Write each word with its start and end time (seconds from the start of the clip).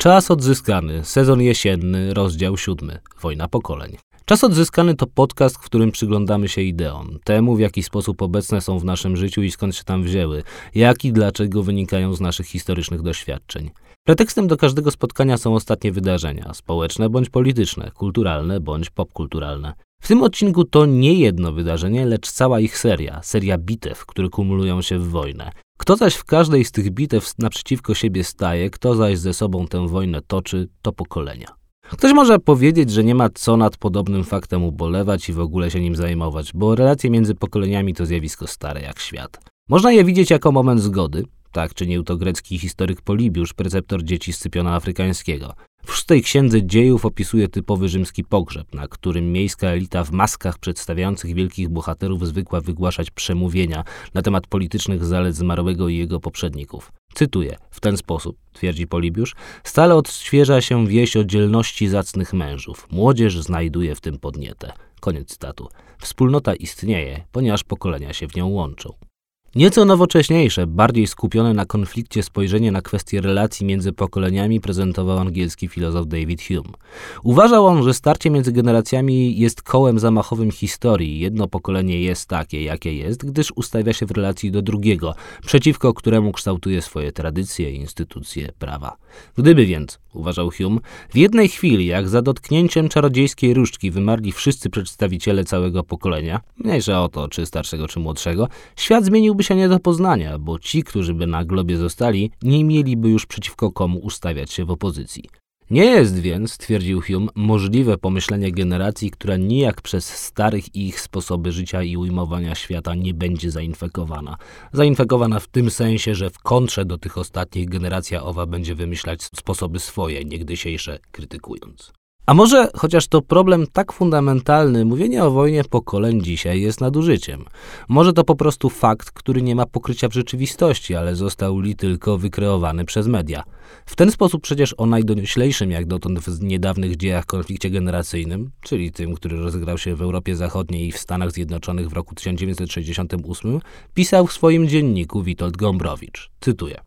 Czas 0.00 0.30
odzyskany, 0.30 1.04
sezon 1.04 1.42
jesienny, 1.42 2.14
rozdział 2.14 2.56
siódmy. 2.56 2.98
Wojna 3.20 3.48
pokoleń. 3.48 3.96
Czas 4.24 4.44
odzyskany 4.44 4.94
to 4.94 5.06
podcast, 5.06 5.56
w 5.56 5.60
którym 5.60 5.92
przyglądamy 5.92 6.48
się 6.48 6.62
ideom, 6.62 7.18
temu 7.24 7.56
w 7.56 7.60
jaki 7.60 7.82
sposób 7.82 8.22
obecne 8.22 8.60
są 8.60 8.78
w 8.78 8.84
naszym 8.84 9.16
życiu 9.16 9.42
i 9.42 9.50
skąd 9.50 9.76
się 9.76 9.84
tam 9.84 10.02
wzięły, 10.02 10.42
jak 10.74 11.04
i 11.04 11.12
dlaczego 11.12 11.62
wynikają 11.62 12.14
z 12.14 12.20
naszych 12.20 12.46
historycznych 12.46 13.02
doświadczeń. 13.02 13.70
Pretekstem 14.06 14.48
do 14.48 14.56
każdego 14.56 14.90
spotkania 14.90 15.38
są 15.38 15.54
ostatnie 15.54 15.92
wydarzenia, 15.92 16.54
społeczne 16.54 17.10
bądź 17.10 17.30
polityczne, 17.30 17.90
kulturalne 17.94 18.60
bądź 18.60 18.90
popkulturalne. 18.90 19.72
W 20.02 20.08
tym 20.08 20.22
odcinku 20.22 20.64
to 20.64 20.86
nie 20.86 21.14
jedno 21.14 21.52
wydarzenie, 21.52 22.06
lecz 22.06 22.30
cała 22.30 22.60
ich 22.60 22.78
seria, 22.78 23.22
seria 23.22 23.58
bitew, 23.58 24.06
które 24.06 24.28
kumulują 24.28 24.82
się 24.82 24.98
w 24.98 25.08
wojnę. 25.08 25.50
Kto 25.80 25.96
zaś 25.96 26.14
w 26.14 26.24
każdej 26.24 26.64
z 26.64 26.72
tych 26.72 26.90
bitew 26.90 27.38
naprzeciwko 27.38 27.94
siebie 27.94 28.24
staje, 28.24 28.70
kto 28.70 28.94
zaś 28.94 29.18
ze 29.18 29.34
sobą 29.34 29.66
tę 29.66 29.88
wojnę 29.88 30.20
toczy, 30.26 30.68
to 30.82 30.92
pokolenia. 30.92 31.48
Ktoś 31.90 32.12
może 32.12 32.38
powiedzieć, 32.38 32.90
że 32.90 33.04
nie 33.04 33.14
ma 33.14 33.28
co 33.34 33.56
nad 33.56 33.76
podobnym 33.76 34.24
faktem 34.24 34.64
ubolewać 34.64 35.28
i 35.28 35.32
w 35.32 35.40
ogóle 35.40 35.70
się 35.70 35.80
nim 35.80 35.96
zajmować, 35.96 36.52
bo 36.54 36.74
relacje 36.74 37.10
między 37.10 37.34
pokoleniami 37.34 37.94
to 37.94 38.06
zjawisko 38.06 38.46
stare 38.46 38.80
jak 38.80 38.98
świat. 38.98 39.40
Można 39.68 39.92
je 39.92 40.04
widzieć 40.04 40.30
jako 40.30 40.52
moment 40.52 40.80
zgody, 40.80 41.24
tak 41.52 41.74
czynił 41.74 42.02
to 42.02 42.16
grecki 42.16 42.58
historyk 42.58 43.02
Polibiusz, 43.02 43.52
preceptor 43.52 44.02
dzieci 44.02 44.32
Scypiona 44.32 44.74
Afrykańskiego. 44.74 45.54
W 45.86 45.92
szóstej 45.92 46.22
księdze 46.22 46.66
dziejów 46.66 47.04
opisuje 47.04 47.48
typowy 47.48 47.88
rzymski 47.88 48.24
pogrzeb, 48.24 48.74
na 48.74 48.88
którym 48.88 49.32
miejska 49.32 49.66
elita 49.66 50.04
w 50.04 50.10
maskach 50.10 50.58
przedstawiających 50.58 51.34
wielkich 51.34 51.68
bohaterów 51.68 52.26
zwykła 52.26 52.60
wygłaszać 52.60 53.10
przemówienia 53.10 53.84
na 54.14 54.22
temat 54.22 54.46
politycznych 54.46 55.04
zalet 55.04 55.36
zmarłego 55.36 55.88
i 55.88 55.96
jego 55.96 56.20
poprzedników. 56.20 56.92
Cytuję, 57.14 57.56
w 57.70 57.80
ten 57.80 57.96
sposób, 57.96 58.36
twierdzi 58.52 58.86
Polibiusz, 58.86 59.34
stale 59.64 59.94
odświeża 59.94 60.60
się 60.60 60.86
wieś 60.86 61.16
o 61.16 61.24
dzielności 61.24 61.88
zacnych 61.88 62.32
mężów. 62.32 62.86
Młodzież 62.90 63.38
znajduje 63.38 63.94
w 63.94 64.00
tym 64.00 64.18
podnietę. 64.18 64.72
Koniec 65.00 65.28
cytatu. 65.28 65.68
Wspólnota 66.00 66.54
istnieje, 66.54 67.24
ponieważ 67.32 67.64
pokolenia 67.64 68.12
się 68.12 68.28
w 68.28 68.36
nią 68.36 68.48
łączą. 68.48 69.09
Nieco 69.54 69.84
nowocześniejsze, 69.84 70.66
bardziej 70.66 71.06
skupione 71.06 71.54
na 71.54 71.66
konflikcie 71.66 72.22
spojrzenie 72.22 72.72
na 72.72 72.82
kwestie 72.82 73.20
relacji 73.20 73.66
między 73.66 73.92
pokoleniami 73.92 74.60
prezentował 74.60 75.18
angielski 75.18 75.68
filozof 75.68 76.06
David 76.06 76.42
Hume. 76.42 76.74
Uważał 77.22 77.66
on, 77.66 77.82
że 77.82 77.94
starcie 77.94 78.30
między 78.30 78.52
generacjami 78.52 79.38
jest 79.38 79.62
kołem 79.62 79.98
zamachowym 79.98 80.50
historii. 80.50 81.20
Jedno 81.20 81.48
pokolenie 81.48 82.00
jest 82.00 82.28
takie, 82.28 82.62
jakie 82.62 82.94
jest, 82.94 83.24
gdyż 83.24 83.52
ustawia 83.56 83.92
się 83.92 84.06
w 84.06 84.10
relacji 84.10 84.50
do 84.50 84.62
drugiego, 84.62 85.14
przeciwko 85.46 85.94
któremu 85.94 86.32
kształtuje 86.32 86.82
swoje 86.82 87.12
tradycje, 87.12 87.70
instytucje, 87.70 88.52
prawa. 88.58 88.96
Gdyby 89.36 89.66
więc, 89.66 89.98
uważał 90.14 90.50
Hume, 90.50 90.80
w 91.10 91.16
jednej 91.16 91.48
chwili, 91.48 91.86
jak 91.86 92.08
za 92.08 92.22
dotknięciem 92.22 92.88
czarodziejskiej 92.88 93.54
różdżki 93.54 93.90
wymarli 93.90 94.32
wszyscy 94.32 94.70
przedstawiciele 94.70 95.44
całego 95.44 95.84
pokolenia, 95.84 96.40
mniejsza 96.58 97.02
o 97.02 97.08
to, 97.08 97.28
czy 97.28 97.46
starszego, 97.46 97.88
czy 97.88 98.00
młodszego, 98.00 98.48
świat 98.76 99.04
zmieniłby 99.04 99.44
się 99.44 99.56
nie 99.56 99.68
do 99.68 99.78
poznania, 99.78 100.38
bo 100.38 100.58
ci, 100.58 100.82
którzy 100.82 101.14
by 101.14 101.26
na 101.26 101.44
globie 101.44 101.76
zostali, 101.76 102.30
nie 102.42 102.64
mieliby 102.64 103.08
już 103.08 103.26
przeciwko 103.26 103.72
komu 103.72 103.98
ustawiać 103.98 104.52
się 104.52 104.64
w 104.64 104.70
opozycji. 104.70 105.24
Nie 105.70 105.84
jest 105.84 106.18
więc, 106.18 106.58
twierdził 106.58 107.00
Hume, 107.00 107.26
możliwe 107.34 107.98
pomyślenie 107.98 108.52
generacji, 108.52 109.10
która 109.10 109.36
nijak 109.36 109.82
przez 109.82 110.08
starych 110.08 110.74
ich 110.74 111.00
sposoby 111.00 111.52
życia 111.52 111.82
i 111.82 111.96
ujmowania 111.96 112.54
świata 112.54 112.94
nie 112.94 113.14
będzie 113.14 113.50
zainfekowana. 113.50 114.36
Zainfekowana 114.72 115.40
w 115.40 115.46
tym 115.46 115.70
sensie, 115.70 116.14
że 116.14 116.30
w 116.30 116.38
kontrze 116.38 116.84
do 116.84 116.98
tych 116.98 117.18
ostatnich 117.18 117.68
generacja 117.68 118.22
owa 118.22 118.46
będzie 118.46 118.74
wymyślać 118.74 119.22
sposoby 119.22 119.78
swoje, 119.78 120.24
niegdysiejsze 120.24 120.98
krytykując. 121.12 121.99
A 122.30 122.34
może, 122.34 122.68
chociaż 122.76 123.08
to 123.08 123.22
problem 123.22 123.66
tak 123.72 123.92
fundamentalny, 123.92 124.84
mówienie 124.84 125.24
o 125.24 125.30
wojnie 125.30 125.64
pokoleń 125.64 126.22
dzisiaj 126.22 126.60
jest 126.60 126.80
nadużyciem. 126.80 127.44
Może 127.88 128.12
to 128.12 128.24
po 128.24 128.36
prostu 128.36 128.70
fakt, 128.70 129.10
który 129.10 129.42
nie 129.42 129.54
ma 129.54 129.66
pokrycia 129.66 130.08
w 130.08 130.12
rzeczywistości, 130.12 130.94
ale 130.94 131.16
został 131.16 131.58
li 131.58 131.76
tylko 131.76 132.18
wykreowany 132.18 132.84
przez 132.84 133.06
media. 133.06 133.42
W 133.86 133.96
ten 133.96 134.10
sposób 134.10 134.42
przecież 134.42 134.74
o 134.78 134.86
najdonioślejszym 134.86 135.70
jak 135.70 135.86
dotąd 135.86 136.20
w 136.20 136.42
niedawnych 136.42 136.96
dziejach 136.96 137.26
konflikcie 137.26 137.70
generacyjnym, 137.70 138.50
czyli 138.60 138.92
tym, 138.92 139.14
który 139.14 139.40
rozegrał 139.40 139.78
się 139.78 139.94
w 139.94 140.02
Europie 140.02 140.36
Zachodniej 140.36 140.88
i 140.88 140.92
w 140.92 140.98
Stanach 140.98 141.32
Zjednoczonych 141.32 141.88
w 141.88 141.92
roku 141.92 142.14
1968, 142.14 143.60
pisał 143.94 144.26
w 144.26 144.32
swoim 144.32 144.68
dzienniku 144.68 145.22
Witold 145.22 145.56
Gombrowicz. 145.56 146.30
Cytuję. 146.40 146.80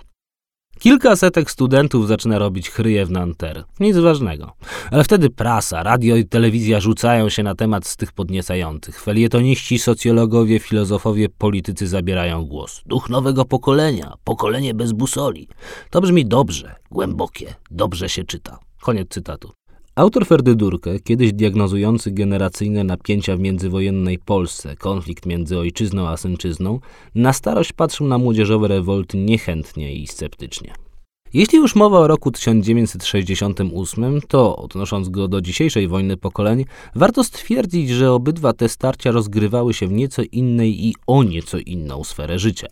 Kilka 0.80 1.16
setek 1.16 1.52
studentów 1.52 2.08
zaczyna 2.08 2.40
robić 2.40 2.70
chryje 2.70 3.06
w 3.06 3.12
Nanterre. 3.12 3.64
Nic 3.80 3.98
ważnego. 3.98 4.54
Ale 4.92 5.04
wtedy 5.04 5.30
prasa, 5.30 5.84
radio 5.84 6.16
i 6.16 6.26
telewizja 6.26 6.80
rzucają 6.80 7.30
się 7.30 7.44
na 7.44 7.56
temat 7.56 7.88
z 7.88 7.98
tych 7.98 8.12
podniecających. 8.12 9.02
Felietoniści, 9.02 9.80
socjologowie, 9.80 10.60
filozofowie, 10.60 11.30
politycy 11.30 11.88
zabierają 11.88 12.46
głos. 12.46 12.82
Duch 12.86 13.10
nowego 13.10 13.46
pokolenia, 13.46 14.14
pokolenie 14.24 14.74
bez 14.74 14.92
busoli. 14.92 15.48
To 15.90 16.02
brzmi 16.02 16.26
dobrze, 16.26 16.76
głębokie, 16.92 17.56
dobrze 17.72 18.10
się 18.10 18.24
czyta. 18.24 18.60
Koniec 18.82 19.10
cytatu. 19.10 19.52
Autor 19.96 20.26
Ferdydurkę, 20.26 21.00
kiedyś 21.00 21.34
diagnozujący 21.34 22.12
generacyjne 22.12 22.84
napięcia 22.84 23.38
w 23.38 23.40
międzywojennej 23.40 24.20
Polsce, 24.20 24.76
konflikt 24.76 25.26
między 25.26 25.60
ojczyzną 25.60 26.08
a 26.08 26.18
synczyzną, 26.18 26.80
na 27.16 27.34
starość 27.34 27.74
patrzył 27.74 28.08
na 28.08 28.18
młodzieżowe 28.18 28.68
rewolty 28.68 29.18
niechętnie 29.18 29.96
i 29.96 30.08
sceptycznie. 30.08 30.74
Jeśli 31.34 31.58
już 31.58 31.76
mowa 31.76 32.00
o 32.00 32.08
roku 32.08 32.32
1968, 32.32 34.22
to 34.28 34.56
odnosząc 34.56 35.10
go 35.10 35.28
do 35.28 35.42
dzisiejszej 35.42 35.88
wojny 35.88 36.18
pokoleń, 36.18 36.66
warto 36.96 37.24
stwierdzić, 37.24 37.90
że 37.90 38.12
obydwa 38.12 38.54
te 38.54 38.70
starcia 38.70 39.12
rozgrywały 39.12 39.74
się 39.74 39.88
w 39.88 39.92
nieco 39.92 40.22
innej 40.32 40.88
i 40.88 40.96
o 41.08 41.24
nieco 41.24 41.58
inną 41.58 42.04
sferę 42.04 42.40
życia. 42.40 42.68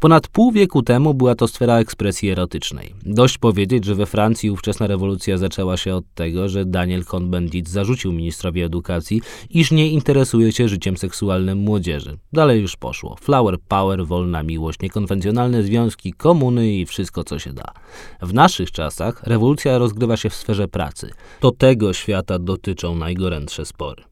Ponad 0.00 0.28
pół 0.28 0.52
wieku 0.52 0.82
temu 0.82 1.14
była 1.14 1.34
to 1.34 1.48
sfera 1.48 1.78
ekspresji 1.78 2.30
erotycznej. 2.30 2.94
Dość 3.06 3.38
powiedzieć, 3.38 3.84
że 3.84 3.94
we 3.94 4.06
Francji 4.06 4.50
ówczesna 4.50 4.86
rewolucja 4.86 5.38
zaczęła 5.38 5.76
się 5.76 5.94
od 5.94 6.04
tego, 6.14 6.48
że 6.48 6.64
Daniel 6.64 7.04
Cohn-Bendit 7.04 7.68
zarzucił 7.68 8.12
ministrowi 8.12 8.62
edukacji, 8.62 9.22
iż 9.50 9.70
nie 9.70 9.88
interesuje 9.88 10.52
się 10.52 10.68
życiem 10.68 10.96
seksualnym 10.96 11.58
młodzieży. 11.58 12.18
Dalej 12.32 12.60
już 12.60 12.76
poszło. 12.76 13.16
Flower 13.20 13.58
power, 13.68 14.06
wolna 14.06 14.42
miłość, 14.42 14.80
niekonwencjonalne 14.80 15.62
związki, 15.62 16.12
komuny 16.12 16.72
i 16.72 16.86
wszystko 16.86 17.24
co 17.24 17.38
się 17.38 17.52
da. 17.52 17.72
W 18.22 18.34
naszych 18.34 18.70
czasach 18.70 19.22
rewolucja 19.22 19.78
rozgrywa 19.78 20.16
się 20.16 20.30
w 20.30 20.34
sferze 20.34 20.68
pracy. 20.68 21.10
To 21.40 21.50
tego 21.50 21.92
świata 21.92 22.38
dotyczą 22.38 22.94
najgorętsze 22.94 23.64
spory. 23.64 24.09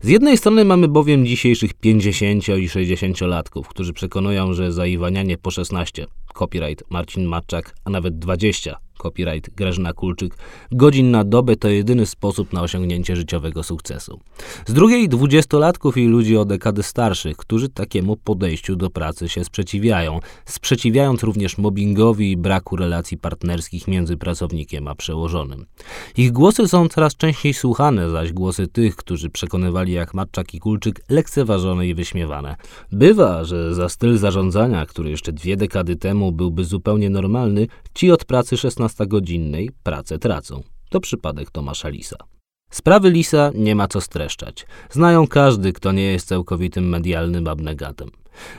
Z 0.00 0.08
jednej 0.08 0.36
strony 0.36 0.64
mamy 0.64 0.88
bowiem 0.88 1.26
dzisiejszych 1.26 1.74
50 1.74 2.48
i 2.48 2.68
60-latków, 2.68 3.62
którzy 3.68 3.92
przekonują, 3.92 4.54
że 4.54 4.72
zaiwanianie 4.72 5.38
po 5.38 5.50
16, 5.50 6.06
copyright 6.38 6.90
Marcin 6.90 7.24
Matczak, 7.24 7.74
a 7.84 7.90
nawet 7.90 8.18
20, 8.18 8.76
copyright 8.98 9.54
Grażyna 9.54 9.92
Kulczyk, 9.92 10.36
godzin 10.72 11.10
na 11.10 11.24
dobę 11.24 11.56
to 11.56 11.68
jedyny 11.68 12.06
sposób 12.06 12.52
na 12.52 12.62
osiągnięcie 12.62 13.16
życiowego 13.16 13.62
sukcesu. 13.62 14.20
Z 14.66 14.72
drugiej 14.72 15.08
dwudziestolatków 15.08 15.96
i 15.96 16.06
ludzi 16.06 16.36
o 16.36 16.44
dekady 16.44 16.82
starszych, 16.82 17.36
którzy 17.36 17.68
takiemu 17.68 18.16
podejściu 18.16 18.76
do 18.76 18.90
pracy 18.90 19.28
się 19.28 19.44
sprzeciwiają, 19.44 20.20
sprzeciwiając 20.44 21.22
również 21.22 21.58
mobbingowi 21.58 22.30
i 22.30 22.36
braku 22.36 22.76
relacji 22.76 23.18
partnerskich 23.18 23.88
między 23.88 24.16
pracownikiem 24.16 24.88
a 24.88 24.94
przełożonym. 24.94 25.66
Ich 26.16 26.32
głosy 26.32 26.68
są 26.68 26.88
coraz 26.88 27.16
częściej 27.16 27.54
słuchane, 27.54 28.10
zaś 28.10 28.32
głosy 28.32 28.66
tych, 28.66 28.96
którzy 28.96 29.30
przekonywali 29.30 29.92
jak 29.92 30.14
Matczak 30.14 30.54
i 30.54 30.60
Kulczyk, 30.60 31.00
lekceważone 31.08 31.86
i 31.86 31.94
wyśmiewane. 31.94 32.56
Bywa, 32.92 33.44
że 33.44 33.74
za 33.74 33.88
styl 33.88 34.18
zarządzania, 34.18 34.86
który 34.86 35.10
jeszcze 35.10 35.32
dwie 35.32 35.56
dekady 35.56 35.96
temu 35.96 36.25
byłby 36.32 36.64
zupełnie 36.64 37.10
normalny, 37.10 37.66
ci 37.94 38.10
od 38.10 38.24
pracy 38.24 38.56
16 38.56 38.96
16-godzinnej 38.96 39.68
pracę 39.82 40.18
tracą. 40.18 40.62
To 40.90 41.00
przypadek 41.00 41.50
Tomasza 41.50 41.88
Lisa. 41.88 42.16
Sprawy 42.70 43.10
Lisa 43.10 43.50
nie 43.54 43.74
ma 43.74 43.88
co 43.88 44.00
streszczać. 44.00 44.66
Znają 44.90 45.26
każdy, 45.26 45.72
kto 45.72 45.92
nie 45.92 46.12
jest 46.12 46.28
całkowitym 46.28 46.88
medialnym 46.88 47.48
abnegatem. 47.48 48.10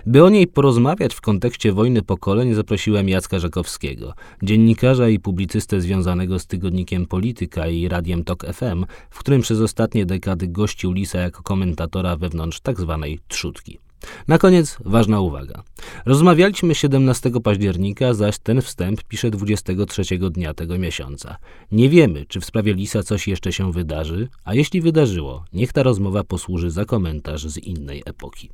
By 0.05 0.23
o 0.23 0.29
niej 0.29 0.47
porozmawiać 0.47 1.13
w 1.13 1.21
kontekście 1.21 1.71
wojny 1.71 2.01
pokoleń 2.01 2.53
zaprosiłem 2.53 3.09
Jacka 3.09 3.39
Żakowskiego, 3.39 4.13
dziennikarza 4.43 5.09
i 5.09 5.19
publicystę 5.19 5.81
związanego 5.81 6.39
z 6.39 6.47
tygodnikiem 6.47 7.05
Polityka 7.05 7.67
i 7.67 7.87
radiem 7.87 8.23
TOK 8.23 8.45
FM, 8.45 8.85
w 9.09 9.19
którym 9.19 9.41
przez 9.41 9.61
ostatnie 9.61 10.05
dekady 10.05 10.47
gościł 10.47 10.91
Lisa 10.91 11.19
jako 11.19 11.43
komentatora 11.43 12.15
wewnątrz 12.15 12.59
tzw. 12.59 12.99
Tak 13.01 13.27
trzutki. 13.27 13.79
Na 14.27 14.37
koniec 14.37 14.77
ważna 14.85 15.19
uwaga. 15.19 15.63
Rozmawialiśmy 16.05 16.75
17 16.75 17.31
października, 17.43 18.13
zaś 18.13 18.37
ten 18.39 18.61
wstęp 18.61 19.03
pisze 19.03 19.29
23 19.29 20.17
dnia 20.17 20.53
tego 20.53 20.77
miesiąca. 20.77 21.37
Nie 21.71 21.89
wiemy, 21.89 22.25
czy 22.25 22.39
w 22.39 22.45
sprawie 22.45 22.73
Lisa 22.73 23.03
coś 23.03 23.27
jeszcze 23.27 23.53
się 23.53 23.71
wydarzy, 23.71 24.27
a 24.43 24.53
jeśli 24.53 24.81
wydarzyło, 24.81 25.45
niech 25.53 25.73
ta 25.73 25.83
rozmowa 25.83 26.23
posłuży 26.23 26.71
za 26.71 26.85
komentarz 26.85 27.45
z 27.47 27.57
innej 27.57 28.03
epoki. 28.05 28.49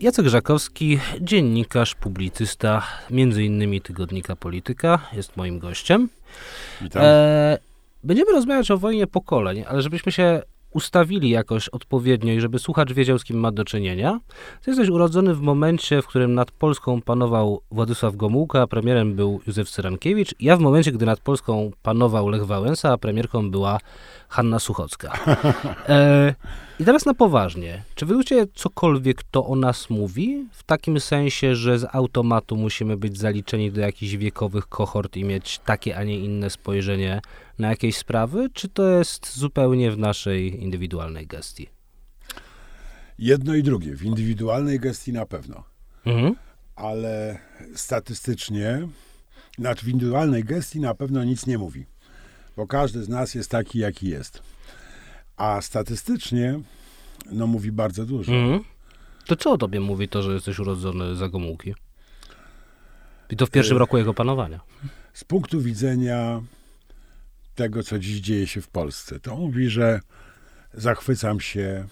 Jacek 0.00 0.26
Żakowski, 0.26 0.98
dziennikarz, 1.20 1.94
publicysta, 1.94 2.82
między 3.10 3.44
innymi 3.44 3.80
tygodnika 3.80 4.36
Polityka, 4.36 4.98
jest 5.12 5.36
moim 5.36 5.58
gościem. 5.58 6.08
Witam. 6.80 7.02
E, 7.04 7.58
będziemy 8.04 8.32
rozmawiać 8.32 8.70
o 8.70 8.78
wojnie 8.78 9.06
pokoleń, 9.06 9.64
ale 9.68 9.82
żebyśmy 9.82 10.12
się 10.12 10.42
ustawili 10.70 11.30
jakoś 11.30 11.68
odpowiednio 11.68 12.32
i 12.32 12.40
żeby 12.40 12.58
słuchacz 12.58 12.92
wiedział, 12.92 13.18
z 13.18 13.24
kim 13.24 13.40
ma 13.40 13.52
do 13.52 13.64
czynienia. 13.64 14.20
Ty 14.62 14.70
jesteś 14.70 14.88
urodzony 14.88 15.34
w 15.34 15.40
momencie, 15.40 16.02
w 16.02 16.06
którym 16.06 16.34
nad 16.34 16.50
Polską 16.50 17.02
panował 17.02 17.62
Władysław 17.70 18.16
Gomułka, 18.16 18.66
premierem 18.66 19.14
był 19.14 19.40
Józef 19.46 19.70
Cyrankiewicz. 19.70 20.34
Ja 20.40 20.56
w 20.56 20.60
momencie, 20.60 20.92
gdy 20.92 21.06
nad 21.06 21.20
Polską 21.20 21.70
panował 21.82 22.28
Lech 22.28 22.46
Wałęsa, 22.46 22.92
a 22.92 22.98
premierką 22.98 23.50
była 23.50 23.78
Hanna 24.30 24.58
Suchocka. 24.58 25.12
E, 25.88 26.34
I 26.80 26.84
teraz 26.84 27.06
na 27.06 27.14
poważnie. 27.14 27.82
Czy 27.94 28.06
wy 28.06 28.16
wiecie 28.16 28.46
cokolwiek, 28.54 29.16
kto 29.16 29.46
o 29.46 29.56
nas 29.56 29.90
mówi? 29.90 30.48
W 30.52 30.62
takim 30.62 31.00
sensie, 31.00 31.56
że 31.56 31.78
z 31.78 31.86
automatu 31.92 32.56
musimy 32.56 32.96
być 32.96 33.18
zaliczeni 33.18 33.72
do 33.72 33.80
jakichś 33.80 34.16
wiekowych 34.16 34.66
kohort 34.66 35.16
i 35.16 35.24
mieć 35.24 35.58
takie, 35.58 35.96
a 35.96 36.04
nie 36.04 36.18
inne 36.18 36.50
spojrzenie 36.50 37.20
na 37.58 37.68
jakieś 37.68 37.96
sprawy? 37.96 38.50
Czy 38.52 38.68
to 38.68 38.88
jest 38.88 39.36
zupełnie 39.36 39.90
w 39.90 39.98
naszej 39.98 40.62
indywidualnej 40.62 41.26
gestii? 41.26 41.68
Jedno 43.18 43.54
i 43.54 43.62
drugie. 43.62 43.96
W 43.96 44.02
indywidualnej 44.02 44.80
gestii 44.80 45.12
na 45.12 45.26
pewno. 45.26 45.64
Mhm. 46.06 46.34
Ale 46.76 47.38
statystycznie, 47.74 48.88
znaczy 49.58 49.84
w 49.84 49.88
indywidualnej 49.88 50.44
gestii 50.44 50.80
na 50.80 50.94
pewno 50.94 51.24
nic 51.24 51.46
nie 51.46 51.58
mówi 51.58 51.86
bo 52.56 52.66
każdy 52.66 53.04
z 53.04 53.08
nas 53.08 53.34
jest 53.34 53.50
taki, 53.50 53.78
jaki 53.78 54.08
jest. 54.08 54.42
A 55.36 55.60
statystycznie, 55.60 56.60
no 57.32 57.46
mówi 57.46 57.72
bardzo 57.72 58.06
dużo. 58.06 58.32
Mhm. 58.32 58.64
To 59.26 59.36
co 59.36 59.52
o 59.52 59.58
tobie 59.58 59.80
mówi 59.80 60.08
to, 60.08 60.22
że 60.22 60.32
jesteś 60.32 60.58
urodzony 60.58 61.16
za 61.16 61.28
Gomułki? 61.28 61.74
I 63.30 63.36
to 63.36 63.46
w 63.46 63.50
pierwszym 63.50 63.76
e, 63.76 63.80
roku 63.80 63.98
jego 63.98 64.14
panowania. 64.14 64.60
Z 65.12 65.24
punktu 65.24 65.60
widzenia 65.60 66.42
tego, 67.54 67.82
co 67.82 67.98
dziś 67.98 68.20
dzieje 68.20 68.46
się 68.46 68.60
w 68.60 68.68
Polsce, 68.68 69.20
to 69.20 69.36
mówi, 69.36 69.68
że 69.68 70.00
zachwycam 70.74 71.40
się, 71.40 71.86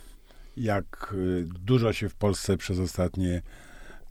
jak 0.57 1.15
y, 1.19 1.49
dużo 1.65 1.93
się 1.93 2.09
w 2.09 2.15
Polsce 2.15 2.57
przez 2.57 2.79
ostatnie 2.79 3.43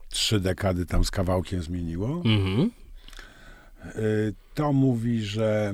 trzy 0.10 0.40
dekady 0.40 0.86
tam 0.86 1.04
z 1.04 1.12
kawałkiem 1.12 1.62
zmieniło. 1.62 2.22
Mhm. 2.26 2.72
Y, 3.96 4.34
to 4.54 4.74
mówi, 4.74 5.24
że 5.24 5.74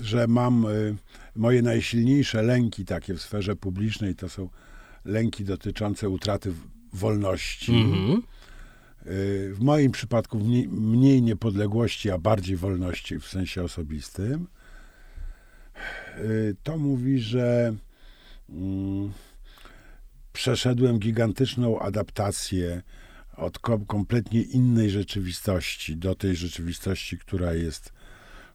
że 0.00 0.26
mam 0.26 0.66
y, 0.66 0.96
moje 1.36 1.62
najsilniejsze 1.62 2.42
lęki 2.42 2.84
takie 2.84 3.14
w 3.14 3.22
sferze 3.22 3.56
publicznej 3.56 4.14
to 4.14 4.28
są 4.28 4.48
lęki 5.04 5.44
dotyczące 5.44 6.08
utraty 6.08 6.52
wolności. 6.92 7.72
Mm-hmm. 7.72 8.22
W 9.52 9.56
moim 9.60 9.92
przypadku 9.92 10.38
mniej, 10.38 10.68
mniej, 10.68 11.22
niepodległości, 11.22 12.10
a 12.10 12.18
bardziej 12.18 12.56
wolności 12.56 13.18
w 13.18 13.26
sensie 13.26 13.62
osobistym. 13.62 14.46
Y, 16.18 16.56
to 16.62 16.78
mówi, 16.78 17.20
że 17.20 17.74
mm, 18.48 19.12
przeszedłem 20.32 20.98
gigantyczną 20.98 21.78
adaptację 21.78 22.82
od 23.36 23.58
kompletnie 23.86 24.42
innej 24.42 24.90
rzeczywistości 24.90 25.96
do 25.96 26.14
tej 26.14 26.36
rzeczywistości, 26.36 27.18
która 27.18 27.54
jest, 27.54 27.92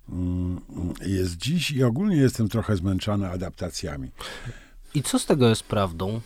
mm, 0.10 0.62
jest 1.06 1.38
dziś 1.38 1.72
i 1.72 1.83
ogólnie 1.83 2.16
jestem 2.16 2.50
trochę 2.50 2.75
zmęczony 2.75 3.30
adaptacjami. 3.30 4.12
I 4.94 5.04
co 5.04 5.19
z 5.19 5.25
tego 5.25 5.50
jest 5.50 5.63
prawdą? 5.63 6.22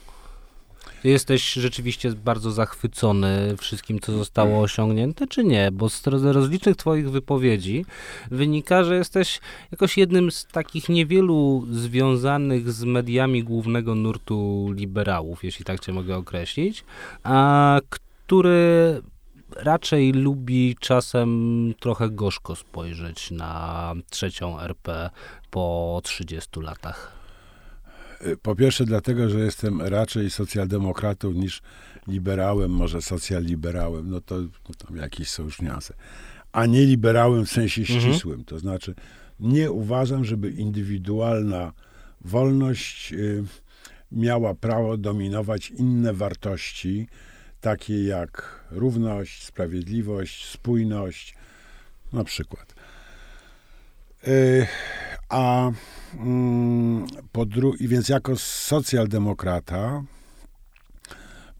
Jesteś 1.04 1.54
rzeczywiście 1.54 2.12
bardzo 2.12 2.52
zachwycony 2.52 3.56
wszystkim, 3.57 4.00
co 4.00 4.12
zostało 4.12 4.62
osiągnięte, 4.62 5.28
czy 5.28 5.44
nie? 5.44 5.72
Bo 5.72 5.90
z 5.90 6.08
rozlicznych 6.08 6.75
Twoich 6.75 7.10
wypowiedzi 7.10 7.86
wynika, 8.31 8.84
że 8.84 8.96
jesteś 8.96 9.40
jakoś 9.72 9.98
jednym 9.98 10.31
z 10.31 10.46
takich 10.46 10.90
niewielu 10.90 11.66
związanych 11.72 12.72
z 12.72 12.84
mediami 12.84 13.44
głównego 13.44 13.96
nurtu 13.96 14.69
liberałów, 14.75 15.44
jeśli 15.44 15.66
tak 15.66 15.80
Cię 15.80 15.94
mogę 15.94 16.16
określić, 16.16 16.84
a 17.24 17.80
który 18.25 19.01
raczej 19.56 20.12
lubi 20.12 20.75
czasem 20.80 21.74
trochę 21.80 22.10
gorzko 22.10 22.56
spojrzeć 22.56 23.31
na 23.31 23.94
trzecią 24.10 24.60
RP 24.60 25.10
po 25.50 26.01
30 26.04 26.50
latach? 26.62 27.12
Po 28.42 28.56
pierwsze, 28.56 28.86
dlatego, 28.86 29.30
że 29.30 29.39
jestem 29.39 29.81
raczej 29.81 30.30
socjaldemokratą 30.30 31.31
niż 31.31 31.62
liberałem, 32.07 32.72
może 32.72 33.01
socjaliberałem, 33.01 34.10
no 34.10 34.22
to, 34.22 34.36
no 34.42 34.75
to 34.77 34.95
jakieś 34.95 35.30
są 35.30 35.44
już 35.44 35.62
niuanse. 35.62 35.94
A 36.51 36.66
nie 36.66 36.86
liberałem 36.86 37.45
w 37.45 37.50
sensie 37.51 37.81
mhm. 37.81 38.00
ścisłym. 38.00 38.33
Mhm. 38.33 38.45
To 38.45 38.60
znaczy, 38.60 38.95
nie 39.39 39.72
uważam, 39.72 40.25
żeby 40.25 40.51
indywidualna 40.51 41.74
wolność 42.22 43.13
y, 43.13 43.44
miała 44.12 44.56
prawo 44.56 44.98
dominować 44.98 45.72
inne 45.72 46.13
wartości, 46.13 47.07
takie 47.65 48.03
jak 48.03 48.63
równość, 48.71 49.44
sprawiedliwość, 49.44 50.50
spójność, 50.50 51.35
na 52.13 52.23
przykład. 52.23 52.75
E, 54.27 54.67
a 55.29 55.71
mm, 56.13 57.07
po 57.31 57.45
drugie, 57.45 57.88
więc 57.88 58.09
jako 58.09 58.35
socjaldemokrata 58.38 60.03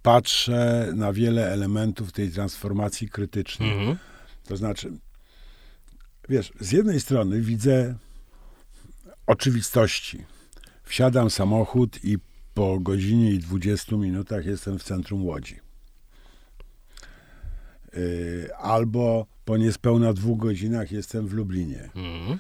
patrzę 0.02 0.92
na 0.96 1.14
wiele 1.14 1.52
elementów 1.52 2.12
tej 2.12 2.32
transformacji 2.32 3.10
krytycznej. 3.10 3.72
Mhm. 3.72 3.98
To 4.48 4.58
znaczy, 4.58 4.92
wiesz, 6.30 6.52
z 6.60 6.72
jednej 6.72 7.00
strony 7.00 7.42
widzę 7.42 7.96
oczywistości. 9.28 10.26
Wsiadam 10.84 11.30
samochód 11.30 12.04
i 12.04 12.18
po 12.54 12.80
godzinie 12.80 13.32
i 13.32 13.40
20 13.40 13.96
minutach 13.96 14.46
jestem 14.46 14.80
w 14.80 14.84
centrum 14.84 15.26
Łodzi. 15.26 15.65
Y, 17.98 18.50
albo 18.58 19.26
po 19.46 19.58
niespełna 19.58 20.14
dwóch 20.14 20.40
godzinach 20.40 20.92
jestem 20.92 21.28
w 21.28 21.34
Lublinie. 21.34 21.90
Mhm. 21.96 22.40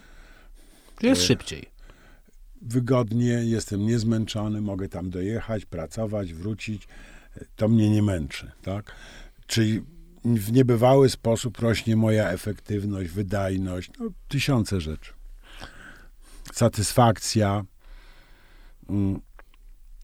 Jest 1.01 1.21
y, 1.21 1.25
szybciej. 1.25 1.65
Wygodnie, 2.61 3.27
jestem 3.27 3.85
niezmęczony, 3.85 4.61
mogę 4.61 4.89
tam 4.89 5.09
dojechać, 5.09 5.65
pracować, 5.65 6.33
wrócić. 6.33 6.87
To 7.55 7.67
mnie 7.67 7.89
nie 7.89 8.03
męczy, 8.03 8.51
tak? 8.61 8.95
Czyli 9.47 9.81
w 10.25 10.51
niebywały 10.51 11.09
sposób 11.09 11.59
rośnie 11.59 11.95
moja 11.95 12.29
efektywność, 12.29 13.09
wydajność, 13.09 13.91
no, 13.99 14.09
tysiące 14.27 14.81
rzeczy. 14.81 15.13
Satysfakcja. 16.53 17.65
Mm. 18.89 19.19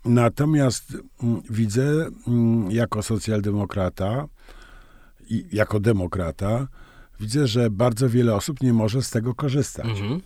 Natomiast 0.05 0.97
mm, 1.23 1.41
widzę 1.49 2.09
mm, 2.27 2.71
jako 2.71 3.03
socjaldemokrata, 3.03 4.27
jako 5.51 5.79
demokrata 5.79 6.67
widzę, 7.19 7.47
że 7.47 7.69
bardzo 7.69 8.09
wiele 8.09 8.35
osób 8.35 8.61
nie 8.61 8.73
może 8.73 9.01
z 9.01 9.09
tego 9.09 9.35
korzystać. 9.35 9.85
Mhm. 9.85 10.21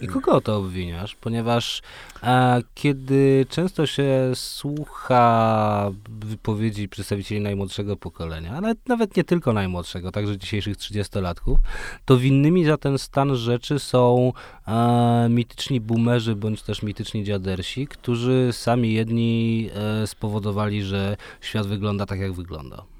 I 0.00 0.06
kogo 0.06 0.40
to 0.40 0.56
obwiniasz? 0.56 1.14
Ponieważ 1.14 1.82
a, 2.22 2.58
kiedy 2.74 3.46
często 3.48 3.86
się 3.86 4.32
słucha 4.34 5.90
wypowiedzi 6.08 6.88
przedstawicieli 6.88 7.40
najmłodszego 7.40 7.96
pokolenia, 7.96 8.52
ale 8.56 8.74
nawet 8.86 9.16
nie 9.16 9.24
tylko 9.24 9.52
najmłodszego, 9.52 10.12
także 10.12 10.38
dzisiejszych 10.38 10.76
30-latków, 10.76 11.56
to 12.04 12.16
winnymi 12.16 12.64
za 12.64 12.76
ten 12.76 12.98
stan 12.98 13.36
rzeczy 13.36 13.78
są 13.78 14.32
a, 14.64 15.26
mityczni 15.30 15.80
boomerzy 15.80 16.36
bądź 16.36 16.62
też 16.62 16.82
mityczni 16.82 17.24
dziadersi, 17.24 17.86
którzy 17.86 18.48
sami 18.52 18.92
jedni 18.92 19.70
e, 19.74 20.06
spowodowali, 20.06 20.82
że 20.82 21.16
świat 21.40 21.66
wygląda 21.66 22.06
tak, 22.06 22.20
jak 22.20 22.32
wygląda 22.32 22.91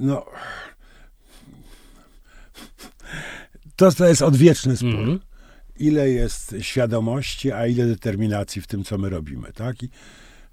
no, 0.00 0.26
to, 3.76 3.92
to 3.92 4.06
jest 4.06 4.22
odwieczny 4.22 4.76
spór. 4.76 4.94
Mm 4.94 5.06
-hmm. 5.06 5.18
Ile 5.76 6.10
jest 6.10 6.54
świadomości, 6.60 7.52
a 7.52 7.66
ile 7.66 7.86
determinacji 7.86 8.62
w 8.62 8.66
tym, 8.66 8.84
co 8.84 8.98
my 8.98 9.08
robimy, 9.08 9.52
tak? 9.52 9.82
I, 9.82 9.90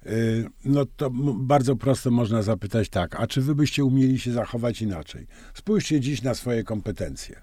yy, 0.06 0.50
no 0.64 0.84
to 0.96 1.10
bardzo 1.34 1.76
prosto 1.76 2.10
można 2.10 2.42
zapytać 2.42 2.88
tak, 2.88 3.20
a 3.20 3.26
czy 3.26 3.40
wy 3.40 3.54
byście 3.54 3.84
umieli 3.84 4.18
się 4.18 4.32
zachować 4.32 4.82
inaczej? 4.82 5.26
Spójrzcie 5.54 6.00
dziś 6.00 6.22
na 6.22 6.34
swoje 6.34 6.64
kompetencje, 6.64 7.40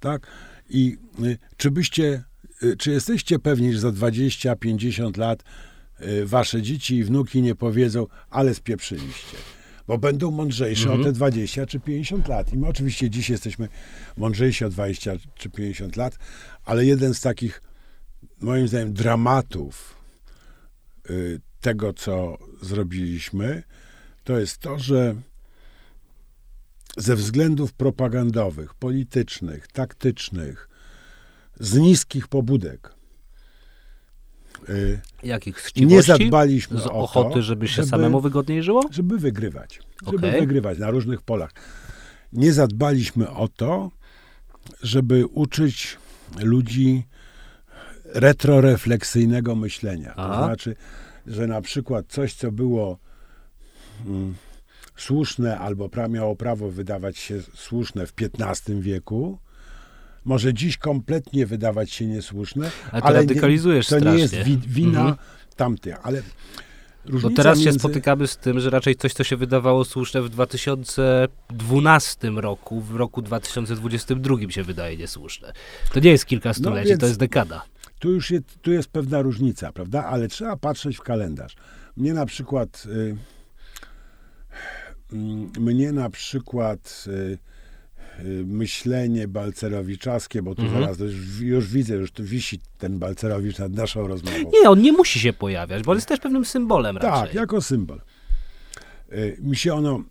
tak? 0.00 0.26
I 0.70 0.96
yy, 1.18 1.38
czy 1.56 1.70
byście, 1.70 2.24
yy, 2.62 2.76
czy 2.76 2.90
jesteście 2.90 3.38
pewni, 3.38 3.72
że 3.72 3.80
za 3.80 3.88
20-50 3.88 5.18
lat 5.18 5.44
y, 6.00 6.26
wasze 6.26 6.62
dzieci 6.62 6.96
i 6.96 7.04
wnuki 7.04 7.42
nie 7.42 7.54
powiedzą, 7.54 8.06
ale 8.30 8.54
spieprzyliście? 8.54 9.36
Bo 9.90 9.98
będą 9.98 10.30
mądrzejsze 10.30 10.82
mhm. 10.82 11.00
o 11.00 11.04
te 11.04 11.12
20 11.12 11.66
czy 11.66 11.80
50 11.80 12.28
lat. 12.28 12.52
I 12.52 12.58
my 12.58 12.66
oczywiście 12.66 13.10
dziś 13.10 13.30
jesteśmy 13.30 13.68
mądrzejsi 14.16 14.64
o 14.64 14.70
20 14.70 15.12
czy 15.34 15.50
50 15.50 15.96
lat, 15.96 16.18
ale 16.64 16.84
jeden 16.84 17.14
z 17.14 17.20
takich 17.20 17.62
moim 18.40 18.68
zdaniem, 18.68 18.92
dramatów 18.92 19.96
y, 21.10 21.40
tego, 21.60 21.92
co 21.92 22.38
zrobiliśmy, 22.62 23.62
to 24.24 24.38
jest 24.38 24.58
to, 24.58 24.78
że 24.78 25.14
ze 26.96 27.16
względów 27.16 27.72
propagandowych, 27.72 28.74
politycznych, 28.74 29.68
taktycznych, 29.68 30.68
z 31.60 31.76
niskich 31.76 32.28
pobudek, 32.28 32.94
Jakich 35.22 35.60
z 35.60 35.76
nie 35.76 36.02
zadbaliśmy 36.02 36.80
Z 36.80 36.86
o 36.86 36.92
ochoty, 36.92 37.34
to, 37.34 37.42
żeby 37.42 37.68
się 37.68 37.74
żeby- 37.74 37.88
samemu 37.88 38.20
wygodniej 38.20 38.62
żyło? 38.62 38.82
żeby 38.90 39.18
wygrywać. 39.18 39.80
Żeby 40.06 40.28
Okej. 40.28 40.40
wygrywać 40.40 40.78
na 40.78 40.90
różnych 40.90 41.22
polach. 41.22 41.50
Nie 42.32 42.52
zadbaliśmy 42.52 43.30
o 43.30 43.48
to, 43.48 43.90
żeby 44.82 45.26
uczyć 45.26 45.96
ludzi 46.42 47.06
retrorefleksyjnego 48.04 49.54
myślenia. 49.54 50.14
To 50.14 50.22
Aha. 50.22 50.44
znaczy, 50.46 50.76
że 51.26 51.46
na 51.46 51.60
przykład 51.60 52.06
coś, 52.08 52.34
co 52.34 52.52
było 52.52 52.98
mm, 54.06 54.34
słuszne 54.96 55.58
albo 55.58 55.88
pra, 55.88 56.08
miało 56.08 56.36
prawo 56.36 56.70
wydawać 56.70 57.18
się 57.18 57.42
słuszne 57.54 58.06
w 58.06 58.12
XV 58.38 58.80
wieku, 58.80 59.38
może 60.24 60.54
dziś 60.54 60.76
kompletnie 60.76 61.46
wydawać 61.46 61.90
się 61.92 62.06
niesłuszne, 62.06 62.70
Ale 62.92 63.02
ale 63.02 63.16
radykalizujesz 63.16 63.90
nie, 63.90 64.00
to 64.00 64.12
nie 64.12 64.18
jest 64.18 64.32
strasznie. 64.34 64.56
wi, 64.56 64.68
wina 64.68 64.98
Mhm. 65.00 65.16
tamtych, 65.56 65.96
ale 66.02 66.22
Bo 66.22 66.28
różnica 67.12 67.42
teraz 67.42 67.58
się 67.58 67.64
między... 67.64 67.78
spotykamy 67.78 68.26
z 68.26 68.36
tym, 68.36 68.60
że 68.60 68.70
raczej 68.70 68.96
coś, 68.96 69.12
co 69.12 69.24
się 69.24 69.36
wydawało 69.36 69.84
słuszne 69.84 70.22
w 70.22 70.28
2012 70.28 72.30
roku, 72.30 72.80
w 72.80 72.96
roku 72.96 73.22
2022 73.22 74.36
się 74.50 74.62
wydaje 74.62 74.96
niesłuszne. 74.96 75.52
To 75.92 76.00
nie 76.00 76.10
jest 76.10 76.26
kilka 76.26 76.54
stuleci, 76.54 76.88
więc- 76.88 77.00
to 77.00 77.06
jest 77.06 77.18
dekada. 77.18 77.62
Tu 77.98 78.12
już 78.12 78.30
jest, 78.30 78.44
tu 78.62 78.72
jest 78.72 78.88
pewna 78.88 79.22
różnica, 79.22 79.72
prawda? 79.72 80.04
Ale 80.04 80.28
trzeba 80.28 80.56
patrzeć 80.56 80.96
w 80.96 81.00
kalendarz. 81.02 81.56
Mnie 81.96 82.14
na 82.14 82.26
przykład, 82.26 82.82
y, 82.86 83.16
mm, 85.12 85.50
mnie 85.58 85.92
na 85.92 86.10
przykład 86.10 87.04
y, 87.06 87.38
myślenie 88.44 89.28
balcerowiczaskie, 89.28 90.42
bo 90.42 90.54
tu 90.54 90.62
Mhm. 90.62 90.80
zaraz 90.82 90.98
już, 90.98 91.40
już 91.40 91.68
widzę, 91.68 91.94
już 91.94 92.10
tu 92.12 92.24
wisi 92.24 92.60
ten 92.78 92.98
balcerowicz 92.98 93.58
nad 93.58 93.72
naszą 93.72 94.06
rozmową. 94.08 94.36
Nie, 94.62 94.70
on 94.70 94.82
nie 94.82 94.92
musi 94.92 95.20
się 95.20 95.32
pojawiać, 95.32 95.82
bo 95.82 95.90
on 95.92 95.98
jest 95.98 96.08
też 96.08 96.20
pewnym 96.20 96.44
symbolem 96.44 96.96
raczej. 96.96 97.10
Tak, 97.26 97.34
jako 97.34 97.60
symbol. 97.62 98.00
Y, 99.12 99.36
Mi 99.40 99.56
się 99.56 99.74
ono, 99.74 100.02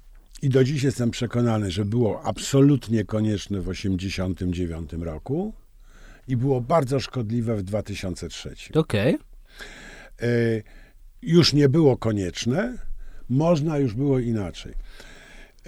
i 0.41 0.49
do 0.49 0.63
dziś 0.63 0.83
jestem 0.83 1.11
przekonany, 1.11 1.71
że 1.71 1.85
było 1.85 2.23
absolutnie 2.23 3.05
konieczne 3.05 3.59
w 3.61 3.67
1989 3.69 4.93
roku 5.05 5.53
i 6.27 6.37
było 6.37 6.61
bardzo 6.61 6.99
szkodliwe 6.99 7.55
w 7.55 7.63
2003. 7.63 8.55
Okej. 8.73 9.17
e, 10.21 10.27
już 11.21 11.53
nie 11.53 11.69
było 11.69 11.97
konieczne, 11.97 12.73
można 13.29 13.77
już 13.77 13.93
było 13.93 14.19
inaczej. 14.19 14.73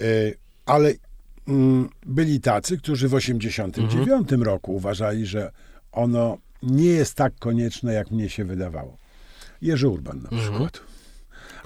E, 0.00 0.04
ale 0.66 0.92
byli 2.06 2.40
tacy, 2.40 2.78
którzy 2.78 3.08
w 3.08 3.14
89 3.14 4.28
roku 4.32 4.74
uważali, 4.74 5.26
że 5.26 5.52
ono 5.92 6.38
nie 6.62 6.86
jest 6.86 7.14
tak 7.14 7.38
konieczne, 7.38 7.92
jak 7.92 8.10
mnie 8.10 8.28
się 8.28 8.44
wydawało. 8.44 8.96
Jerzy 9.62 9.88
Urban 9.88 10.22
na 10.22 10.38
przykład. 10.38 10.80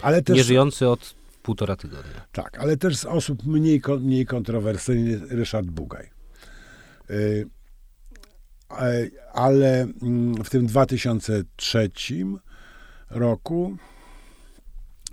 Ale 0.02 0.22
też, 0.22 0.36
Nie 0.36 0.44
żyjący 0.44 0.88
od 0.88 1.14
półtora 1.42 1.76
tygodnia. 1.76 2.26
tak, 2.32 2.58
ale 2.58 2.76
też 2.76 2.96
z 2.96 3.04
osób 3.04 3.46
mniej, 3.46 3.82
mniej 4.00 4.26
kontrowersyjnych 4.26 5.32
Ryszard 5.32 5.66
Bugaj. 5.66 6.10
Y, 7.10 7.46
e, 8.70 9.06
Ale 9.32 9.80
mm, 10.02 10.44
w 10.44 10.50
tym 10.50 10.66
2003 10.66 11.90
roku, 13.10 13.76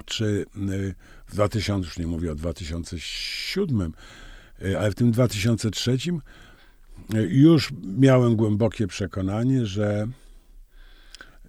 czy 0.06 0.46
y, 0.72 0.96
w 1.28 1.34
2000, 1.34 1.86
już 1.88 1.98
nie 1.98 2.08
mówię 2.08 2.32
o 2.32 2.36
2007, 2.36 3.82
y, 3.82 3.92
ale 4.80 4.92
w 4.92 4.96
tym 4.96 5.12
2003 5.12 5.92
y, 5.92 5.98
już 7.22 7.74
miałem 7.84 8.36
głębokie 8.36 8.88
przekonanie, 8.88 9.66
że 9.66 10.08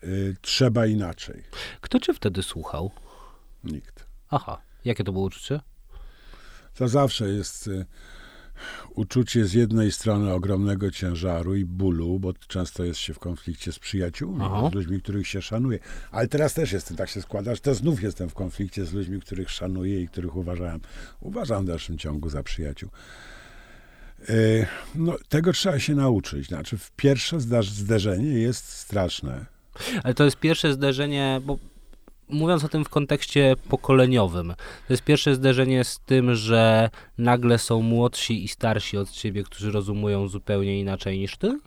y, 0.04 0.36
trzeba 0.40 0.86
inaczej. 0.86 1.42
Kto 1.80 2.00
cię 2.00 2.14
wtedy 2.14 2.42
słuchał? 2.42 2.90
Nikt. 3.64 4.06
Aha, 4.30 4.60
jakie 4.84 5.04
to 5.04 5.12
było 5.12 5.24
uczucie? 5.24 5.60
To 6.74 6.88
zawsze 6.88 7.28
jest 7.28 7.70
uczucie 8.94 9.44
z 9.46 9.52
jednej 9.52 9.92
strony 9.92 10.32
ogromnego 10.32 10.90
ciężaru 10.90 11.56
i 11.56 11.64
bólu, 11.64 12.18
bo 12.20 12.32
często 12.48 12.84
jest 12.84 13.00
się 13.00 13.14
w 13.14 13.18
konflikcie 13.18 13.72
z 13.72 13.78
przyjaciółmi, 13.78 14.40
Aha. 14.44 14.68
z 14.70 14.74
ludźmi, 14.74 15.02
których 15.02 15.28
się 15.28 15.42
szanuje. 15.42 15.78
Ale 16.10 16.28
teraz 16.28 16.54
też 16.54 16.72
jestem, 16.72 16.96
tak 16.96 17.08
się 17.08 17.22
składa, 17.22 17.54
że 17.54 17.60
to 17.60 17.74
znów 17.74 18.02
jestem 18.02 18.28
w 18.28 18.34
konflikcie 18.34 18.84
z 18.84 18.92
ludźmi, 18.92 19.20
których 19.20 19.50
szanuję 19.50 20.00
i 20.00 20.08
których 20.08 20.36
uważałem, 20.36 20.80
uważam 21.20 21.64
w 21.64 21.66
dalszym 21.66 21.98
ciągu 21.98 22.28
za 22.28 22.42
przyjaciół. 22.42 22.90
Y, 24.30 24.66
No, 24.94 25.16
tego 25.28 25.52
trzeba 25.52 25.78
się 25.78 25.94
nauczyć. 25.94 26.48
Znaczy, 26.48 26.78
pierwsze 26.96 27.40
zderzenie 27.62 28.28
jest 28.28 28.68
straszne. 28.68 29.46
Ale 30.02 30.14
to 30.14 30.24
jest 30.24 30.36
pierwsze 30.36 30.72
zderzenie, 30.72 31.40
bo 31.44 31.58
mówiąc 32.28 32.64
o 32.64 32.68
tym 32.68 32.84
w 32.84 32.88
kontekście 32.88 33.54
pokoleniowym, 33.68 34.54
to 34.86 34.92
jest 34.92 35.02
pierwsze 35.02 35.34
zderzenie 35.34 35.84
z 35.84 35.98
tym, 35.98 36.34
że 36.34 36.90
nagle 37.18 37.58
są 37.58 37.82
młodsi 37.82 38.44
i 38.44 38.48
starsi 38.48 38.98
od 38.98 39.10
ciebie, 39.10 39.44
którzy 39.44 39.70
rozumują 39.70 40.28
zupełnie 40.28 40.80
inaczej 40.80 41.18
niż 41.18 41.36
ty? 41.36 41.60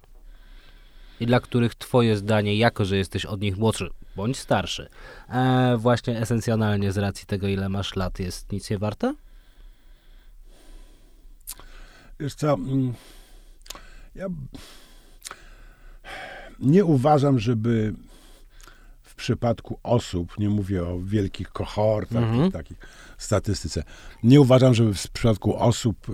I 1.20 1.26
dla 1.26 1.40
których 1.40 1.76
twoje 1.76 2.18
zdanie, 2.18 2.56
jako 2.56 2.86
że 2.86 2.98
jesteś 2.98 3.26
od 3.26 3.42
nich 3.42 3.58
młodszy 3.58 3.90
bądź 4.16 4.38
starszy, 4.38 4.90
e, 5.30 5.78
właśnie 5.78 6.20
esencjonalnie 6.20 6.92
z 6.92 6.98
racji 6.98 7.28
tego, 7.28 7.48
ile 7.48 7.70
masz 7.70 7.96
lat, 7.96 8.20
jest 8.20 8.52
nic 8.52 8.70
nie 8.70 8.78
warte? 8.78 9.14
Wiesz 12.20 12.36
co, 12.36 12.54
mm, 12.54 12.94
ja 14.16 14.28
nie 16.60 16.86
uważam, 16.86 17.40
żeby 17.40 17.94
przypadku 19.18 19.80
osób, 19.84 20.40
nie 20.40 20.50
mówię 20.50 20.84
o 20.88 21.00
wielkich 21.00 21.50
kohortach, 21.50 22.24
Mhm. 22.24 22.52
takich 22.52 22.78
statystyce, 23.18 23.84
nie 24.24 24.42
uważam, 24.42 24.74
żeby 24.74 24.94
w 24.94 25.08
przypadku 25.12 25.56
osób 25.58 26.10
y, 26.10 26.14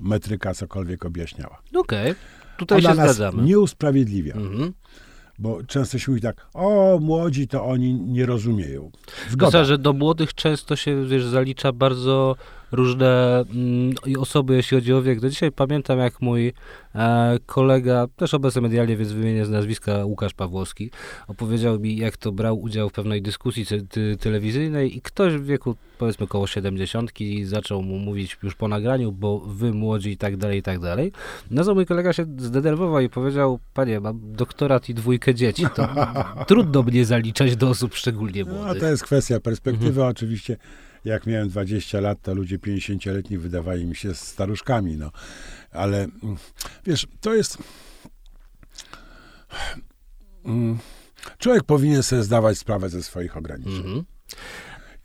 metryka 0.00 0.54
cokolwiek 0.54 1.04
objaśniała. 1.06 1.62
Okej, 1.76 2.14
tutaj 2.56 2.78
Ona 2.78 2.90
się 2.90 2.96
nas 2.96 3.16
zgadzamy. 3.16 3.42
nie 3.42 3.58
usprawiedliwia, 3.58 4.34
Mhm. 4.34 4.72
bo 5.38 5.62
często 5.64 5.98
się 5.98 6.10
mówi 6.12 6.22
tak, 6.22 6.46
o, 6.54 6.98
młodzi 7.02 7.48
to 7.48 7.64
oni 7.64 7.94
nie 7.94 8.26
rozumieją. 8.26 8.90
Zgoda. 9.30 9.30
Zgoda. 9.30 9.64
że 9.64 9.78
do 9.78 9.92
młodych 9.92 10.34
często 10.34 10.76
się 10.76 11.06
wiesz, 11.06 11.24
zalicza 11.24 11.72
bardzo 11.72 12.36
różne 12.72 13.40
mm, 13.54 13.94
osoby, 14.18 14.54
jeśli 14.56 14.76
chodzi 14.76 14.92
o 14.92 15.02
wiek. 15.02 15.20
Do 15.20 15.30
dzisiaj 15.30 15.52
pamiętam, 15.52 15.98
jak 15.98 16.20
mój 16.20 16.52
e, 16.94 17.38
kolega, 17.46 18.06
też 18.16 18.34
obecny 18.34 18.60
medialnie, 18.60 18.96
więc 18.96 19.12
wymienię 19.12 19.46
z 19.46 19.50
nazwiska 19.50 20.04
Łukasz 20.04 20.34
Pawłowski, 20.34 20.90
opowiedział 21.28 21.80
mi, 21.80 21.96
jak 21.96 22.16
to 22.16 22.32
brał 22.32 22.60
udział 22.60 22.88
w 22.88 22.92
pewnej 22.92 23.22
dyskusji 23.22 23.66
telewizyjnej 24.20 24.96
i 24.96 25.00
ktoś 25.00 25.34
w 25.34 25.44
wieku, 25.44 25.76
powiedzmy, 25.98 26.26
koło 26.26 26.46
70 26.46 27.10
zaczął 27.44 27.82
mu 27.82 27.98
mówić 27.98 28.38
już 28.42 28.54
po 28.54 28.68
nagraniu, 28.68 29.12
bo 29.12 29.40
wy 29.40 29.72
młodzi 29.72 30.10
i 30.10 30.16
tak 30.16 30.36
dalej, 30.36 30.58
i 30.58 30.62
tak 30.62 30.78
dalej. 30.78 31.12
No 31.50 31.64
to 31.64 31.74
mój 31.74 31.86
kolega 31.86 32.12
się 32.12 32.26
zdenerwował 32.38 33.00
i 33.00 33.08
powiedział, 33.08 33.58
panie, 33.74 34.00
mam 34.00 34.20
doktorat 34.32 34.88
i 34.88 34.94
dwójkę 34.94 35.34
dzieci, 35.34 35.66
to 35.74 35.88
trudno 36.48 36.82
mnie 36.82 37.04
zaliczać 37.04 37.56
do 37.56 37.68
osób 37.68 37.94
szczególnie 37.94 38.44
No, 38.44 38.54
młodych. 38.54 38.82
to 38.82 38.88
jest 38.88 39.02
kwestia 39.04 39.40
perspektywy. 39.40 39.88
Mhm. 39.88 40.08
Oczywiście, 40.08 40.56
jak 41.04 41.26
miałem 41.26 41.48
20 41.48 42.00
lat, 42.00 42.18
to 42.22 42.34
ludzie 42.34 42.58
50-letni 42.58 43.38
wydawali 43.38 43.86
mi 43.86 43.96
się 43.96 44.14
staruszkami. 44.14 44.96
No. 44.96 45.10
Ale 45.70 46.02
mm, 46.02 46.36
wiesz, 46.84 47.06
to 47.20 47.34
jest. 47.34 47.58
Mm, 50.44 50.78
Człowiek 51.38 51.64
powinien 51.64 52.02
sobie 52.02 52.22
zdawać 52.22 52.58
sprawę 52.58 52.88
ze 52.88 53.02
swoich 53.02 53.36
ograniczeń. 53.36 53.76
Mhm. 53.76 54.04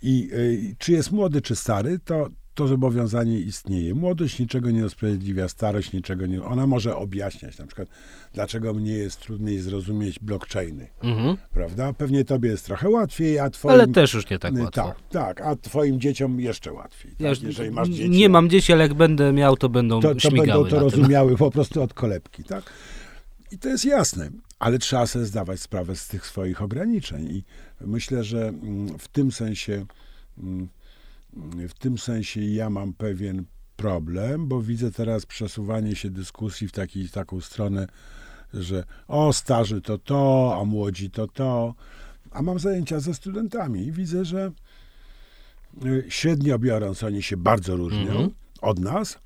I 0.02 0.30
y, 0.34 0.76
czy 0.78 0.92
jest 0.92 1.12
młody, 1.12 1.42
czy 1.42 1.56
stary, 1.56 2.00
to, 2.00 2.30
to 2.58 2.68
zobowiązanie 2.68 3.40
istnieje. 3.40 3.96
Młodość 3.96 4.40
niczego 4.40 4.72
nie 4.72 4.86
usprawiedliwia, 4.86 5.48
starość 5.50 5.94
niczego 5.94 6.26
nie. 6.26 6.44
Ona 6.44 6.68
może 6.68 6.96
objaśniać, 6.96 7.58
na 7.58 7.66
przykład, 7.68 7.90
dlaczego 8.34 8.74
mnie 8.74 8.92
jest 8.92 9.20
trudniej 9.22 9.60
zrozumieć 9.60 10.20
blockchainy, 10.20 10.88
Mhm. 11.04 11.38
prawda? 11.54 11.94
Pewnie 11.94 12.26
tobie 12.26 12.50
jest 12.50 12.66
trochę 12.66 12.90
łatwiej, 12.90 13.40
a 13.40 13.50
twoim. 13.50 13.74
Ale 13.74 13.88
też 13.88 14.14
już 14.14 14.30
nie 14.30 14.40
tak 14.40 14.54
łatwo. 14.54 14.82
Tak, 14.82 14.98
tak, 15.10 15.42
a 15.42 15.56
twoim 15.56 16.00
dzieciom 16.00 16.40
jeszcze 16.40 16.74
łatwiej. 16.74 17.12
Ja 17.20 17.34
Tak? 17.34 17.44
Jeżeli 17.44 17.72
masz 17.72 17.90
dzieci, 17.90 18.10
nie 18.10 18.30
mam 18.30 18.50
dzieci, 18.50 18.74
ale 18.74 18.84
jak 18.84 18.94
będę 18.94 19.34
miał, 19.34 19.58
to 19.58 19.70
będą 19.70 20.00
to, 20.02 20.16
to 20.16 20.32
będą 20.32 20.64
to 20.64 20.70
tym. 20.70 20.80
rozumiały 20.80 21.38
po 21.38 21.52
prostu 21.52 21.82
od 21.82 21.94
kolebki, 21.94 22.44
tak? 22.44 22.64
I 23.52 23.58
to 23.58 23.70
jest 23.70 23.86
jasne, 23.86 24.30
ale 24.60 24.80
trzeba 24.80 25.08
sobie 25.08 25.26
zdawać 25.26 25.60
sprawę 25.60 25.96
z 25.96 26.08
tych 26.08 26.26
swoich 26.26 26.62
ograniczeń 26.62 27.28
i 27.32 27.44
myślę, 27.82 28.24
że 28.24 28.48
mm, 28.48 29.00
w 29.00 29.08
tym 29.08 29.32
sensie 29.32 29.86
mm, 30.38 30.68
w 31.70 31.74
tym 31.74 31.98
sensie 31.98 32.42
ja 32.42 32.70
mam 32.70 32.94
pewien 32.94 33.46
problem, 33.76 34.48
bo 34.48 34.62
widzę 34.62 34.92
teraz 34.92 35.26
przesuwanie 35.26 35.96
się 35.96 36.10
dyskusji 36.10 36.68
w 36.68 36.72
taki, 36.72 37.10
taką 37.10 37.42
stronę 37.42 37.88
że 38.54 38.84
o, 39.08 39.34
starzy 39.34 39.82
to 39.82 39.98
to, 39.98 40.58
a 40.62 40.66
młodzi 40.66 41.10
to 41.10 41.28
to. 41.28 41.76
A 42.32 42.42
mam 42.42 42.60
zajęcia 42.60 43.00
ze 43.00 43.14
studentami 43.14 43.86
i 43.86 43.92
widzę, 43.92 44.26
że 44.26 44.52
y, 45.86 46.06
średnio 46.10 46.60
biorąc, 46.60 47.04
oni 47.04 47.24
się 47.24 47.38
bardzo 47.38 47.76
różnią 47.76 48.12
Mhm. 48.12 48.30
od 48.62 48.80
nas, 48.80 49.20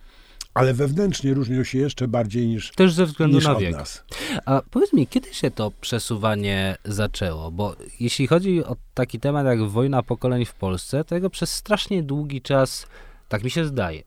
ale 0.54 0.74
wewnętrznie 0.74 1.34
różnią 1.34 1.64
się 1.64 1.78
jeszcze 1.78 2.08
bardziej 2.08 2.48
niż, 2.48 2.72
Też 2.72 2.94
ze 2.94 3.06
względu 3.06 3.36
niż 3.36 3.46
na 3.46 3.52
od 3.52 3.60
wiek. 3.60 3.76
nas. 3.76 4.04
A 4.46 4.62
powiedz 4.72 4.94
mi, 4.94 5.08
kiedy 5.08 5.34
się 5.34 5.52
to 5.52 5.72
przesuwanie 5.82 6.78
zaczęło? 6.86 7.52
Bo 7.52 7.76
jeśli 8.00 8.28
chodzi 8.28 8.66
o 8.66 8.76
taki 8.94 9.20
temat 9.20 9.46
jak 9.46 9.64
wojna 9.64 10.04
pokoleń 10.04 10.46
w 10.46 10.54
Polsce, 10.54 11.04
to 11.04 11.16
jego 11.16 11.30
przez 11.30 11.54
strasznie 11.54 12.04
długi 12.04 12.42
czas, 12.42 12.88
tak 13.32 13.44
mi 13.44 13.52
się 13.52 13.66
zdaje, 13.66 14.04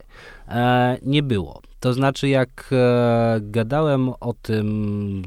e, 0.48 0.98
nie 1.02 1.22
było. 1.22 1.62
To 1.80 1.92
znaczy, 1.92 2.28
jak 2.28 2.68
e, 2.72 3.38
gadałem 3.40 4.08
o 4.08 4.34
tym 4.42 5.22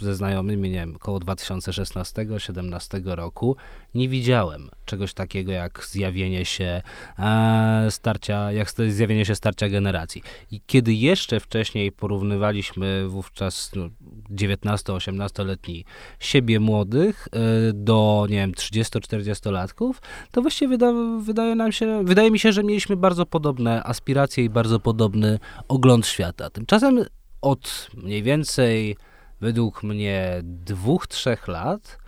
ze 0.00 0.14
znajomymi, 0.14 0.70
nie 0.70 0.78
wiem, 0.78 0.96
około 0.96 1.18
2016-17 1.18 3.14
roku, 3.14 3.56
nie 3.94 4.08
widziałem 4.08 4.70
czegoś 4.84 5.14
takiego 5.14 5.52
jak 5.52 5.84
zjawienie 5.84 6.44
się 6.44 6.82
e, 7.18 7.86
starcia, 7.90 8.52
jak 8.52 8.70
zjawienie 8.88 9.24
się 9.24 9.34
starcia 9.34 9.68
generacji. 9.68 10.22
I 10.50 10.60
kiedy 10.66 10.94
jeszcze 10.94 11.40
wcześniej 11.40 11.92
porównywaliśmy 11.92 13.08
wówczas 13.08 13.70
no, 13.76 13.88
19-18-letni 14.30 15.84
siebie 16.20 16.60
młodych 16.60 17.28
e, 17.32 17.38
do, 17.72 18.26
nie 18.30 18.36
wiem, 18.36 18.52
30-40-latków, 18.52 19.92
to 20.30 20.42
właściwie 20.42 20.68
wyda, 20.68 20.92
wydaje 21.20 21.54
nam 21.54 21.72
się, 21.72 22.04
wydaje 22.04 22.30
mi 22.30 22.38
się, 22.38 22.52
że 22.52 22.64
mieliśmy 22.64 22.96
bardzo 22.96 23.26
podobne 23.26 23.84
aspiracje 23.84 24.44
i 24.44 24.50
bardzo 24.50 24.80
podobny 24.80 25.38
ogląd 25.68 26.06
świata. 26.06 26.50
Tymczasem 26.50 27.04
od 27.42 27.90
mniej 27.94 28.22
więcej, 28.22 28.96
według 29.40 29.82
mnie, 29.82 30.40
dwóch, 30.42 31.06
trzech 31.06 31.48
lat 31.48 31.98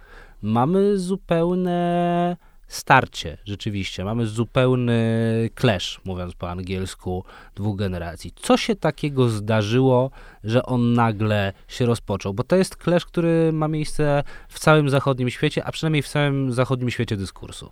mamy 0.43 0.99
zupełne 0.99 2.37
starcie, 2.69 3.39
rzeczywiście. 3.45 4.05
Mamy 4.05 4.27
zupełny 4.27 5.51
clash, 5.61 6.01
mówiąc 6.05 6.35
po 6.35 6.51
angielsku, 6.51 7.25
dwóch 7.55 7.77
generacji. 7.79 8.33
Co 8.37 8.57
się 8.57 8.77
takiego 8.77 9.29
zdarzyło, 9.29 10.11
że 10.45 10.63
on 10.63 10.93
nagle 10.93 11.53
się 11.69 11.87
rozpoczął? 11.87 12.35
Bo 12.35 12.45
to 12.45 12.57
jest 12.57 12.77
clash, 12.85 13.05
który 13.05 13.53
ma 13.53 13.69
miejsce 13.69 14.23
w 14.49 14.59
całym 14.59 14.91
zachodnim 14.91 15.31
świecie, 15.31 15.65
a 15.65 15.73
przynajmniej 15.73 16.03
w 16.03 16.09
całym 16.09 16.53
zachodnim 16.53 16.91
świecie 16.91 17.17
dyskursu. 17.17 17.71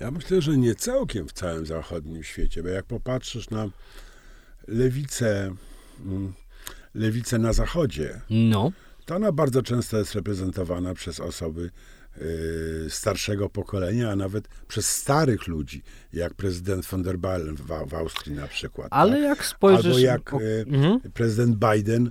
Ja 0.00 0.10
myślę, 0.10 0.42
że 0.42 0.56
nie 0.56 0.74
całkiem 0.74 1.28
w 1.28 1.32
całym 1.32 1.66
zachodnim 1.66 2.22
świecie, 2.22 2.62
bo 2.62 2.68
jak 2.68 2.84
popatrzysz 2.84 3.50
na 3.50 3.68
lewicę, 4.68 5.54
mm, 6.06 6.32
lewicę 6.94 7.38
na 7.38 7.52
zachodzie, 7.52 8.20
No, 8.30 8.72
to 9.06 9.16
ona 9.16 9.32
bardzo 9.32 9.62
często 9.62 9.98
jest 9.98 10.14
reprezentowana 10.14 10.94
przez 10.94 11.20
osoby 11.20 11.70
starszego 12.88 13.48
pokolenia, 13.48 14.10
a 14.10 14.16
nawet 14.16 14.48
przez 14.68 14.88
starych 14.88 15.46
ludzi, 15.46 15.82
jak 16.12 16.34
prezydent 16.34 16.86
von 16.86 17.02
der 17.02 17.18
Bellen 17.18 17.56
w, 17.56 17.66
w 17.88 17.94
Austrii 17.94 18.36
na 18.36 18.48
przykład. 18.48 18.88
ale 18.90 19.12
tak? 19.12 19.22
jak 19.22 19.44
spojrzysz... 19.44 19.86
Albo 19.86 19.98
jak 19.98 20.34
o- 20.34 20.40
y, 20.40 20.64
mhm. 20.68 21.00
prezydent 21.00 21.56
Biden 21.56 22.06
y, 22.06 22.10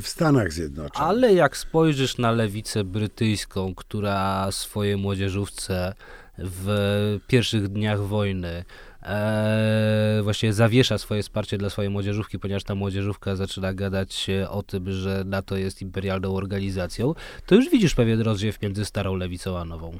w 0.00 0.08
Stanach 0.08 0.52
Zjednoczonych. 0.52 1.08
Ale 1.08 1.34
jak 1.34 1.56
spojrzysz 1.56 2.18
na 2.18 2.30
lewicę 2.30 2.84
brytyjską, 2.84 3.74
która 3.74 4.52
swoje 4.52 4.96
młodzieżówce 4.96 5.94
w 6.38 7.18
pierwszych 7.26 7.68
dniach 7.68 8.00
wojny 8.00 8.64
e, 9.06 10.20
właściwie 10.22 10.52
zawiesza 10.52 10.98
swoje 10.98 11.22
wsparcie 11.22 11.58
dla 11.58 11.70
swojej 11.70 11.90
młodzieżówki, 11.90 12.38
ponieważ 12.38 12.64
ta 12.64 12.74
młodzieżówka 12.74 13.36
zaczyna 13.36 13.74
gadać 13.74 14.26
o 14.48 14.62
tym, 14.62 14.92
że 14.92 15.22
NATO 15.26 15.56
jest 15.56 15.82
imperialną 15.82 16.34
organizacją, 16.34 17.14
to 17.46 17.54
już 17.54 17.70
widzisz 17.70 17.94
pewien 17.94 18.20
rozdziew 18.20 18.62
między 18.62 18.84
starą 18.84 19.14
lewicą 19.14 19.58
a 19.58 19.64
nową. 19.64 19.98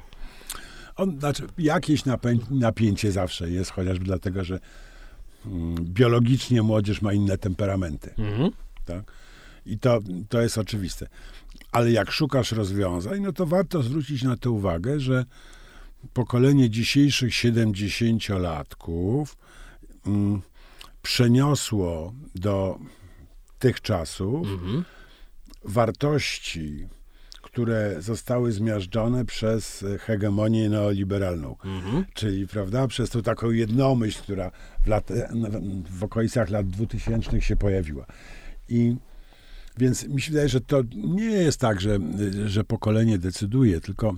On, 0.95 1.19
znaczy, 1.19 1.43
jakieś 1.57 2.03
napę- 2.03 2.51
napięcie 2.51 3.11
zawsze 3.11 3.49
jest, 3.49 3.71
chociażby 3.71 4.05
dlatego, 4.05 4.43
że 4.43 4.59
mm, 5.45 5.75
biologicznie 5.81 6.61
młodzież 6.61 7.01
ma 7.01 7.13
inne 7.13 7.37
temperamenty. 7.37 8.13
Mhm. 8.17 8.51
Tak? 8.85 9.11
I 9.65 9.79
to, 9.79 9.99
to 10.29 10.41
jest 10.41 10.57
oczywiste. 10.57 11.07
Ale 11.71 11.91
jak 11.91 12.11
szukasz 12.11 12.51
rozwiązań, 12.51 13.21
no 13.21 13.31
to 13.31 13.45
warto 13.45 13.83
zwrócić 13.83 14.23
na 14.23 14.37
to 14.37 14.51
uwagę, 14.51 14.99
że 14.99 15.25
pokolenie 16.13 16.69
dzisiejszych 16.69 17.31
70-latków 17.31 19.25
mm, 20.07 20.41
przeniosło 21.01 22.13
do 22.35 22.79
tych 23.59 23.81
czasów 23.81 24.47
Mhm. 24.47 24.83
wartości, 25.63 26.87
które 27.41 27.95
zostały 28.01 28.51
zmiażdżone 28.51 29.25
przez 29.25 29.85
hegemonię 29.99 30.69
neoliberalną. 30.69 31.55
Mhm. 31.65 32.05
Czyli, 32.13 32.47
prawda, 32.47 32.87
przez 32.87 33.09
tą 33.09 33.21
taką 33.21 33.51
jednomyśl, 33.51 34.21
która 34.23 34.51
w, 34.83 34.87
lat, 34.87 35.09
w 35.89 36.03
okolicach 36.03 36.49
lat 36.49 36.67
2000 36.67 37.41
się 37.41 37.55
pojawiła. 37.55 38.05
I 38.69 38.95
więc 39.77 40.07
mi 40.07 40.21
się 40.21 40.31
wydaje, 40.31 40.49
że 40.49 40.61
to 40.61 40.81
nie 40.95 41.25
jest 41.25 41.59
tak, 41.59 41.81
że, 41.81 41.99
że 42.45 42.63
pokolenie 42.63 43.17
decyduje, 43.17 43.81
tylko 43.81 44.15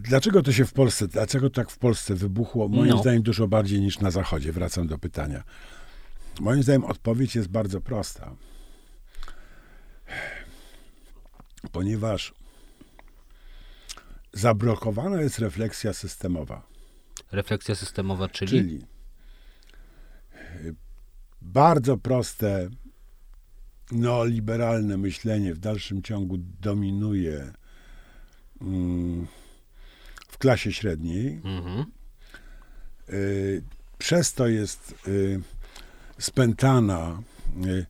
dlaczego 0.00 0.42
to 0.42 0.52
się 0.52 0.64
w 0.64 0.72
Polsce, 0.72 1.08
dlaczego 1.08 1.50
tak 1.50 1.70
w 1.70 1.78
Polsce 1.78 2.14
wybuchło? 2.14 2.68
Moim 2.68 2.88
No. 2.90 2.98
zdaniem 2.98 3.22
dużo 3.22 3.48
bardziej 3.48 3.80
niż 3.80 4.00
na 4.00 4.10
Zachodzie. 4.10 4.52
Wracam 4.52 4.86
do 4.86 4.98
pytania. 4.98 5.42
Moim 6.40 6.62
zdaniem 6.62 6.84
odpowiedź 6.84 7.36
jest 7.36 7.48
bardzo 7.48 7.80
prosta. 7.80 8.36
Ponieważ 11.72 12.34
zablokowana 14.32 15.20
jest 15.20 15.38
refleksja 15.38 15.92
systemowa. 15.92 16.66
Refleksja 17.32 17.74
systemowa, 17.74 18.28
czyli? 18.28 18.50
Czyli 18.50 18.80
bardzo 21.42 21.96
proste 21.96 22.68
neoliberalne 23.92 24.96
myślenie 24.96 25.54
w 25.54 25.58
dalszym 25.58 26.02
ciągu 26.02 26.36
dominuje 26.38 27.52
mm, 28.60 29.26
klasie 30.42 30.72
średniej. 30.72 31.40
Mhm. 31.44 31.84
Y, 33.12 33.62
Przez 33.98 34.34
to 34.34 34.46
jest 34.48 34.94
y, 35.08 35.40
spętana 36.18 37.22
y, 37.66 37.86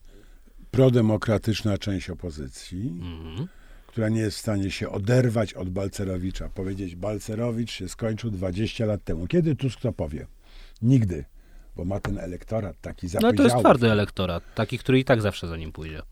prodemokratyczna 0.71 1.79
część 1.79 2.11
opozycji, 2.11 2.89
Mhm. 3.01 3.49
która 3.87 4.09
nie 4.09 4.21
jest 4.21 4.37
w 4.37 4.41
stanie 4.41 4.71
się 4.71 4.91
oderwać 4.91 5.55
od 5.55 5.71
Balcerowicza. 5.71 6.49
Powiedzieć, 6.49 6.97
Balcerowicz 6.97 7.71
się 7.73 7.89
skończył 7.89 8.31
20 8.31 8.87
lat 8.87 9.05
temu. 9.05 9.27
Kiedy 9.27 9.57
Tusk 9.57 9.81
to 9.81 9.93
powie? 9.93 10.27
Nigdy, 10.83 11.25
bo 11.77 11.85
ma 11.85 12.01
ten 12.01 12.19
elektorat 12.19 12.77
taki 12.81 13.07
No 13.07 13.11
zapyziały. 13.11 13.37
to 13.37 13.43
jest 13.43 13.57
twardy 13.57 13.91
elektorat, 13.91 14.45
taki, 14.55 14.79
który 14.79 14.99
i 15.01 15.05
tak 15.05 15.23
zawsze 15.23 15.49
za 15.49 15.57
nim 15.57 15.73
pójdzie. 15.73 16.03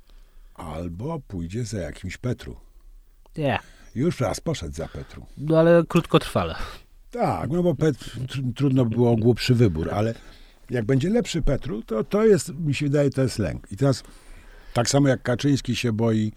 Albo 0.55 1.19
pójdzie 1.29 1.65
za 1.65 1.79
jakimś 1.79 2.17
Petru. 2.17 2.57
Nie, 3.37 3.59
Już 3.95 4.21
raz 4.21 4.41
poszedł 4.41 4.75
za 4.75 4.89
Petru. 4.89 5.27
no 5.39 5.59
ale 5.59 5.83
krótkotrwale. 5.89 6.55
Tak, 7.11 7.51
no 7.51 7.63
bo 7.63 7.75
Petr, 7.75 8.19
tr- 8.19 8.55
trudno 8.57 8.85
było 8.85 9.17
głupszy 9.17 9.55
wybór, 9.55 9.91
ale 9.95 10.15
jak 10.71 10.85
będzie 10.85 11.11
lepszy 11.11 11.43
Petru, 11.43 11.83
to 11.83 12.05
to 12.05 12.25
jest, 12.27 12.55
mi 12.55 12.75
się 12.75 12.87
wydaje, 12.87 13.11
to 13.11 13.23
jest 13.23 13.39
lęk. 13.39 13.73
I 13.73 13.77
teraz 13.77 14.03
tak 14.75 14.89
samo 14.89 15.09
jak 15.09 15.23
Kaczyński 15.23 15.77
się 15.77 15.93
boi, 15.93 16.33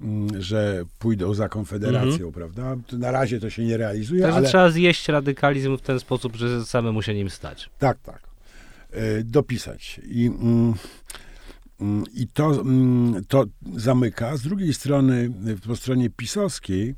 mm, 0.00 0.42
że 0.42 0.84
pójdą 0.98 1.34
za 1.34 1.48
Konfederacją, 1.48 2.32
prawda? 2.32 2.76
To 2.86 2.98
na 2.98 3.10
razie 3.10 3.40
to 3.40 3.50
się 3.50 3.64
nie 3.64 3.76
realizuje, 3.76 4.22
Także 4.22 4.38
ale 4.38 4.48
trzeba 4.48 4.70
zjeść 4.70 5.08
radykalizm 5.08 5.76
w 5.78 5.80
ten 5.82 6.00
sposób, 6.00 6.36
że 6.36 6.64
samemu 6.64 7.02
się 7.02 7.14
nim 7.14 7.30
stać. 7.30 7.70
tak, 7.78 7.98
tak. 8.02 8.20
Y, 8.96 9.24
dopisać. 9.24 10.00
I, 10.04 10.26
mm, 10.26 10.74
i 12.14 12.26
to, 12.28 12.60
mm, 12.60 13.24
to 13.28 13.44
zamyka. 13.76 14.36
Z 14.36 14.42
drugiej 14.42 14.74
strony, 14.74 15.30
y, 15.48 15.66
po 15.68 15.76
stronie 15.76 16.10
pisowskiej, 16.10 16.94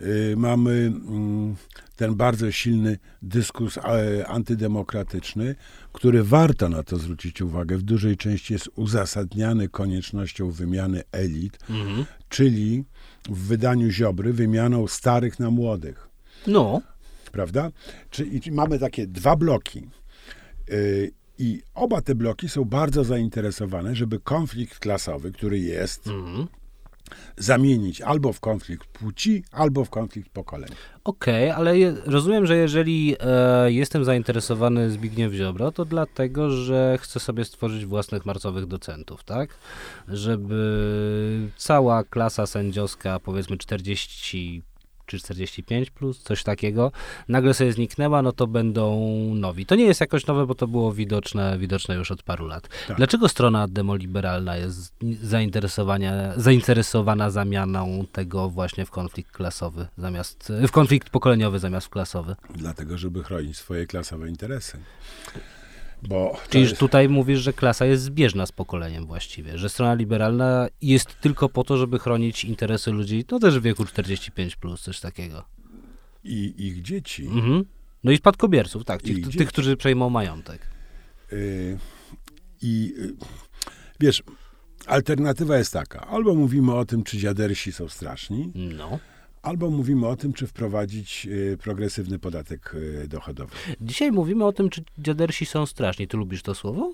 y, 0.00 0.34
mamy 0.36 0.72
mm, 0.72 1.56
ten 1.96 2.14
bardzo 2.14 2.50
silny 2.52 2.98
dyskurs 3.22 3.78
e, 3.78 4.26
antydemokratyczny, 4.26 5.54
który 5.92 6.22
warto 6.24 6.68
na 6.68 6.82
to 6.82 6.96
zwrócić 6.96 7.42
uwagę, 7.42 7.76
w 7.76 7.82
dużej 7.82 8.16
części 8.16 8.52
jest 8.52 8.68
uzasadniany 8.76 9.68
koniecznością 9.68 10.50
wymiany 10.50 11.02
elit, 11.12 11.58
Mhm. 11.70 12.04
czyli 12.28 12.84
w 13.28 13.38
wydaniu 13.46 13.90
Ziobry 13.90 14.32
wymianą 14.32 14.86
starych 14.86 15.38
na 15.40 15.50
młodych 15.50 16.08
No, 16.46 16.80
prawda? 17.32 17.70
Czyli 18.10 18.40
czyli 18.40 18.56
mamy 18.56 18.78
takie 18.78 19.06
dwa 19.06 19.36
bloki. 19.36 19.88
I 21.38 21.62
oba 21.74 22.02
te 22.02 22.14
bloki 22.14 22.48
są 22.48 22.64
bardzo 22.64 23.04
zainteresowane, 23.04 23.94
żeby 23.94 24.20
konflikt 24.20 24.78
klasowy, 24.78 25.32
który 25.32 25.58
jest, 25.58 26.06
mhm. 26.06 26.46
zamienić 27.36 28.00
albo 28.00 28.32
w 28.32 28.40
konflikt 28.40 28.86
płci, 28.88 29.44
albo 29.52 29.84
w 29.84 29.90
konflikt 29.90 30.30
pokoleń. 30.30 30.70
Okej, 31.04 31.50
ale 31.50 31.78
je, 31.78 31.94
rozumiem, 32.04 32.46
że 32.46 32.56
jeżeli 32.56 33.16
e, 33.20 33.72
jestem 33.72 34.04
zainteresowany 34.04 34.90
Zbigniew 34.90 35.32
Ziobro, 35.32 35.72
to 35.72 35.84
dlatego, 35.84 36.50
że 36.50 36.98
chcę 37.00 37.20
sobie 37.20 37.44
stworzyć 37.44 37.86
własnych 37.86 38.26
marcowych 38.26 38.66
docentów, 38.66 39.24
tak? 39.24 39.50
Żeby 40.08 41.50
cała 41.56 42.04
klasa 42.04 42.46
sędziowska, 42.46 43.20
powiedzmy 43.20 43.58
40 43.58 44.62
czy 45.06 45.18
45 45.18 45.90
plus, 45.90 46.22
coś 46.22 46.42
takiego, 46.42 46.92
nagle 47.28 47.54
sobie 47.54 47.72
zniknęła, 47.72 48.22
no 48.22 48.32
to 48.32 48.46
będą 48.46 49.06
nowi. 49.34 49.66
To 49.66 49.74
nie 49.74 49.84
jest 49.84 50.00
jakoś 50.00 50.26
nowe, 50.26 50.46
bo 50.46 50.54
to 50.54 50.66
było 50.66 50.92
widoczne, 50.92 51.58
widoczne 51.58 51.94
już 51.94 52.10
od 52.10 52.22
paru 52.22 52.46
lat. 52.46 52.68
Tak. 52.88 52.96
Dlaczego 52.96 53.28
strona 53.28 53.68
demoliberalna 53.68 54.56
jest 54.56 54.94
zainteresowania, 55.22 56.12
zainteresowana 56.36 57.30
zamianą 57.30 58.06
tego 58.12 58.50
właśnie 58.50 58.86
w 58.86 58.90
konflikt 58.90 59.32
klasowy, 59.32 59.86
zamiast, 59.98 60.52
w 60.68 60.70
konflikt 60.70 61.10
pokoleniowy 61.10 61.58
zamiast 61.58 61.88
klasowy? 61.88 62.36
Dlatego, 62.54 62.98
żeby 62.98 63.24
chronić 63.24 63.56
swoje 63.56 63.86
klasowe 63.86 64.28
interesy. 64.28 64.78
Bo 66.02 66.36
Czyli 66.48 66.64
jest, 66.64 66.78
tutaj 66.78 67.08
mówisz, 67.08 67.40
że 67.40 67.52
klasa 67.52 67.86
jest 67.86 68.02
zbieżna 68.02 68.46
z 68.46 68.52
pokoleniem 68.52 69.06
właściwie, 69.06 69.58
że 69.58 69.68
strona 69.68 69.94
liberalna 69.94 70.68
jest 70.82 71.20
tylko 71.20 71.48
po 71.48 71.64
to, 71.64 71.76
żeby 71.76 71.98
chronić 71.98 72.44
interesy 72.44 72.90
ludzi, 72.90 73.24
no 73.30 73.38
też 73.38 73.58
w 73.58 73.62
wieku 73.62 73.84
45+, 73.84 74.56
plus, 74.56 74.82
coś 74.82 75.00
takiego. 75.00 75.44
i 76.24 76.54
ich 76.58 76.82
dzieci. 76.82 77.26
Mhm. 77.26 77.64
No 78.04 78.12
i 78.12 78.16
spadkobierców, 78.16 78.84
tak, 78.84 79.02
tych, 79.02 79.28
tych 79.28 79.48
którzy 79.48 79.76
przejmą 79.76 80.10
majątek. 80.10 80.66
Y, 81.32 81.78
I 82.62 82.94
y, 82.98 83.14
wiesz, 84.00 84.22
alternatywa 84.86 85.58
jest 85.58 85.72
taka. 85.72 86.00
Albo 86.00 86.34
mówimy 86.34 86.74
o 86.74 86.84
tym, 86.84 87.04
czy 87.04 87.18
dziadersi 87.18 87.72
są 87.72 87.88
straszni, 87.88 88.52
No. 88.54 88.98
Albo 89.46 89.70
mówimy 89.70 90.06
o 90.06 90.16
tym, 90.16 90.32
czy 90.32 90.46
wprowadzić 90.46 91.26
y, 91.30 91.58
progresywny 91.62 92.18
podatek 92.18 92.74
y, 92.74 93.08
dochodowy. 93.08 93.56
Dzisiaj 93.80 94.12
mówimy 94.12 94.44
o 94.44 94.52
tym, 94.52 94.70
czy 94.70 94.84
dziadersi 94.98 95.46
są 95.46 95.66
straszni. 95.66 96.08
Ty 96.08 96.16
lubisz 96.16 96.42
to 96.42 96.54
słowo? 96.54 96.92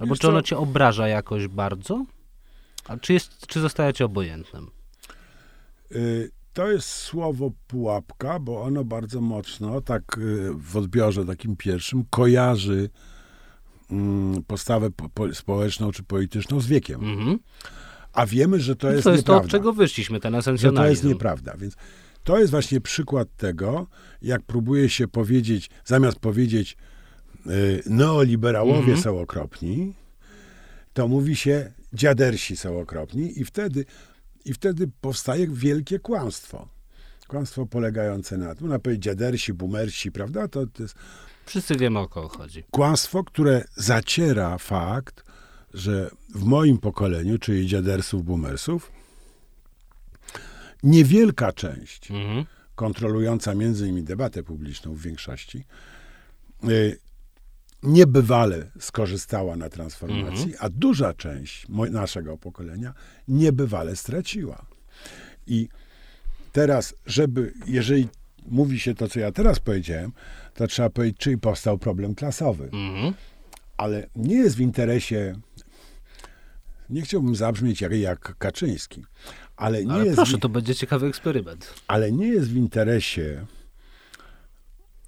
Albo 0.00 0.14
Wiesz 0.14 0.18
czy 0.18 0.28
ono 0.28 0.42
co? 0.42 0.46
cię 0.46 0.56
obraża 0.58 1.08
jakoś 1.08 1.48
bardzo? 1.48 2.04
A 2.88 2.96
czy, 2.96 3.12
jest, 3.12 3.46
czy 3.46 3.60
zostaje 3.60 3.92
ci 3.92 4.04
obojętnym? 4.04 4.70
Y, 5.92 6.30
To 6.52 6.70
jest 6.70 6.88
słowo 6.88 7.50
pułapka, 7.66 8.38
bo 8.38 8.62
ono 8.62 8.84
bardzo 8.84 9.20
mocno, 9.20 9.80
tak 9.80 10.18
y, 10.18 10.50
w 10.54 10.76
odbiorze 10.76 11.24
takim 11.24 11.56
pierwszym, 11.56 12.04
kojarzy 12.10 12.90
mm, 13.90 14.42
postawę 14.42 14.90
po, 14.90 15.08
po, 15.08 15.34
społeczną 15.34 15.92
czy 15.92 16.02
polityczną 16.02 16.60
z 16.60 16.66
wiekiem. 16.66 17.00
Mhm. 17.04 17.38
A 18.14 18.26
wiemy, 18.26 18.60
że 18.60 18.76
to 18.76 18.80
To 18.80 18.92
jest 18.92 18.96
jest, 18.96 19.04
to, 19.04 19.16
nieprawda. 19.16 19.44
od 19.44 19.50
czego 19.50 19.72
wyszliśmy, 19.72 20.20
ten 20.20 20.32
że 20.32 20.38
esencjonalizm. 20.38 20.82
to 20.84 20.90
jest 20.90 21.04
nieprawda. 21.04 21.56
Więc 21.56 21.74
to 22.24 22.38
jest 22.38 22.50
właśnie 22.50 22.80
przykład 22.80 23.28
tego, 23.36 23.86
jak 24.22 24.42
próbuje 24.42 24.88
się 24.88 25.08
powiedzieć, 25.08 25.70
zamiast 25.84 26.18
powiedzieć 26.18 26.76
y, 27.46 27.82
neoliberałowie 27.86 28.78
Mhm. 28.78 28.98
są 29.00 29.20
okropni, 29.20 29.94
to 30.92 31.08
mówi 31.08 31.36
się 31.36 31.72
dziadersi 31.92 32.56
są 32.56 32.80
okropni 32.80 33.40
i 33.40 33.44
wtedy, 33.44 33.84
i 34.44 34.52
wtedy 34.54 34.90
powstaje 35.00 35.46
wielkie 35.48 35.98
kłamstwo. 35.98 36.68
Kłamstwo 37.28 37.66
polegające 37.66 38.36
na 38.38 38.54
tym, 38.54 38.68
na 38.68 38.78
powiedzieć 38.78 39.02
dziadersi, 39.04 39.52
boomersi, 39.54 40.12
prawda? 40.12 40.48
To, 40.48 40.66
to 40.66 40.82
jest 40.82 40.94
Wszyscy 41.46 41.76
wiemy, 41.76 41.98
o 41.98 42.08
kogo 42.08 42.28
chodzi. 42.28 42.64
kłamstwo, 42.70 43.24
które 43.24 43.64
zaciera 43.76 44.58
fakt, 44.58 45.23
że 45.74 46.10
w 46.34 46.44
moim 46.44 46.78
pokoleniu, 46.78 47.38
czyli 47.38 47.66
dziadersów, 47.66 48.24
boomersów, 48.24 48.92
niewielka 50.82 51.52
część 51.52 52.10
Mhm. 52.10 52.44
kontrolująca 52.74 53.54
między 53.54 53.84
innymi 53.84 54.02
debatę 54.02 54.42
publiczną 54.42 54.94
w 54.94 55.00
większości, 55.02 55.64
y, 56.68 56.98
niebywale 57.82 58.70
skorzystała 58.80 59.56
na 59.56 59.68
transformacji, 59.68 60.54
a 60.58 60.68
duża 60.68 61.14
część 61.14 61.68
mo- 61.68 61.86
naszego 61.86 62.38
pokolenia 62.38 62.94
niebywale 63.28 63.96
straciła. 63.96 64.66
I 65.46 65.68
teraz, 66.52 66.94
żeby, 67.06 67.52
jeżeli 67.66 68.08
mówi 68.46 68.80
się 68.80 68.94
to, 68.94 69.08
co 69.08 69.20
ja 69.20 69.32
teraz 69.32 69.58
powiedziałem, 69.60 70.12
to 70.54 70.66
trzeba 70.66 70.90
powiedzieć, 70.90 71.18
czyli 71.18 71.38
powstał 71.38 71.78
problem 71.78 72.14
klasowy. 72.14 72.64
Mhm. 72.64 73.14
Ale 73.76 74.06
nie 74.16 74.34
jest 74.36 74.56
w 74.56 74.60
interesie, 74.60 75.34
nie 76.90 77.02
chciałbym 77.02 77.36
zabrzmieć 77.36 77.80
jak, 77.80 77.92
jak 77.92 78.38
Kaczyński, 78.38 79.04
ale 79.56 79.84
nie 79.84 79.92
Ale 79.92 80.04
jest 80.04 80.16
proszę, 80.16 80.36
w, 80.36 80.40
to 80.40 80.48
będzie 80.48 80.74
ciekawy 80.74 81.06
eksperyment. 81.06 81.74
ale 81.86 82.12
nie 82.12 82.26
jest 82.26 82.48
w 82.50 82.56
interesie 82.56 83.46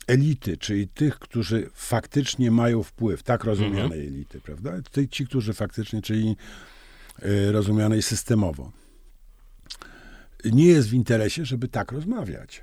elity, 0.06 0.56
czyli 0.56 0.88
tych, 0.88 1.18
którzy 1.18 1.70
faktycznie 1.74 2.50
mają 2.50 2.82
wpływ, 2.82 3.22
tak 3.22 3.44
rozumianej 3.44 4.06
elity, 4.06 4.40
prawda? 4.40 4.72
Ty, 4.90 5.08
ci, 5.08 5.26
którzy 5.26 5.52
faktycznie, 5.52 6.02
czyli 6.02 6.36
y, 7.22 7.52
rozumianej 7.52 8.02
systemowo. 8.02 8.72
Nie 10.44 10.66
jest 10.66 10.88
w 10.88 10.94
interesie, 10.94 11.44
żeby 11.44 11.68
tak 11.68 11.92
rozmawiać. 11.92 12.62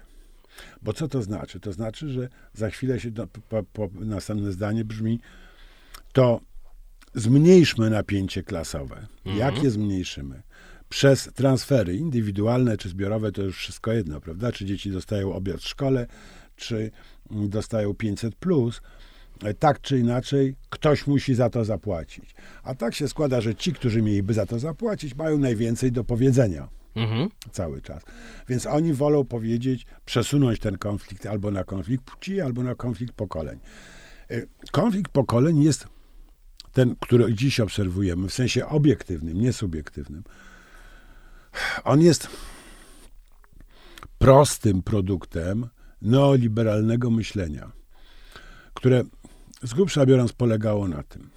Bo 0.81 0.93
co 0.93 1.07
to 1.07 1.21
znaczy? 1.21 1.59
To 1.59 1.73
znaczy, 1.73 2.09
że 2.09 2.29
za 2.53 2.69
chwilę 2.69 2.99
się, 2.99 3.11
do, 3.11 3.27
po, 3.27 3.63
po, 3.63 3.89
następne 3.93 4.51
zdanie 4.51 4.85
brzmi, 4.85 5.19
to 6.13 6.41
zmniejszmy 7.15 7.89
napięcie 7.89 8.43
klasowe. 8.43 9.07
Jak 9.25 9.63
je 9.63 9.71
zmniejszymy? 9.71 10.41
Przez 10.89 11.29
transfery 11.35 11.95
indywidualne 11.95 12.77
czy 12.77 12.89
zbiorowe, 12.89 13.31
to 13.31 13.41
już 13.41 13.57
wszystko 13.57 13.91
jedno, 13.91 14.21
prawda? 14.21 14.51
Czy 14.51 14.65
dzieci 14.65 14.91
dostają 14.91 15.33
obiad 15.33 15.61
w 15.61 15.67
szkole, 15.67 16.07
czy 16.55 16.91
dostają 17.31 17.93
500 17.93 18.35
plus. 18.35 18.81
E, 19.43 19.53
Tak 19.53 19.81
czy 19.81 19.99
inaczej, 19.99 20.55
ktoś 20.69 21.07
musi 21.07 21.35
za 21.35 21.49
to 21.49 21.65
zapłacić. 21.65 22.35
A 22.63 22.75
tak 22.75 22.95
się 22.95 23.07
składa, 23.07 23.41
że 23.41 23.55
ci, 23.55 23.73
którzy 23.73 24.01
mieliby 24.01 24.33
za 24.33 24.45
to 24.45 24.59
zapłacić, 24.59 25.15
mają 25.15 25.37
najwięcej 25.37 25.91
do 25.91 26.03
powiedzenia 26.03 26.67
Mhm. 26.95 27.29
cały 27.51 27.81
czas. 27.81 28.03
Więc 28.49 28.65
oni 28.65 28.93
wolą 28.93 29.25
powiedzieć, 29.25 29.85
przesunąć 30.05 30.59
ten 30.59 30.77
konflikt 30.77 31.25
albo 31.25 31.51
na 31.51 31.63
konflikt 31.63 32.03
płci, 32.05 32.41
albo 32.41 32.63
na 32.63 32.75
konflikt 32.75 33.13
pokoleń. 33.13 33.59
Y, 34.31 34.47
Konflikt 34.71 35.11
pokoleń 35.11 35.63
jest 35.63 35.87
ten, 36.73 36.95
który 36.99 37.33
dziś 37.33 37.59
obserwujemy, 37.59 38.27
w 38.27 38.33
sensie 38.33 38.65
obiektywnym, 38.67 39.41
nie 39.41 39.53
subiektywnym. 39.53 40.23
On 41.83 42.01
jest 42.01 42.27
prostym 44.17 44.83
produktem 44.83 45.67
neoliberalnego 46.01 47.09
myślenia, 47.11 47.71
które 48.73 49.03
z 49.63 49.73
grubsza 49.73 50.05
biorąc 50.05 50.33
polegało 50.33 50.87
na 50.87 51.03
tym. 51.03 51.29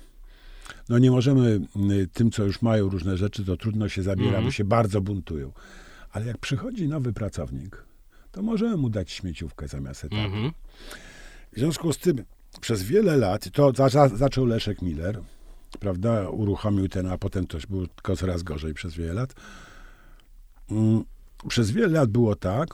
No 0.88 0.99
nie 0.99 1.11
możemy 1.11 1.61
y, 1.90 2.09
tym, 2.12 2.31
co 2.31 2.44
już 2.44 2.62
mają 2.62 2.88
różne 2.88 3.16
rzeczy, 3.16 3.44
to 3.44 3.57
trudno 3.57 3.88
się 3.88 4.03
zabiera, 4.03 4.29
Mhm. 4.29 4.44
bo 4.44 4.51
się 4.51 4.64
bardzo 4.64 5.01
buntują. 5.01 5.53
Ale 6.11 6.27
jak 6.27 6.38
przychodzi 6.38 6.88
nowy 6.88 7.12
pracownik, 7.12 7.85
to 8.33 8.42
możemy 8.42 8.77
mu 8.77 8.90
dać 8.90 9.11
śmieciówkę 9.12 9.68
zamiast 9.68 10.05
etatu. 10.05 10.22
Mhm. 10.22 10.53
W 11.53 11.59
związku 11.59 11.92
z 11.92 11.99
tym 11.99 12.25
przez 12.61 12.83
wiele 12.83 13.16
lat, 13.16 13.51
to 13.53 13.73
za, 13.73 13.88
za, 13.88 14.09
zaczął 14.09 14.45
Leszek 14.47 14.83
Miller, 14.83 15.21
prawda, 15.81 16.29
uruchomił 16.31 16.88
ten, 16.88 17.07
a 17.07 17.19
potem 17.19 17.47
to 17.47 17.59
było 17.71 17.87
tylko 17.87 18.16
coraz 18.16 18.42
gorzej 18.42 18.75
przez 18.75 18.95
wiele 18.95 19.12
lat. 19.12 19.35
Mm, 20.71 21.05
Przez 21.49 21.71
wiele 21.71 21.88
lat 21.88 22.11
było 22.11 22.37
tak, 22.37 22.69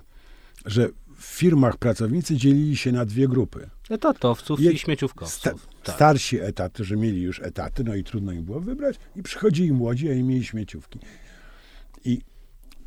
że 0.67 0.89
w 1.17 1.25
firmach 1.25 1.77
pracownicy 1.77 2.37
dzielili 2.37 2.77
się 2.77 2.93
na 2.93 3.05
dwie 3.05 3.29
grupy. 3.29 3.71
Etatowców 3.91 4.61
Je- 4.61 4.73
i 4.73 4.79
śmieciówkowców. 4.79 5.39
Sta- 5.41 5.55
tak. 5.83 5.95
Starsi 5.95 6.41
etaty, 6.41 6.85
że 6.85 6.97
mieli 6.97 7.23
już 7.23 7.41
etaty, 7.41 7.85
no 7.85 7.95
i 7.95 8.05
trudno 8.05 8.33
im 8.33 8.45
było 8.45 8.61
wybrać, 8.61 8.97
i 9.17 9.23
przychodzili 9.23 9.73
młodzi, 9.73 10.09
a 10.09 10.15
i 10.15 10.23
mieli 10.23 10.45
śmieciówki. 10.45 10.99
I 12.05 12.21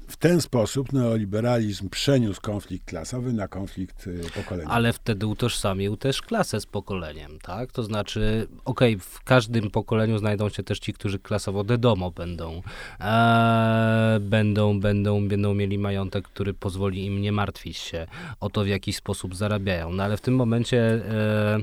w 0.07 0.17
ten 0.17 0.41
sposób 0.41 0.93
neoliberalizm 0.93 1.89
przeniósł 1.89 2.41
konflikt 2.41 2.85
klasowy 2.85 3.33
na 3.33 3.47
konflikt 3.47 4.07
y, 4.07 4.21
pokoleniowy. 4.35 4.73
Ale 4.73 4.93
wtedy 4.93 5.27
utożsamił 5.27 5.97
też 5.97 6.21
klasę 6.21 6.61
z 6.61 6.65
pokoleniem, 6.65 7.39
tak? 7.39 7.71
To 7.71 7.83
znaczy, 7.83 8.47
okej, 8.65 8.99
w 8.99 9.23
każdym 9.23 9.71
pokoleniu 9.71 10.17
znajdą 10.17 10.49
się 10.49 10.63
też 10.63 10.79
ci, 10.79 10.93
którzy 10.93 11.19
klasowo 11.19 11.63
dedomo 11.63 12.11
będą, 12.11 12.61
e, 12.99 14.17
będą, 14.21 14.79
będą, 14.79 15.27
będą 15.27 15.53
mieli 15.53 15.77
majątek, 15.77 16.27
który 16.27 16.53
pozwoli 16.53 17.05
im 17.05 17.21
nie 17.21 17.31
martwić 17.31 17.77
się 17.77 18.07
o 18.39 18.49
to, 18.49 18.63
w 18.63 18.67
jaki 18.67 18.93
sposób 18.93 19.35
zarabiają. 19.35 19.91
No 19.93 20.03
ale 20.03 20.17
w 20.17 20.21
tym 20.21 20.35
momencie 20.35 20.77
e, 20.77 21.05
e, 21.11 21.59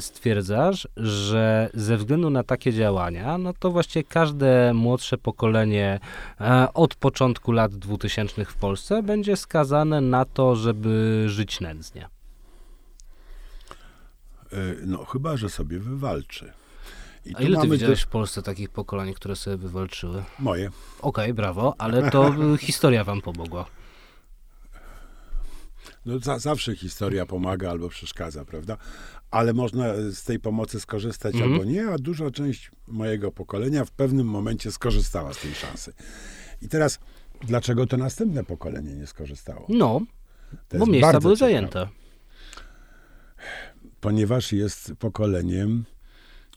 stwierdzasz, 0.00 0.88
że 0.96 1.70
ze 1.74 1.96
względu 1.96 2.30
na 2.30 2.42
takie 2.42 2.72
działania, 2.72 3.38
no 3.38 3.52
to 3.58 3.70
właściwie 3.70 4.04
każde 4.04 4.74
młodsze 4.74 5.18
pokolenie 5.18 6.00
e, 6.40 6.68
od 6.74 6.94
początku 6.94 7.52
lat 7.52 7.74
2000 7.74 8.44
w 8.44 8.54
Polsce 8.54 9.02
będzie 9.02 9.36
skazane 9.36 10.00
na 10.00 10.24
to, 10.24 10.56
żeby 10.56 11.24
żyć 11.28 11.60
nędznie. 11.60 12.08
Y, 14.52 14.76
No, 14.86 15.04
chyba, 15.04 15.36
że 15.36 15.48
sobie 15.48 15.78
wywalczy. 15.78 16.52
I 17.24 17.34
A 17.36 17.40
ile 17.40 17.60
ty 17.60 17.68
widziałeś 17.68 18.00
do- 18.00 18.06
w 18.06 18.10
Polsce 18.10 18.42
takich 18.42 18.70
pokoleń, 18.70 19.14
które 19.14 19.36
sobie 19.36 19.56
wywalczyły? 19.56 20.24
Moje. 20.38 20.70
Okej, 21.02 21.34
brawo, 21.34 21.74
ale 21.78 22.10
to 22.10 22.32
historia 22.58 23.04
wam 23.04 23.20
pomogła. 23.20 23.64
No 26.06 26.18
za, 26.18 26.38
zawsze 26.38 26.76
historia 26.76 27.26
pomaga 27.26 27.70
albo 27.70 27.88
przeszkadza, 27.88 28.44
prawda? 28.44 28.76
Ale 29.30 29.52
można 29.52 29.84
z 30.10 30.22
tej 30.24 30.40
pomocy 30.40 30.80
skorzystać 30.80 31.34
Mhm. 31.34 31.52
albo 31.52 31.64
nie, 31.64 31.88
a 31.88 31.98
duża 31.98 32.30
część 32.30 32.70
mojego 32.86 33.32
pokolenia 33.32 33.84
w 33.84 33.90
pewnym 33.90 34.26
momencie 34.26 34.72
skorzystała 34.72 35.34
z 35.34 35.38
tej 35.38 35.54
szansy. 35.54 35.92
I 36.62 36.68
teraz, 36.68 36.98
dlaczego 37.40 37.86
to 37.86 37.96
następne 37.96 38.44
pokolenie 38.44 38.94
nie 38.94 39.06
skorzystało? 39.06 39.66
No, 39.68 40.00
bo 40.78 40.86
miejsca 40.86 41.20
były 41.20 41.36
zajęte. 41.36 41.88
Ponieważ 44.00 44.52
jest 44.52 44.92
pokoleniem, 44.98 45.84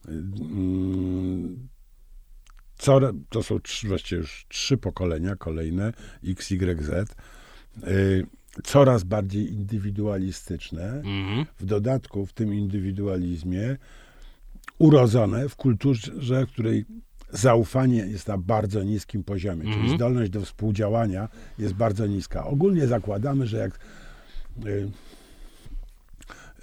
mm, 0.08 1.68
co, 2.78 3.00
to 3.28 3.42
są 3.42 3.60
trzy, 3.60 3.88
właściwie 3.88 4.20
już 4.20 4.46
trzy 4.48 4.76
pokolenia 4.76 5.36
kolejne, 5.36 5.92
X, 6.24 6.50
Y, 6.50 6.82
Z, 6.82 7.16
y, 7.88 8.26
coraz 8.64 9.04
bardziej 9.04 9.52
indywidualistyczne, 9.52 10.84
Mhm. 10.92 11.46
w 11.60 11.64
dodatku 11.64 12.26
w 12.26 12.32
tym 12.32 12.54
indywidualizmie 12.54 13.76
urodzone 14.78 15.48
w 15.48 15.56
kulturze, 15.56 16.46
w 16.46 16.50
której 16.52 16.84
zaufanie 17.32 17.96
jest 17.98 18.28
na 18.28 18.38
bardzo 18.38 18.82
niskim 18.82 19.24
poziomie, 19.24 19.62
Mhm. 19.64 19.80
czyli 19.82 19.96
zdolność 19.96 20.30
do 20.30 20.40
współdziałania 20.40 21.28
jest 21.58 21.74
bardzo 21.74 22.06
niska. 22.06 22.44
Ogólnie 22.46 22.86
zakładamy, 22.86 23.46
że 23.46 23.56
jak 23.58 23.78
y, 24.66 24.90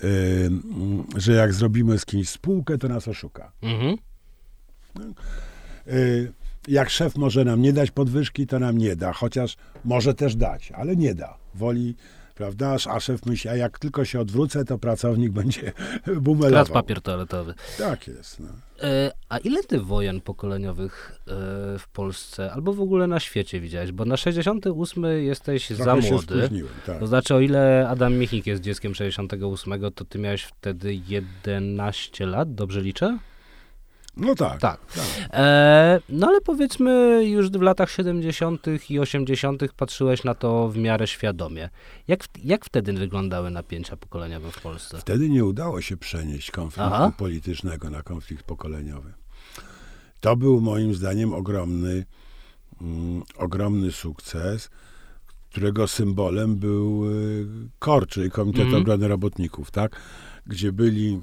y, 0.03 0.45
mm, 0.47 1.03
że 1.15 1.31
jak 1.33 1.53
zrobimy 1.53 1.99
z 1.99 2.05
kimś 2.05 2.29
spółkę, 2.29 2.77
to 2.77 2.87
nas 2.87 3.07
oszuka. 3.07 3.51
Mhm. 3.61 3.97
Y, 5.87 6.31
jak 6.67 6.89
szef 6.89 7.15
może 7.17 7.45
nam 7.45 7.61
nie 7.61 7.73
dać 7.73 7.91
podwyżki, 7.91 8.47
to 8.47 8.59
nam 8.59 8.77
nie 8.77 8.95
da, 8.95 9.13
chociaż 9.13 9.55
może 9.85 10.13
też 10.13 10.35
dać, 10.35 10.71
ale 10.71 10.95
nie 10.95 11.15
da. 11.15 11.37
Woli, 11.55 11.95
prawda, 12.35 12.75
a 12.89 12.99
szef 12.99 13.25
myśli, 13.25 13.49
a 13.49 13.55
jak 13.55 13.79
tylko 13.79 14.05
się 14.05 14.19
odwrócę, 14.19 14.65
to 14.65 14.77
pracownik 14.77 15.31
będzie 15.41 15.71
bumelował. 16.21 16.73
papier 16.73 17.01
toaletowy. 17.01 17.53
Tak 17.77 18.07
jest. 18.07 18.39
No. 18.39 18.47
E, 18.81 19.11
a 19.29 19.37
ile 19.37 19.63
ty 19.63 19.79
wojen 19.79 20.21
pokoleniowych 20.21 21.11
e, 21.27 21.31
w 21.79 21.87
Polsce 21.93 22.51
albo 22.51 22.73
w 22.73 22.81
ogóle 22.81 23.07
na 23.07 23.19
świecie 23.19 23.59
widziałeś? 23.61 23.91
Bo 23.91 24.05
na 24.05 24.17
68 24.17 25.03
jesteś 25.05 25.67
Trochę 25.67 25.83
za 25.83 25.95
młody. 25.95 26.49
tak. 26.85 26.99
To 26.99 27.07
znaczy, 27.07 27.35
o 27.35 27.39
ile 27.39 27.87
Adam 27.89 28.13
Michnik 28.13 28.47
jest 28.47 28.61
dzieckiem 28.61 28.95
68, 28.95 29.91
to 29.95 30.05
ty 30.05 30.19
miałeś 30.19 30.43
wtedy 30.43 30.99
11 31.07 32.25
lat, 32.25 32.53
dobrze 32.55 32.81
liczę? 32.81 33.17
No 34.19 34.35
tak. 34.35 34.61
Tak. 34.61 34.79
tak. 34.85 35.05
E, 35.33 35.99
no 36.09 36.27
ale 36.27 36.41
powiedzmy, 36.41 37.21
już 37.25 37.49
w 37.49 37.61
latach 37.61 37.91
70. 37.91 38.65
i 38.89 38.99
80. 38.99 39.63
patrzyłeś 39.77 40.23
na 40.23 40.35
to 40.35 40.69
w 40.69 40.77
miarę 40.77 41.07
świadomie. 41.07 41.69
Jak, 42.07 42.23
jak 42.43 42.65
wtedy 42.65 42.93
wyglądały 42.93 43.51
napięcia 43.51 43.97
pokoleniowe 43.97 44.51
w 44.51 44.61
Polsce? 44.61 44.97
Wtedy 44.97 45.29
nie 45.29 45.45
udało 45.45 45.81
się 45.81 45.97
przenieść 45.97 46.51
konfliktu 46.51 46.93
Aha. 46.93 47.11
politycznego 47.17 47.89
na 47.89 48.01
konflikt 48.01 48.43
pokoleniowy. 48.43 49.13
To 50.19 50.35
był 50.35 50.61
moim 50.61 50.93
zdaniem 50.93 51.33
ogromny, 51.33 52.05
mm, 52.81 53.23
ogromny 53.37 53.91
sukces, 53.91 54.69
którego 55.49 55.87
symbolem 55.87 56.55
był 56.55 57.11
y, 57.11 57.47
KOR, 57.79 58.07
czyli 58.07 58.31
Komitet 58.31 58.65
Mhm. 58.65 58.81
Obrony 58.81 59.07
Robotników, 59.07 59.71
tak? 59.71 60.01
Gdzie 60.45 60.71
byli 60.71 61.21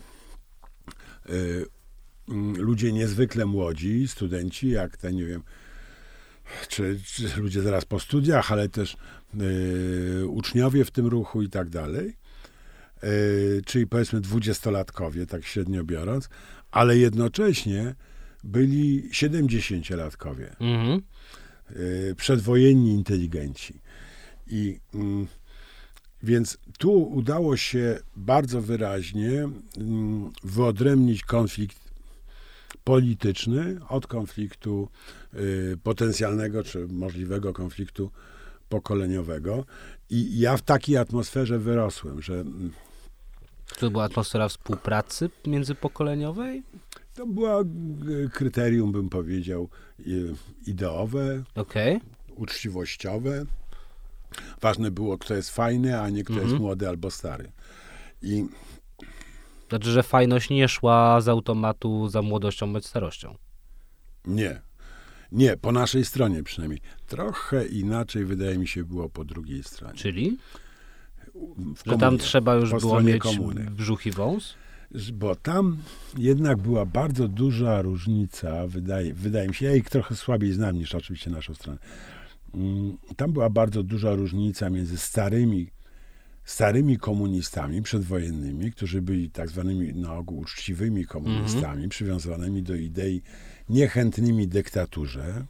y, 1.29 1.33
mm, 1.33 1.65
ludzie 2.57 2.93
niezwykle 2.93 3.47
młodzi, 3.47 4.09
studenci, 4.09 4.69
jak 4.69 4.97
te, 4.97 5.13
nie 5.13 5.25
wiem, 5.25 5.43
czy, 6.69 7.01
czy 7.05 7.41
ludzie 7.41 7.63
zaraz 7.63 7.85
po 7.85 8.01
studiach, 8.01 8.53
ale 8.53 8.69
też 8.69 8.97
y, 10.21 10.27
uczniowie 10.29 10.85
w 10.85 10.91
tym 10.91 11.07
ruchu 11.07 11.43
i 11.43 11.49
tak 11.49 11.69
dalej. 11.69 12.17
Y, 13.05 13.63
czyli 13.67 13.87
powiedzmy 13.87 14.21
dwudziestolatkowie, 14.21 15.27
tak 15.27 15.45
średnio 15.45 15.85
biorąc, 15.85 16.29
ale 16.71 16.99
jednocześnie 16.99 17.95
byli 18.45 19.11
70-latkowie, 19.11 20.47
Mhm. 20.61 21.01
y, 21.77 22.15
przedwojenni 22.17 22.91
inteligenci. 22.95 23.81
I 24.47 24.79
mm, 24.95 25.27
więc 26.23 26.59
tu 26.79 27.03
udało 27.03 27.57
się 27.57 27.99
bardzo 28.17 28.63
wyraźnie 28.63 29.49
mm, 29.77 30.31
wyodrębnić 30.45 31.23
konflikt 31.23 31.84
polityczny 32.85 33.77
od 33.89 34.07
konfliktu 34.07 34.89
y, 35.35 35.79
potencjalnego 35.83 36.63
czy 36.63 36.87
możliwego 36.89 37.53
konfliktu 37.53 38.11
pokoleniowego. 38.69 39.65
I 40.11 40.39
ja 40.39 40.57
w 40.57 40.63
takiej 40.63 40.97
atmosferze 40.97 41.59
wyrosłem, 41.59 42.23
że 42.23 42.35
mm, 42.35 42.73
To 43.79 43.91
była 43.91 44.05
atmosfera 44.05 44.49
współpracy 44.49 45.31
międzypokoleniowej? 45.47 46.63
to 47.15 47.27
była 47.27 47.61
y, 47.63 47.65
kryterium, 48.33 48.93
bym 48.93 49.09
powiedział, 49.09 49.69
y, 50.01 50.35
ideowe, 50.67 51.43
Okej. 51.55 52.01
uczciwościowe. 52.37 53.45
Ważne 54.61 54.91
było, 54.91 55.19
kto 55.19 55.35
jest 55.35 55.51
fajny, 55.51 56.01
a 56.01 56.11
nie 56.11 56.25
kto 56.25 56.33
Mhm. 56.33 56.51
jest 56.51 56.61
młody 56.61 56.89
albo 56.89 57.11
stary. 57.11 57.53
I 58.23 58.45
Znaczy, 59.75 59.91
że 59.91 60.03
fajność 60.03 60.51
nie 60.51 60.69
szła 60.69 61.21
z 61.21 61.29
automatu 61.29 62.09
za 62.09 62.23
młodością 62.23 62.73
bądź 62.73 62.87
starością. 62.87 63.35
nie, 64.27 64.61
nie, 65.33 65.57
po 65.57 65.73
naszej 65.73 66.05
stronie 66.05 66.43
przynajmniej. 66.43 66.81
Trochę 67.07 67.67
inaczej, 67.67 68.25
wydaje 68.25 68.59
mi 68.59 68.69
się, 68.69 68.85
było 68.85 69.09
po 69.09 69.25
drugiej 69.25 69.63
stronie. 69.63 69.95
Czyli, 69.95 70.39
że 71.87 71.99
tam 71.99 72.19
trzeba 72.19 72.55
już 72.55 72.71
było 72.71 73.01
mieć 73.03 73.23
komuny. 73.23 73.71
brzuch 73.71 74.07
i 74.07 74.11
wąs? 74.11 74.55
Bo 75.13 75.37
tam 75.37 75.77
jednak 76.19 76.59
była 76.59 76.87
bardzo 76.87 77.29
duża 77.29 77.83
różnica, 77.83 78.67
wydaje, 78.67 79.15
wydaje 79.15 79.49
mi 79.49 79.55
się, 79.55 79.67
ja 79.67 79.75
ich 79.75 79.91
trochę 79.91 80.17
słabiej 80.17 80.53
znam 80.53 80.77
niż 80.77 80.95
oczywiście 80.95 81.31
naszą 81.31 81.55
stronę. 81.55 81.79
Mm, 82.55 82.97
Tam 83.17 83.33
była 83.33 83.51
bardzo 83.51 83.83
duża 83.83 84.15
różnica 84.15 84.71
między 84.71 84.99
starymi, 84.99 85.71
starymi 86.45 86.99
komunistami 86.99 87.83
przedwojennymi, 87.83 88.73
którzy 88.73 89.03
byli 89.03 89.31
tak 89.31 89.49
zwanymi 89.49 89.95
na 89.95 90.15
ogół 90.15 90.39
uczciwymi 90.39 91.05
komunistami, 91.05 91.89
przywiązanymi 91.89 92.63
do 92.63 92.75
idei, 92.75 93.23
niechętnymi 93.69 94.49
dyktaturze, 94.49 95.45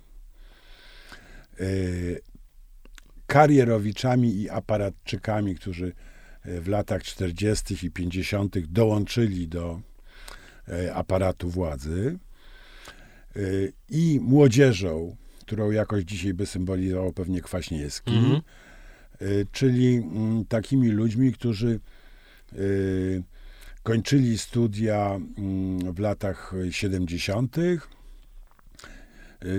y, 1.60 2.20
karierowiczami 3.26 4.34
i 4.36 4.50
aparatczykami, 4.50 5.54
którzy 5.54 5.92
e, 6.42 6.60
w 6.60 6.68
latach 6.68 7.02
40. 7.02 7.86
i 7.86 7.90
50. 7.90 8.58
dołączyli 8.66 9.48
do 9.48 9.80
e, 10.68 10.94
aparatu 10.94 11.50
władzy 11.50 12.18
i 13.90 14.20
młodzieżą, 14.22 15.16
którą 15.40 15.70
jakoś 15.70 16.04
dzisiaj 16.04 16.34
by 16.34 16.46
symbolizował 16.46 17.12
pewnie 17.12 17.40
Kwaśniewski, 17.40 18.16
Mhm. 18.16 18.34
e, 18.34 18.42
czyli 19.52 19.96
mm, 19.96 20.44
takimi 20.44 20.88
ludźmi, 20.88 21.32
którzy 21.32 21.80
e, 22.52 22.56
kończyli 23.82 24.38
studia 24.38 25.20
mm, 25.38 25.94
w 25.94 25.98
latach 25.98 26.52
70., 26.70 27.56
e, 27.58 27.78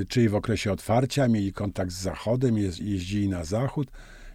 czyli 0.08 0.30
w 0.30 0.36
okresie 0.36 0.72
otwarcia, 0.72 1.28
mieli 1.28 1.54
kontakt 1.54 1.91
z 1.91 2.02
Zachodem, 2.02 2.56
jeź- 2.56 2.84
jeździli 2.84 3.30
na 3.30 3.46
Zachód 3.46 3.91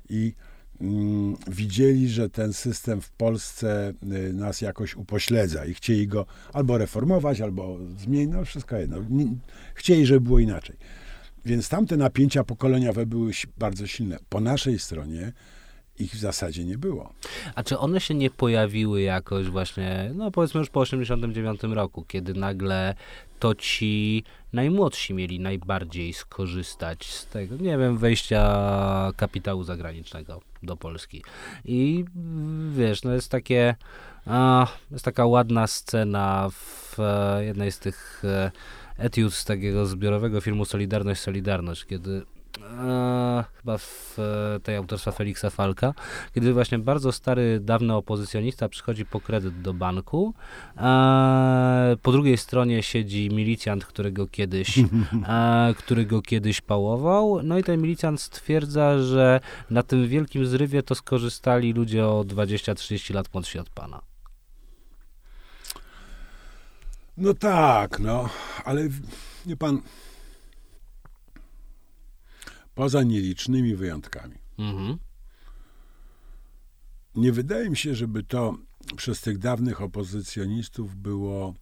i 0.09 0.35
mm, 0.81 1.37
widzieli, 1.49 2.09
że 2.09 2.31
ten 2.31 2.53
system 2.53 3.01
w 3.01 3.11
Polsce 3.11 3.93
y, 4.29 4.33
nas 4.33 4.61
jakoś 4.61 4.97
upośledza 4.97 5.65
i 5.65 5.75
chcieli 5.75 6.09
go 6.09 6.27
albo 6.53 6.79
reformować, 6.79 7.41
albo 7.41 7.79
zmienić, 7.99 8.35
no 8.35 8.45
wszystko 8.45 8.77
jedno. 8.77 8.97
Chcieli, 9.75 10.07
żeby 10.07 10.21
było 10.21 10.39
inaczej. 10.39 10.77
Więc 11.45 11.69
tamte 11.69 11.97
napięcia 11.97 12.45
pokoleniowe 12.45 13.07
były 13.07 13.33
bardzo 13.59 13.87
silne. 13.87 14.19
Po 14.29 14.41
naszej 14.41 14.79
stronie 14.79 15.33
ich 16.01 16.13
w 16.13 16.19
zasadzie 16.19 16.65
nie 16.65 16.79
było. 16.79 17.13
A 17.55 17.63
czy 17.63 17.79
one 17.79 18.01
się 18.01 18.15
nie 18.15 18.31
pojawiły 18.31 19.03
jakoś 19.03 19.47
właśnie, 19.47 20.11
no 20.15 20.31
powiedzmy 20.31 20.61
już 20.61 20.71
po 20.71 20.81
89 20.81 21.63
roku, 21.63 22.05
kiedy 22.09 22.35
nagle 22.35 22.95
to 23.39 23.55
ci 23.55 24.25
najmłodsi 24.53 25.15
mieli 25.15 25.41
najbardziej 25.41 26.13
skorzystać 26.13 27.07
z 27.07 27.27
tego, 27.27 27.57
nie 27.57 27.79
wiem, 27.79 27.99
wejścia 27.99 29.13
kapitału 29.17 29.65
zagranicznego 29.65 30.41
do 30.63 30.77
Polski. 30.77 31.23
I 31.65 32.05
wiesz, 32.71 33.03
no 33.03 33.13
jest 33.13 33.31
takie, 33.31 33.75
a, 34.27 34.67
jest 34.91 35.05
taka 35.05 35.27
ładna 35.27 35.67
scena 35.67 36.49
w 36.51 37.01
e, 37.01 37.45
jednej 37.45 37.73
z 37.73 37.79
tych 37.79 38.23
e, 38.25 38.51
etiud 39.01 39.35
z 39.35 39.45
takiego 39.45 39.87
zbiorowego 39.87 40.41
filmu 40.41 40.65
Solidarność, 40.65 41.21
Solidarność, 41.21 41.85
kiedy 41.85 42.23
e, 42.79 43.45
chyba 43.57 43.79
w 43.79 44.19
e, 44.19 44.61
tej 44.61 44.77
autorstwa 44.77 45.13
Feliksa 45.13 45.51
Falka, 45.51 45.95
kiedy 46.35 46.53
właśnie 46.53 46.79
bardzo 46.79 47.13
stary, 47.13 47.61
dawny 47.61 47.95
opozycjonista 47.95 48.69
przychodzi 48.69 49.07
po 49.07 49.21
kredyt 49.21 49.61
do 49.63 49.75
banku. 49.75 50.35
E, 50.77 51.97
po 52.03 52.13
drugiej 52.13 52.37
stronie 52.37 52.83
siedzi 52.83 53.29
milicjant, 53.33 53.85
którego 53.85 54.27
kiedyś, 54.27 54.79
e, 54.79 55.75
który 55.79 56.07
go 56.07 56.23
kiedyś 56.23 56.61
pałował. 56.61 57.43
No 57.43 57.59
i 57.59 57.65
ten 57.65 57.83
milicjant 57.83 58.21
stwierdza, 58.21 58.99
że 58.99 59.41
na 59.71 59.83
tym 59.83 60.09
wielkim 60.09 60.47
zrywie 60.47 60.83
to 60.83 60.95
skorzystali 60.95 61.73
ludzie 61.73 62.07
o 62.07 62.25
20-30 62.25 63.15
lat 63.15 63.35
młodsi 63.35 63.59
od 63.59 63.71
pana. 63.71 64.10
No 67.17 67.35
tak, 67.35 67.99
no, 68.01 68.29
ale 68.65 68.89
nie 69.47 69.57
pan. 69.57 69.83
Poza 72.75 73.03
nielicznymi 73.03 73.77
wyjątkami. 73.77 74.35
Mhm. 74.59 74.99
Nie 77.15 77.33
wydaje 77.33 77.71
mi 77.71 77.77
się, 77.77 77.95
żeby 77.95 78.23
to 78.23 78.55
przez 78.97 79.21
tych 79.21 79.39
dawnych 79.39 79.83
opozycjonistów 79.83 80.97
było, 80.97 81.55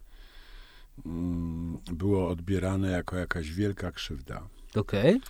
mm, 1.05 1.77
było 1.91 2.29
odbierane 2.29 2.91
jako 2.91 3.17
jakaś 3.17 3.51
wielka 3.51 3.91
krzywda. 3.91 4.47
Okej. 4.75 5.21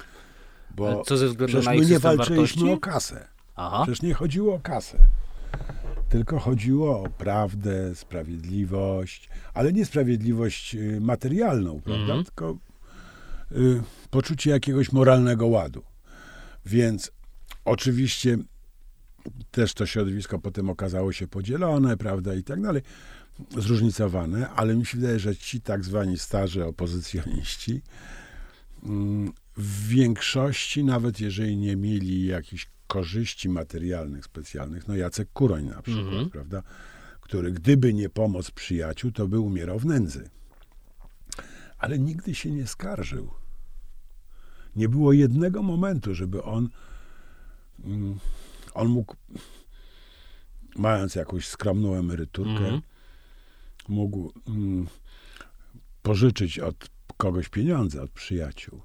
Bo 0.75 0.87
Ale 0.91 1.03
Co 1.03 1.17
ze 1.17 1.27
względu 1.27 1.61
na 1.61 1.71
my 1.71 1.75
ich 1.77 1.81
nie 1.81 1.87
system 1.87 2.17
walczyliśmy 2.17 2.61
wartości? 2.61 2.71
o 2.73 2.79
kasę. 2.79 3.27
Aha. 3.55 3.79
Przecież 3.83 4.01
nie 4.01 4.13
chodziło 4.13 4.55
o 4.55 4.59
kasę. 4.59 4.97
Tylko 6.09 6.39
chodziło 6.39 7.03
o 7.03 7.09
prawdę, 7.09 7.95
sprawiedliwość, 7.95 9.29
ale 9.53 9.73
nie 9.73 9.85
sprawiedliwość 9.85 10.75
y, 10.75 11.01
materialną, 11.01 11.81
prawda? 11.81 12.03
Mhm. 12.03 12.23
Tylko 12.23 12.57
y, 13.51 13.81
poczucie 14.09 14.51
jakiegoś 14.51 14.91
moralnego 14.91 15.47
ładu. 15.47 15.83
Więc 16.65 17.11
oczywiście 17.65 18.37
też 19.51 19.73
to 19.73 19.85
środowisko 19.85 20.39
potem 20.39 20.69
okazało 20.69 21.11
się 21.11 21.27
podzielone, 21.27 21.97
prawda, 21.97 22.35
i 22.35 22.43
tak 22.43 22.61
dalej, 22.61 22.81
zróżnicowane, 23.57 24.49
ale 24.49 24.75
mi 24.75 24.85
się 24.85 24.97
wydaje, 24.97 25.19
że 25.19 25.35
ci 25.35 25.61
tak 25.61 25.83
zwani 25.83 26.17
starzy 26.17 26.65
opozycjoniści 26.65 27.81
mm, 28.83 29.31
w 29.57 29.87
większości, 29.87 30.83
nawet 30.83 31.19
jeżeli 31.19 31.57
nie 31.57 31.75
mieli 31.75 32.25
jakichś 32.25 32.67
korzyści 32.93 33.49
materialnych 33.49 34.25
specjalnych, 34.25 34.87
no 34.87 34.95
Jacek 34.95 35.29
Kuroń 35.33 35.65
na 35.65 35.81
przykład, 35.81 36.05
Mhm. 36.05 36.29
prawda, 36.29 36.63
który 37.21 37.51
gdyby 37.51 37.93
nie 37.93 38.09
pomoc 38.09 38.51
przyjaciół, 38.51 39.11
to 39.11 39.27
by 39.27 39.39
umierał 39.39 39.79
w 39.79 39.85
nędzy. 39.85 40.29
Ale 41.77 41.99
nigdy 41.99 42.35
się 42.35 42.51
nie 42.51 42.67
skarżył. 42.67 43.29
Nie 44.75 44.89
było 44.89 45.13
jednego 45.13 45.63
momentu, 45.63 46.15
żeby 46.15 46.43
on, 46.43 46.69
mm, 47.83 48.19
on 48.73 48.87
mógł, 48.87 49.15
mając 50.75 51.15
jakąś 51.15 51.47
skromną 51.47 51.95
emeryturkę, 51.95 52.51
Mhm. 52.51 52.81
mógł 53.87 54.33
mm, 54.47 54.87
pożyczyć 56.01 56.59
od 56.59 56.89
kogoś 57.17 57.49
pieniądze, 57.49 58.01
od 58.01 58.11
przyjaciół. 58.11 58.81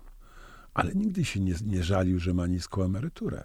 Ale 0.75 0.95
nigdy 0.95 1.25
się 1.25 1.41
nie, 1.41 1.55
nie 1.67 1.83
żalił, 1.85 2.19
że 2.19 2.35
ma 2.35 2.47
niską 2.47 2.83
emeryturę. 2.85 3.45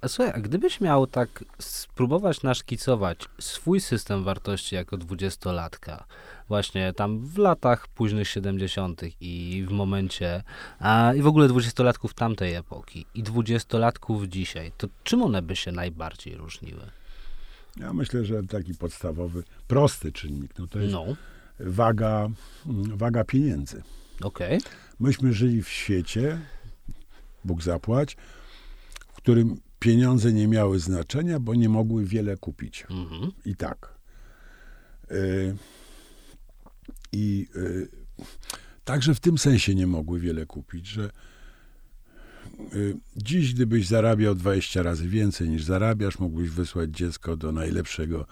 A 0.00 0.08
słuchaj, 0.08 0.32
a 0.36 0.40
gdybyś 0.40 0.80
miał 0.80 1.06
tak 1.06 1.44
spróbować 1.58 2.42
naszkicować 2.42 3.18
swój 3.40 3.80
system 3.80 4.24
wartości 4.24 4.74
jako 4.74 4.96
dwudziestolatka, 4.96 6.04
właśnie 6.48 6.92
tam 6.92 7.20
w 7.20 7.38
latach 7.38 7.88
późnych 7.88 8.28
70. 8.28 9.02
i 9.20 9.64
w 9.68 9.70
momencie, 9.72 10.42
a, 10.78 11.12
i 11.14 11.22
w 11.22 11.26
ogóle 11.26 11.48
dwudziestolatków 11.48 12.14
tamtej 12.14 12.54
epoki 12.54 13.06
i 13.14 13.22
dwudziestolatków 13.22 14.24
dzisiaj, 14.24 14.72
to 14.78 14.86
czym 15.04 15.22
one 15.22 15.42
by 15.42 15.56
się 15.56 15.72
najbardziej 15.72 16.34
różniły? 16.36 16.90
Ja 17.76 17.92
myślę, 17.92 18.24
że 18.24 18.42
taki 18.42 18.74
podstawowy, 18.74 19.42
prosty 19.68 20.12
czynnik, 20.12 20.58
no 20.58 20.66
to 20.66 20.78
jest 20.78 20.92
No, 20.92 21.04
waga, 21.60 22.28
mm, 22.66 22.96
waga 22.96 23.24
pieniędzy. 23.24 23.82
okej. 24.22 24.60
Myśmy 25.00 25.32
żyli 25.32 25.62
w 25.62 25.68
świecie, 25.68 26.40
Bóg 27.44 27.62
zapłać, 27.62 28.16
którym 29.26 29.60
pieniądze 29.78 30.32
nie 30.32 30.48
miały 30.48 30.78
znaczenia, 30.78 31.40
bo 31.40 31.54
nie 31.54 31.68
mogły 31.68 32.04
wiele 32.04 32.36
kupić. 32.36 32.86
Mhm. 32.90 33.32
I 33.44 33.56
tak. 33.56 33.94
Y, 35.10 35.56
I 37.12 37.46
y, 37.56 37.88
także 38.84 39.14
w 39.14 39.20
tym 39.20 39.38
sensie 39.38 39.74
nie 39.74 39.86
mogły 39.86 40.20
wiele 40.20 40.46
kupić, 40.46 40.86
że 40.86 41.10
y, 42.74 42.96
dziś, 43.16 43.54
gdybyś 43.54 43.86
zarabiał 43.86 44.34
20 44.34 44.82
razy 44.82 45.08
więcej 45.08 45.48
niż 45.48 45.64
zarabiasz, 45.64 46.18
mógłbyś 46.18 46.50
wysłać 46.50 46.90
dziecko 46.90 47.36
do 47.36 47.52
najlepszego 47.52 48.26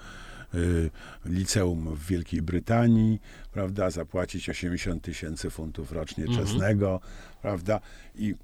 liceum 1.24 1.94
w 1.94 2.06
Wielkiej 2.06 2.42
Brytanii, 2.42 3.20
prawda, 3.52 3.90
zapłacić 3.90 4.48
80 4.50 5.02
tysięcy 5.02 5.50
funtów 5.50 5.92
rocznie 5.92 6.24
Mhm. 6.24 6.46
czesnego, 6.46 7.00
prawda, 7.42 7.80
i 8.14 8.34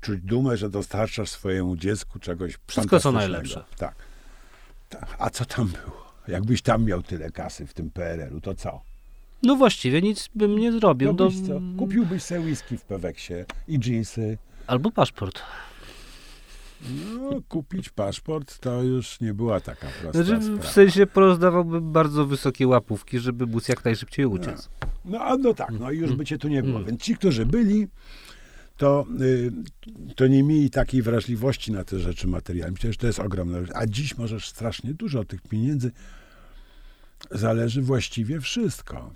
czuć 0.00 0.20
dumę, 0.20 0.56
że 0.56 0.70
dostarczasz 0.70 1.28
swojemu 1.30 1.76
dziecku 1.76 2.18
czegoś 2.18 2.58
Wszystko, 2.66 3.00
co 3.00 3.12
najlepsze. 3.12 3.64
Tak. 3.76 3.94
Ta- 4.88 5.06
A 5.18 5.30
co 5.30 5.44
tam 5.44 5.66
było? 5.66 6.08
Jakbyś 6.28 6.62
tam 6.62 6.84
miał 6.84 7.02
tyle 7.02 7.30
kasy 7.30 7.66
w 7.66 7.74
tym 7.74 7.90
PRL-u, 7.90 8.40
to 8.40 8.54
co? 8.54 8.80
No 9.42 9.56
właściwie 9.56 10.02
nic 10.02 10.28
bym 10.34 10.58
nie 10.58 10.72
zrobił. 10.72 11.08
No 11.08 11.14
do-? 11.14 11.30
Kupiłbyś 11.78 12.22
sobie 12.22 12.40
whisky 12.40 12.78
w 12.78 12.82
Peweksie 12.82 13.34
i 13.68 13.78
dżinsy. 13.78 14.38
Albo 14.66 14.90
paszport. 14.90 15.42
No, 17.20 17.30
kupić 17.48 17.88
paszport 17.88 18.58
to 18.58 18.82
już 18.82 19.20
nie 19.20 19.34
była 19.34 19.60
taka 19.60 19.86
prosta 20.02 20.22
Znaczy, 20.22 20.40
w 20.40 20.68
sensie 20.68 21.06
porozdawałbym 21.06 21.92
bardzo 21.92 22.26
wysokie 22.26 22.68
łapówki, 22.68 23.18
żeby 23.18 23.46
móc 23.46 23.68
jak 23.68 23.84
najszybciej 23.84 24.26
uciec. 24.26 24.68
No, 25.04 25.20
a 25.20 25.36
no 25.36 25.54
tak, 25.54 25.70
no 25.80 25.90
i 25.90 25.98
już 25.98 26.12
by 26.12 26.24
cię 26.24 26.38
tu 26.38 26.48
nie 26.48 26.62
było. 26.62 26.76
Mm. 26.76 26.86
Więc 26.86 27.02
ci, 27.02 27.14
którzy 27.14 27.46
byli, 27.46 27.88
to, 28.78 29.06
y, 29.20 29.52
to 30.16 30.26
nie 30.26 30.42
mieli 30.42 30.70
takiej 30.70 31.02
wrażliwości 31.02 31.72
na 31.72 31.84
te 31.84 31.98
rzeczy 31.98 32.26
materialne. 32.26 32.76
Przecież 32.76 32.96
to 32.96 33.06
jest 33.06 33.20
ogromne. 33.20 33.62
A 33.74 33.86
dziś 33.86 34.18
możesz 34.18 34.48
strasznie 34.48 34.94
dużo 34.94 35.24
tych 35.24 35.42
pieniędzy. 35.42 35.90
Zależy 37.30 37.82
właściwie 37.82 38.40
wszystko. 38.40 39.10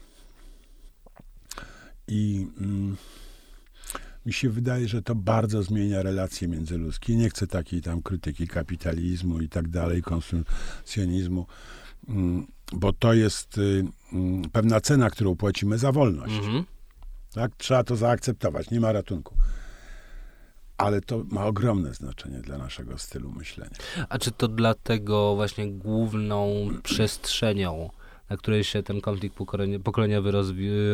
I 2.09 2.47
mm, 2.61 2.97
mi 4.27 4.33
się 4.33 4.51
wydaje, 4.51 4.89
że 4.89 5.03
to 5.03 5.15
bardzo 5.15 5.63
zmienia 5.63 6.03
relacje 6.03 6.49
międzyludzkie. 6.49 7.17
Nie 7.17 7.31
chcę 7.31 7.47
takiej 7.47 7.83
tam 7.83 8.03
krytyki 8.03 8.49
kapitalizmu 8.49 9.41
i 9.41 9.49
tak 9.49 9.69
dalej, 9.69 10.03
konsumpcjonizmu, 10.03 11.47
mm, 12.09 12.47
bo 12.73 12.93
to 12.93 13.15
jest 13.15 13.59
y, 13.59 13.85
mm, 14.13 14.51
pewna 14.51 14.81
cena, 14.81 15.11
którą 15.11 15.37
płacimy 15.37 15.79
za 15.79 15.93
wolność. 15.93 16.35
Mhm. 16.35 16.65
Tak? 17.35 17.57
Trzeba 17.57 17.85
to 17.85 17.97
zaakceptować, 17.97 18.71
nie 18.71 18.81
ma 18.81 18.93
ratunku. 18.93 19.35
Ale 20.79 21.01
to 21.01 21.25
ma 21.31 21.47
ogromne 21.47 21.95
znaczenie 21.95 22.39
dla 22.39 22.59
naszego 22.59 22.99
stylu 22.99 23.33
myślenia. 23.33 23.77
A 24.09 24.19
czy 24.19 24.31
to 24.31 24.49
dlatego 24.49 25.35
właśnie 25.35 25.73
główną 25.73 26.69
przestrzenią, 26.83 27.91
na 28.31 28.37
której 28.37 28.65
się 28.65 28.83
ten 28.83 29.01
konflikt 29.01 29.37
pokolenie- 29.37 29.81
pokoleniowy 29.81 30.33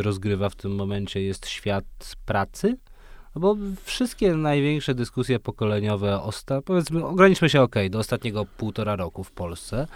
rozgrywa 0.03 0.49
w 0.49 0.57
tym 0.57 0.75
momencie 0.75 1.23
jest 1.23 1.47
świat 1.47 1.85
pracy? 2.27 2.77
No 3.39 3.43
bo 3.43 3.57
wszystkie 3.85 4.35
największe 4.35 4.95
dyskusje 4.95 5.39
pokoleniowe, 5.39 6.21
osta- 6.23 6.63
powiedzmy, 6.63 7.05
ograniczmy 7.05 7.49
się 7.49 7.63
ok, 7.63 7.75
do 7.91 7.99
ostatniego 7.99 8.45
półtora 8.45 8.97
roku 8.97 9.25
w 9.25 9.33
Polsce, 9.33 9.87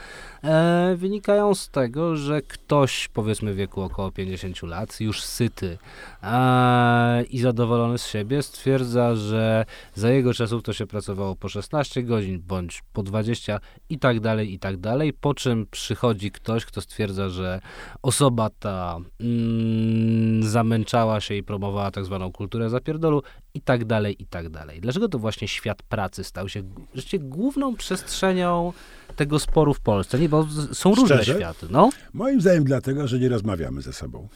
e, 0.45 0.95
wynikają 0.97 1.55
z 1.55 1.69
tego, 1.69 2.17
że 2.17 2.43
ktoś, 2.43 3.09
powiedzmy 3.09 3.53
w 3.53 3.57
wieku 3.57 3.81
około 3.81 4.11
50 4.11 4.63
lat, 4.63 5.01
już 5.01 5.23
syty 5.23 5.79
e, 6.23 7.23
i 7.23 7.39
zadowolony 7.39 7.99
z 7.99 8.07
siebie, 8.07 8.43
stwierdza, 8.43 9.15
że 9.15 9.65
za 9.95 10.11
jego 10.11 10.35
czasów 10.35 10.63
to 10.63 10.73
się 10.73 10.87
pracowało 10.87 11.37
po 11.37 11.49
16 11.49 12.03
godzin, 12.03 12.43
bądź 12.47 12.83
po 12.93 13.03
20 13.03 13.61
i 13.89 13.99
tak 13.99 14.21
dalej, 14.21 14.53
i 14.55 14.59
tak 14.59 14.77
dalej, 14.77 15.13
po 15.13 15.35
czym 15.35 15.67
przychodzi 15.71 16.31
ktoś, 16.31 16.65
kto 16.65 16.81
stwierdza, 16.81 17.29
że 17.29 17.61
osoba 18.03 18.51
ta 18.59 18.99
mm, 19.21 20.43
zamęczała 20.43 21.21
się 21.21 21.35
i 21.35 21.43
promowała 21.43 21.91
tak 21.91 22.05
zwaną 22.05 22.33
kulturę 22.33 22.71
zapierdolu 22.71 23.23
i 23.55 23.61
tak 23.61 23.85
dalej, 23.85 24.23
i 24.23 24.27
tak 24.27 24.49
dalej. 24.49 24.81
Dlaczego 24.81 25.09
to 25.09 25.19
właśnie 25.19 25.49
świat 25.49 25.83
pracy 25.83 26.25
stał 26.25 26.49
się 26.49 26.63
rzeczywiście 26.95 27.19
główną 27.19 27.77
przestrzenią 27.77 28.73
tego 29.17 29.39
sporu 29.39 29.75
w 29.75 29.81
Polsce? 29.81 30.19
Nie, 30.19 30.29
bo 30.29 30.47
są 30.73 30.95
różne 30.95 31.17
Szczerze? 31.17 31.35
światy, 31.35 31.67
no. 31.71 31.91
Moim 32.13 32.41
zdaniem 32.41 32.65
dlatego, 32.65 33.09
że 33.09 33.19
nie 33.19 33.29
rozmawiamy 33.29 33.83
ze 33.83 33.93
sobą. 33.93 34.29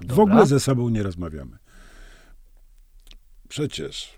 W 0.00 0.04
Dobra. 0.04 0.22
ogóle 0.24 0.46
ze 0.46 0.60
sobą 0.60 0.88
nie 0.88 1.02
rozmawiamy. 1.02 1.58
Przecież 3.48 4.14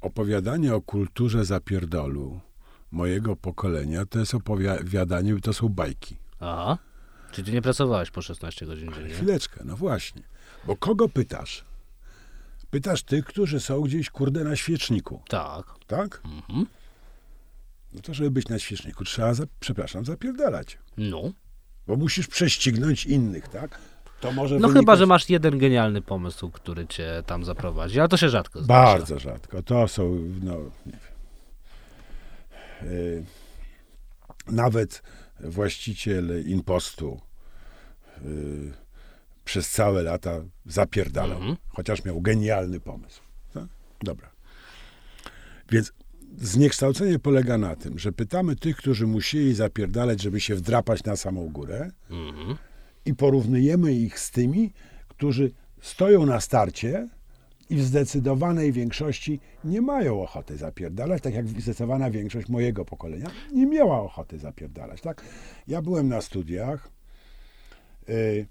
opowiadanie 0.00 0.74
o 0.74 0.80
kulturze 0.80 1.44
zapierdolu 1.44 2.40
mojego 2.90 3.36
pokolenia 3.36 4.06
to 4.06 4.18
jest 4.18 4.34
opowiadanie, 4.34 5.40
to 5.40 5.52
są 5.52 5.68
bajki. 5.68 6.16
Aha. 6.40 6.78
Czyli 7.32 7.46
ty 7.46 7.52
nie 7.52 7.62
pracowałeś 7.62 8.10
po 8.10 8.22
16 8.22 8.66
godzin 8.66 8.92
dziennie? 8.94 9.14
Chwileczkę, 9.14 9.60
no 9.64 9.76
właśnie. 9.76 10.22
Bo 10.66 10.76
kogo 10.76 11.08
pytasz? 11.08 11.64
Pytasz 12.70 13.02
tych, 13.02 13.24
którzy 13.24 13.60
są 13.60 13.80
gdzieś, 13.80 14.10
kurde, 14.10 14.44
na 14.44 14.56
świeczniku, 14.56 15.22
Tak. 15.28 15.66
tak? 15.86 16.20
Mhm. 16.24 16.66
No 17.92 18.00
to, 18.00 18.14
żeby 18.14 18.30
być 18.30 18.48
na 18.48 18.58
świeczniku, 18.58 19.04
trzeba, 19.04 19.34
za, 19.34 19.44
przepraszam, 19.60 20.04
zapierdalać. 20.04 20.78
No. 20.96 21.22
Bo 21.86 21.96
musisz 21.96 22.26
prześcignąć 22.26 23.06
innych, 23.06 23.48
tak? 23.48 23.78
To 24.20 24.32
może 24.32 24.54
No 24.54 24.60
wynikać- 24.68 24.80
chyba, 24.82 24.96
że 24.96 25.06
masz 25.06 25.28
jeden 25.30 25.58
genialny 25.58 26.02
pomysł, 26.02 26.50
który 26.50 26.86
cię 26.86 27.22
tam 27.26 27.44
zaprowadzi, 27.44 28.00
ale 28.00 28.08
to 28.08 28.16
się 28.16 28.28
rzadko 28.28 28.62
zdarza. 28.62 28.82
Bardzo 28.92 29.18
rzadko. 29.18 29.62
To 29.62 29.88
są, 29.88 30.18
no, 30.42 30.54
nie 30.86 30.92
wiem. 30.92 32.90
Y, 32.92 33.24
Nawet 34.46 35.02
właściciel 35.40 36.44
impostu 36.46 37.20
y, 38.24 38.72
przez 39.48 39.70
całe 39.70 40.02
lata 40.02 40.40
zapierdalał, 40.66 41.38
Mhm. 41.38 41.56
chociaż 41.68 42.04
miał 42.04 42.20
genialny 42.20 42.80
pomysł. 42.80 43.20
Tak? 43.54 43.64
Dobra. 44.02 44.30
Więc 45.70 45.92
zniekształcenie 46.38 47.18
polega 47.18 47.58
na 47.58 47.76
tym, 47.76 47.98
że 47.98 48.12
pytamy 48.12 48.56
tych, 48.56 48.76
którzy 48.76 49.06
musieli 49.06 49.54
zapierdalać, 49.54 50.22
żeby 50.22 50.40
się 50.40 50.54
wdrapać 50.54 51.04
na 51.04 51.16
samą 51.16 51.48
górę 51.48 51.90
Mhm. 52.10 52.56
i 53.04 53.14
porównujemy 53.14 53.92
ich 53.92 54.18
z 54.18 54.30
tymi, 54.30 54.72
którzy 55.08 55.50
stoją 55.80 56.26
na 56.26 56.40
starcie 56.40 57.08
i 57.70 57.76
w 57.76 57.82
zdecydowanej 57.82 58.72
większości 58.72 59.40
nie 59.64 59.80
mają 59.80 60.22
ochoty 60.22 60.56
zapierdalać, 60.56 61.22
tak 61.22 61.34
jak 61.34 61.48
zdecydowana 61.48 62.10
większość 62.10 62.48
mojego 62.48 62.84
pokolenia 62.84 63.30
nie 63.52 63.66
miała 63.66 64.00
ochoty 64.00 64.38
zapierdalać. 64.38 65.00
Tak? 65.00 65.22
Ja 65.68 65.82
byłem 65.82 66.08
na 66.08 66.20
studiach, 66.20 66.90
y, 68.08 68.46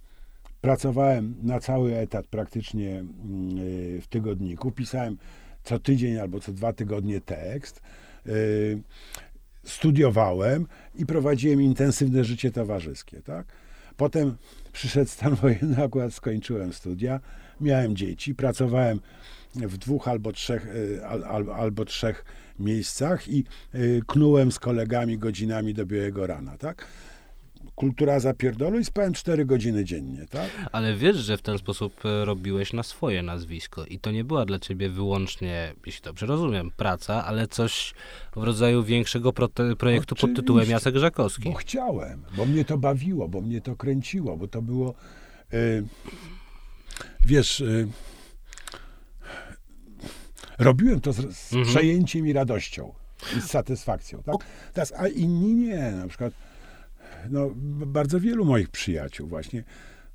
pracowałem 0.68 1.36
na 1.44 1.60
cały 1.60 1.96
etat 1.96 2.28
praktycznie 2.28 3.00
mm, 3.00 3.58
y, 3.58 4.02
w 4.02 4.08
tygodniku, 4.08 4.72
pisałem 4.72 5.18
co 5.64 5.80
tydzień 5.80 6.18
albo 6.18 6.40
co 6.40 6.52
dwa 6.54 6.74
tygodnie 6.74 7.22
tekst, 7.22 7.82
y, 8.28 8.82
studiowałem 9.64 10.68
i 10.96 11.06
prowadziłem 11.06 11.62
intensywne 11.62 12.24
życie 12.24 12.52
towarzyskie. 12.52 13.22
Tak? 13.22 13.48
Potem 13.98 14.36
przyszedł 14.74 15.12
stan 15.12 15.36
wojenny, 15.42 15.84
akurat 15.84 16.14
skończyłem 16.14 16.74
studia, 16.74 17.20
miałem 17.62 17.96
dzieci, 17.96 18.36
pracowałem 18.36 19.00
w 19.56 19.78
dwóch 19.78 20.08
albo 20.08 20.32
trzech, 20.32 20.68
y, 20.76 21.06
al, 21.06 21.24
al, 21.24 21.52
albo 21.52 21.86
trzech 21.86 22.26
miejscach 22.60 23.28
i 23.28 23.44
knułem 24.08 24.52
z 24.52 24.60
kolegami 24.60 25.18
godzinami 25.18 25.74
do 25.74 25.86
białego 25.86 26.28
rana, 26.28 26.58
tak? 26.58 26.88
Kultura 27.82 28.20
zapierdolu 28.20 28.80
i 28.80 28.86
spałem 28.86 29.14
4 29.14 29.46
godziny 29.46 29.86
dziennie, 29.86 30.26
tak? 30.30 30.50
Ale 30.72 30.96
wiesz, 30.96 31.16
że 31.18 31.38
w 31.38 31.42
ten 31.42 31.58
sposób 31.58 32.06
e, 32.06 32.26
robiłeś 32.26 32.74
na 32.74 32.84
swoje 32.84 33.24
nazwisko 33.24 33.86
i 33.86 34.00
to 34.00 34.12
nie 34.12 34.24
była 34.24 34.46
dla 34.46 34.60
ciebie 34.60 34.90
wyłącznie, 34.90 35.74
jeśli 35.86 36.02
dobrze 36.04 36.26
rozumiem, 36.26 36.72
praca, 36.78 37.26
ale 37.26 37.48
coś 37.48 37.94
w 38.36 38.44
rodzaju 38.44 38.84
większego 38.84 39.30
prote- 39.32 39.76
projektu 39.76 40.16
pod 40.16 40.24
Oczywiście. 40.24 40.42
tytułem 40.42 40.70
Jacek 40.70 40.96
Żakowski. 40.96 41.50
Bo 41.50 41.54
chciałem, 41.56 42.24
bo 42.38 42.46
mnie 42.46 42.66
to 42.66 42.78
bawiło, 42.78 43.28
bo 43.30 43.42
mnie 43.42 43.62
to 43.62 43.76
kręciło, 43.76 44.38
bo 44.38 44.48
to 44.48 44.62
było. 44.62 44.94
Y, 45.54 45.84
wiesz, 47.26 47.60
y, 47.60 47.88
robiłem 50.60 51.02
to 51.02 51.14
z, 51.14 51.18
z 51.38 51.54
Mhm. 51.54 51.66
przejęciem 51.76 52.28
i 52.28 52.34
radością 52.34 52.94
i 53.38 53.42
z 53.42 53.46
satysfakcją. 53.46 54.24
Tak? 54.24 54.36
Teraz, 54.74 54.94
a 54.98 55.08
inni 55.08 55.54
nie. 55.54 55.92
Na 55.92 56.08
przykład, 56.08 56.34
no, 57.30 57.52
bardzo 57.86 58.20
wielu 58.20 58.46
moich 58.46 58.70
przyjaciół 58.70 59.28
właśnie 59.28 59.64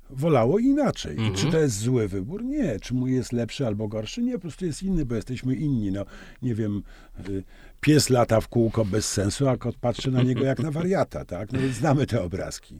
wolało 0.09 0.59
inaczej. 0.59 1.17
I 1.21 1.31
czy 1.35 1.51
to 1.51 1.59
jest 1.59 1.77
zły 1.79 2.07
wybór? 2.07 2.43
Nie. 2.43 2.79
Czy 2.79 2.93
mój 2.93 3.13
jest 3.13 3.33
lepszy 3.33 3.67
albo 3.67 3.87
gorszy? 3.87 4.23
Nie, 4.23 4.33
po 4.33 4.39
prostu 4.39 4.65
jest 4.65 4.83
inny, 4.83 5.05
bo 5.05 5.15
jesteśmy 5.15 5.55
inni. 5.55 5.91
No, 5.91 6.05
nie 6.41 6.55
wiem, 6.55 6.83
y, 7.29 7.43
pies 7.83 8.09
lata 8.09 8.41
w 8.41 8.47
kółko 8.47 8.85
bez 8.85 9.11
sensu, 9.11 9.49
a 9.49 9.57
kot 9.57 9.75
patrzy 9.75 10.11
na 10.11 10.23
niego 10.23 10.45
jak 10.45 10.59
na 10.59 10.71
wariata, 10.71 11.25
tak? 11.25 11.51
No 11.51 11.59
więc 11.59 11.75
znamy 11.75 12.07
te 12.07 12.23
obrazki. 12.23 12.79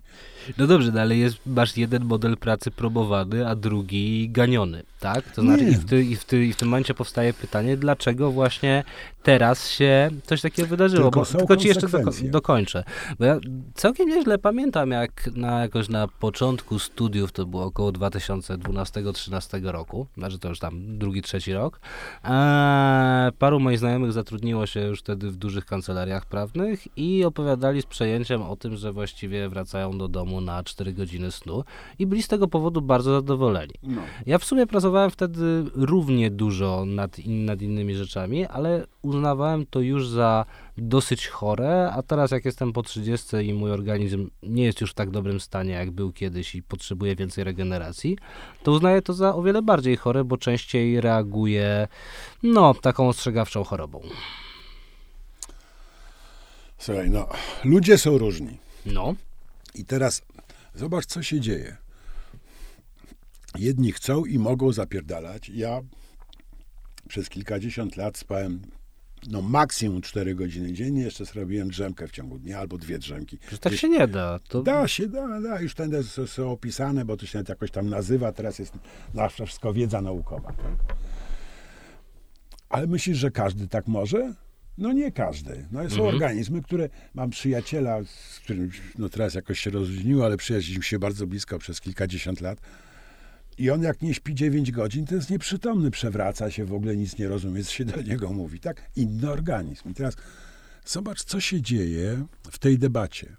No 0.58 0.68
dobrze, 0.68 0.92
no 0.92 1.02
ale 1.02 1.18
jest, 1.18 1.38
masz 1.46 1.78
jeden 1.78 2.06
model 2.06 2.38
pracy 2.38 2.72
promowany, 2.72 3.48
a 3.48 3.56
drugi 3.56 4.30
ganiony, 4.30 4.84
tak? 5.00 5.32
To 5.32 5.42
znaczy 5.42 5.64
i 5.64 5.76
w, 5.76 5.86
ty, 5.86 6.04
i, 6.04 6.16
w 6.16 6.26
ty, 6.26 6.46
i 6.46 6.54
w 6.54 6.56
tym 6.56 6.68
momencie 6.68 6.94
powstaje 6.94 7.34
pytanie, 7.34 7.78
dlaczego 7.78 8.32
właśnie 8.32 8.84
teraz 9.24 9.70
się 9.70 10.10
coś 10.24 10.42
takiego 10.42 10.68
wydarzyło? 10.68 11.04
Tylko 11.04 11.20
Bo, 11.20 11.38
tylko 11.38 11.58
ci 11.58 11.68
jeszcze 11.68 11.88
doko, 11.88 12.12
dokończę. 12.24 12.84
Bo 13.20 13.26
ja 13.26 13.40
całkiem 13.74 14.10
nieźle 14.10 14.38
pamiętam, 14.38 14.92
jak 14.92 15.30
na, 15.36 15.62
jakoś 15.62 15.90
na 15.90 16.08
początku 16.08 16.80
studiów, 16.80 17.32
to 17.32 17.46
było 17.46 17.64
około 17.64 17.92
2012-2013 17.92 19.66
roku, 19.66 20.08
znaczy 20.18 20.40
to 20.40 20.50
już 20.50 20.60
tam 20.60 20.98
drugi, 20.98 21.22
trzeci 21.22 21.54
rok, 21.54 21.80
e, 22.26 23.32
paru 23.40 23.60
moich 23.60 23.80
znajomych 23.80 24.12
zatrudniło 24.12 24.66
się 24.66 24.80
już 24.94 25.00
wtedy 25.00 25.32
w 25.32 25.36
dużych 25.36 25.66
kancelariach 25.66 26.26
prawnych 26.26 26.98
i 26.98 27.26
opowiadali 27.26 27.82
z 27.82 27.86
przejęciem 27.86 28.42
o 28.42 28.56
tym, 28.56 28.78
że 28.78 28.94
właściwie 28.94 29.50
wracają 29.50 29.98
do 29.98 30.08
domu 30.08 30.42
na 30.42 30.64
4 30.64 30.94
godziny 30.94 31.32
snu 31.32 31.64
i 32.00 32.06
byli 32.06 32.24
z 32.24 32.28
tego 32.28 32.48
powodu 32.48 32.82
bardzo 32.82 33.12
zadowoleni. 33.12 33.74
No. 33.84 34.02
Ja 34.26 34.38
w 34.38 34.44
sumie 34.44 34.68
pracowałem 34.68 35.12
wtedy 35.12 35.64
równie 35.76 36.32
dużo 36.32 36.86
nad, 36.86 37.20
in, 37.20 37.46
nad 37.46 37.62
innymi 37.62 37.96
rzeczami, 37.96 38.46
ale 38.46 38.88
uznawałem 39.02 39.66
to 39.66 39.80
już 39.80 40.08
za 40.08 40.46
dosyć 40.78 41.28
chore, 41.28 41.92
a 41.92 42.02
teraz 42.02 42.32
jak 42.32 42.46
jestem 42.46 42.74
po 42.74 42.84
30 42.84 43.36
i 43.36 43.54
mój 43.54 43.72
organizm 43.72 44.30
nie 44.44 44.64
jest 44.64 44.82
już 44.82 44.92
w 44.92 44.94
tak 44.94 45.10
dobrym 45.10 45.40
stanie, 45.40 45.72
jak 45.72 45.92
był 45.92 46.12
kiedyś 46.12 46.56
i 46.56 46.64
potrzebuje 46.64 47.16
więcej 47.16 47.44
regeneracji, 47.44 48.18
to 48.64 48.72
uznaję 48.72 49.02
to 49.02 49.14
za 49.14 49.36
o 49.36 49.44
wiele 49.44 49.62
bardziej 49.62 49.98
chore, 49.98 50.24
bo 50.24 50.38
częściej 50.38 51.02
reaguję, 51.02 51.88
no, 52.44 52.74
taką 52.74 53.08
ostrzegawczą 53.08 53.64
chorobą. 53.64 54.02
Słuchaj, 56.84 57.10
no, 57.10 57.28
ludzie 57.64 57.98
są 57.98 58.18
różni. 58.18 58.58
No, 58.86 59.16
I 59.76 59.86
teraz 59.86 60.22
zobacz, 60.76 61.06
co 61.06 61.24
się 61.24 61.40
dzieje. 61.40 61.78
Jedni 63.58 63.92
chcą 63.92 64.26
i 64.26 64.40
mogą 64.40 64.72
zapierdalać. 64.72 65.50
Ja 65.50 65.82
przez 67.08 67.30
kilkadziesiąt 67.30 67.98
lat 67.98 68.18
spałem 68.18 68.62
no 69.30 69.42
maksimum 69.42 70.02
4 70.02 70.36
godziny 70.36 70.74
dziennie, 70.74 71.02
jeszcze 71.02 71.26
zrobiłem 71.26 71.70
drzemkę 71.70 72.08
w 72.08 72.12
ciągu 72.12 72.40
dnia 72.40 72.60
albo 72.60 72.78
dwie 72.78 73.00
drzemki. 73.00 73.38
że 73.52 73.58
tak 73.58 73.74
się 73.74 73.90
nie 73.90 74.08
da. 74.08 74.40
To... 74.40 74.64
Da 74.64 74.88
się, 74.88 75.08
da, 75.08 75.42
da. 75.42 75.62
Już 75.62 75.76
ten 75.76 76.04
są, 76.04 76.28
są 76.28 76.52
opisane, 76.52 77.06
bo 77.06 77.18
to 77.18 77.26
się 77.26 77.38
nawet 77.38 77.50
jakoś 77.50 77.72
tam 77.72 77.90
nazywa. 77.90 78.32
Teraz 78.32 78.60
jest 78.60 78.74
nasza 79.14 79.46
wszystko 79.46 79.74
wiedza 79.74 80.02
naukowa. 80.02 80.54
Tak? 80.54 80.96
Ale 82.70 82.88
myślisz, 82.88 83.18
że 83.18 83.32
każdy 83.32 83.68
tak 83.68 83.88
może? 83.88 84.34
No 84.78 84.94
nie 84.94 85.12
każdy. 85.12 85.66
No, 85.72 85.90
są 85.90 86.04
organizmy, 86.04 86.62
które... 86.62 86.90
Mam 87.14 87.30
przyjaciela, 87.30 88.04
z 88.04 88.40
którym 88.40 88.72
no 88.98 89.10
teraz 89.10 89.34
jakoś 89.34 89.60
się 89.60 89.70
rozluźniło, 89.70 90.26
ale 90.26 90.38
przyjaźniliśmy 90.38 90.84
się 90.84 91.00
bardzo 91.00 91.28
blisko 91.28 91.60
przez 91.60 91.82
kilkadziesiąt 91.82 92.42
lat. 92.42 92.62
I 93.58 93.70
on 93.70 93.82
jak 93.82 94.02
nie 94.02 94.14
śpi 94.14 94.36
9 94.36 94.72
godzin, 94.72 95.06
to 95.06 95.16
jest 95.16 95.30
nieprzytomny, 95.30 95.92
przewraca 95.92 96.52
się, 96.52 96.66
w 96.66 96.74
ogóle 96.74 96.96
nic 96.96 97.18
nie 97.18 97.28
rozumie, 97.28 97.64
co 97.64 97.72
się 97.72 97.86
do 97.86 98.02
niego 98.02 98.34
mówi. 98.34 98.60
Tak? 98.60 98.90
Inny 98.96 99.32
organizm. 99.32 99.90
I 99.90 99.94
teraz 99.94 100.16
zobacz, 100.86 101.24
co 101.24 101.40
się 101.40 101.62
dzieje 101.62 102.26
w 102.52 102.60
tej 102.60 102.80
debacie 102.80 103.38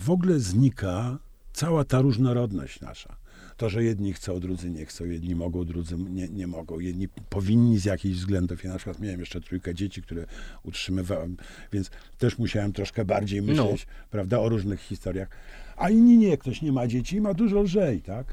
w 0.00 0.10
ogóle 0.10 0.40
znika 0.40 1.18
cała 1.52 1.84
ta 1.84 2.00
różnorodność 2.00 2.80
nasza. 2.80 3.16
To, 3.60 3.68
że 3.68 3.84
jedni 3.84 4.12
chcą, 4.12 4.40
drudzy 4.40 4.70
nie 4.70 4.86
chcą, 4.86 5.04
jedni 5.04 5.34
mogą, 5.34 5.64
drudzy 5.64 5.96
nie, 5.98 6.28
nie 6.28 6.46
mogą, 6.46 6.78
jedni 6.78 7.08
powinni 7.08 7.78
z 7.78 7.84
jakichś 7.84 8.16
względów. 8.16 8.64
Ja 8.64 8.70
na 8.70 8.76
przykład 8.76 9.00
miałem 9.00 9.20
jeszcze 9.20 9.40
trójkę 9.40 9.74
dzieci, 9.74 10.02
które 10.02 10.26
utrzymywałem, 10.62 11.36
więc 11.72 11.90
też 12.18 12.38
musiałem 12.38 12.72
troszkę 12.72 13.04
bardziej 13.04 13.42
myśleć, 13.42 13.86
prawda, 14.10 14.38
o 14.38 14.48
różnych 14.48 14.80
historiach. 14.80 15.28
A 15.76 15.90
inni 15.90 16.18
nie, 16.18 16.38
ktoś 16.38 16.62
nie 16.62 16.72
ma 16.72 16.86
dzieci 16.86 17.16
i 17.16 17.20
ma 17.20 17.34
dużo 17.34 17.62
lżej, 17.62 18.00
tak? 18.00 18.26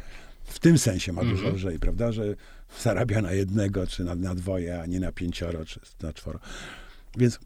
W 0.43 0.59
tym 0.59 0.77
sensie 0.77 1.13
ma 1.13 1.23
dużo 1.23 1.49
lżej, 1.49 1.79
prawda, 1.79 2.11
że 2.11 2.35
zarabia 2.81 3.21
na 3.21 3.33
jednego, 3.33 3.87
czy 3.87 4.03
na, 4.03 4.15
na 4.15 4.35
dwoje, 4.35 4.81
a 4.81 4.85
nie 4.85 4.99
na 4.99 5.11
pięcioro, 5.11 5.65
czy 5.65 5.79
na 6.01 6.13
czworo. 6.13 6.39
Więc 7.17 7.39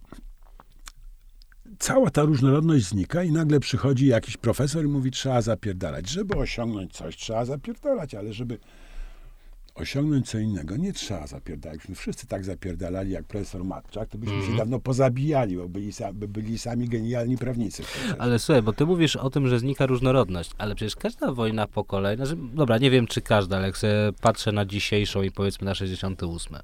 cała 1.82 2.10
ta 2.10 2.24
różnorodność 2.24 2.86
znika 2.86 3.24
i 3.24 3.32
nagle 3.32 3.60
przychodzi 3.60 4.08
jakiś 4.08 4.38
profesor 4.38 4.86
i 4.86 4.88
mówi, 4.88 5.12
trzeba 5.12 5.42
zapierdalać. 5.42 6.10
Żeby 6.10 6.36
osiągnąć 6.36 6.94
coś, 6.94 7.18
trzeba 7.18 7.46
zapierdalać, 7.46 8.16
ale 8.16 8.34
żeby 8.34 8.58
osiągnąć 9.76 10.30
co 10.30 10.40
innego, 10.40 10.78
nie 10.78 10.94
trzeba 10.94 11.28
zapierdalać. 11.28 11.78
Gdybyśmy 11.78 11.96
wszyscy 11.96 12.28
tak 12.28 12.46
zapierdalali 12.46 13.12
jak 13.12 13.26
profesor 13.26 13.64
Matczak, 13.64 14.10
to 14.10 14.18
byśmy 14.18 14.46
się 14.46 14.58
dawno 14.58 14.80
pozabijali, 14.80 15.58
bo 15.58 15.70
byli, 15.70 15.92
sa, 15.92 16.14
by 16.14 16.28
byli 16.28 16.58
sami 16.58 16.88
genialni 16.88 17.38
prawnicy. 17.38 17.84
Ale 18.20 18.40
słuchaj, 18.40 18.62
bo 18.62 18.74
ty 18.74 18.86
mówisz 18.86 19.16
o 19.16 19.30
tym, 19.30 19.48
że 19.48 19.60
znika 19.60 19.86
różnorodność, 19.86 20.52
ale 20.58 20.76
przecież 20.76 20.96
każda 20.96 21.32
wojna 21.32 21.68
pokoleń, 21.68 22.18
znaczy, 22.18 22.38
dobra, 22.54 22.78
nie 22.78 22.92
wiem 22.92 23.08
czy 23.08 23.22
każda, 23.22 23.58
ale 23.58 23.68
jak 23.68 23.76
patrzę 24.22 24.52
na 24.52 24.66
dzisiejszą 24.66 25.22
i 25.22 25.32
powiedzmy 25.32 25.66
na 25.66 25.76
68, 25.76 26.58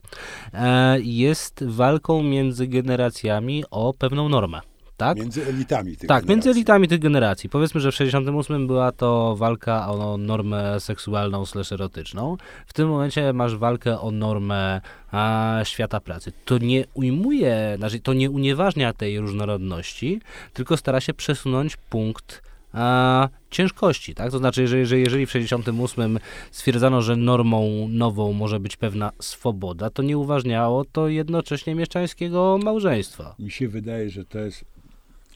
e, 0.53 0.99
jest 1.01 1.63
walką 1.63 2.23
między 2.23 2.67
generacjami 2.67 3.63
o 3.71 3.93
pewną 3.93 4.29
normę. 4.29 4.61
Tak? 4.97 5.17
Między 5.17 5.45
elitami 5.45 5.91
tych 5.91 5.99
Tak, 5.99 6.07
generacji. 6.07 6.29
między 6.29 6.49
elitami 6.49 6.87
tych 6.87 6.99
generacji. 6.99 7.49
Powiedzmy, 7.49 7.81
że 7.81 7.91
w 7.91 7.95
68 7.95 8.67
była 8.67 8.91
to 8.91 9.35
walka 9.35 9.89
o 9.89 10.17
normę 10.17 10.79
seksualną 10.79 11.45
slash 11.45 11.71
erotyczną. 11.71 12.37
W 12.67 12.73
tym 12.73 12.89
momencie 12.89 13.33
masz 13.33 13.55
walkę 13.55 13.99
o 13.99 14.11
normę 14.11 14.81
a, 15.11 15.59
świata 15.63 15.99
pracy. 15.99 16.31
To 16.45 16.57
nie 16.57 16.85
ujmuje, 16.93 17.73
znaczy 17.77 17.99
to 17.99 18.13
nie 18.13 18.31
unieważnia 18.31 18.93
tej 18.93 19.19
różnorodności, 19.19 20.21
tylko 20.53 20.77
stara 20.77 21.01
się 21.01 21.13
przesunąć 21.13 21.77
punkt 21.77 22.41
a, 22.73 23.29
ciężkości, 23.51 24.15
tak? 24.15 24.31
To 24.31 24.37
znaczy, 24.37 24.67
że 24.67 24.77
jeżeli, 24.77 25.01
jeżeli 25.01 25.25
w 25.25 25.31
68 25.31 26.19
stwierdzano, 26.51 27.01
że 27.01 27.15
normą 27.15 27.87
nową 27.89 28.33
może 28.33 28.59
być 28.59 28.77
pewna 28.77 29.11
swoboda, 29.19 29.89
to 29.89 30.03
nie 30.03 30.17
uważniało 30.17 30.85
to 30.85 31.07
jednocześnie 31.07 31.75
mieszczańskiego 31.75 32.59
małżeństwa. 32.63 33.35
Mi 33.39 33.51
się 33.51 33.67
wydaje, 33.67 34.09
że 34.09 34.25
to 34.25 34.39
jest. 34.39 34.65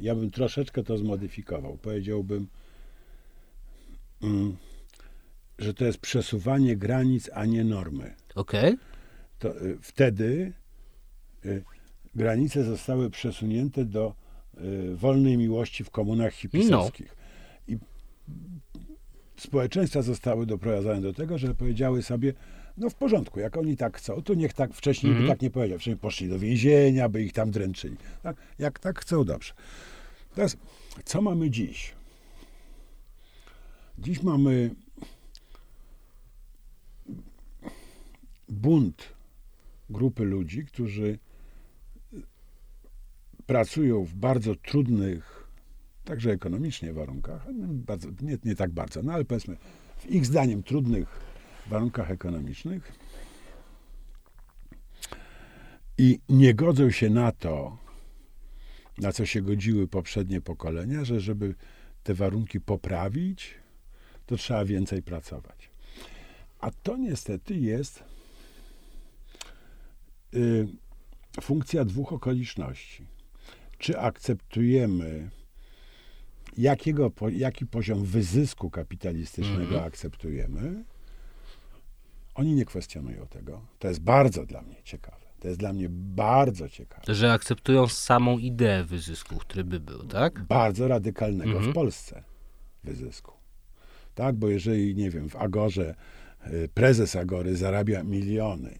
Ja 0.01 0.15
bym 0.15 0.31
troszeczkę 0.31 0.83
to 0.83 0.97
zmodyfikował. 0.97 1.77
Powiedziałbym, 1.81 2.47
mm, 4.23 4.57
że 5.59 5.73
to 5.73 5.85
jest 5.85 5.97
przesuwanie 5.97 6.75
granic, 6.77 7.29
a 7.33 7.45
nie 7.45 7.63
normy. 7.63 8.15
Okej? 8.35 8.77
To, 9.39 9.61
y, 9.61 9.77
wtedy 9.81 10.53
y, 11.45 11.63
granice 12.15 12.63
zostały 12.63 13.09
przesunięte 13.09 13.85
do 13.85 14.13
y, 14.63 14.95
wolnej 14.95 15.37
miłości 15.37 15.83
w 15.83 15.89
komunach 15.89 16.33
hipisowskich. 16.33 17.15
I 17.67 17.77
społeczeństwa 19.37 20.01
zostały 20.01 20.45
doprowadzone 20.45 21.01
do 21.01 21.13
tego, 21.13 21.37
że 21.37 21.55
powiedziały 21.55 22.03
sobie, 22.03 22.33
no 22.77 22.89
w 22.89 22.95
porządku, 22.95 23.39
jak 23.39 23.57
oni 23.57 23.77
tak 23.77 23.97
chcą, 23.97 24.21
to 24.21 24.33
niech 24.33 24.53
tak 24.53 24.73
wcześniej 24.73 25.09
Mhm. 25.11 25.27
by 25.27 25.33
tak 25.33 25.41
nie 25.41 25.49
powiedział. 25.49 25.77
Wcześniej 25.77 25.97
poszli 25.97 26.29
do 26.29 26.39
więzienia, 26.39 27.09
by 27.09 27.23
ich 27.23 27.33
tam 27.33 27.51
dręczyli. 27.51 27.97
Tak? 28.23 28.37
Jak 28.59 28.79
tak 28.79 28.99
chcą, 28.99 29.23
dobrze. 29.25 29.53
Teraz, 30.35 30.57
co 31.05 31.21
mamy 31.21 31.49
dziś? 31.49 31.93
Dziś 33.99 34.23
mamy 34.23 34.75
bunt 38.49 39.13
grupy 39.89 40.23
ludzi, 40.23 40.65
którzy 40.65 41.19
pracują 43.45 44.03
w 44.03 44.13
bardzo 44.13 44.55
trudnych, 44.55 45.47
także 46.03 46.31
ekonomicznie 46.31 46.93
warunkach, 46.93 47.47
bardzo, 47.63 48.09
nie, 48.21 48.37
nie 48.43 48.55
tak 48.55 48.71
bardzo, 48.71 49.03
no 49.03 49.13
ale 49.13 49.25
powiedzmy 49.25 49.57
w 49.97 50.05
ich 50.05 50.25
zdaniem 50.25 50.63
trudnych 50.63 51.19
warunkach 51.69 52.11
ekonomicznych 52.11 52.91
i 55.97 56.19
nie 56.29 56.53
godzą 56.53 56.91
się 56.91 57.09
na 57.09 57.31
to, 57.31 57.77
na 59.01 59.11
co 59.11 59.25
się 59.25 59.41
godziły 59.41 59.87
poprzednie 59.87 60.41
pokolenia, 60.41 61.05
że 61.05 61.19
żeby 61.19 61.55
te 62.03 62.13
warunki 62.13 62.59
poprawić, 62.61 63.55
to 64.25 64.37
trzeba 64.37 64.65
więcej 64.65 65.01
pracować. 65.01 65.69
A 66.59 66.71
to 66.71 66.97
niestety 66.97 67.55
jest 67.55 68.03
y, 70.33 70.67
funkcja 71.41 71.85
dwóch 71.85 72.13
okoliczności. 72.13 73.07
Czy 73.77 73.99
akceptujemy, 73.99 75.29
jakiego, 76.57 77.11
jaki 77.31 77.65
poziom 77.65 78.03
wyzysku 78.03 78.69
kapitalistycznego 78.69 79.63
Mhm. 79.63 79.83
akceptujemy? 79.83 80.83
Oni 82.35 82.53
nie 82.53 82.65
kwestionują 82.65 83.27
tego. 83.27 83.61
To 83.79 83.87
jest 83.87 83.99
bardzo 83.99 84.45
dla 84.45 84.61
mnie 84.61 84.75
ciekawe. 84.83 85.30
To 85.41 85.47
jest 85.47 85.59
dla 85.59 85.73
mnie 85.73 85.87
bardzo 85.89 86.69
ciekawe. 86.69 87.15
Że 87.15 87.33
akceptują 87.33 87.87
samą 87.87 88.37
ideę 88.37 88.83
wyzysku, 88.83 89.35
który 89.35 89.63
by 89.63 89.79
był, 89.79 90.03
tak? 90.03 90.43
Bardzo 90.43 90.87
radykalnego 90.87 91.51
Mhm. 91.51 91.71
w 91.71 91.75
Polsce 91.75 92.23
wyzysku. 92.83 93.31
Tak, 94.15 94.35
bo 94.35 94.47
jeżeli, 94.49 94.95
nie 94.95 95.09
wiem, 95.09 95.29
w 95.29 95.35
Agorze 95.35 95.95
y, 96.47 96.69
prezes 96.73 97.15
Agory 97.15 97.55
zarabia 97.57 98.03
miliony, 98.03 98.79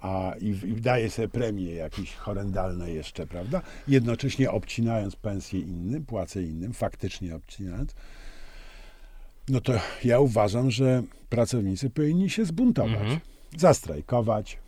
a 0.00 0.32
i, 0.40 0.48
i 0.48 0.80
daje 0.80 1.10
sobie 1.10 1.28
premie 1.28 1.74
jakieś 1.74 2.14
horrendalne 2.14 2.90
jeszcze, 2.90 3.26
prawda? 3.26 3.62
Jednocześnie 3.88 4.50
obcinając 4.50 5.16
pensje 5.16 5.60
innym, 5.60 6.04
płace 6.06 6.42
innym, 6.42 6.72
faktycznie 6.72 7.34
obcinając, 7.36 7.94
no 9.48 9.60
to 9.60 9.72
ja 10.04 10.20
uważam, 10.20 10.70
że 10.70 11.02
pracownicy 11.28 11.90
powinni 11.90 12.30
się 12.30 12.44
zbuntować, 12.44 12.92
Mhm. 13.00 13.20
zastrajkować, 13.56 14.58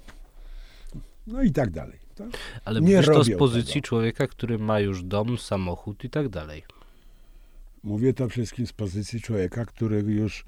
no 1.29 1.43
i 1.43 1.53
tak 1.53 1.71
dalej. 1.71 1.99
Tak? 2.15 2.29
Ale 2.65 2.81
Nie 2.81 2.95
mówisz 2.97 3.07
to 3.07 3.25
z 3.25 3.37
pozycji 3.39 3.75
tego. 3.75 3.87
człowieka, 3.87 4.27
który 4.27 4.59
ma 4.59 4.81
już 4.81 5.03
dom, 5.03 5.39
samochód 5.39 6.05
i 6.05 6.11
tak 6.11 6.29
dalej. 6.29 6.63
Mówię 7.83 8.13
to 8.15 8.29
wszystkim 8.29 8.67
z 8.67 8.73
pozycji 8.73 9.21
człowieka, 9.21 9.65
który 9.65 9.97
już 9.99 10.45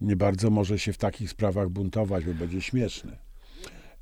nie 0.00 0.16
bardzo 0.16 0.50
może 0.50 0.78
się 0.78 0.92
w 0.92 0.98
takich 0.98 1.30
sprawach 1.30 1.68
buntować, 1.68 2.24
bo 2.24 2.34
będzie 2.34 2.60
śmieszny. 2.60 3.16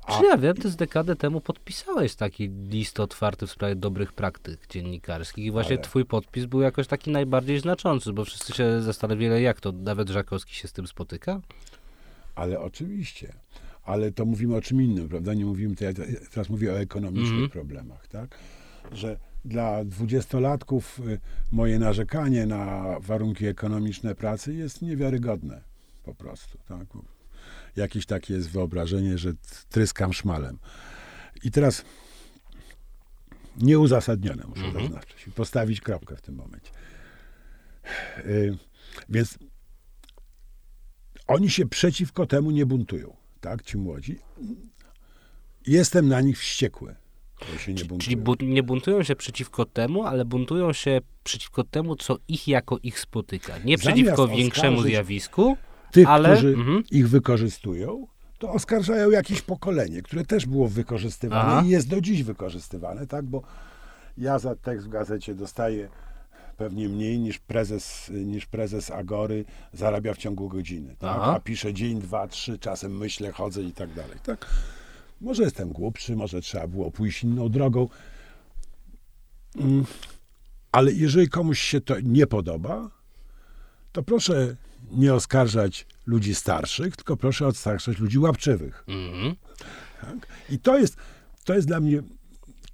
A- 0.05 0.17
Czy 0.19 0.25
ja 0.25 0.37
wiem, 0.37 0.55
ty 0.55 0.69
z 0.69 0.75
dekadę 0.75 1.15
temu 1.15 1.41
podpisałeś 1.41 2.15
taki 2.15 2.47
list 2.49 2.99
otwarty 2.99 3.47
w 3.47 3.51
sprawie 3.51 3.75
dobrych 3.75 4.13
praktyk 4.13 4.67
dziennikarskich 4.69 5.45
i 5.45 5.51
właśnie 5.51 5.75
Ale- 5.75 5.83
twój 5.83 6.05
podpis 6.05 6.45
był 6.45 6.61
jakoś 6.61 6.87
taki 6.87 7.11
najbardziej 7.11 7.59
znaczący, 7.59 8.13
bo 8.13 8.25
wszyscy 8.25 8.53
się 8.53 8.81
zastanawiali, 8.81 9.43
jak 9.43 9.61
to, 9.61 9.71
nawet 9.71 10.09
Żakowski 10.09 10.55
się 10.55 10.67
z 10.67 10.73
tym 10.73 10.87
spotyka? 10.87 11.41
Ale 12.35 12.59
oczywiście. 12.59 13.33
Ale 13.85 14.11
to 14.11 14.25
mówimy 14.25 14.55
o 14.55 14.61
czym 14.61 14.81
innym, 14.81 15.09
prawda? 15.09 15.33
Nie 15.33 15.45
mówimy, 15.45 15.75
ja 15.81 15.89
teraz 16.31 16.49
mówię 16.49 16.73
o 16.73 16.79
ekonomicznych 16.79 17.31
Mhm. 17.31 17.49
problemach, 17.49 18.07
tak? 18.07 18.37
Że 18.91 19.19
dla 19.45 19.85
dwudziestolatków 19.85 20.99
y, 20.99 21.19
moje 21.51 21.79
narzekanie 21.79 22.45
na 22.45 22.95
warunki 22.99 23.45
ekonomiczne 23.45 24.15
pracy 24.15 24.53
jest 24.53 24.81
niewiarygodne 24.81 25.61
po 26.03 26.15
prostu, 26.15 26.57
tak? 26.67 26.87
Jakieś 27.75 28.05
takie 28.05 28.33
jest 28.33 28.49
wyobrażenie, 28.49 29.17
że 29.17 29.33
tryskam 29.69 30.13
szmalem. 30.13 30.57
I 31.43 31.51
teraz 31.51 31.85
nieuzasadnione, 33.57 34.43
muszę 34.47 34.65
Mhm. 34.65 34.83
zaznaczyć 34.85 35.27
i 35.27 35.31
postawić 35.31 35.81
kropkę 35.81 36.15
w 36.15 36.21
tym 36.21 36.35
momencie. 36.35 36.71
Y, 38.25 38.57
Więc 39.09 39.37
oni 41.27 41.49
się 41.49 41.65
przeciwko 41.65 42.25
temu 42.25 42.51
nie 42.51 42.65
buntują, 42.65 43.15
tak, 43.45 43.63
ci 43.63 43.77
młodzi. 43.77 44.19
Jestem 45.67 46.07
na 46.07 46.21
nich 46.21 46.39
wściekły, 46.39 46.95
buntują. 47.79 47.97
Czyli 47.99 48.17
bu- 48.17 48.35
nie 48.41 48.63
buntują 48.63 49.03
się 49.03 49.15
przeciwko 49.15 49.65
temu, 49.65 50.03
ale 50.03 50.25
buntują 50.25 50.73
się 50.73 51.01
przeciwko 51.23 51.63
temu, 51.63 51.95
co 51.95 52.17
ich 52.27 52.47
jako 52.47 52.77
ich 52.83 52.99
spotyka. 52.99 53.53
Nie 53.57 53.77
Zamiast 53.77 53.81
przeciwko 53.83 54.27
większemu 54.27 54.81
zjawisku, 54.81 55.57
Tych, 55.91 56.07
ale... 56.09 56.29
którzy 56.29 56.47
Mhm. 56.53 56.83
ich 56.91 57.09
wykorzystują, 57.09 58.07
to 58.39 58.49
oskarżają 58.51 59.09
jakieś 59.11 59.41
pokolenie, 59.41 60.01
które 60.01 60.25
też 60.25 60.45
było 60.45 60.67
wykorzystywane 60.67 61.41
Aha. 61.51 61.63
i 61.65 61.69
jest 61.69 61.89
do 61.89 62.01
dziś 62.01 62.23
wykorzystywane, 62.23 63.07
tak, 63.07 63.25
bo 63.25 63.41
ja 64.17 64.39
za 64.39 64.55
tekst 64.55 64.85
w 64.85 64.89
gazecie 64.89 65.35
dostaję 65.35 65.89
pewnie 66.57 66.89
mniej 66.89 67.19
niż 67.19 67.39
prezes, 67.39 68.11
niż 68.13 68.45
prezes 68.45 68.91
Agory 68.91 69.45
zarabia 69.73 70.13
w 70.13 70.17
ciągu 70.17 70.49
godziny, 70.49 70.95
tak? 70.99 71.17
A 71.21 71.39
piszę 71.39 71.73
dzień, 71.73 71.99
dwa, 72.01 72.27
trzy, 72.27 72.59
czasem 72.59 72.97
myślę, 72.97 73.31
chodzę 73.31 73.63
i 73.63 73.71
tak 73.71 73.93
dalej, 73.93 74.17
tak. 74.23 74.45
Może 75.21 75.43
jestem 75.43 75.69
głupszy, 75.69 76.15
może 76.15 76.41
trzeba 76.41 76.67
było 76.67 76.91
pójść 76.91 77.23
inną 77.23 77.49
drogą, 77.49 77.87
Mm, 79.57 79.85
ale 80.71 80.91
jeżeli 80.91 81.29
komuś 81.29 81.59
się 81.59 81.81
to 81.81 81.95
nie 82.03 82.27
podoba, 82.27 82.89
to 83.91 84.03
proszę 84.03 84.55
nie 84.91 85.13
oskarżać 85.13 85.87
ludzi 86.05 86.35
starszych, 86.35 86.95
tylko 86.95 87.17
proszę 87.17 87.47
oskarżać 87.47 87.99
ludzi 87.99 88.19
łapczywych. 88.19 88.83
Mhm. 88.87 89.35
Tak? 90.01 90.27
I 90.49 90.59
to 90.59 90.77
jest, 90.77 90.97
to 91.45 91.53
jest 91.53 91.67
dla 91.67 91.79
mnie 91.79 92.03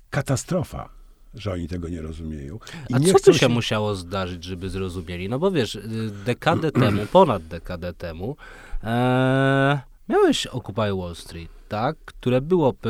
katastrofa, 0.09 0.89
że 1.33 1.51
oni 1.53 1.67
tego 1.67 1.89
nie 1.89 2.01
rozumieją. 2.01 2.59
I 2.89 2.93
A 2.93 2.97
nie 2.99 3.13
co 3.13 3.31
by 3.31 3.37
się 3.37 3.49
musiało 3.49 3.95
zdarzyć, 3.95 4.43
żeby 4.43 4.69
zrozumieli? 4.69 5.29
No 5.29 5.39
bo 5.39 5.51
wiesz, 5.51 5.75
y, 5.75 5.81
dekadę 6.25 6.71
temu, 6.71 7.01
ponad 7.11 7.43
dekadę 7.47 7.93
temu, 7.93 8.35
e, 8.83 9.81
miałeś 10.09 10.47
Occupy 10.47 10.93
Wall 10.95 11.15
Street, 11.15 11.49
tak? 11.69 11.97
Które 12.05 12.41
było, 12.41 12.73
p- 12.73 12.89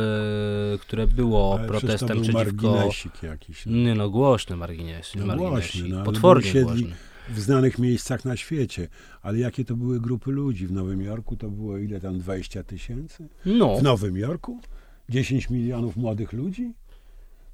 które 0.81 1.07
było 1.07 1.57
Ale 1.59 1.67
protestem 1.67 2.07
to 2.07 2.13
był 2.15 2.23
przeciwko... 2.23 2.71
marginesik 2.71 3.23
jakiś. 3.23 3.65
No. 3.65 3.77
Nie 3.77 3.95
no, 3.95 4.09
głośny 4.09 4.55
margines, 4.55 5.11
No 5.15 5.25
marginesik. 5.25 5.51
głośny, 5.81 5.89
no, 5.97 6.03
Potwornie 6.03 6.61
głośny. 6.63 6.87
W 7.29 7.39
znanych 7.39 7.79
miejscach 7.79 8.25
na 8.25 8.37
świecie. 8.37 8.87
Ale 9.21 9.37
jakie 9.39 9.65
to 9.65 9.75
były 9.75 9.99
grupy 9.99 10.31
ludzi? 10.31 10.67
W 10.67 10.71
Nowym 10.71 11.01
Jorku 11.01 11.35
to 11.35 11.49
było 11.49 11.77
ile 11.77 11.99
tam? 12.01 12.19
20 12.19 12.63
tysięcy? 12.63 13.27
No, 13.45 13.75
W 13.77 13.83
Nowym 13.83 14.17
Jorku? 14.17 14.59
10 15.09 15.49
milionów 15.49 15.95
młodych 15.95 16.33
ludzi? 16.33 16.73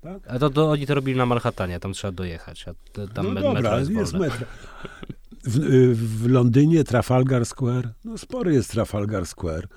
Tak? 0.02 0.22
a 0.28 0.39
to, 0.39 0.50
to 0.50 0.70
oni 0.70 0.88
to 0.88 0.95
robili 0.95 1.18
na 1.18 1.26
Manhattanie, 1.26 1.80
tam 1.80 1.93
trzeba 1.93 2.12
dojechać, 2.12 2.66
a 2.68 2.74
tam 3.14 3.34
no 3.34 3.41
dobra, 3.41 3.80
jest, 3.80 3.91
jest 3.91 4.14
metro. 4.14 4.48
W, 5.43 5.60
w 5.95 6.30
Londynie 6.30 6.84
Trafalgar 6.84 7.45
Square, 7.45 7.93
no 8.06 8.18
spory 8.18 8.54
jest 8.54 8.72
Trafalgar 8.72 9.26
Square, 9.26 9.68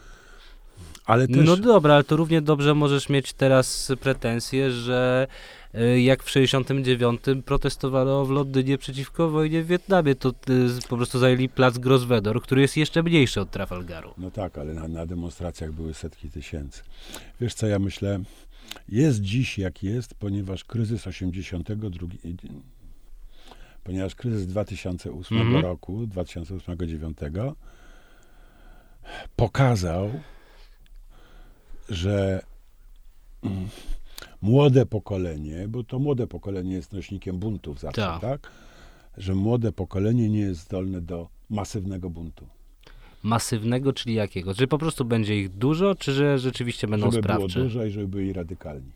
ale 1.10 1.28
też... 1.28 1.46
No 1.46 1.56
dobra, 1.56 1.94
ale 1.94 2.04
to 2.04 2.16
równie 2.16 2.40
dobrze 2.40 2.74
możesz 2.74 3.08
mieć 3.08 3.32
teraz 3.32 3.92
pretensje, 4.00 4.70
że 4.70 5.26
y, 5.74 6.00
jak 6.00 6.22
w 6.22 6.30
69 6.30 7.20
protestowano 7.44 8.24
w 8.24 8.30
Londynie 8.30 8.78
przeciwko 8.78 9.30
wojnie 9.30 9.62
w 9.62 9.66
Wietnamie. 9.66 10.14
To 10.14 10.28
y, 10.28 10.32
po 10.88 10.96
prostu 10.96 11.18
zajęli 11.18 11.48
plac 11.48 11.78
Grosvenor, 11.78 12.42
który 12.42 12.62
jest 12.62 12.76
jeszcze 12.76 13.02
mniejszy 13.02 13.40
od 13.40 13.50
Trafalgaru. 13.50 14.14
No 14.18 14.30
tak, 14.30 14.58
ale 14.58 14.74
na, 14.74 14.88
na 14.88 15.06
demonstracjach 15.06 15.72
były 15.72 15.94
setki 15.94 16.30
tysięcy. 16.30 16.82
Wiesz 17.40 17.54
co, 17.54 17.66
ja 17.66 17.78
myślę, 17.78 18.20
jest 18.88 19.20
dziś 19.20 19.58
jak 19.58 19.82
jest, 19.82 20.14
ponieważ 20.14 20.64
kryzys 20.64 21.06
82, 21.06 22.06
ponieważ 23.84 24.14
kryzys 24.14 24.46
2008 24.46 25.38
Mhm. 25.38 25.64
roku, 25.64 26.06
2008-2009 26.06 27.54
pokazał, 29.36 30.10
że 31.88 32.42
mm, 33.42 33.68
młode 34.42 34.86
pokolenie, 34.86 35.68
bo 35.68 35.84
to 35.84 35.98
młode 35.98 36.26
pokolenie 36.26 36.72
jest 36.74 36.92
nośnikiem 36.92 37.38
buntów 37.38 37.80
zawsze, 37.80 38.00
Tak. 38.02 38.20
tak? 38.20 38.50
Że 39.16 39.34
młode 39.34 39.72
pokolenie 39.72 40.28
nie 40.28 40.40
jest 40.40 40.60
zdolne 40.60 41.00
do 41.00 41.28
masywnego 41.50 42.10
buntu. 42.10 42.46
Masywnego, 43.22 43.92
czyli 43.92 44.14
jakiego? 44.14 44.54
Czy 44.54 44.66
po 44.66 44.78
prostu 44.78 45.04
będzie 45.04 45.40
ich 45.40 45.48
dużo, 45.48 45.94
czy 45.94 46.12
że 46.12 46.38
rzeczywiście 46.38 46.88
będą 46.88 47.10
żeby 47.10 47.22
było 47.22 47.34
sprawcze? 47.38 47.60
dużo 47.60 47.84
i 47.84 47.90
żeby 47.90 48.08
byli 48.08 48.32
radykalni. 48.32 48.90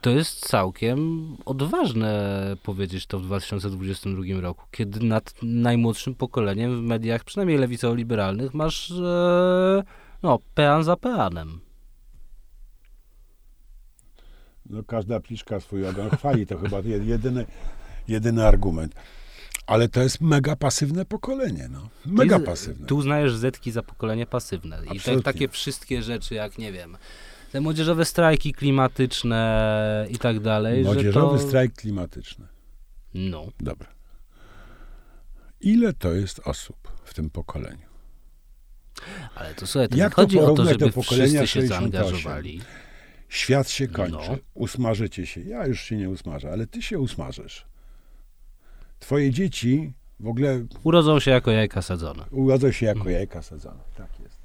To 0.00 0.10
jest 0.10 0.40
całkiem 0.48 1.26
odważne 1.44 2.56
powiedzieć 2.62 3.06
to 3.06 3.18
w 3.18 3.22
2022 3.22 4.40
roku, 4.40 4.64
kiedy 4.70 5.00
nad 5.06 5.34
najmłodszym 5.42 6.14
pokoleniem 6.14 6.80
w 6.80 6.82
mediach, 6.82 7.24
przynajmniej 7.24 7.58
lewicowo-liberalnych, 7.58 8.54
masz 8.54 8.90
e, 8.90 9.82
no, 10.22 10.38
pean 10.54 10.84
za 10.84 10.96
peanem. 10.96 11.60
No, 14.70 14.82
każda 14.82 15.20
pliszka 15.20 15.60
swój 15.60 15.88
ogon 15.88 16.10
chwali, 16.10 16.46
to 16.46 16.58
chyba 16.58 16.78
je- 16.78 17.04
jedyny, 17.04 17.46
jedyny 18.08 18.46
argument. 18.46 18.94
Ale 19.72 19.88
to 19.88 20.02
jest 20.02 20.20
mega 20.20 20.56
pasywne 20.56 21.04
pokolenie, 21.04 21.68
no. 21.70 21.88
Mega 22.06 22.38
Ty- 22.38 22.44
pasywne. 22.44 22.86
Tu 22.86 22.96
uznajesz 22.96 23.34
zetki 23.34 23.70
za 23.70 23.82
pokolenie 23.82 24.26
pasywne. 24.26 24.82
I 24.94 25.00
te, 25.00 25.22
takie 25.22 25.48
wszystkie 25.48 26.02
rzeczy, 26.02 26.34
jak 26.34 26.58
nie 26.58 26.72
wiem, 26.72 26.96
te 27.52 27.60
młodzieżowe 27.60 28.04
strajki 28.04 28.52
klimatyczne 28.52 30.06
i 30.10 30.18
tak 30.18 30.40
dalej. 30.40 30.84
Młodzieżowy 30.84 31.38
to... 31.38 31.48
strajk 31.48 31.74
klimatyczny. 31.74 32.46
No. 33.14 33.46
Dobra. 33.60 33.88
Ile 35.60 35.92
to 35.92 36.12
jest 36.12 36.40
osób 36.44 36.76
w 37.04 37.14
tym 37.14 37.30
pokoleniu? 37.30 37.86
Ale 39.34 39.54
to 39.54 39.66
słuchaj, 39.66 39.88
to 39.88 39.96
Jak 39.96 40.10
nie 40.10 40.16
to 40.16 40.22
chodzi 40.22 40.38
o 40.38 40.54
to, 40.54 40.64
żeby 40.64 40.78
do 40.78 40.92
pokolenia 40.92 41.42
wszyscy 41.42 41.46
się 41.46 41.68
68? 41.68 41.92
zaangażowali. 41.92 42.60
Świat 43.28 43.70
się 43.70 43.88
kończy. 43.88 44.30
No. 44.30 44.38
Usmażycie 44.54 45.26
się. 45.26 45.40
Ja 45.40 45.66
już 45.66 45.80
się 45.80 45.96
nie 45.96 46.10
usmażę, 46.10 46.50
ale 46.52 46.66
ty 46.66 46.82
się 46.82 46.98
usmażysz. 46.98 47.71
Twoje 49.02 49.30
dzieci 49.30 49.92
w 50.20 50.26
ogóle 50.28 50.64
Urodzą 50.82 51.20
się 51.20 51.30
jako 51.30 51.50
jajka 51.50 51.82
sadzone. 51.82 52.24
urodzą 52.30 52.72
się 52.72 52.86
jako 52.86 52.98
Mhm. 52.98 53.16
jajka 53.16 53.42
sadzone. 53.42 53.78
Tak 53.96 54.20
jest. 54.20 54.38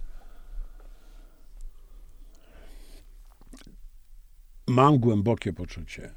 Mam 4.67 4.97
głębokie 4.97 5.53
poczucie, 5.53 6.09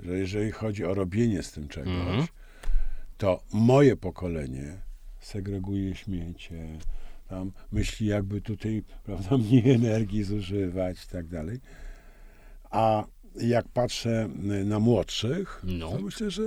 że 0.00 0.18
jeżeli 0.18 0.50
chodzi 0.52 0.84
o 0.84 0.94
robienie 0.94 1.42
z 1.42 1.52
tym 1.52 1.68
czegoś, 1.68 1.88
Mhm. 1.92 2.26
to 3.18 3.40
moje 3.52 3.96
pokolenie 3.96 4.78
segreguje 5.20 5.94
śmiecie, 5.94 6.78
tam 7.28 7.52
myśli 7.72 8.06
jakby 8.06 8.40
tutaj 8.40 8.82
prawda, 9.04 9.38
mniej 9.38 9.70
energii 9.70 10.24
zużywać 10.24 11.04
i 11.04 11.08
tak 11.08 11.28
dalej. 11.28 11.60
A 12.70 13.04
jak 13.40 13.68
patrzę 13.68 14.28
na 14.64 14.78
młodszych, 14.78 15.60
No. 15.64 15.90
to 15.90 15.98
myślę, 16.02 16.30
że 16.30 16.42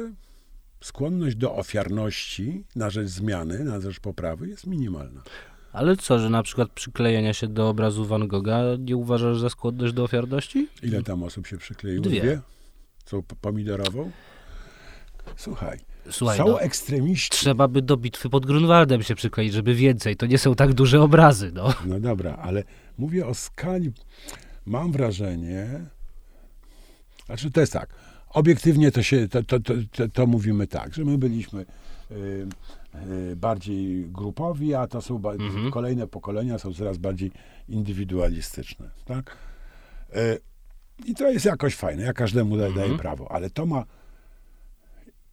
skłonność 0.81 1.35
do 1.35 1.55
ofiarności 1.55 2.63
na 2.75 2.89
rzecz 2.89 3.07
zmiany, 3.07 3.63
na 3.63 3.79
rzecz 3.81 3.99
poprawy 3.99 4.47
jest 4.47 4.67
minimalna. 4.67 5.21
Ale 5.73 5.97
co, 5.97 6.19
że 6.19 6.29
na 6.29 6.43
przykład 6.43 6.69
przyklejenia 6.71 7.33
się 7.33 7.47
do 7.47 7.69
obrazu 7.69 8.05
Van 8.05 8.27
Gogha 8.27 8.61
nie 8.79 8.97
uważasz 8.97 9.39
za 9.39 9.49
skłonność 9.49 9.93
do 9.93 10.03
ofiarności? 10.03 10.67
Ile 10.83 11.03
tam 11.03 11.23
osób 11.23 11.47
się 11.47 11.57
przykleiło? 11.57 12.03
Dwie. 12.03 12.41
Są 13.05 13.23
p- 13.23 13.35
pomidorową? 13.41 14.11
Słuchaj, 15.35 15.79
Słuchaj, 16.09 16.37
są 16.37 16.45
no, 16.47 16.61
ekstremiści. 16.61 17.29
trzeba 17.29 17.67
by 17.67 17.81
do 17.81 17.97
bitwy 17.97 18.29
pod 18.29 18.45
Grunwaldem 18.45 19.03
się 19.03 19.15
przykleić, 19.15 19.53
żeby 19.53 19.75
więcej. 19.75 20.15
To 20.15 20.25
nie 20.25 20.37
są 20.37 20.55
tak 20.55 20.73
duże 20.73 21.01
obrazy, 21.01 21.51
no. 21.53 21.73
No 21.85 21.99
dobra, 21.99 22.35
ale 22.35 22.63
mówię 22.97 23.27
o 23.27 23.33
skali. 23.33 23.91
Mam 24.65 24.91
wrażenie, 24.91 25.67
znaczy 27.25 27.51
to 27.51 27.61
jest 27.61 27.73
tak, 27.73 27.89
obiektywnie 28.33 28.91
to 28.91 29.03
się, 29.03 29.27
to, 29.27 29.43
to, 29.43 29.59
to, 29.59 30.07
to, 30.13 30.27
mówimy 30.27 30.67
tak, 30.67 30.93
że 30.93 31.05
my 31.05 31.17
byliśmy 31.17 31.65
y, 32.11 32.15
y, 33.31 33.35
bardziej 33.35 34.05
grupowi, 34.09 34.73
a 34.75 34.87
to 34.87 35.01
są 35.01 35.17
ba- 35.17 35.31
Mhm. 35.33 35.71
kolejne 35.71 36.07
pokolenia 36.07 36.59
są 36.59 36.73
coraz 36.73 36.97
bardziej 36.97 37.31
indywidualistyczne, 37.69 38.89
tak? 39.05 39.37
Y, 40.15 40.39
I 41.05 41.15
to 41.15 41.29
jest 41.31 41.45
jakoś 41.45 41.75
fajne, 41.75 42.03
ja 42.03 42.13
każdemu 42.13 42.57
daję, 42.57 42.69
daję 42.73 42.81
Mhm. 42.91 42.99
prawo, 42.99 43.31
ale 43.31 43.49
to 43.49 43.65
ma 43.65 43.85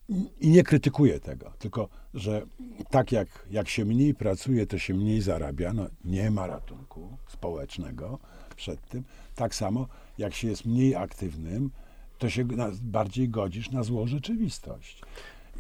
i- 0.09 0.31
i 0.41 0.49
nie 0.51 0.63
krytykuję 0.63 1.21
tego, 1.21 1.53
tylko 1.59 1.89
że 2.15 2.43
tak 2.91 3.13
jak, 3.13 3.29
jak 3.51 3.69
się 3.69 3.85
mniej 3.85 4.15
pracuje, 4.15 4.67
to 4.67 4.79
się 4.79 4.95
mniej 4.95 5.21
zarabia, 5.21 5.73
no 5.73 5.87
nie 6.05 6.31
ma 6.31 6.47
ratunku 6.47 7.17
społecznego 7.29 8.19
przed 8.57 8.89
tym. 8.89 9.05
Tak 9.35 9.55
samo 9.55 9.87
jak 10.19 10.35
się 10.35 10.49
jest 10.49 10.65
mniej 10.67 10.95
aktywnym, 10.95 11.71
to 12.19 12.31
się 12.31 12.45
na, 12.45 12.71
bardziej 12.83 13.29
godzisz 13.29 13.71
na 13.71 13.83
złą 13.83 14.07
rzeczywistość. 14.07 15.03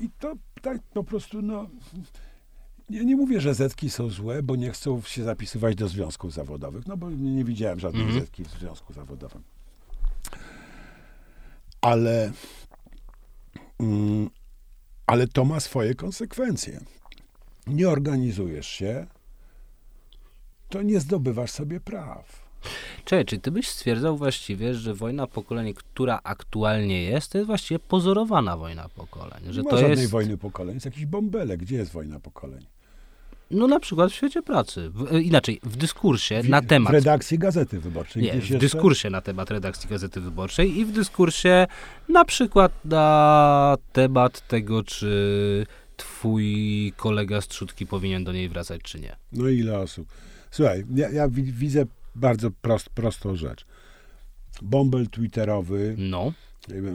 I 0.00 0.10
to 0.18 0.34
tak 0.62 0.82
po 0.82 1.04
prostu, 1.04 1.42
no. 1.42 1.66
Ja 2.90 3.02
nie 3.02 3.16
mówię, 3.16 3.40
że 3.40 3.54
zetki 3.54 3.90
są 3.90 4.10
złe, 4.10 4.42
bo 4.42 4.56
nie 4.56 4.70
chcą 4.70 5.02
się 5.02 5.24
zapisywać 5.24 5.76
do 5.76 5.88
związków 5.88 6.32
zawodowych, 6.32 6.86
no 6.86 6.96
bo 6.96 7.10
nie, 7.10 7.34
nie 7.34 7.44
widziałem 7.44 7.80
żadnej 7.80 8.02
Mhm. 8.02 8.20
zetki 8.20 8.44
w 8.44 8.50
związku 8.50 8.92
zawodowym. 8.92 9.42
Ale 11.80 12.32
mm, 13.80 14.30
ale 15.06 15.28
to 15.28 15.44
ma 15.44 15.60
swoje 15.60 15.94
konsekwencje. 15.94 16.80
Nie 17.66 17.88
organizujesz 17.88 18.66
się, 18.66 19.06
to 20.68 20.82
nie 20.82 21.00
zdobywasz 21.00 21.50
sobie 21.50 21.80
praw. 21.80 22.47
Czekaj, 23.04 23.24
czy 23.24 23.38
ty 23.38 23.50
byś 23.50 23.68
stwierdzał 23.68 24.16
właściwie, 24.16 24.74
że 24.74 24.94
wojna 24.94 25.26
pokoleń, 25.26 25.74
która 25.74 26.20
aktualnie 26.24 27.02
jest, 27.02 27.32
to 27.32 27.38
jest 27.38 27.46
właściwie 27.46 27.78
pozorowana 27.78 28.56
wojna 28.56 28.88
pokoleń? 28.88 29.40
Że 29.50 29.60
nie 29.60 29.64
ma 29.64 29.70
to 29.70 29.78
żadnej 29.78 29.98
jest, 29.98 30.10
wojny 30.10 30.38
pokoleń, 30.38 30.74
jest 30.74 30.86
jakiś 30.86 31.06
bąbelek. 31.06 31.60
Gdzie 31.60 31.76
jest 31.76 31.92
wojna 31.92 32.20
pokoleń? 32.20 32.66
no 33.50 33.66
na 33.66 33.80
przykład 33.80 34.10
w 34.10 34.14
świecie 34.14 34.42
pracy. 34.42 34.90
W, 34.90 35.14
e, 35.14 35.20
inaczej, 35.22 35.60
w 35.62 35.76
dyskursie 35.76 36.42
W, 36.42 36.48
na 36.48 36.62
temat 36.62 36.90
W 36.90 36.94
redakcji 36.94 37.38
Gazety 37.38 37.80
Wyborczej. 37.80 38.22
Nie, 38.22 38.32
w 38.32 38.34
jeszcze? 38.34 38.58
dyskursie 38.58 39.10
na 39.10 39.20
temat 39.20 39.50
redakcji 39.50 39.90
Gazety 39.90 40.20
Wyborczej 40.20 40.78
i 40.78 40.84
w 40.84 40.92
dyskursie 40.92 41.66
na 42.08 42.24
przykład 42.24 42.72
na 42.84 43.76
temat 43.92 44.48
tego, 44.48 44.82
czy 44.82 45.66
twój 45.96 46.92
kolega 46.96 47.40
z 47.40 47.48
trzutki 47.48 47.86
powinien 47.86 48.24
do 48.24 48.32
niej 48.32 48.48
wracać, 48.48 48.82
czy 48.82 49.00
nie. 49.00 49.16
No 49.32 49.48
ile 49.48 49.78
osób? 49.78 50.08
Słuchaj, 50.50 50.84
ja, 50.94 51.10
ja 51.10 51.28
wi- 51.28 51.52
widzę 51.52 51.84
bardzo 52.14 52.50
prost, 52.50 52.90
prostą 52.90 53.36
rzecz. 53.36 53.66
Bąbel 54.62 55.08
twitterowy, 55.08 55.94
No, 55.98 56.32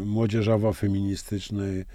młodzieżowo-feministyczny, 0.05 1.85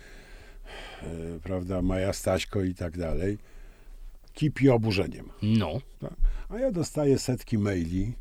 e, 1.03 1.07
prawda, 1.43 1.83
Maja 1.83 2.13
Staśko 2.13 2.63
i 2.63 2.75
tak 2.75 2.99
dalej, 2.99 3.39
kipi 4.35 4.69
oburzeniem. 4.71 5.29
no. 5.43 5.81
A 6.49 6.59
ja 6.59 6.73
dostaję 6.73 7.19
setki 7.19 7.59
maili, 7.59 8.13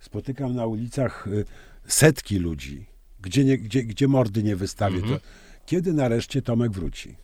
spotykam 0.00 0.54
na 0.54 0.66
ulicach 0.66 1.26
y, 1.26 1.44
setki 1.86 2.38
ludzi, 2.38 2.86
gdzie, 3.20 3.44
nie, 3.44 3.58
gdzie, 3.58 3.82
gdzie 3.84 4.08
mordy 4.08 4.42
nie 4.42 4.56
wystawię. 4.56 4.96
Mhm. 4.96 5.14
To 5.18 5.26
kiedy 5.66 5.92
nareszcie 5.92 6.42
Tomek 6.42 6.72
wróci? 6.72 7.16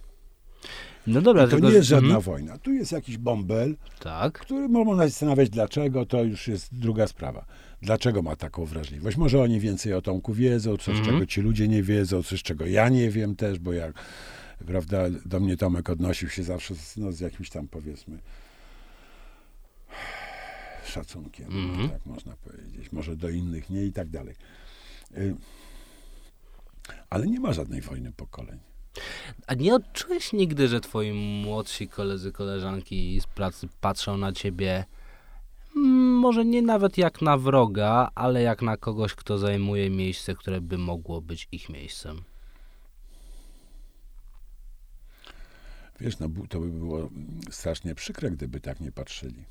No 1.06 1.20
dobra, 1.20 1.48
to 1.48 1.58
nie 1.58 1.70
jest 1.70 1.88
żadna 1.88 2.06
mhm, 2.16 2.22
wojna. 2.22 2.58
Tu 2.58 2.72
jest 2.72 2.92
jakiś 2.92 3.18
bąbel, 3.18 3.76
Tak. 4.00 4.38
który 4.38 4.68
mo- 4.68 4.84
można 4.84 5.06
zastanawiać 5.08 5.50
dlaczego, 5.50 6.06
to 6.06 6.22
już 6.24 6.48
jest 6.48 6.74
druga 6.78 7.06
sprawa. 7.06 7.44
Dlaczego 7.82 8.22
ma 8.22 8.36
taką 8.36 8.64
wrażliwość? 8.64 9.16
Może 9.16 9.42
oni 9.42 9.60
więcej 9.60 9.94
o 9.94 10.02
Tomku 10.02 10.34
wiedzą, 10.34 10.76
coś 10.76 10.88
Mhm. 10.96 11.04
czego 11.06 11.26
ci 11.26 11.40
ludzie 11.40 11.68
nie 11.68 11.82
wiedzą, 11.82 12.22
coś 12.22 12.42
czego 12.42 12.66
ja 12.66 12.88
nie 12.88 13.10
wiem 13.10 13.36
też, 13.36 13.58
bo 13.58 13.72
jak 13.72 13.92
prawda, 14.66 14.98
do 15.26 15.40
mnie 15.40 15.56
Tomek 15.56 15.90
odnosił 15.90 16.28
się 16.28 16.42
zawsze 16.42 16.74
z, 16.74 16.96
no, 16.96 17.12
z 17.12 17.20
jakimś 17.20 17.50
tam 17.50 17.68
powiedzmy 17.68 18.18
szacunkiem, 20.84 21.46
Mhm. 21.46 21.88
tak 21.90 22.06
można 22.06 22.36
powiedzieć. 22.36 22.92
Może 22.92 23.16
do 23.16 23.28
innych 23.28 23.70
nie 23.70 23.84
i 23.84 23.92
tak 23.92 24.08
dalej. 24.08 24.34
Y, 25.16 25.34
Ale 27.10 27.26
nie 27.26 27.40
ma 27.40 27.52
żadnej 27.52 27.80
wojny 27.80 28.12
pokoleń. 28.12 28.58
A 29.46 29.54
nie 29.54 29.74
odczułeś 29.74 30.32
nigdy, 30.32 30.68
że 30.68 30.80
twoi 30.80 31.12
młodsi 31.12 31.88
koledzy, 31.88 32.32
koleżanki 32.32 33.20
z 33.20 33.26
pracy 33.26 33.68
patrzą 33.80 34.16
na 34.16 34.32
ciebie 34.32 34.84
mm, 35.76 36.18
może 36.18 36.44
nie 36.44 36.62
nawet 36.62 36.98
jak 36.98 37.22
na 37.22 37.36
wroga, 37.36 38.10
ale 38.14 38.42
jak 38.42 38.62
na 38.62 38.76
kogoś, 38.76 39.14
kto 39.14 39.38
zajmuje 39.38 39.90
miejsce, 39.90 40.34
które 40.34 40.60
by 40.60 40.78
mogło 40.78 41.20
być 41.20 41.48
ich 41.52 41.68
miejscem. 41.68 42.22
Wiesz, 46.00 46.18
no 46.18 46.28
to 46.48 46.60
by 46.60 46.68
było 46.68 47.10
strasznie 47.50 47.94
przykre, 47.94 48.30
gdyby 48.30 48.60
tak 48.60 48.80
nie 48.80 48.92
patrzyli. 48.92 49.44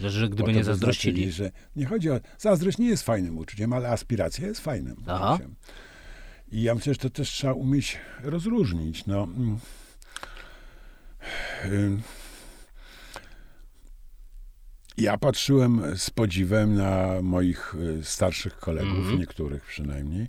Że, 0.00 0.10
że 0.10 0.28
gdyby 0.28 0.52
nie 0.52 0.64
zazdrościli. 0.64 1.16
znaczyli, 1.16 1.32
że 1.32 1.50
nie 1.76 1.86
chodzi 1.86 2.10
o... 2.10 2.20
Zazdrość 2.38 2.78
nie 2.78 2.88
jest 2.88 3.02
fajnym 3.02 3.38
uczuciem, 3.38 3.72
ale 3.72 3.88
aspiracja 3.88 4.46
jest 4.46 4.60
fajnym 4.60 4.96
Aha. 5.06 5.34
uczuciem. 5.34 5.54
I 6.54 6.62
ja 6.62 6.74
myślę, 6.74 6.92
że 6.94 6.98
to 6.98 7.10
też 7.10 7.30
trzeba 7.30 7.52
umieć 7.52 7.98
rozróżnić. 8.22 9.06
No. 9.06 9.28
Ym. 11.64 12.02
ja 14.96 15.18
patrzyłem 15.18 15.82
z 15.96 16.10
podziwem 16.10 16.74
na 16.74 17.22
moich 17.22 17.74
y, 17.74 18.04
starszych 18.04 18.56
kolegów, 18.56 18.98
Mhm. 18.98 19.18
niektórych 19.18 19.64
przynajmniej, 19.64 20.28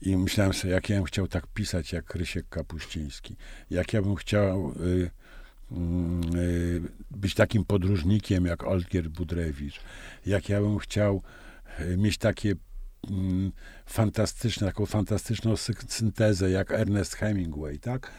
i 0.00 0.16
myślałem 0.16 0.52
sobie, 0.52 0.72
jak 0.74 0.88
ja 0.88 0.96
bym 0.96 1.04
chciał 1.04 1.28
tak 1.28 1.46
pisać, 1.46 1.92
jak 1.92 2.14
Rysiek 2.14 2.48
Kapuściński. 2.48 3.36
Jak 3.70 3.92
ja 3.92 4.02
bym 4.02 4.14
chciał 4.14 4.72
y, 4.80 5.10
mm, 5.72 6.36
y, 6.36 6.80
być 7.10 7.34
takim 7.34 7.64
podróżnikiem, 7.64 8.46
jak 8.46 8.64
Olgierd 8.64 9.08
Budrewicz. 9.08 9.80
Jak 10.26 10.48
ja 10.48 10.60
bym 10.60 10.78
chciał 10.78 11.22
y, 11.80 11.96
mieć 11.96 12.18
takie 12.18 12.54
fantastyczne, 13.86 14.66
taką 14.66 14.86
fantastyczną 14.86 15.52
sy- 15.56 15.84
syntezę, 15.88 16.50
jak 16.50 16.72
Ernest 16.72 17.14
Hemingway, 17.14 17.78
tak? 17.78 18.10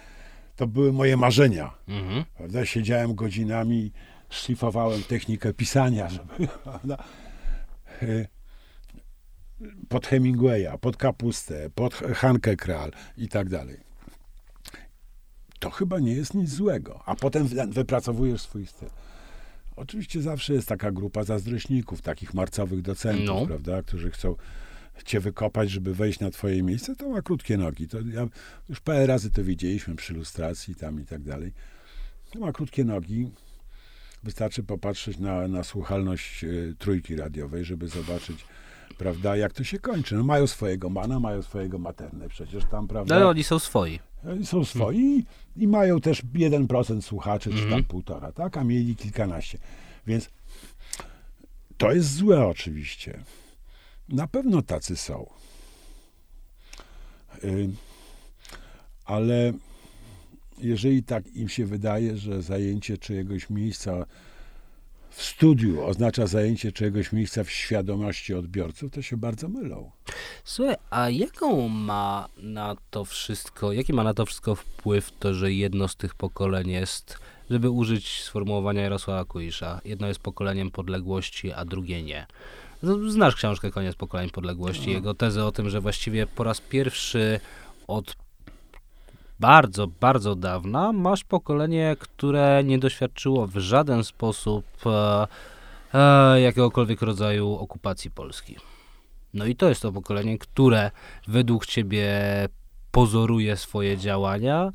To 0.56 0.68
były 0.68 0.94
moje 0.94 1.18
marzenia. 1.18 1.74
Mhm. 1.88 2.24
Prawda? 2.38 2.66
Siedziałem 2.66 3.16
godzinami, 3.16 3.92
szlifowałem 4.30 5.04
technikę 5.04 5.54
pisania, 5.54 6.10
żeby 6.10 6.48
prawda? 6.64 6.98
Y, 8.04 8.28
pod 9.90 10.08
Hemingwaya, 10.08 10.78
pod 10.82 10.98
Kapustę, 10.98 11.70
pod 11.76 11.94
Hankę 11.94 12.56
Kral 12.56 12.92
i 13.18 13.28
tak 13.28 13.50
dalej. 13.50 13.78
To 15.60 15.70
chyba 15.70 16.00
nie 16.00 16.14
jest 16.14 16.34
nic 16.34 16.50
złego. 16.50 17.04
A 17.06 17.16
potem 17.16 17.48
wy- 17.48 17.68
wypracowujesz 17.68 18.42
swój 18.42 18.68
styl. 18.68 18.90
Oczywiście 19.76 20.22
zawsze 20.22 20.54
jest 20.54 20.68
taka 20.68 20.92
grupa 20.92 21.24
zazdrośników, 21.24 22.02
takich 22.02 22.34
marcowych 22.34 22.82
docentów, 22.82 23.26
No. 23.28 23.46
prawda, 23.46 23.82
którzy 23.84 24.12
chcą 24.12 24.36
cię 25.06 25.20
wykopać, 25.20 25.70
żeby 25.70 25.94
wejść 25.96 26.20
na 26.20 26.32
twoje 26.32 26.64
miejsce, 26.64 26.96
to 26.96 27.10
ma 27.10 27.22
krótkie 27.22 27.58
nogi. 27.58 27.88
To 27.88 27.98
ja, 28.00 28.28
już 28.70 28.80
parę 28.80 29.06
razy 29.08 29.32
to 29.32 29.44
widzieliśmy 29.44 29.96
przy 29.96 30.14
lustracji 30.14 30.76
tam 30.76 31.02
i 31.02 31.06
tak 31.06 31.24
dalej. 31.24 31.54
To 32.32 32.40
ma 32.40 32.52
krótkie 32.52 32.84
nogi. 32.84 33.32
Wystarczy 34.24 34.64
popatrzeć 34.64 35.18
na, 35.18 35.48
na 35.48 35.64
słuchalność 35.64 36.44
y, 36.44 36.76
trójki 36.80 37.16
radiowej, 37.16 37.66
żeby 37.66 37.88
zobaczyć, 37.88 38.46
prawda, 38.98 39.36
jak 39.38 39.54
to 39.54 39.64
się 39.64 39.80
kończy. 39.80 40.16
No 40.16 40.24
mają 40.24 40.48
swojego 40.48 40.90
mana, 40.90 41.20
mają 41.20 41.42
swojego 41.42 41.80
maternę 41.80 42.30
przecież 42.30 42.64
tam, 42.72 42.88
prawda. 42.88 43.16
Ale 43.16 43.28
oni 43.28 43.44
są 43.44 43.60
swoi. 43.60 44.00
Oni 44.30 44.46
Są 44.46 44.66
swoi 44.66 45.26
i 45.56 45.68
mają 45.68 46.02
też 46.02 46.24
1% 46.34 47.02
słuchaczy, 47.02 47.50
czy 47.50 47.56
tam 47.56 47.64
Mhm. 47.66 47.84
półtora, 47.84 48.32
tak? 48.32 48.58
A 48.58 48.64
mieli 48.64 48.96
kilkanaście. 48.96 49.58
Więc 50.08 50.30
to 51.78 51.92
jest 51.92 52.14
złe 52.16 52.48
oczywiście. 52.48 53.20
Na 54.10 54.28
pewno 54.28 54.62
tacy 54.62 54.96
są. 54.96 55.30
Ale 59.06 59.54
jeżeli 60.58 61.04
tak 61.04 61.36
im 61.36 61.50
się 61.50 61.66
wydaje, 61.66 62.18
że 62.18 62.42
zajęcie 62.42 62.98
czyjegoś 62.98 63.50
miejsca 63.50 64.06
w 65.10 65.24
studiu 65.24 65.86
oznacza 65.86 66.28
zajęcie 66.28 66.72
czyjegoś 66.72 67.12
miejsca 67.12 67.44
w 67.44 67.52
świadomości 67.52 68.34
odbiorców, 68.34 68.92
to 68.92 69.02
się 69.02 69.18
bardzo 69.18 69.50
mylą. 69.50 69.92
Słuchaj, 70.44 70.76
a 70.90 71.10
jaką 71.10 71.68
ma 71.68 72.28
na 72.38 72.76
to 72.90 73.06
wszystko, 73.06 73.74
jaki 73.74 73.94
ma 73.94 74.04
na 74.04 74.14
to 74.14 74.26
wszystko 74.26 74.56
wpływ 74.56 75.12
to, 75.20 75.34
że 75.34 75.54
jedno 75.54 75.88
z 75.88 75.96
tych 75.96 76.16
pokoleń 76.16 76.70
jest, 76.70 77.18
żeby 77.50 77.70
użyć 77.70 78.24
sformułowania 78.24 78.82
Jarosława 78.82 79.26
Kuisza, 79.26 79.82
jedno 79.86 80.08
jest 80.08 80.20
pokoleniem 80.20 80.72
podległości, 80.72 81.52
a 81.52 81.66
drugie 81.66 82.04
nie. 82.04 82.28
Z- 82.84 83.12
Znasz 83.14 83.36
książkę 83.36 83.72
Koniec 83.72 83.96
pokoleń 83.96 84.30
podległości, 84.30 84.92
jego 84.92 85.14
tezę 85.14 85.46
o 85.46 85.52
tym, 85.52 85.70
że 85.70 85.82
właściwie 85.82 86.28
po 86.28 86.44
raz 86.44 86.62
pierwszy 86.62 87.40
od 87.88 88.16
bardzo, 89.40 89.88
bardzo 89.88 90.36
dawna 90.36 90.92
masz 90.94 91.24
pokolenie, 91.24 91.96
które 92.00 92.64
nie 92.64 92.80
doświadczyło 92.80 93.48
w 93.48 93.58
żaden 93.58 94.04
sposób 94.04 94.66
e, 94.86 95.28
e, 95.94 96.42
jakiegokolwiek 96.42 97.02
rodzaju 97.02 97.54
okupacji 97.54 98.12
Polski. 98.12 98.56
No 99.34 99.46
i 99.46 99.56
to 99.56 99.70
jest 99.70 99.82
to 99.82 99.92
pokolenie, 99.92 100.38
które 100.38 100.92
według 101.28 101.66
ciebie 101.66 102.10
pozoruje 102.94 103.58
swoje 103.58 103.98
działania 103.98 104.72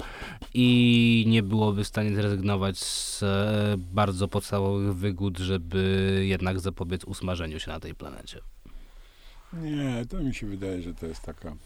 i 0.54 1.24
nie 1.26 1.42
byłoby 1.42 1.84
w 1.84 1.88
stanie 1.88 2.14
zrezygnować 2.14 2.78
z 2.78 3.22
e, 3.22 3.74
bardzo 3.78 4.28
podstawowych 4.28 4.94
wygód, 4.94 5.38
żeby 5.38 6.22
jednak 6.24 6.60
zapobiec 6.60 7.04
usmażeniu 7.04 7.60
się 7.60 7.70
na 7.70 7.80
tej 7.80 7.94
planecie. 7.94 8.40
Nie, 9.52 10.06
to 10.08 10.20
mi 10.20 10.34
się 10.34 10.46
wydaje, 10.46 10.82
że 10.82 10.94
to 10.94 11.06
jest 11.06 11.22
taka. 11.22 11.56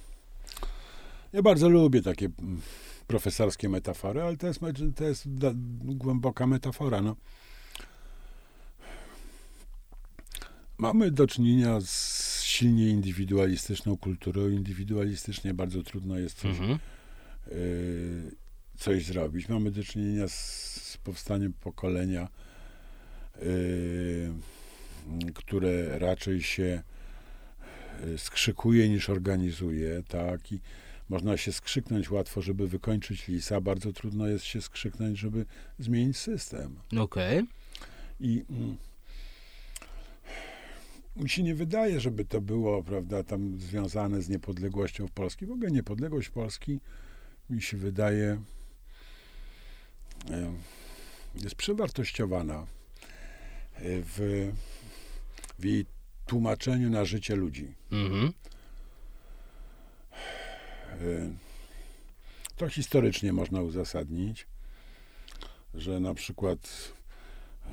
Ja 1.33 1.43
bardzo 1.43 1.69
lubię 1.69 2.03
takie 2.03 2.29
profesorskie 3.07 3.69
metafory, 3.69 4.23
ale 4.23 4.37
to 4.37 4.47
jest, 4.47 4.61
to 4.97 5.05
jest 5.05 5.29
głęboka 5.83 6.47
metafora. 6.47 7.01
No. 7.01 7.17
Mamy 10.79 11.11
do 11.11 11.27
czynienia 11.27 11.81
z 11.81 12.32
silnie 12.63 12.89
indywidualistyczną 12.89 13.97
kulturą. 13.97 14.49
Indywidualistycznie 14.49 15.55
bardzo 15.55 15.83
trudno 15.83 16.19
jest 16.19 16.39
coś, 16.39 16.51
Mhm. 16.51 16.79
y, 17.53 18.37
coś 18.77 19.05
zrobić. 19.05 19.49
Mamy 19.49 19.71
do 19.71 19.85
czynienia 19.85 20.29
z, 20.29 20.35
z 20.83 20.97
powstaniem 20.97 21.53
pokolenia, 21.53 22.29
y, 23.43 24.33
które 25.35 25.99
raczej 25.99 26.43
się 26.43 26.83
y, 28.05 28.19
skrzykuje 28.19 28.89
niż 28.89 29.11
organizuje, 29.11 30.03
tak? 30.09 30.53
I 30.53 30.61
można 31.09 31.37
się 31.37 31.53
skrzyknąć 31.53 32.11
łatwo, 32.11 32.43
żeby 32.43 32.69
wykończyć 32.69 33.29
lisa, 33.29 33.61
bardzo 33.61 33.93
trudno 33.93 34.27
jest 34.27 34.45
się 34.45 34.63
skrzyknąć, 34.63 35.19
żeby 35.19 35.47
zmienić 35.79 36.17
system. 36.17 36.77
Okej. 36.99 37.43
I 38.21 38.45
mm, 38.51 38.77
mi 41.17 41.29
się 41.29 41.43
nie 41.43 41.55
wydaje, 41.55 42.01
żeby 42.01 42.25
to 42.25 42.41
było, 42.41 42.83
prawda, 42.83 43.25
tam 43.25 43.61
związane 43.61 44.23
z 44.23 44.29
niepodległością 44.29 45.09
Polski. 45.09 45.47
W 45.47 45.51
ogóle 45.51 45.71
niepodległość 45.71 46.29
Polski 46.29 46.81
mi 47.51 47.63
się 47.63 47.77
wydaje 47.77 48.43
jest 51.35 51.55
przewartościowana 51.55 52.55
e, 52.55 52.67
w, 53.83 54.51
w 55.59 55.65
jej 55.65 55.87
tłumaczeniu 56.27 56.91
na 56.91 57.05
życie 57.05 57.37
ludzi. 57.37 57.75
Mhm. 57.91 58.33
E, 60.91 61.31
To 62.57 62.69
historycznie 62.69 63.33
można 63.33 63.63
uzasadnić, 63.63 64.47
że 65.75 66.01
na 66.01 66.15
przykład 66.15 66.93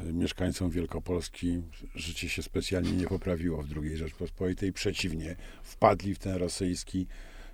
mieszkańcom 0.04 0.70
Wielkopolski 0.70 1.62
życie 1.96 2.30
się 2.30 2.44
specjalnie 2.44 2.92
nie 2.92 3.08
poprawiło 3.08 3.64
w 3.64 3.78
II 3.78 3.98
Rzeczpospolitej. 3.98 4.74
Przeciwnie, 4.74 5.36
wpadli 5.64 6.16
w 6.16 6.20
ten 6.20 6.36
rosyjski, 6.36 7.08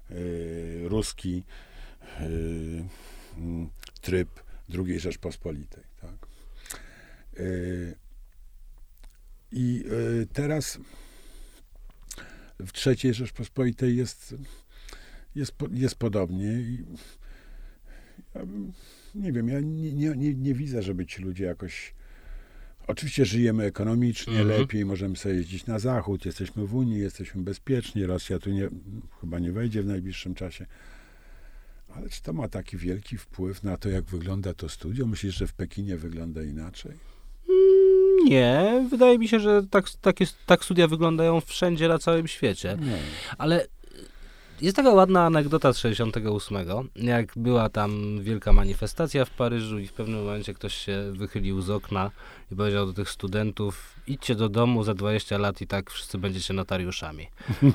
e, 0.10 0.16
ruski 0.90 1.44
mm, 2.20 3.70
tryb 4.02 4.30
II 4.88 5.00
Rzeczpospolitej. 5.00 5.84
Tak? 6.02 6.28
E, 7.38 7.44
I 9.52 9.84
teraz 10.34 10.80
w 12.60 12.88
III 12.88 13.14
Rzeczpospolitej 13.14 13.98
jest 13.98 14.36
jest, 15.36 15.56
jest 15.72 15.96
podobnie 15.96 16.52
i 16.52 16.86
nie 19.16 19.32
wiem, 19.32 19.48
ja 19.48 19.60
nie, 19.60 19.94
nie, 19.94 20.10
nie, 20.10 20.34
nie 20.34 20.54
widzę, 20.54 20.82
żeby 20.82 21.06
ci 21.06 21.22
ludzie 21.22 21.46
jakoś 21.46 21.94
oczywiście 22.88 23.26
żyjemy 23.26 23.64
ekonomicznie 23.64 24.40
Mhm. 24.40 24.60
lepiej, 24.62 24.86
możemy 24.86 25.16
sobie 25.16 25.36
jeździć 25.36 25.66
na 25.66 25.80
zachód, 25.80 26.26
jesteśmy 26.26 26.66
w 26.68 26.76
Unii, 26.76 27.00
jesteśmy 27.00 27.42
bezpieczni, 27.42 28.06
Rosja 28.06 28.40
tu 28.40 28.50
nie, 28.50 28.70
chyba 29.22 29.40
nie 29.40 29.52
wejdzie 29.52 29.82
w 29.84 29.86
najbliższym 29.86 30.36
czasie. 30.36 30.66
Ale 31.96 32.10
czy 32.10 32.22
to 32.24 32.34
ma 32.34 32.48
taki 32.48 32.78
wielki 32.78 33.18
wpływ 33.18 33.64
na 33.64 33.78
to, 33.78 33.90
jak 33.90 34.04
wygląda 34.06 34.54
to 34.54 34.70
studio? 34.70 35.06
Myślisz, 35.06 35.36
że 35.36 35.48
w 35.48 35.54
Pekinie 35.54 35.98
wygląda 35.98 36.44
inaczej? 36.44 36.92
Nie, 38.26 38.88
wydaje 38.90 39.18
mi 39.20 39.28
się, 39.28 39.40
że 39.40 39.64
tak, 39.72 39.86
takie, 40.02 40.26
tak 40.46 40.66
studia 40.66 40.88
wyglądają 40.88 41.42
wszędzie 41.42 41.88
na 41.88 42.00
całym 42.00 42.28
świecie. 42.28 42.78
Nie. 42.82 42.98
Ale 43.38 43.68
Jest 44.62 44.76
taka 44.76 44.90
ładna 44.90 45.26
anegdota 45.26 45.74
z 45.74 45.78
68, 45.78 46.58
jak 46.96 47.32
była 47.36 47.70
tam 47.70 48.22
wielka 48.22 48.54
manifestacja 48.54 49.26
w 49.26 49.30
Paryżu 49.30 49.80
i 49.80 49.88
w 49.88 49.94
pewnym 49.94 50.20
momencie 50.20 50.54
ktoś 50.54 50.74
się 50.74 51.12
wychylił 51.12 51.62
z 51.62 51.70
okna 51.70 52.12
i 52.52 52.56
powiedział 52.56 52.86
do 52.86 52.94
tych 52.94 53.10
studentów, 53.10 53.95
idźcie 54.08 54.36
do 54.36 54.50
domu 54.50 54.84
za 54.84 54.94
20 54.94 55.38
lat 55.38 55.62
i 55.62 55.68
tak 55.68 55.92
wszyscy 55.92 56.18
będziecie 56.18 56.54
notariuszami. 56.54 57.28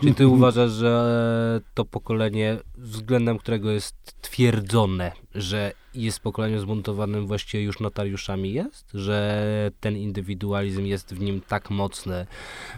Czy 0.03 0.14
ty 0.14 0.28
uważasz, 0.28 0.70
że 0.70 1.61
to 1.74 1.85
pokolenie, 1.85 2.59
względem 2.78 3.39
którego 3.39 3.70
jest 3.70 3.95
twierdzone, 4.22 5.12
że 5.35 5.72
jest 5.95 6.20
pokoleniem 6.20 6.61
zmontowanym 6.61 7.26
właściwie 7.26 7.64
już 7.64 7.81
notariuszami 7.81 8.53
jest? 8.53 8.91
Że 8.95 9.70
ten 9.81 9.97
indywidualizm 9.97 10.85
jest 10.85 11.14
w 11.14 11.20
nim 11.20 11.41
tak 11.49 11.70
mocny, 11.70 12.26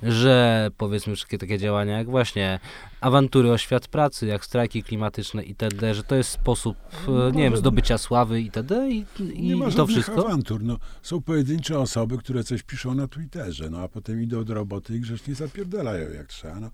że 0.02 0.68
powiedzmy 0.78 1.16
wszystkie 1.16 1.38
takie 1.38 1.58
działania 1.58 1.98
jak 1.98 2.10
właśnie 2.10 2.60
awantury 3.00 3.52
o 3.52 3.58
świat 3.58 3.88
pracy, 3.88 4.26
jak 4.26 4.44
strajki 4.44 4.82
klimatyczne 4.82 5.42
itd., 5.42 5.94
że 5.94 6.04
to 6.04 6.14
jest 6.14 6.30
sposób, 6.30 6.76
no, 7.08 7.30
nie 7.30 7.42
wiem, 7.42 7.56
zdobycia 7.56 7.98
sławy 7.98 8.40
itd. 8.40 8.88
i, 8.90 9.06
i, 9.18 9.42
nie 9.42 9.56
ma 9.56 9.70
to 9.70 9.86
wszystko? 9.86 10.26
awantur. 10.26 10.62
No, 10.62 10.78
są 11.02 11.22
pojedyncze 11.22 11.78
osoby, 11.78 12.18
które 12.18 12.44
coś 12.44 12.62
piszą 12.62 12.94
na 12.94 13.08
Twitterze, 13.08 13.41
no 13.70 13.78
a 13.78 13.88
potem 13.88 14.22
idą 14.22 14.44
do 14.44 14.54
roboty 14.54 14.96
i 14.96 15.00
grzecznie 15.00 15.34
zapierdalają 15.34 16.10
jak 16.10 16.26
trzeba. 16.26 16.60
No. 16.60 16.70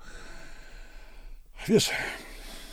Wiesz, 1.68 1.90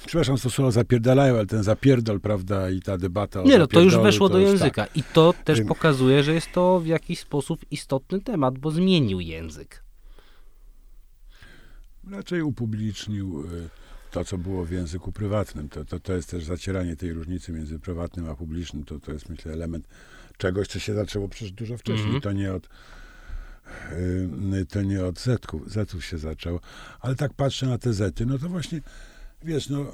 przepraszam, 0.05 0.37
to 0.37 0.49
słowo 0.49 0.71
zapierdalają, 0.71 1.35
ale 1.35 1.45
ten 1.45 1.63
zapierdol, 1.63 2.19
prawda, 2.19 2.69
i 2.69 2.81
ta 2.81 2.97
debata 2.97 3.43
Nie, 3.43 3.57
no 3.57 3.67
to 3.67 3.81
już 3.81 3.97
weszło 3.97 4.29
do 4.29 4.39
języka. 4.39 4.85
Tak. 4.85 4.97
I 4.97 5.03
to 5.03 5.33
też 5.43 5.61
pokazuje, 5.61 6.23
że 6.23 6.33
jest 6.33 6.51
to 6.51 6.79
w 6.79 6.87
jakiś 6.87 7.19
sposób 7.19 7.59
istotny 7.71 8.21
temat, 8.21 8.59
bo 8.59 8.71
zmienił 8.71 9.19
język. 9.19 9.83
Raczej 12.11 12.41
upublicznił 12.41 13.41
y, 13.41 13.69
to, 14.11 14.25
co 14.25 14.37
było 14.37 14.65
w 14.65 14.71
języku 14.71 15.11
prywatnym. 15.11 15.69
To, 15.69 15.85
to, 15.85 15.99
to 15.99 16.13
jest 16.13 16.29
też 16.29 16.43
zacieranie 16.43 16.95
tej 16.95 17.13
różnicy 17.13 17.51
między 17.51 17.79
prywatnym 17.79 18.29
a 18.29 18.35
publicznym. 18.35 18.83
To, 18.83 18.99
to 18.99 19.11
jest, 19.11 19.29
myślę, 19.29 19.53
element 19.53 19.87
czegoś, 20.37 20.67
co 20.67 20.79
się 20.79 20.93
zaczęło 20.93 21.27
przecież 21.27 21.51
dużo 21.51 21.77
wcześniej. 21.77 22.07
Mm 22.07 22.19
-hmm. 22.19 22.23
To 22.23 22.31
nie 22.31 22.53
od 22.53 22.69
to 24.69 24.81
nie 24.81 25.05
od 25.05 25.19
zetków, 25.19 25.71
zetów 25.71 26.05
się 26.05 26.17
zaczęło. 26.17 26.59
Ale 26.99 27.15
tak 27.15 27.33
patrzę 27.33 27.65
na 27.65 27.77
te 27.77 27.93
zety, 27.93 28.25
no 28.25 28.37
to 28.37 28.49
właśnie, 28.49 28.81
wiesz, 29.43 29.69
no 29.69 29.91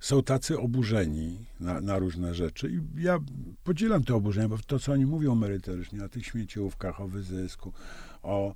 są 0.00 0.22
tacy 0.22 0.58
oburzeni 0.58 1.38
na, 1.60 1.80
na, 1.80 1.98
różne 1.98 2.34
rzeczy 2.34 2.70
i 2.70 3.02
ja 3.02 3.18
podzielam 3.64 4.04
te 4.04 4.14
oburzenia, 4.14 4.48
bo 4.48 4.58
to, 4.66 4.78
co 4.78 4.92
oni 4.92 5.06
mówią 5.06 5.34
merytorycznie 5.34 6.04
o 6.04 6.08
tych 6.08 6.26
śmieciówkach, 6.26 7.00
o 7.00 7.08
wyzysku, 7.08 7.72
o 8.22 8.54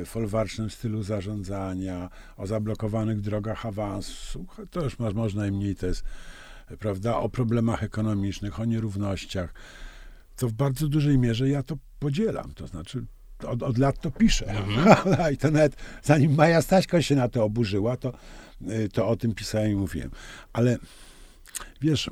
y, 0.00 0.02
folwarcznym 0.06 0.70
stylu 0.70 1.02
zarządzania, 1.02 2.10
o 2.36 2.46
zablokowanych 2.46 3.20
drogach 3.20 3.66
awansu, 3.66 4.46
to 4.70 4.84
już 4.84 4.98
masz, 4.98 5.14
można 5.14 5.46
i 5.46 5.52
mniej, 5.52 5.76
to 5.76 5.86
jest, 5.86 6.04
prawda, 6.78 7.16
o 7.16 7.28
problemach 7.28 7.82
ekonomicznych, 7.82 8.60
o 8.60 8.64
nierównościach, 8.64 9.54
to 10.38 10.48
w 10.48 10.52
bardzo 10.52 10.88
dużej 10.88 11.18
mierze 11.18 11.48
ja 11.48 11.62
to 11.62 11.76
podzielam, 11.98 12.54
to 12.54 12.66
znaczy 12.66 13.04
od, 13.46 13.62
od 13.62 13.78
lat 13.78 14.00
to 14.00 14.10
piszę. 14.10 14.46
Mhm. 14.46 15.32
I 15.34 15.36
to 15.36 15.50
nawet 15.50 15.76
zanim 16.02 16.34
Maja 16.34 16.62
Staśko 16.62 17.02
się 17.02 17.14
na 17.14 17.28
to 17.28 17.44
oburzyła, 17.44 17.96
to, 17.96 18.12
y, 18.70 18.88
to 18.88 19.08
o 19.08 19.16
tym 19.16 19.34
pisałem 19.34 19.70
i 19.70 19.74
mówiłem. 19.74 20.10
Ale 20.52 20.78
wiesz, 21.80 22.10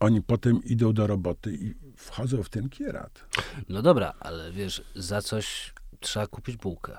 oni 0.00 0.22
potem 0.22 0.64
idą 0.64 0.92
do 0.92 1.06
roboty 1.06 1.54
i 1.54 1.74
wchodzą 1.96 2.42
w 2.42 2.48
ten 2.48 2.68
kierat. 2.68 3.24
No 3.68 3.82
dobra, 3.82 4.14
ale 4.20 4.52
wiesz, 4.52 4.82
za 4.94 5.22
coś 5.22 5.74
trzeba 6.00 6.26
kupić 6.26 6.56
bułkę. 6.56 6.98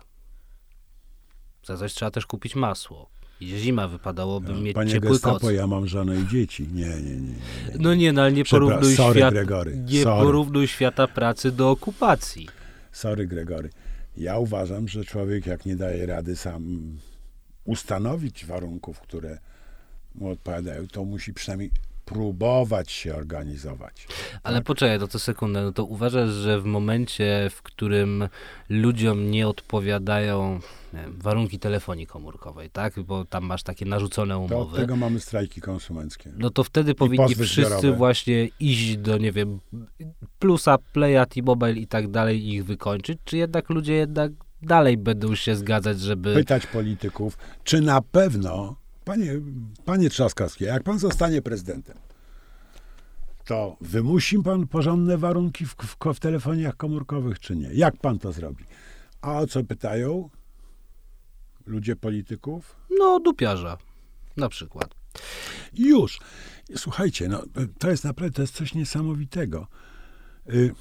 Za 1.66 1.78
coś 1.78 1.94
trzeba 1.94 2.12
też 2.12 2.26
kupić 2.26 2.56
masło. 2.56 3.10
Zima 3.42 3.88
wypadałoby 3.88 4.54
no, 4.54 4.62
mieć 4.62 4.76
Panie 4.76 4.92
ciepły 4.92 5.10
Gestapo, 5.10 5.40
koc. 5.40 5.54
ja 5.54 5.68
mam 5.68 5.88
żonę 5.88 6.20
i 6.20 6.28
dzieci. 6.28 6.68
Nie, 6.74 6.86
nie, 6.86 6.96
nie. 6.96 7.02
nie, 7.02 7.22
nie. 7.22 7.36
No 7.80 7.96
nie, 7.96 8.14
no 8.14 8.22
ale 8.22 8.32
nie 8.32 8.46
porównuj, 8.46 8.96
sorry, 8.96 9.20
świat, 9.20 9.34
Gregory, 9.34 9.78
nie 9.78 10.04
sorry. 10.04 10.26
porównuj 10.26 10.68
świata 10.68 11.08
pracy 11.08 11.52
do 11.52 11.70
okupacji. 11.70 12.48
Sorry, 12.92 13.28
Gregory. 13.28 13.70
Ja 14.18 14.38
uważam, 14.38 14.88
że 14.88 15.06
człowiek 15.06 15.46
jak 15.46 15.66
nie 15.66 15.76
daje 15.76 16.06
rady 16.06 16.36
sam 16.36 16.92
ustanowić 17.66 18.46
warunków, 18.46 19.00
które 19.00 19.38
mu 20.16 20.30
odpowiadają, 20.30 20.88
to 20.88 21.06
musi 21.06 21.34
przynajmniej 21.34 21.72
próbować 22.08 22.92
się 22.92 23.16
organizować. 23.16 24.08
Ale 24.44 24.58
tak? 24.58 24.66
poczekaj, 24.66 25.00
to, 25.00 25.08
to 25.08 25.20
sekundę. 25.20 25.64
No 25.64 25.72
to 25.72 25.86
uważasz, 25.86 26.30
że 26.30 26.62
w 26.62 26.66
momencie, 26.66 27.50
w 27.52 27.62
którym 27.62 28.30
ludziom 28.70 29.32
nie 29.32 29.48
odpowiadają 29.48 30.60
warunki 31.08 31.60
telefonii 31.60 32.08
komórkowej, 32.08 32.70
tak? 32.70 33.00
Bo 33.00 33.26
tam 33.26 33.46
masz 33.46 33.64
takie 33.64 33.86
narzucone 33.86 34.38
umowy. 34.38 34.54
To 34.54 34.60
od 34.60 34.76
tego 34.76 34.96
mamy 34.96 35.20
strajki 35.20 35.62
konsumenckie. 35.62 36.32
No 36.38 36.50
to 36.50 36.64
wtedy 36.64 36.96
powinni 36.96 37.36
wszyscy 37.36 37.56
zbiorowe. 37.56 37.92
właśnie 37.92 38.48
iść 38.60 38.98
do, 38.98 39.18
nie 39.18 39.32
wiem, 39.32 39.60
plusa, 40.40 40.78
playa, 40.94 41.26
T-Mobile 41.30 41.74
i 41.74 41.88
tak 41.88 42.12
dalej 42.12 42.44
i 42.44 42.54
ich 42.54 42.66
wykończyć, 42.66 43.20
czy 43.26 43.38
jednak 43.38 43.70
ludzie 43.70 43.94
jednak 43.94 44.32
dalej 44.62 44.98
będą 44.98 45.36
się 45.36 45.56
zgadzać, 45.56 46.00
żeby... 46.00 46.34
Pytać 46.34 46.68
polityków, 46.68 47.38
czy 47.64 47.82
na 47.82 48.02
pewno 48.02 48.76
Panie, 49.08 49.42
panie 49.86 50.10
Trzaskowski, 50.10 50.64
jak 50.64 50.84
pan 50.84 51.00
zostanie 51.00 51.42
prezydentem, 51.42 51.98
to 53.46 53.78
wymusi 53.82 54.40
pan 54.40 54.68
porządne 54.68 55.18
warunki 55.18 55.66
w, 55.66 55.76
w, 55.76 56.14
w 56.14 56.20
telefoniach 56.20 56.78
komórkowych, 56.78 57.40
czy 57.40 57.56
nie? 57.56 57.70
Jak 57.74 57.98
pan 57.98 58.20
to 58.20 58.32
zrobi? 58.32 58.64
A 59.22 59.38
o 59.40 59.48
co 59.48 59.64
pytają 59.64 60.30
ludzie 61.66 61.96
polityków? 61.96 62.76
No, 63.00 63.20
dupiarza 63.20 63.78
na 64.38 64.50
przykład. 64.50 64.96
Już. 65.74 66.20
Słuchajcie, 66.76 67.28
no, 67.28 67.44
to 67.80 67.90
jest 67.90 68.04
naprawdę 68.04 68.36
to 68.36 68.42
jest 68.42 68.56
coś 68.56 68.74
niesamowitego. 68.74 69.68
Y 70.50 70.72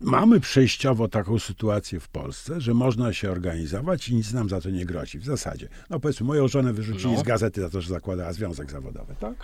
Mamy 0.00 0.40
przejściowo 0.40 1.08
taką 1.08 1.38
sytuację 1.38 2.00
w 2.00 2.08
Polsce, 2.08 2.60
że 2.60 2.74
można 2.74 3.12
się 3.12 3.30
organizować 3.30 4.08
i 4.08 4.14
nic 4.14 4.32
nam 4.32 4.48
za 4.48 4.60
to 4.60 4.70
nie 4.70 4.86
grozi. 4.86 5.18
W 5.18 5.24
zasadzie. 5.24 5.68
No 5.90 6.00
powiedzmy, 6.00 6.26
moją 6.26 6.48
żonę 6.48 6.72
wyrzucili 6.72 7.14
no. 7.14 7.20
z 7.20 7.22
gazety 7.22 7.60
za 7.60 7.70
to, 7.70 7.80
że 7.80 7.88
zakładała 7.88 8.32
związek 8.32 8.70
zawodowy, 8.70 9.14
tak? 9.20 9.34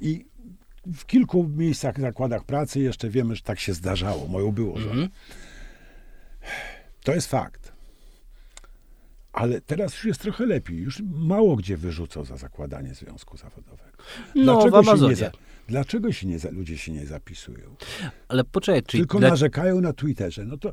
I 0.00 0.24
w 0.86 1.06
kilku 1.06 1.48
miejscach, 1.56 2.00
zakładach 2.00 2.44
pracy 2.44 2.80
jeszcze 2.80 3.08
wiemy, 3.08 3.36
że 3.36 3.42
tak 3.42 3.60
się 3.60 3.74
zdarzało. 3.74 4.28
Moją 4.28 4.52
było 4.52 4.78
żonę. 4.78 4.92
Mm 4.92 5.06
-hmm. 5.06 5.10
To 7.04 7.14
jest 7.14 7.30
fakt. 7.30 7.72
Ale 9.32 9.60
teraz 9.60 9.94
już 9.94 10.04
jest 10.04 10.20
trochę 10.20 10.46
lepiej. 10.46 10.76
Już 10.78 11.02
mało 11.14 11.56
gdzie 11.56 11.76
wyrzucą 11.76 12.24
za 12.24 12.36
zakładanie 12.36 12.94
związku 12.94 13.36
zawodowego. 13.36 13.98
No, 14.34 14.54
Dlaczego 14.54 14.82
w 14.82 14.88
Amazonie. 14.88 15.16
Się 15.16 15.24
nie, 15.24 15.30
Dlaczego 15.68 16.12
się 16.12 16.26
nie, 16.26 16.38
ludzie 16.50 16.78
się 16.78 16.92
nie 16.92 17.06
zapisują? 17.06 17.76
Ale 18.28 18.44
poczekaj, 18.44 18.82
czyli... 18.82 19.02
Tylko 19.02 19.18
dla... 19.18 19.28
narzekają 19.28 19.80
na 19.80 19.92
Twitterze. 19.92 20.44
No 20.44 20.56
to 20.56 20.72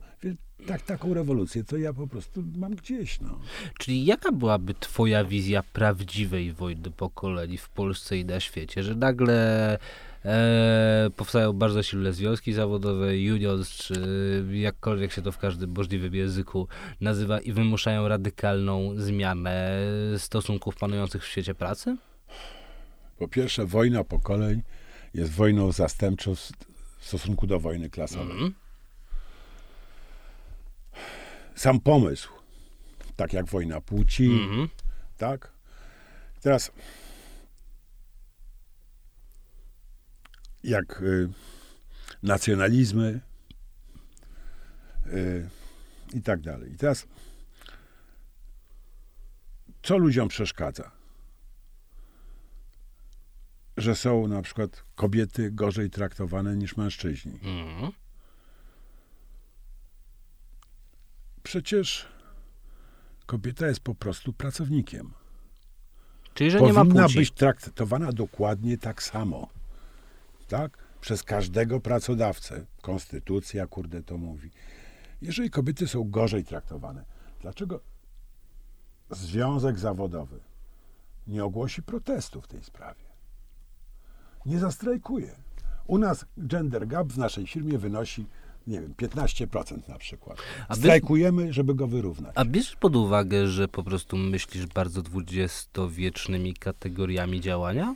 tak, 0.67 0.81
taką 0.81 1.13
rewolucję 1.13 1.63
to 1.63 1.77
ja 1.77 1.93
po 1.93 2.07
prostu 2.07 2.43
mam 2.55 2.75
gdzieś. 2.75 3.21
No. 3.21 3.39
Czyli 3.79 4.05
jaka 4.05 4.31
byłaby 4.31 4.73
twoja 4.79 5.23
wizja 5.23 5.63
prawdziwej 5.73 6.53
wojny 6.53 6.91
pokoleń 6.91 7.57
w 7.57 7.69
Polsce 7.69 8.17
i 8.17 8.25
na 8.25 8.39
świecie? 8.39 8.83
Że 8.83 8.95
nagle 8.95 9.77
e, 10.25 11.09
powstają 11.15 11.53
bardzo 11.53 11.83
silne 11.83 12.13
związki 12.13 12.53
zawodowe, 12.53 13.07
unions, 13.07 13.69
czy 13.69 13.93
jakkolwiek 14.51 15.11
się 15.11 15.21
to 15.21 15.31
w 15.31 15.37
każdym 15.37 15.73
możliwym 15.77 16.15
języku 16.15 16.67
nazywa 17.01 17.39
i 17.39 17.51
wymuszają 17.51 18.07
radykalną 18.07 18.93
zmianę 18.97 19.79
stosunków 20.17 20.75
panujących 20.75 21.23
w 21.23 21.27
świecie 21.27 21.55
pracy? 21.55 21.97
Po 23.17 23.27
pierwsze, 23.27 23.65
wojna 23.65 24.03
pokoleń 24.03 24.61
jest 25.13 25.31
wojną 25.31 25.71
zastępczą 25.71 26.35
w 26.35 26.51
stosunku 26.99 27.47
do 27.47 27.59
wojny 27.59 27.89
klasowej. 27.89 28.37
Mm. 28.37 28.53
Sam 31.55 31.79
pomysł, 31.79 32.29
tak 33.15 33.33
jak 33.33 33.45
wojna 33.45 33.81
płci, 33.81 34.25
mm. 34.25 34.69
tak? 35.17 35.51
Teraz, 36.41 36.71
jak 40.63 41.01
y, 41.01 41.29
nacjonalizmy 42.23 43.19
y, 45.07 45.49
i 46.13 46.21
tak 46.21 46.41
dalej. 46.41 46.73
I 46.73 46.77
teraz, 46.77 47.07
co 49.83 49.97
ludziom 49.97 50.27
przeszkadza? 50.27 50.98
Że 53.81 53.95
są 53.95 54.27
na 54.27 54.41
przykład 54.41 54.83
kobiety 54.95 55.51
gorzej 55.51 55.89
traktowane 55.89 56.55
niż 56.55 56.77
mężczyźni. 56.77 57.33
Mhm. 57.33 57.91
Przecież 61.43 62.07
kobieta 63.25 63.67
jest 63.67 63.79
po 63.79 63.95
prostu 63.95 64.33
pracownikiem. 64.33 65.13
Czyli, 66.33 66.51
że 66.51 66.59
Powinna 66.59 66.83
nie 66.83 66.93
ma 66.93 67.03
płci. 67.03 67.15
być 67.17 67.31
traktowana 67.31 68.11
dokładnie 68.11 68.77
tak 68.77 69.03
samo. 69.03 69.49
Tak? 70.47 70.77
Przez 71.01 71.23
każdego 71.23 71.79
pracodawcę. 71.79 72.65
Konstytucja, 72.81 73.67
kurde, 73.67 74.03
to 74.03 74.17
mówi. 74.17 74.51
Jeżeli 75.21 75.49
kobiety 75.49 75.87
są 75.87 76.09
gorzej 76.09 76.43
traktowane, 76.43 77.05
dlaczego 77.41 77.81
związek 79.09 79.79
zawodowy 79.79 80.39
nie 81.27 81.43
ogłosi 81.45 81.83
protestu 81.83 82.41
w 82.41 82.47
tej 82.47 82.63
sprawie, 82.63 83.03
nie 84.49 84.59
zastrajkuje. 84.59 85.35
U 85.87 85.97
nas 85.97 86.25
gender 86.37 86.87
gap 86.87 87.07
w 87.07 87.17
naszej 87.17 87.47
firmie 87.47 87.77
wynosi, 87.77 88.25
nie 88.67 88.81
wiem, 88.81 88.93
15% 88.97 89.89
na 89.89 89.97
przykład. 89.97 90.37
A 90.67 90.75
Strajkujemy, 90.75 91.53
żeby 91.53 91.75
go 91.75 91.87
wyrównać. 91.87 92.31
A 92.35 92.45
bierzesz 92.45 92.75
pod 92.75 92.95
uwagę, 92.95 93.47
że 93.47 93.67
po 93.67 93.83
prostu 93.83 94.17
myślisz 94.17 94.65
bardzo 94.65 95.01
dwudziestowiecznymi 95.01 96.53
kategoriami 96.53 97.41
działania? 97.41 97.95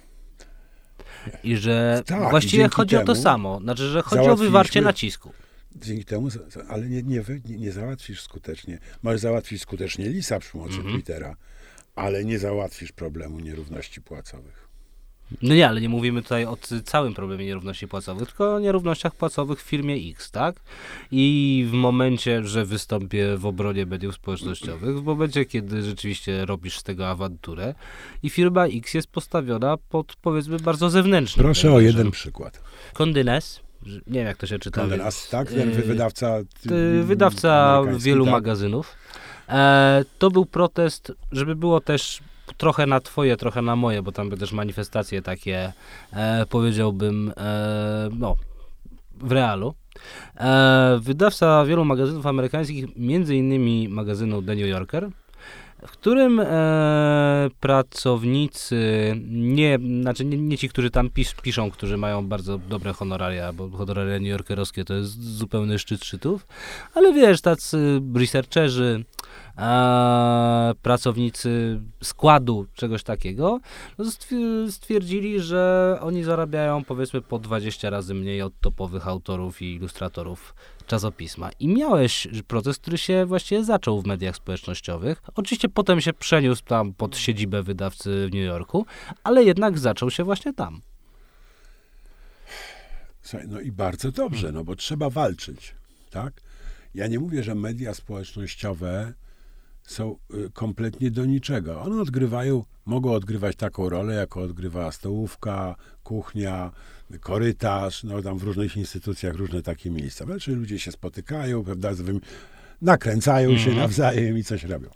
I 1.43 1.57
że 1.57 2.03
Tak, 2.05 2.29
właściwie 2.29 2.69
chodzi 2.69 2.97
o 2.97 3.03
to 3.05 3.15
samo. 3.15 3.59
Znaczy, 3.59 3.89
że 3.89 4.01
chodzi 4.01 4.29
o 4.29 4.35
wywarcie 4.35 4.81
nacisku. 4.81 5.31
Dzięki 5.75 6.05
temu, 6.05 6.27
ale 6.69 6.89
nie, 6.89 7.03
nie, 7.03 7.23
nie, 7.45 7.57
nie 7.57 7.71
załatwisz 7.71 8.21
skutecznie. 8.21 8.79
Możesz 9.03 9.21
załatwić 9.21 9.61
skutecznie 9.61 10.09
lisa 10.09 10.39
przy 10.39 10.51
pomocy 10.51 10.75
Mhm. 10.75 10.93
Twittera, 10.95 11.35
ale 11.95 12.25
nie 12.25 12.39
załatwisz 12.39 12.91
problemu 12.91 13.39
nierówności 13.39 14.01
płacowych. 14.01 14.62
No 15.41 15.55
nie, 15.55 15.67
ale 15.69 15.81
nie 15.81 15.89
mówimy 15.89 16.21
tutaj 16.21 16.45
o 16.45 16.57
całym 16.85 17.13
problemie 17.13 17.45
nierówności 17.45 17.87
płacowych, 17.87 18.27
tylko 18.27 18.55
o 18.55 18.59
nierównościach 18.59 19.15
płacowych 19.15 19.59
w 19.59 19.63
firmie 19.65 19.95
X, 20.11 20.31
tak? 20.31 20.55
I 21.11 21.65
w 21.69 21.73
momencie, 21.73 22.43
że 22.43 22.65
wystąpię 22.65 23.37
w 23.37 23.45
obronie 23.45 23.85
mediów 23.85 24.15
społecznościowych, 24.15 24.99
w 24.99 25.03
momencie, 25.03 25.45
kiedy 25.45 25.81
rzeczywiście 25.83 26.45
robisz 26.45 26.77
z 26.77 26.83
tego 26.83 27.09
awanturę 27.09 27.75
i 28.23 28.29
firma 28.29 28.65
X 28.65 28.93
jest 28.93 29.07
postawiona 29.07 29.77
pod, 29.77 30.15
powiedzmy, 30.15 30.57
bardzo 30.59 30.89
zewnętrznym 30.89 31.43
Proszę 31.45 31.73
o 31.73 31.79
jeden 31.79 32.11
przykład. 32.11 32.61
Condenes, 32.93 33.59
że- 33.85 33.97
nie 34.07 34.13
wiem 34.19 34.27
jak 34.27 34.37
to 34.37 34.47
się 34.47 34.59
czyta. 34.59 34.81
Kondenas, 34.81 35.15
więc, 35.21 35.29
tak? 35.29 35.49
Ten 35.51 35.71
wy- 35.71 35.81
wydawca. 35.81 36.37
Ty- 36.69 37.03
wydawca 37.03 37.81
wielu 37.97 38.25
tak? 38.25 38.31
magazynów. 38.31 38.95
E, 39.49 40.05
to 40.19 40.31
był 40.31 40.45
protest, 40.45 41.11
żeby 41.31 41.55
było 41.55 41.81
też 41.81 42.19
trochę 42.57 42.85
na 42.85 42.99
twoje, 42.99 43.37
trochę 43.37 43.61
na 43.61 43.75
moje, 43.75 44.01
bo 44.01 44.11
tam 44.11 44.29
były 44.29 44.39
też 44.39 44.51
manifestacje 44.51 45.21
takie, 45.21 45.73
e, 46.13 46.45
powiedziałbym, 46.45 47.33
e, 47.37 48.09
no, 48.19 48.35
w 49.15 49.31
realu. 49.31 49.73
E, 50.37 50.99
wydawca 51.01 51.65
wielu 51.65 51.85
magazynów 51.85 52.25
amerykańskich, 52.25 52.85
między 52.95 53.35
innymi 53.35 53.89
magazynu 53.89 54.41
The 54.41 54.55
New 54.55 54.67
Yorker, 54.67 55.09
w 55.87 55.91
którym 55.91 56.39
e, 56.39 57.49
pracownicy, 57.59 58.77
nie, 59.29 59.79
znaczy 60.01 60.25
nie, 60.25 60.37
nie 60.37 60.57
ci, 60.57 60.69
którzy 60.69 60.89
tam 60.89 61.09
pis, 61.09 61.33
piszą, 61.33 61.71
którzy 61.71 61.97
mają 61.97 62.27
bardzo 62.27 62.57
dobre 62.57 62.93
honoraria, 62.93 63.53
bo 63.53 63.69
honoraria 63.69 64.17
newyorkerowskie 64.17 64.85
to 64.85 64.93
jest 64.93 65.23
zupełny 65.23 65.79
szczyt 65.79 66.05
szczytów, 66.05 66.47
ale 66.93 67.13
wiesz, 67.13 67.41
tacy 67.41 68.01
researcherzy, 68.15 69.03
e, 69.57 70.71
pracownicy 70.81 71.81
składu, 72.03 72.65
czegoś 72.73 73.03
takiego, 73.03 73.59
no 73.97 74.05
stwier- 74.05 74.71
stwierdzili, 74.71 75.39
że 75.39 75.97
oni 76.01 76.23
zarabiają 76.23 76.83
powiedzmy 76.83 77.21
po 77.21 77.39
20 77.39 77.89
razy 77.89 78.13
mniej 78.13 78.41
od 78.41 78.59
topowych 78.59 79.07
autorów 79.07 79.61
i 79.61 79.73
ilustratorów 79.75 80.55
czasopisma. 80.87 81.49
I 81.59 81.67
miałeś 81.67 82.27
proces, 82.47 82.77
który 82.77 82.97
się 82.97 83.25
właściwie 83.25 83.63
zaczął 83.63 84.01
w 84.01 84.05
mediach 84.05 84.35
społecznościowych. 84.35 85.21
Oczywiście 85.35 85.69
potem 85.69 86.01
się 86.01 86.13
przeniósł 86.13 86.63
tam 86.63 86.93
pod 86.93 87.17
siedzibę 87.17 87.63
wydawcy 87.63 88.27
w 88.27 88.33
New 88.33 88.45
Yorku, 88.45 88.85
ale 89.23 89.43
jednak 89.43 89.79
zaczął 89.79 90.11
się 90.11 90.23
właśnie 90.23 90.53
tam. 90.53 90.81
No 93.47 93.59
i 93.61 93.71
bardzo 93.71 94.11
dobrze, 94.11 94.51
no 94.51 94.63
bo 94.63 94.75
trzeba 94.75 95.09
walczyć, 95.09 95.75
tak? 96.09 96.41
Ja 96.95 97.07
nie 97.07 97.19
mówię, 97.19 97.43
że 97.43 97.55
media 97.55 97.93
społecznościowe 97.93 99.13
są 99.83 100.17
y, 100.33 100.49
kompletnie 100.53 101.11
do 101.11 101.25
niczego. 101.25 101.81
One 101.81 102.01
odgrywają, 102.01 102.63
mogą 102.85 103.11
odgrywać 103.11 103.55
taką 103.55 103.89
rolę, 103.89 104.13
jaką 104.15 104.41
odgrywa 104.41 104.91
stołówka, 104.91 105.75
kuchnia, 106.03 106.71
korytarz, 107.19 108.03
no 108.03 108.21
tam 108.21 108.37
w 108.37 108.43
różnych 108.43 108.77
instytucjach 108.77 109.35
różne 109.35 109.61
takie 109.61 109.91
miejsca. 109.91 110.25
Znaczy 110.25 110.55
ludzie 110.55 110.79
się 110.79 110.91
spotykają, 110.91 111.63
prawda, 111.63 111.91
nakręcają 112.81 113.57
się 113.57 113.71
nawzajem 113.75 114.37
i 114.37 114.43
coś 114.43 114.63
robią. 114.63 114.89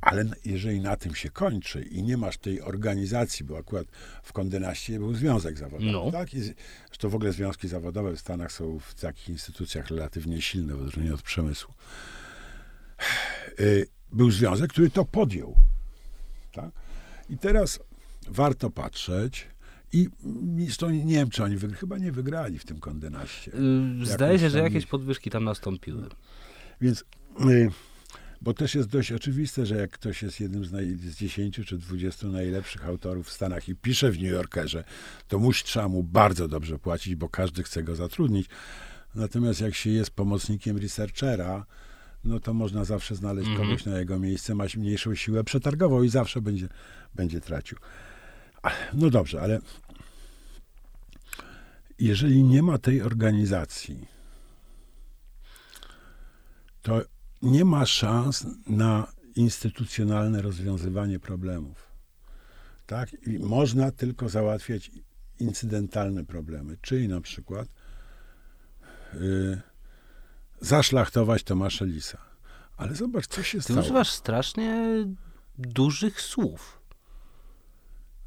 Ale 0.00 0.24
jeżeli 0.44 0.80
na 0.80 0.96
tym 0.96 1.14
się 1.14 1.30
kończy 1.30 1.82
i 1.82 2.02
nie 2.02 2.16
masz 2.16 2.38
tej 2.38 2.62
organizacji, 2.62 3.44
bo 3.44 3.58
akurat 3.58 3.86
w 4.22 4.32
Kondynaście 4.32 4.98
był 4.98 5.14
związek 5.14 5.58
zawodowy, 5.58 5.92
No. 5.92 6.10
tak? 6.12 6.34
I, 6.34 6.40
zresztą 6.86 7.08
w 7.08 7.14
ogóle 7.14 7.32
związki 7.32 7.68
zawodowe 7.68 8.16
w 8.16 8.20
Stanach 8.20 8.52
są 8.52 8.78
w 8.78 8.94
takich 8.94 9.28
instytucjach 9.28 9.88
relatywnie 9.88 10.42
silne, 10.42 10.74
w 10.74 10.80
odróżnieniu 10.80 11.14
od 11.14 11.22
przemysłu. 11.22 11.74
Y, 13.60 13.86
Był 14.12 14.30
związek, 14.30 14.70
który 14.70 14.90
to 14.90 15.04
podjął. 15.04 15.54
Tak? 16.52 16.70
I 17.30 17.38
teraz 17.38 17.80
warto 18.28 18.70
patrzeć 18.70 19.46
i 19.92 20.08
zresztą 20.64 20.90
nie 20.90 21.14
wiem, 21.14 21.30
czy 21.30 21.44
oni 21.44 21.56
wygra- 21.56 21.76
chyba 21.76 21.98
nie 21.98 22.12
wygrali 22.12 22.58
w 22.58 22.64
tym 22.64 22.80
Kondynaście. 22.80 23.50
Yy, 23.98 24.06
Zdaje 24.06 24.38
się, 24.38 24.50
że 24.50 24.58
jakieś 24.58 24.86
podwyżki 24.86 25.30
tam 25.30 25.44
nastąpiły. 25.44 26.08
Więc, 26.80 27.04
y, 27.50 27.70
bo 28.40 28.54
też 28.54 28.74
jest 28.74 28.88
dość 28.88 29.12
oczywiste, 29.12 29.66
że 29.66 29.76
jak 29.76 29.90
ktoś 29.90 30.22
jest 30.22 30.40
jednym 30.40 30.64
z, 30.64 30.72
naj, 30.72 30.96
z 30.96 31.16
10 31.16 31.60
czy 31.66 31.78
20 31.78 32.28
najlepszych 32.28 32.86
autorów 32.86 33.26
w 33.28 33.32
Stanach 33.32 33.68
i 33.68 33.74
pisze 33.74 34.10
w 34.10 34.14
New 34.22 34.32
Yorkerze, 34.32 34.84
to 35.28 35.38
musi, 35.38 35.64
trzeba 35.64 35.88
mu 35.88 36.02
bardzo 36.02 36.48
dobrze 36.48 36.78
płacić, 36.78 37.14
bo 37.14 37.28
każdy 37.28 37.62
chce 37.62 37.82
go 37.82 37.96
zatrudnić. 37.96 38.46
Natomiast 39.14 39.60
jak 39.60 39.74
się 39.74 39.90
jest 39.90 40.10
pomocnikiem 40.10 40.76
researchera, 40.78 41.66
no 42.28 42.40
to 42.40 42.54
można 42.54 42.84
zawsze 42.84 43.14
znaleźć 43.14 43.48
Mhm. 43.48 43.68
kogoś 43.68 43.86
na 43.86 43.98
jego 43.98 44.18
miejsce, 44.18 44.54
ma 44.54 44.64
mniejszą 44.76 45.14
siłę 45.14 45.44
przetargową 45.44 46.02
i 46.02 46.08
zawsze 46.08 46.40
będzie, 46.40 46.68
będzie 47.14 47.40
tracił. 47.40 47.78
No 48.94 49.10
dobrze, 49.10 49.40
ale 49.40 49.60
jeżeli 51.98 52.44
nie 52.44 52.62
ma 52.62 52.78
tej 52.78 53.02
organizacji, 53.02 54.06
to 56.82 57.02
nie 57.42 57.64
ma 57.64 57.86
szans 57.86 58.46
na 58.66 59.12
instytucjonalne 59.34 60.42
rozwiązywanie 60.42 61.20
problemów. 61.20 61.88
Tak? 62.86 63.26
I 63.26 63.38
można 63.38 63.90
tylko 63.90 64.28
załatwiać 64.28 64.90
incydentalne 65.40 66.24
problemy, 66.24 66.76
czyli 66.82 67.08
na 67.08 67.20
przykład 67.20 67.68
y, 69.14 69.60
zaszlachtować 70.60 71.42
Tomasza 71.42 71.84
Lisa. 71.84 72.18
Ale 72.76 72.94
zobacz, 72.94 73.26
co 73.26 73.42
się 73.42 73.58
Ty 73.58 73.64
stało. 73.64 73.80
używasz 73.80 74.10
strasznie 74.10 74.86
dużych 75.58 76.20
słów 76.20 76.80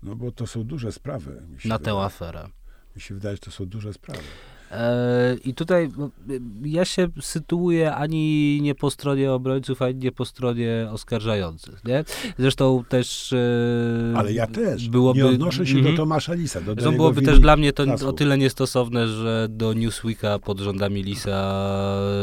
No 0.03 0.15
bo 0.15 0.31
to 0.31 0.47
są 0.47 0.63
duże 0.63 0.91
sprawy. 0.91 1.31
Na 1.65 1.77
wydaje, 1.77 1.79
tę 1.97 2.03
aferę. 2.05 2.47
mi 2.95 3.01
się 3.01 3.13
wydaje, 3.15 3.35
że 3.35 3.39
to 3.39 3.51
są 3.51 3.65
duże 3.65 3.93
sprawy. 3.93 4.23
E, 4.71 5.35
I 5.45 5.53
tutaj 5.53 5.89
no, 5.97 6.09
y, 6.29 6.41
ja 6.63 6.85
się 6.85 7.07
sytuuję 7.21 7.95
ani 7.95 8.59
nie 8.61 8.75
po 8.75 8.91
stronie 8.91 9.31
obrońców, 9.31 9.81
ani 9.81 9.95
nie 9.95 10.11
po 10.11 10.25
stronie 10.25 10.87
oskarżających. 10.91 11.83
Nie? 11.85 12.03
Zresztą 12.39 12.83
też. 12.89 13.33
e, 13.33 14.17
Ale 14.17 14.33
ja 14.33 14.47
też 14.47 14.89
Byłoby, 14.89 15.19
nie 15.19 15.25
odnoszę 15.27 15.65
się 15.67 15.77
Mhm. 15.77 15.95
do 15.95 16.01
Tomasza 16.01 16.33
Lisa. 16.33 16.61
Do, 16.61 16.71
jego 16.71 16.91
byłoby 16.91 17.21
też 17.21 17.39
dla 17.39 17.57
mnie 17.57 17.73
to 17.73 17.83
o 18.07 18.13
tyle 18.13 18.37
niestosowne, 18.37 19.07
że 19.07 19.47
do 19.49 19.73
Newsweeka 19.73 20.39
pod 20.39 20.59
rządami 20.59 21.03
Lisa 21.03 21.53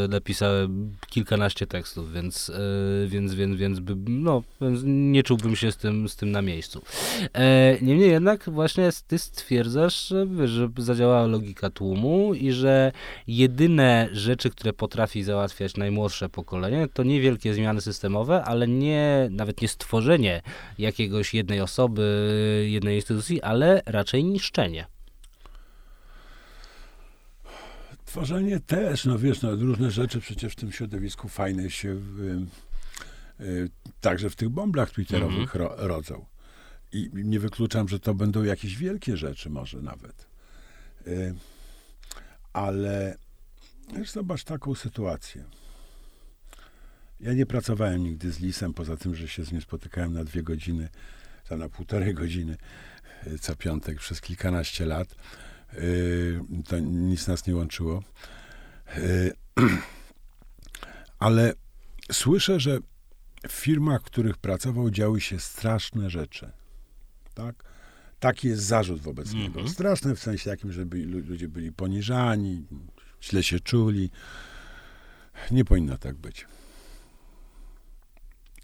napisałem 0.08 0.92
kilkanaście 1.08 1.66
tekstów, 1.66 2.12
więc, 2.12 2.50
e, 2.50 3.06
więc, 3.06 3.34
więc, 3.34 3.56
więc, 3.56 3.80
by, 3.80 3.96
no, 4.08 4.42
więc 4.60 4.80
nie 4.84 5.22
czułbym 5.22 5.56
się 5.56 5.72
z 5.72 5.76
tym, 5.76 6.08
z 6.08 6.16
tym 6.16 6.30
na 6.30 6.42
miejscu. 6.42 6.82
E, 7.34 7.78
Niemniej 7.82 8.10
jednak 8.10 8.50
właśnie 8.50 8.90
ty 9.06 9.18
stwierdzasz, 9.18 10.08
że, 10.08 10.26
że 10.48 10.68
zadziałała 10.78 11.26
logika 11.26 11.70
tłumu 11.70 12.34
i 12.38 12.52
że 12.52 12.92
jedyne 13.26 14.08
rzeczy, 14.12 14.50
które 14.50 14.72
potrafi 14.72 15.22
załatwiać 15.22 15.76
najmłodsze 15.76 16.28
pokolenie, 16.28 16.88
to 16.92 17.02
niewielkie 17.02 17.54
zmiany 17.54 17.80
systemowe, 17.80 18.44
ale 18.44 18.68
nie, 18.68 19.28
nawet 19.30 19.62
nie 19.62 19.68
stworzenie 19.68 20.42
jakiegoś 20.78 21.34
jednej 21.34 21.60
osoby, 21.60 22.66
jednej 22.70 22.96
instytucji, 22.96 23.42
ale 23.42 23.82
raczej 23.86 24.24
niszczenie. 24.24 24.86
Tworzenie 28.04 28.60
też, 28.60 29.04
no 29.04 29.18
wiesz, 29.18 29.42
no, 29.42 29.54
różne 29.54 29.90
rzeczy 29.90 30.20
przecież 30.20 30.52
w 30.52 30.56
tym 30.56 30.72
środowisku 30.72 31.28
fajne 31.28 31.70
się 31.70 31.88
y, 33.40 33.44
y, 33.44 33.70
także 34.00 34.30
w 34.30 34.36
tych 34.36 34.48
bąblach 34.48 34.90
twitterowych 34.90 35.54
ro, 35.54 35.74
rodzą. 35.76 36.24
I 36.92 37.10
nie 37.12 37.40
wykluczam, 37.40 37.88
że 37.88 38.00
to 38.00 38.14
będą 38.14 38.42
jakieś 38.42 38.76
wielkie 38.76 39.16
rzeczy 39.16 39.50
może 39.50 39.82
nawet. 39.82 40.26
Y, 41.06 41.34
ale 42.58 43.18
wiesz, 43.96 44.10
zobacz 44.10 44.44
taką 44.44 44.74
sytuację. 44.74 45.44
Ja 47.20 47.32
nie 47.32 47.46
pracowałem 47.46 48.02
nigdy 48.02 48.32
z 48.32 48.40
Lisem, 48.40 48.74
poza 48.74 48.96
tym, 48.96 49.14
że 49.14 49.28
się 49.28 49.44
z 49.44 49.52
nim 49.52 49.60
spotykałem 49.60 50.12
na 50.12 50.24
dwie 50.24 50.42
godziny, 50.42 50.88
za 51.48 51.56
na 51.56 51.68
półtorej 51.68 52.14
godziny 52.14 52.56
y, 53.26 53.38
co 53.38 53.56
piątek 53.56 53.98
przez 53.98 54.20
kilkanaście 54.20 54.86
lat. 54.86 55.14
Y, 55.74 56.40
To 56.68 56.78
nic 56.78 57.26
nas 57.26 57.46
nie 57.46 57.56
łączyło. 57.56 58.02
Y, 58.96 59.32
Ale 61.18 61.52
słyszę, 62.12 62.60
że 62.60 62.78
w 63.48 63.52
firmach, 63.52 64.00
w 64.00 64.04
których 64.04 64.36
pracował, 64.36 64.90
działy 64.90 65.20
się 65.20 65.40
straszne 65.40 66.10
rzeczy. 66.10 66.50
Tak? 67.34 67.67
Taki 68.20 68.48
jest 68.48 68.62
zarzut 68.62 69.00
wobec 69.00 69.26
Mhm. 69.32 69.42
niego. 69.44 69.68
Straszne 69.68 70.14
w 70.14 70.20
sensie 70.20 70.50
takim, 70.50 70.72
że 70.72 70.86
byli, 70.86 71.04
lu- 71.04 71.20
ludzie 71.26 71.48
byli 71.48 71.72
poniżani, 71.72 72.66
źle 73.22 73.42
się 73.42 73.60
czuli. 73.60 74.10
Nie 75.50 75.64
powinno 75.64 75.98
tak 75.98 76.16
być. 76.16 76.46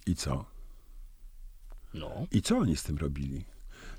I 0.07 0.15
co? 0.17 0.45
No. 1.95 2.27
I 2.33 2.43
co 2.43 2.59
oni 2.59 2.77
z 2.77 2.83
tym 2.83 2.99
robili? 2.99 3.45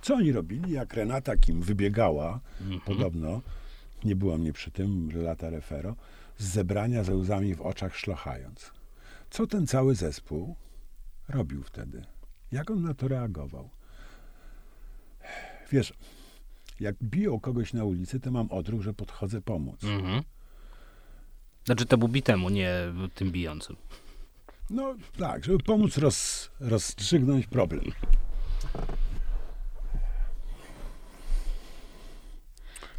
Co 0.02 0.16
oni 0.16 0.32
robili, 0.32 0.72
jak 0.72 0.94
Renata 0.94 1.38
Kim 1.38 1.62
wybiegała, 1.62 2.40
Mhm. 2.62 2.82
podobno, 2.82 3.42
nie 4.04 4.16
było 4.16 4.38
mnie 4.38 4.54
przy 4.54 4.72
tym, 4.72 5.10
lata 5.24 5.50
refero, 5.50 5.96
z 6.38 6.46
zebrania 6.48 7.04
ze 7.04 7.16
łzami 7.16 7.56
w 7.56 7.62
oczach 7.62 7.96
szlochając. 7.98 8.72
Co 9.30 9.48
ten 9.48 9.68
cały 9.68 9.96
zespół 9.96 10.56
robił 11.30 11.64
wtedy? 11.64 12.06
Jak 12.52 12.72
on 12.72 12.82
na 12.84 12.94
to 12.94 13.08
reagował? 13.08 13.70
Wiesz, 15.72 15.94
jak 16.80 16.96
biją 17.04 17.40
kogoś 17.40 17.74
na 17.74 17.84
ulicy, 17.84 18.20
to 18.20 18.32
mam 18.32 18.52
odruch, 18.52 18.82
że 18.82 18.94
podchodzę 18.94 19.42
pomóc. 19.42 19.84
Mhm. 19.84 20.24
Znaczy 21.66 21.86
temu 21.86 22.08
bitemu, 22.08 22.50
nie 22.50 22.72
tym 23.14 23.32
bijącym. 23.32 23.76
No 24.70 24.96
tak, 25.18 25.46
żeby 25.46 25.58
pomóc 25.64 25.98
roz, 25.98 26.50
rozstrzygnąć 26.60 27.48
problem. 27.48 27.84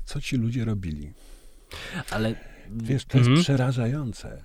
Co 0.04 0.20
ci 0.20 0.36
ludzie 0.36 0.64
robili? 0.64 1.12
Ale 2.10 2.34
Wiesz, 2.70 3.04
to 3.04 3.18
jest 3.18 3.28
Mhm. 3.28 3.44
przerażające. 3.44 4.44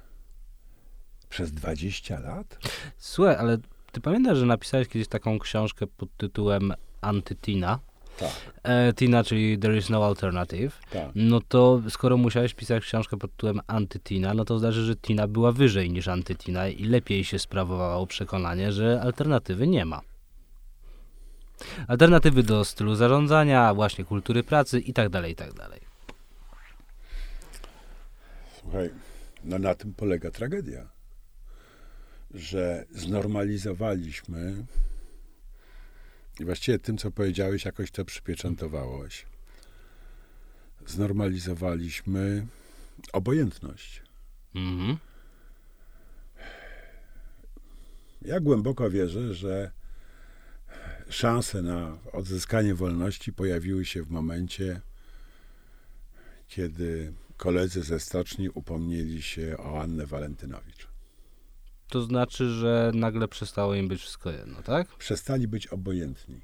Przez 1.30 1.52
20 1.52 2.20
lat? 2.20 2.60
słuchaj, 2.98 3.36
ale 3.36 3.58
ty 3.92 4.02
pamiętasz, 4.02 4.38
że 4.38 4.46
napisałeś 4.46 4.88
kiedyś 4.88 5.08
taką 5.08 5.40
książkę 5.40 5.88
pod 5.88 6.18
tytułem 6.18 6.74
Antytina? 7.02 7.80
Tak, 8.20 8.32
E, 8.64 8.94
Tina, 8.94 9.24
czyli 9.24 9.60
There 9.60 9.78
is 9.78 9.90
no 9.90 10.06
alternative. 10.06 10.80
tak. 10.92 11.10
No 11.16 11.42
to 11.48 11.82
skoro 11.90 12.18
musiałeś 12.18 12.54
pisać 12.54 12.84
książkę 12.84 13.18
pod 13.18 13.32
tytułem 13.32 13.62
Antytina, 13.68 14.34
no 14.34 14.46
to 14.46 14.60
znaczy, 14.60 14.84
że 14.86 14.96
Tina 14.96 15.28
była 15.28 15.52
wyżej 15.52 15.92
niż 15.92 16.08
Antytina 16.08 16.68
i 16.68 16.84
lepiej 16.84 17.24
się 17.24 17.40
sprawowało 17.40 18.08
przekonanie, 18.08 18.72
że 18.72 19.02
alternatywy 19.02 19.68
nie 19.68 19.86
ma. 19.86 20.02
Alternatywy 21.88 22.44
do 22.44 22.66
stylu 22.66 22.96
zarządzania, 22.96 23.74
właśnie 23.74 24.06
kultury 24.06 24.44
pracy 24.44 24.80
i 24.80 24.94
tak 24.94 25.10
dalej, 25.10 25.32
i 25.32 25.36
tak 25.36 25.54
dalej. 25.54 25.80
Słuchaj, 28.62 28.90
no 29.44 29.60
na 29.60 29.76
tym 29.76 29.94
polega 29.94 30.32
tragedia. 30.32 30.90
Że 32.34 32.86
znormalizowaliśmy 32.92 34.54
i 36.40 36.46
właściwie 36.46 36.80
tym, 36.80 36.98
co 36.98 37.12
powiedziałeś, 37.12 37.66
jakoś 37.66 37.92
to 37.92 38.06
przypieczętowałeś. 38.06 39.26
Znormalizowaliśmy 40.88 42.48
obojętność. 43.14 44.02
Mhm. 44.56 44.98
Ja 48.22 48.40
głęboko 48.40 48.90
wierzę, 48.90 49.34
że 49.34 49.72
szanse 51.10 51.62
na 51.62 51.98
odzyskanie 52.12 52.76
wolności 52.76 53.34
pojawiły 53.34 53.86
się 53.86 54.04
w 54.04 54.10
momencie, 54.10 54.82
kiedy 56.48 57.14
koledzy 57.38 57.84
ze 57.84 58.00
stoczni 58.00 58.50
upomnieli 58.50 59.22
się 59.22 59.58
o 59.58 59.82
Annę 59.82 60.06
Walentynowicz. 60.06 60.91
To 61.92 62.02
znaczy, 62.02 62.50
że 62.50 62.92
nagle 62.96 63.28
przestało 63.28 63.76
im 63.76 63.88
być 63.88 64.02
wszystko 64.02 64.32
jedno, 64.32 64.62
tak? 64.62 64.88
Przestali 64.98 65.48
być 65.48 65.68
obojętni. 65.68 66.42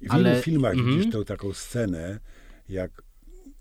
I 0.00 0.08
w 0.08 0.12
Ale- 0.12 0.30
wielu 0.30 0.42
filmach 0.42 0.72
mhm. 0.72 0.96
widzisz 0.96 1.12
tą 1.12 1.24
taką 1.24 1.52
scenę, 1.52 2.20
jak 2.68 3.02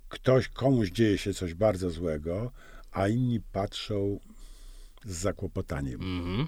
ktoś, 0.10 0.48
komuś 0.48 0.90
dzieje 0.90 1.18
się 1.18 1.34
coś 1.34 1.54
bardzo 1.54 1.90
złego, 1.90 2.52
a 2.92 3.08
inni 3.08 3.40
patrzą 3.52 4.20
z 5.06 5.18
zakłopotaniem. 5.18 6.02
Mhm. 6.02 6.48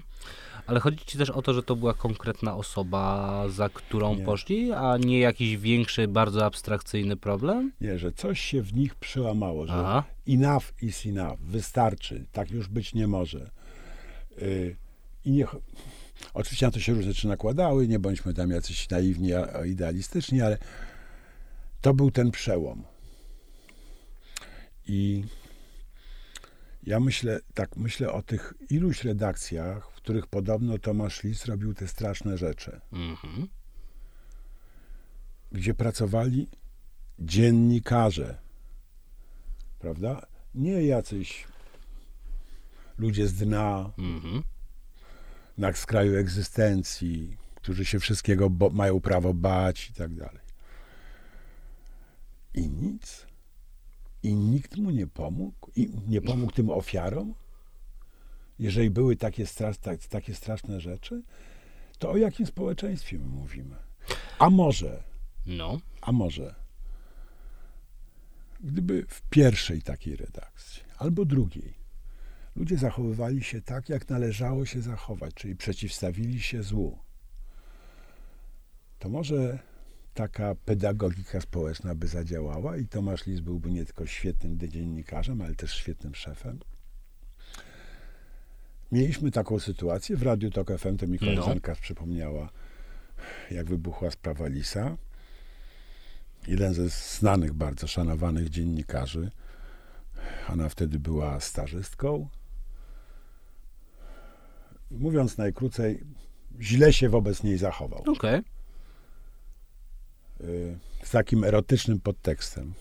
Ale 0.66 0.80
chodzi 0.80 1.04
ci 1.04 1.18
też 1.18 1.30
o 1.30 1.42
to, 1.42 1.54
że 1.54 1.62
to 1.62 1.76
była 1.76 1.94
konkretna 1.94 2.56
osoba, 2.56 3.44
za 3.48 3.68
którą 3.68 4.14
Nie. 4.14 4.24
poszli, 4.24 4.72
a 4.72 4.96
nie 4.96 5.18
jakiś 5.18 5.56
większy, 5.56 6.08
bardzo 6.08 6.44
abstrakcyjny 6.44 7.16
problem? 7.16 7.72
Nie, 7.80 7.98
że 7.98 8.12
coś 8.12 8.40
się 8.40 8.62
w 8.62 8.74
nich 8.74 8.94
przełamało, 8.94 9.66
że 9.66 9.72
Aha. 9.74 10.04
enough 10.28 10.64
is 10.82 11.06
enough, 11.06 11.40
wystarczy, 11.40 12.26
tak 12.32 12.50
już 12.50 12.68
być 12.68 12.94
nie 12.94 13.06
może. 13.06 13.50
I 15.24 15.32
nie, 15.32 15.46
oczywiście 16.34 16.66
na 16.66 16.72
to 16.72 16.80
się 16.80 16.94
różne 16.94 17.12
rzeczy 17.12 17.28
nakładały, 17.28 17.88
nie 17.88 17.98
bądźmy 17.98 18.34
tam 18.34 18.50
jacyś 18.50 18.90
naiwni, 18.90 19.30
idealistyczni, 19.66 20.40
ale 20.42 20.58
to 21.80 21.94
był 21.94 22.10
ten 22.10 22.30
przełom. 22.30 22.84
I 24.86 25.24
ja 26.82 27.00
myślę, 27.00 27.40
tak 27.54 27.76
myślę 27.76 28.12
o 28.12 28.22
tych 28.22 28.54
iluś 28.70 29.04
redakcjach, 29.04 29.90
w 29.90 29.94
których 29.94 30.26
podobno 30.26 30.78
Tomasz 30.78 31.22
Lis 31.24 31.44
robił 31.46 31.74
te 31.74 31.88
straszne 31.88 32.38
rzeczy 32.38 32.80
Mhm. 32.92 33.48
gdzie 35.52 35.74
pracowali 35.74 36.48
dziennikarze, 37.18 38.38
prawda? 39.78 40.26
Nie 40.54 40.82
jacyś 40.82 41.46
ludzie 42.98 43.28
z 43.28 43.34
dna, 43.34 43.92
Mhm. 43.98 44.42
na 45.58 45.72
skraju 45.72 46.16
egzystencji, 46.16 47.36
którzy 47.54 47.84
się 47.84 48.00
wszystkiego 48.00 48.50
bo- 48.50 48.70
mają 48.70 49.00
prawo 49.00 49.34
bać 49.34 49.90
i 49.90 49.92
tak 49.92 50.14
dalej. 50.14 50.44
I 52.54 52.68
nic. 52.68 53.26
I 54.22 54.34
nikt 54.34 54.76
mu 54.76 54.90
nie 54.90 55.06
pomógł. 55.06 55.70
I 55.76 55.90
nie 56.08 56.20
pomógł 56.20 56.52
tym 56.52 56.70
ofiarom. 56.70 57.34
Jeżeli 58.58 58.90
były 58.90 59.16
takie, 59.16 59.46
tak, 59.80 60.06
takie 60.06 60.34
straszne 60.34 60.80
rzeczy, 60.80 61.22
to 61.98 62.10
o 62.10 62.16
jakim 62.16 62.46
społeczeństwie 62.46 63.18
my 63.18 63.26
mówimy? 63.26 63.76
A 64.38 64.50
może 64.50 65.02
No. 65.46 65.78
A 66.00 66.12
może 66.12 66.54
gdyby 68.60 69.06
w 69.08 69.22
pierwszej 69.22 69.82
takiej 69.82 70.16
redakcji 70.16 70.82
albo 70.98 71.24
drugiej 71.24 71.74
ludzie 72.56 72.76
zachowywali 72.78 73.42
się 73.42 73.62
tak, 73.62 73.88
jak 73.88 74.08
należało 74.08 74.66
się 74.66 74.80
zachować, 74.82 75.34
czyli 75.34 75.56
przeciwstawili 75.56 76.40
się 76.40 76.62
złu, 76.62 76.98
to 78.98 79.08
może 79.08 79.58
taka 80.14 80.54
pedagogika 80.54 81.40
społeczna 81.40 81.94
by 81.94 82.06
zadziałała 82.06 82.76
i 82.76 82.86
Tomasz 82.86 83.26
Lis 83.26 83.40
byłby 83.40 83.70
nie 83.70 83.84
tylko 83.84 84.06
świetnym 84.06 84.58
dziennikarzem, 84.58 85.42
ale 85.42 85.54
też 85.54 85.74
świetnym 85.74 86.14
szefem. 86.14 86.58
Mieliśmy 88.92 89.30
taką 89.30 89.58
sytuację 89.58 90.16
w 90.16 90.22
Radiu 90.22 90.50
Tok 90.50 90.78
FM, 90.78 90.96
to 90.96 91.06
mi 91.06 91.18
No. 91.22 91.26
koleżanka 91.26 91.74
przypomniała, 91.74 92.48
jak 93.50 93.66
wybuchła 93.68 94.10
sprawa 94.10 94.48
Lisa 94.48 94.96
jeden 96.46 96.74
ze 96.74 96.88
znanych, 96.88 97.52
bardzo 97.52 97.86
szanowanych 97.86 98.48
dziennikarzy. 98.48 99.30
Ona 100.48 100.68
wtedy 100.68 100.98
była 100.98 101.40
stażystką. 101.40 102.28
Mówiąc 104.98 105.38
najkrócej, 105.38 106.00
źle 106.60 106.92
się 106.92 107.08
wobec 107.08 107.42
niej 107.42 107.58
zachował. 107.58 108.02
Okej. 108.06 108.40
Y, 110.40 110.78
Z 111.02 111.10
takim 111.10 111.44
erotycznym 111.44 112.00
podtekstem. 112.00 112.74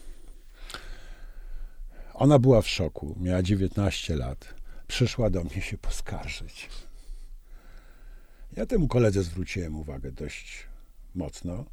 Ona 2.13 2.39
była 2.39 2.61
w 2.61 2.67
szoku, 2.67 3.15
miała 3.19 3.43
19 3.43 4.15
lat. 4.15 4.53
Przyszła 4.87 5.29
do 5.29 5.43
mnie 5.43 5.61
się 5.61 5.77
poskarżyć. 5.77 6.69
Ja 8.55 8.65
temu 8.65 8.87
koledze 8.87 9.23
zwróciłem 9.23 9.75
uwagę 9.75 10.11
dość 10.11 10.67
mocno. 11.15 11.65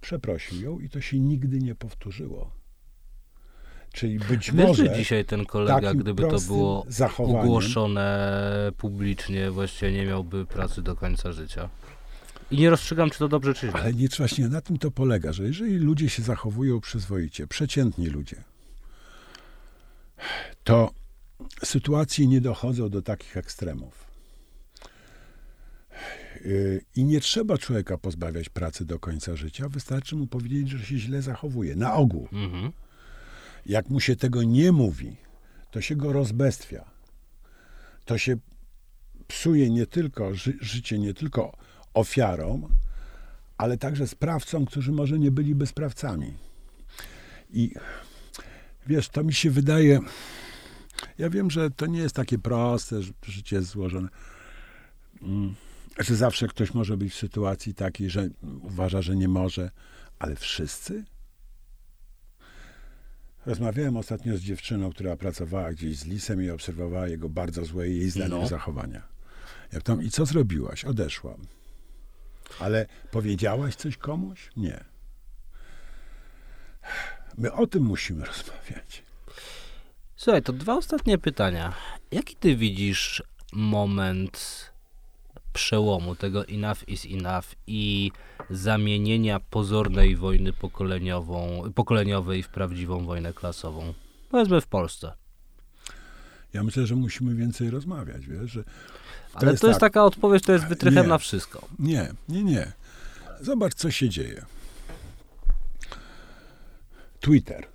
Przeprosił 0.00 0.60
ją 0.62 0.78
i 0.78 0.88
to 0.88 1.00
się 1.00 1.20
nigdy 1.20 1.58
nie 1.58 1.74
powtórzyło. 1.74 2.50
Czyli 3.94 4.18
być 4.18 4.52
Wiesz, 4.52 4.66
może 4.68 4.86
że 4.86 4.96
dzisiaj 4.96 5.24
ten 5.24 5.46
kolega, 5.46 5.94
gdyby 5.94 6.22
to 6.22 6.40
było 6.40 6.86
zachowaniem- 6.88 7.40
ogłoszone 7.40 8.72
publicznie, 8.76 9.50
właściwie 9.50 9.92
nie 9.92 10.06
miałby 10.06 10.46
pracy 10.46 10.82
do 10.82 10.96
końca 10.96 11.32
życia. 11.32 11.68
I 12.50 12.58
nie 12.58 12.70
rozstrzygam, 12.70 13.10
czy 13.10 13.18
to 13.18 13.28
dobrze, 13.28 13.54
czy 13.54 13.70
źle. 13.70 13.80
Ale 13.80 13.94
nie 13.94 14.08
właśnie 14.18 14.48
na 14.48 14.60
tym 14.60 14.78
to 14.78 14.90
polega, 14.90 15.32
że 15.32 15.44
jeżeli 15.44 15.76
ludzie 15.76 16.08
się 16.08 16.22
zachowują 16.22 16.80
przyzwoicie, 16.80 17.46
przeciętni 17.46 18.06
ludzie, 18.06 18.36
to 20.64 20.90
sytuacje 21.64 22.26
nie 22.26 22.40
dochodzą 22.40 22.88
do 22.88 23.02
takich 23.02 23.36
ekstremów. 23.36 24.04
Yy, 26.44 26.84
I 26.96 27.04
nie 27.04 27.20
trzeba 27.20 27.58
człowieka 27.58 27.98
pozbawiać 27.98 28.48
pracy 28.48 28.84
do 28.84 28.98
końca 28.98 29.36
życia, 29.36 29.68
wystarczy 29.68 30.16
mu 30.16 30.26
powiedzieć, 30.26 30.68
że 30.70 30.78
się 30.86 30.98
źle 30.98 31.22
zachowuje. 31.22 31.76
Na 31.76 31.94
ogół. 31.94 32.28
Mhm. 32.32 32.72
Jak 33.66 33.88
mu 33.90 34.00
się 34.00 34.16
tego 34.16 34.42
nie 34.42 34.72
mówi, 34.72 35.16
to 35.70 35.80
się 35.80 35.96
go 35.96 36.12
rozbestwia. 36.12 36.84
To 38.04 38.18
się 38.18 38.36
psuje 39.28 39.70
nie 39.70 39.86
tylko 39.86 40.34
ży, 40.34 40.58
życie 40.60 40.98
nie 40.98 41.14
tylko 41.14 41.56
ofiarom, 41.94 42.68
ale 43.58 43.78
także 43.78 44.06
sprawcom, 44.06 44.66
którzy 44.66 44.92
może 44.92 45.18
nie 45.18 45.30
byliby 45.30 45.66
sprawcami. 45.66 46.34
I 47.50 47.74
wiesz, 48.86 49.08
to 49.08 49.24
mi 49.24 49.34
się 49.34 49.50
wydaje, 49.50 50.00
ja 51.18 51.30
wiem, 51.30 51.50
że 51.50 51.70
to 51.70 51.86
nie 51.86 51.98
jest 51.98 52.14
takie 52.14 52.38
proste, 52.38 53.02
że 53.02 53.12
życie 53.26 53.56
jest 53.56 53.68
złożone. 53.68 54.08
Mm, 55.22 55.54
że 55.98 56.16
zawsze 56.16 56.48
ktoś 56.48 56.74
może 56.74 56.96
być 56.96 57.12
w 57.12 57.18
sytuacji 57.18 57.74
takiej, 57.74 58.10
że 58.10 58.28
uważa, 58.62 59.02
że 59.02 59.16
nie 59.16 59.28
może, 59.28 59.70
ale 60.18 60.36
wszyscy? 60.36 61.04
Rozmawiałem 63.46 63.96
ostatnio 63.96 64.36
z 64.36 64.40
dziewczyną, 64.40 64.90
która 64.92 65.16
pracowała 65.16 65.72
gdzieś 65.72 65.96
z 65.96 66.04
lisem 66.06 66.42
i 66.42 66.50
obserwowała 66.50 67.08
jego 67.08 67.28
bardzo 67.28 67.64
złe 67.64 67.88
jej 67.88 68.10
zdaniem 68.10 68.40
No. 68.40 68.46
zachowania. 68.46 69.02
Jak 69.72 69.82
tam, 69.82 70.02
I 70.02 70.10
co 70.10 70.26
zrobiłaś? 70.26 70.84
Odeszłam. 70.84 71.46
Ale 72.60 72.86
powiedziałaś 73.10 73.74
coś 73.74 73.96
komuś? 73.96 74.50
Nie. 74.56 74.84
My 77.38 77.52
o 77.52 77.66
tym 77.66 77.82
musimy 77.82 78.24
rozmawiać. 78.26 79.02
Słuchaj, 80.16 80.42
to 80.42 80.52
dwa 80.52 80.74
ostatnie 80.74 81.18
pytania. 81.18 81.72
Jaki 82.10 82.36
ty 82.36 82.56
widzisz 82.56 83.22
moment 83.52 84.70
przełomu 85.52 86.16
tego 86.16 86.46
enough 86.48 86.88
is 86.88 87.06
enough 87.10 87.44
i 87.66 88.12
zamienienia 88.56 89.40
pozornej 89.40 90.16
wojny 90.16 90.52
pokoleniową, 90.52 91.62
pokoleniowej 91.74 92.42
w 92.42 92.48
prawdziwą 92.48 93.04
wojnę 93.04 93.32
klasową? 93.32 93.94
Powiedzmy 94.30 94.60
w 94.60 94.66
Polsce. 94.66 95.12
Ja 96.52 96.62
myślę, 96.62 96.86
że 96.86 96.96
musimy 96.96 97.34
więcej 97.34 97.70
rozmawiać, 97.70 98.26
wiesz, 98.26 98.50
że 98.50 98.64
Ale 99.34 99.50
jest 99.50 99.60
to 99.60 99.68
jest 99.68 99.80
tak. 99.80 99.92
taka 99.92 100.04
odpowiedź, 100.04 100.42
to 100.42 100.52
jest 100.52 100.66
wytrychem 100.66 101.02
Nie. 101.02 101.08
na 101.08 101.18
wszystko. 101.18 101.68
Nie, 101.78 102.12
nie, 102.28 102.44
nie. 102.44 102.72
Zobacz, 103.40 103.74
co 103.74 103.90
się 103.90 104.08
dzieje. 104.08 104.44
Twitter. 107.20 107.66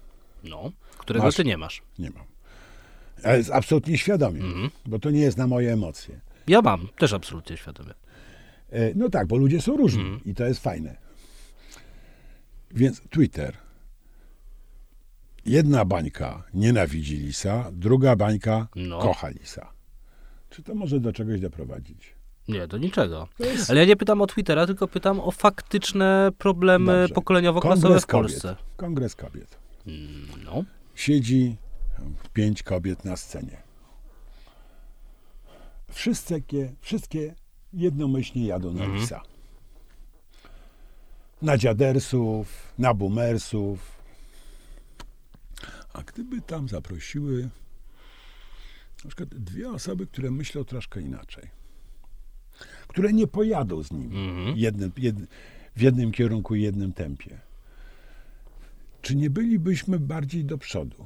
No, 0.43 0.71
którego 0.97 1.25
Masz. 1.25 1.35
ty 1.35 1.45
nie 1.45 1.57
masz. 1.57 1.81
Nie 1.99 2.09
mam. 2.09 2.23
Ale 3.23 3.43
z- 3.43 3.49
absolutnie 3.49 3.97
świadomie, 3.97 4.41
Mhm. 4.41 4.69
bo 4.85 4.99
to 4.99 5.11
nie 5.11 5.19
jest 5.21 5.37
na 5.37 5.47
moje 5.47 5.73
emocje. 5.73 6.19
Ja 6.47 6.61
mam, 6.61 6.87
też 6.97 7.13
absolutnie 7.13 7.57
świadomie. 7.57 7.93
E, 8.71 8.93
No 8.95 9.09
tak, 9.09 9.27
bo 9.27 9.37
ludzie 9.37 9.61
są 9.61 9.77
różni 9.77 10.01
Mhm. 10.01 10.21
i 10.25 10.35
to 10.35 10.43
jest 10.45 10.63
fajne. 10.63 10.97
Więc 12.71 13.01
Twitter. 13.09 13.57
Jedna 15.45 15.85
bańka 15.85 16.43
nienawidzi 16.53 17.17
lisa, 17.17 17.69
druga 17.71 18.15
bańka 18.15 18.67
No. 18.75 18.99
kocha 18.99 19.29
lisa. 19.29 19.73
Czy 20.49 20.63
to 20.63 20.75
może 20.75 20.99
do 20.99 21.13
czegoś 21.13 21.39
doprowadzić? 21.41 22.13
Nie, 22.47 22.67
do 22.67 22.77
niczego. 22.77 23.27
Jest 23.39 23.69
Ale 23.69 23.79
ja 23.79 23.85
nie 23.85 23.95
pytam 23.95 24.21
o 24.21 24.27
Twittera, 24.27 24.65
tylko 24.67 24.87
pytam 24.87 25.19
o 25.19 25.31
faktyczne 25.31 26.29
problemy 26.37 27.05
pokoleniowo-klasowe 27.13 28.01
w 28.01 28.05
Polsce. 28.07 28.47
kobiet. 28.47 28.63
Kongres 28.77 29.15
kobiet. 29.15 29.57
No. 30.45 30.63
Siedzi 30.95 31.57
pięć 32.33 32.63
kobiet 32.63 33.05
na 33.05 33.17
scenie. 33.17 33.57
Wszystkie, 35.91 36.73
wszystkie 36.81 37.35
jednomyślnie 37.73 38.45
jadą 38.45 38.73
na 38.73 38.81
Mhm. 38.83 38.99
lisa. 39.01 39.21
Na 41.41 41.57
dziadersów, 41.57 42.73
na 42.77 42.93
boomersów. 42.93 43.99
A 45.93 46.03
gdyby 46.03 46.41
tam 46.41 46.67
zaprosiły 46.69 47.49
na 49.03 49.07
przykład 49.07 49.29
dwie 49.29 49.69
osoby, 49.69 50.07
które 50.07 50.31
myślą 50.31 50.63
troszkę 50.63 51.01
inaczej, 51.01 51.49
które 52.87 53.13
nie 53.13 53.27
pojadą 53.27 53.83
z 53.83 53.91
nimi 53.91 54.29
Mhm. 54.29 54.57
jednym, 54.57 54.91
jed, 54.97 55.15
w 55.75 55.81
jednym 55.81 56.11
kierunku 56.11 56.55
i 56.55 56.61
jednym 56.61 56.93
tempie, 56.93 57.39
czy 59.01 59.15
nie 59.15 59.29
bylibyśmy 59.29 59.99
bardziej 59.99 60.45
do 60.45 60.57
przodu? 60.57 61.05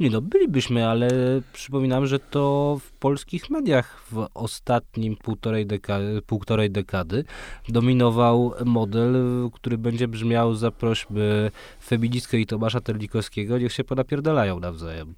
Nie 0.00 0.10
no, 0.10 0.20
bylibyśmy, 0.22 0.86
ale 0.88 1.08
przypominam, 1.52 2.06
że 2.06 2.18
to 2.18 2.76
w 2.84 2.92
polskich 2.92 3.50
mediach 3.50 4.02
w 4.10 4.26
ostatnim 4.34 5.16
półtorej 5.16 5.66
dekady, 5.66 6.22
półtorej 6.26 6.70
dekady 6.70 7.24
dominował 7.68 8.52
model, 8.64 9.14
który 9.52 9.78
będzie 9.78 10.08
brzmiał 10.08 10.54
za 10.54 10.70
prośby 10.70 11.50
feministkę 11.84 12.38
i 12.38 12.46
Tomasza 12.46 12.80
Terlikowskiego, 12.80 13.58
niech 13.58 13.72
się 13.72 13.84
ponapierdalają 13.84 14.60
nawzajem. 14.60 15.14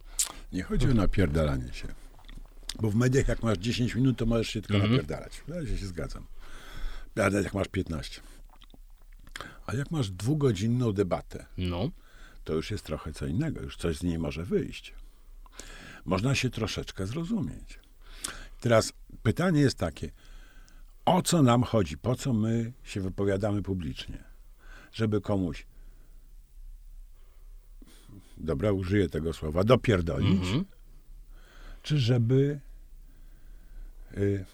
Nie 0.52 0.62
chodzi 0.62 0.90
o 0.90 0.94
napierdalanie 0.94 1.72
się. 1.72 1.88
Bo 2.80 2.90
w 2.90 2.94
mediach 2.94 3.28
jak 3.28 3.42
masz 3.42 3.58
10 3.58 3.94
minut, 3.94 4.18
to 4.18 4.26
możesz 4.26 4.48
się 4.48 4.60
tylko 4.62 4.74
Mhm. 4.74 4.92
napierdalać. 4.92 5.42
Ja 5.48 5.76
się 5.78 5.86
zgadzam. 5.86 6.24
Nawet 7.16 7.44
jak 7.44 7.54
masz 7.54 7.68
15. 7.68 8.20
A 9.66 9.74
jak 9.74 9.90
masz 9.90 10.10
dwugodzinną 10.10 10.92
debatę, 10.92 11.46
No, 11.58 11.90
to 12.50 12.54
już 12.54 12.70
jest 12.70 12.84
trochę 12.84 13.12
co 13.12 13.26
innego. 13.26 13.62
Już 13.62 13.76
coś 13.76 13.96
z 13.96 14.02
niej 14.02 14.18
może 14.18 14.44
wyjść. 14.44 14.94
Można 16.04 16.34
się 16.34 16.50
troszeczkę 16.50 17.06
zrozumieć. 17.06 17.78
Teraz 18.60 18.92
pytanie 19.22 19.60
jest 19.60 19.78
takie. 19.78 20.10
O 21.04 21.22
co 21.22 21.42
nam 21.42 21.62
chodzi? 21.62 21.98
Po 21.98 22.16
co 22.16 22.32
my 22.32 22.72
się 22.82 23.00
wypowiadamy 23.00 23.62
publicznie? 23.62 24.24
Żeby 24.92 25.20
komuś, 25.20 25.66
dobra, 28.36 28.72
użyję 28.72 29.08
tego 29.08 29.32
słowa, 29.32 29.64
dopierdolić, 29.64 30.42
mhm. 30.42 30.64
czy 31.82 31.98
żeby 31.98 32.60
y, 34.16 34.44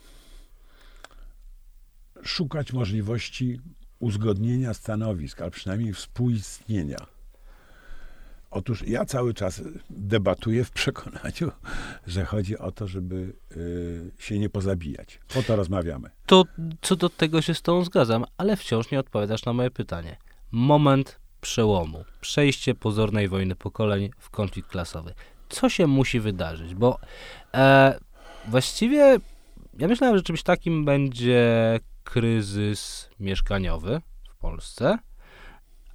szukać 2.24 2.72
możliwości 2.72 3.60
uzgodnienia 3.98 4.74
stanowisk, 4.74 5.40
a 5.40 5.50
przynajmniej 5.50 5.92
współistnienia. 5.92 7.15
Otóż 8.50 8.82
ja 8.86 9.04
cały 9.04 9.34
czas 9.34 9.62
debatuję 9.90 10.64
w 10.64 10.70
przekonaniu, 10.70 11.52
że 12.06 12.24
chodzi 12.24 12.58
o 12.58 12.72
to, 12.72 12.86
żeby 12.86 13.32
y, 13.56 14.10
się 14.18 14.38
nie 14.38 14.48
pozabijać. 14.48 15.20
Po 15.34 15.42
to 15.42 15.56
rozmawiamy. 15.56 16.10
To 16.26 16.44
co 16.80 16.96
do 16.96 17.08
tego 17.08 17.42
się 17.42 17.54
z 17.54 17.62
tą 17.62 17.84
zgadzam, 17.84 18.24
ale 18.36 18.56
wciąż 18.56 18.90
nie 18.90 19.00
odpowiadasz 19.00 19.44
na 19.44 19.52
moje 19.52 19.70
pytanie. 19.70 20.16
Moment 20.50 21.20
przełomu, 21.40 22.04
przejście 22.20 22.74
pozornej 22.74 23.28
wojny 23.28 23.54
pokoleń 23.54 24.10
w 24.18 24.30
konflikt 24.30 24.70
klasowy. 24.70 25.14
Co 25.48 25.68
się 25.68 25.86
musi 25.86 26.20
wydarzyć? 26.20 26.74
Bo 26.74 26.98
e, 27.54 27.98
właściwie 28.48 29.18
ja 29.78 29.88
myślałem, 29.88 30.16
że 30.16 30.22
czymś 30.22 30.42
takim 30.42 30.84
będzie 30.84 31.80
kryzys 32.04 33.10
mieszkaniowy 33.20 34.00
w 34.30 34.36
Polsce, 34.36 34.98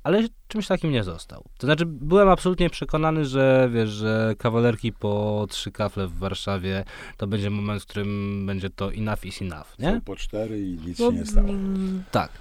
ale 0.03 0.23
czymś 0.47 0.67
takim 0.67 0.91
nie 0.91 1.03
został. 1.03 1.43
To 1.57 1.67
znaczy, 1.67 1.85
byłem 1.85 2.29
absolutnie 2.29 2.69
przekonany, 2.69 3.25
że 3.25 3.69
wiesz, 3.73 3.89
że 3.89 4.35
kawalerki 4.37 4.93
po 4.93 5.45
trzy 5.49 5.71
kafle 5.71 6.07
w 6.07 6.17
Warszawie 6.17 6.83
to 7.17 7.27
będzie 7.27 7.49
moment, 7.49 7.83
w 7.83 7.85
którym 7.85 8.43
będzie 8.45 8.69
to 8.69 8.93
enough 8.93 9.25
is 9.25 9.41
enough, 9.41 9.79
nie? 9.79 9.91
Są 9.93 10.01
po 10.01 10.15
cztery 10.15 10.59
i 10.61 10.71
nic 10.85 10.99
No, 10.99 11.11
się 11.11 11.17
nie 11.17 11.25
stało. 11.25 11.49
mm, 11.49 12.03
Tak. 12.11 12.31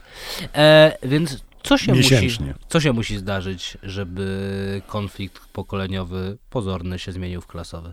E, 0.54 0.98
więc 1.02 1.44
co 1.62 1.78
się, 1.78 1.94
musi, 1.94 2.28
co 2.68 2.80
się 2.80 2.92
musi 2.92 3.16
zdarzyć, 3.18 3.78
żeby 3.82 4.82
konflikt 4.86 5.48
pokoleniowy 5.52 6.38
pozorny 6.50 6.98
się 6.98 7.12
zmienił 7.12 7.40
w 7.40 7.46
klasowy? 7.46 7.92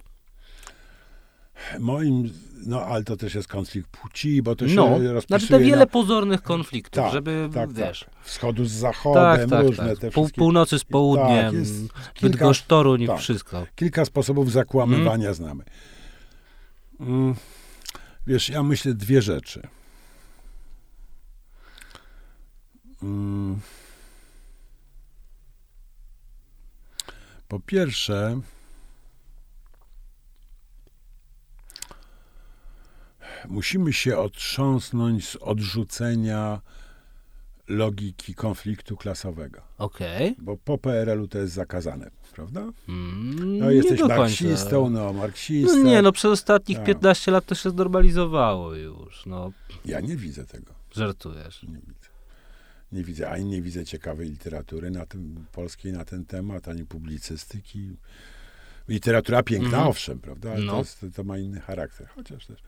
Moim, 1.80 2.30
no 2.66 2.82
ale 2.82 3.04
to 3.04 3.18
też 3.18 3.36
jest 3.36 3.48
konflikt 3.48 3.90
płci, 3.90 4.42
bo 4.42 4.56
to 4.56 4.68
się 4.68 4.76
No, 4.76 4.84
rozpisuje 4.90 5.22
znaczy 5.28 5.48
te 5.48 5.60
wiele 5.60 5.78
na, 5.78 5.86
pozornych 5.88 6.42
konfliktów, 6.42 7.04
Tak, 7.04 7.12
żeby, 7.12 7.50
tak, 7.54 7.74
wiesz... 7.74 8.00
tak. 8.00 8.24
wschodu 8.26 8.66
z 8.66 8.72
Tak, 8.72 8.80
zachodem, 8.80 9.50
tak, 9.50 9.66
różne 9.66 9.90
tak. 9.90 9.98
te 10.00 10.12
wszystkie. 10.12 10.40
północy 10.40 10.80
z 10.80 10.84
południem, 10.84 11.54
Tak, 11.88 12.22
Bydgoszcz, 12.22 12.64
Toruń, 12.66 13.08
tak. 13.08 13.20
wszystko. 13.20 13.66
Kilka 13.76 14.06
sposobów 14.06 14.52
zakłamywania 14.52 15.34
znamy. 15.34 15.64
Mm, 17.00 17.36
Wiesz, 18.28 18.50
ja 18.50 18.64
myślę 18.64 18.94
dwie 18.94 19.22
rzeczy. 19.22 19.62
Mm. 23.04 23.60
Po 27.48 27.60
pierwsze, 27.60 28.40
musimy 33.50 33.94
się 33.94 34.18
otrząsnąć 34.18 35.28
z 35.28 35.36
odrzucenia 35.36 36.62
logiki 37.68 38.36
konfliktu 38.36 38.98
klasowego, 38.98 39.62
Okej. 39.78 40.36
bo 40.40 40.58
po 40.58 40.78
PRL-u 40.78 41.28
to 41.28 41.38
jest 41.38 41.54
zakazane, 41.54 42.12
prawda? 42.34 42.62
Mm, 42.90 43.60
No 43.60 43.70
nie 43.70 43.76
jesteś 43.76 44.02
marksistą, 44.02 44.90
no 44.90 45.00
No 45.06 45.14
marksistą. 45.14 45.84
nie, 45.84 46.02
no 46.02 46.12
przez 46.12 46.32
ostatnich 46.32 46.78
Tak. 46.78 46.86
15 46.88 47.32
lat 47.32 47.46
to 47.46 47.56
się 47.56 47.70
znormalizowało 47.70 48.76
już, 48.76 49.26
no 49.26 49.52
Ja 49.86 50.00
nie 50.00 50.16
widzę 50.16 50.46
tego. 50.46 50.74
żartujesz. 50.96 51.64
Nie 51.64 51.70
widzę. 51.88 52.08
Nie 52.92 53.04
widzę, 53.04 53.30
ani 53.30 53.46
nie 53.46 53.62
widzę 53.62 53.86
ciekawej 53.86 54.30
literatury 54.30 54.92
na 54.92 55.06
tym, 55.06 55.46
polskiej 55.52 55.94
na 55.94 56.06
ten 56.06 56.26
temat, 56.26 56.68
ani 56.68 56.86
publicystyki. 56.86 57.98
Literatura 58.90 59.44
piękna, 59.44 59.68
Mhm. 59.68 59.88
owszem, 59.88 60.20
prawda? 60.20 60.52
Ale 60.52 60.62
No. 60.66 60.72
to, 60.72 60.78
jest, 60.78 61.06
to 61.16 61.24
ma 61.24 61.38
inny 61.38 61.60
charakter. 61.60 62.08
Chociaż 62.08 62.46
też. 62.46 62.60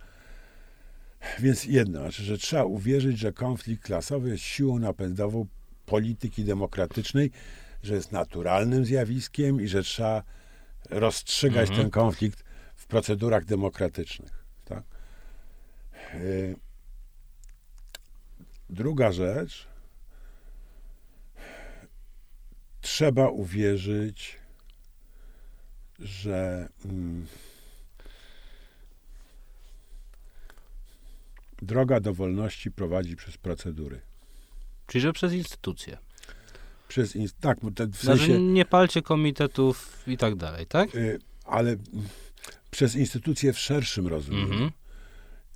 Więc 1.40 1.66
jedno, 1.66 2.00
znaczy, 2.00 2.24
że 2.24 2.38
trzeba 2.38 2.64
uwierzyć, 2.64 3.20
że 3.20 3.34
konflikt 3.34 3.84
klasowy 3.84 4.30
jest 4.30 4.44
siłą 4.44 4.80
napędową 4.80 5.48
polityki 5.86 6.44
demokratycznej, 6.44 7.32
że 7.84 7.96
jest 7.96 8.12
naturalnym 8.12 8.86
zjawiskiem 8.86 9.62
i 9.62 9.68
że 9.68 9.84
trzeba 9.84 10.24
rozstrzygać 10.90 11.70
Mhm. 11.70 11.82
ten 11.82 11.92
konflikt 11.92 12.44
w 12.76 12.88
procedurach 12.88 13.46
demokratycznych. 13.46 14.44
Tak? 14.66 14.84
Y, 16.14 16.56
Druga 18.70 19.12
rzecz, 19.12 19.68
trzeba 22.82 23.30
uwierzyć, 23.30 24.38
że 26.00 26.70
mm, 26.86 27.28
droga 31.62 32.00
do 32.00 32.14
wolności 32.14 32.72
prowadzi 32.72 33.16
przez 33.16 33.38
procedury. 33.38 34.02
Czyli, 34.88 35.02
że 35.02 35.14
przez 35.14 35.34
instytucje. 35.34 35.98
Przez 36.88 37.16
ins- 37.16 37.34
tak, 37.40 37.58
bo 37.64 37.72
te, 37.72 37.88
w 37.88 37.96
Znaczy, 37.96 38.20
sensie, 38.20 38.40
nie 38.40 38.66
palcie 38.66 39.02
komitetów 39.02 40.04
i 40.08 40.18
tak 40.18 40.36
dalej, 40.36 40.66
tak? 40.66 40.96
y, 40.96 41.20
ale 41.46 41.70
mm, 41.72 41.82
przez 42.72 42.96
instytucje 42.96 43.54
w 43.54 43.60
szerszym 43.60 44.08
rozumieniu. 44.08 44.46
Mhm. 44.54 44.72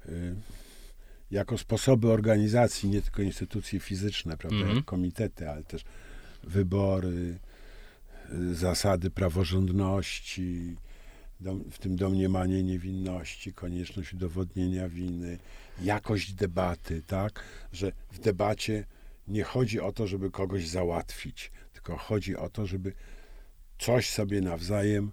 y, 0.09 0.35
jako 1.31 1.57
sposoby 1.57 2.07
organizacji, 2.11 2.89
nie 2.89 3.01
tylko 3.01 3.21
instytucje 3.21 3.79
fizyczne, 3.79 4.37
prawda, 4.37 4.57
Mhm. 4.57 4.75
jak 4.75 4.85
komitety, 4.85 5.49
ale 5.49 5.63
też 5.63 5.83
wybory, 6.43 7.37
y, 8.33 8.55
zasady 8.55 9.09
praworządności, 9.09 10.75
w 11.71 11.79
tym 11.79 11.95
domniemanie 11.95 12.63
niewinności, 12.63 13.53
konieczność 13.53 14.13
udowodnienia 14.13 14.89
winy, 14.89 15.37
jakość 15.81 16.33
debaty, 16.33 17.01
tak, 17.07 17.43
że 17.71 17.91
w 18.11 18.19
debacie 18.19 18.85
nie 19.27 19.43
chodzi 19.43 19.79
o 19.79 19.91
to, 19.91 20.07
żeby 20.07 20.31
kogoś 20.31 20.67
załatwić, 20.67 21.51
tylko 21.73 21.97
chodzi 21.97 22.35
o 22.35 22.49
to, 22.49 22.65
żeby 22.65 22.93
coś 23.79 24.09
sobie 24.09 24.41
nawzajem 24.41 25.11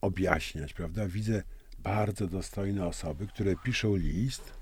objaśniać, 0.00 0.72
prawda? 0.72 1.08
Widzę 1.08 1.42
bardzo 1.78 2.26
dostojne 2.26 2.86
osoby, 2.86 3.26
które 3.26 3.56
piszą 3.56 3.96
list, 3.96 4.52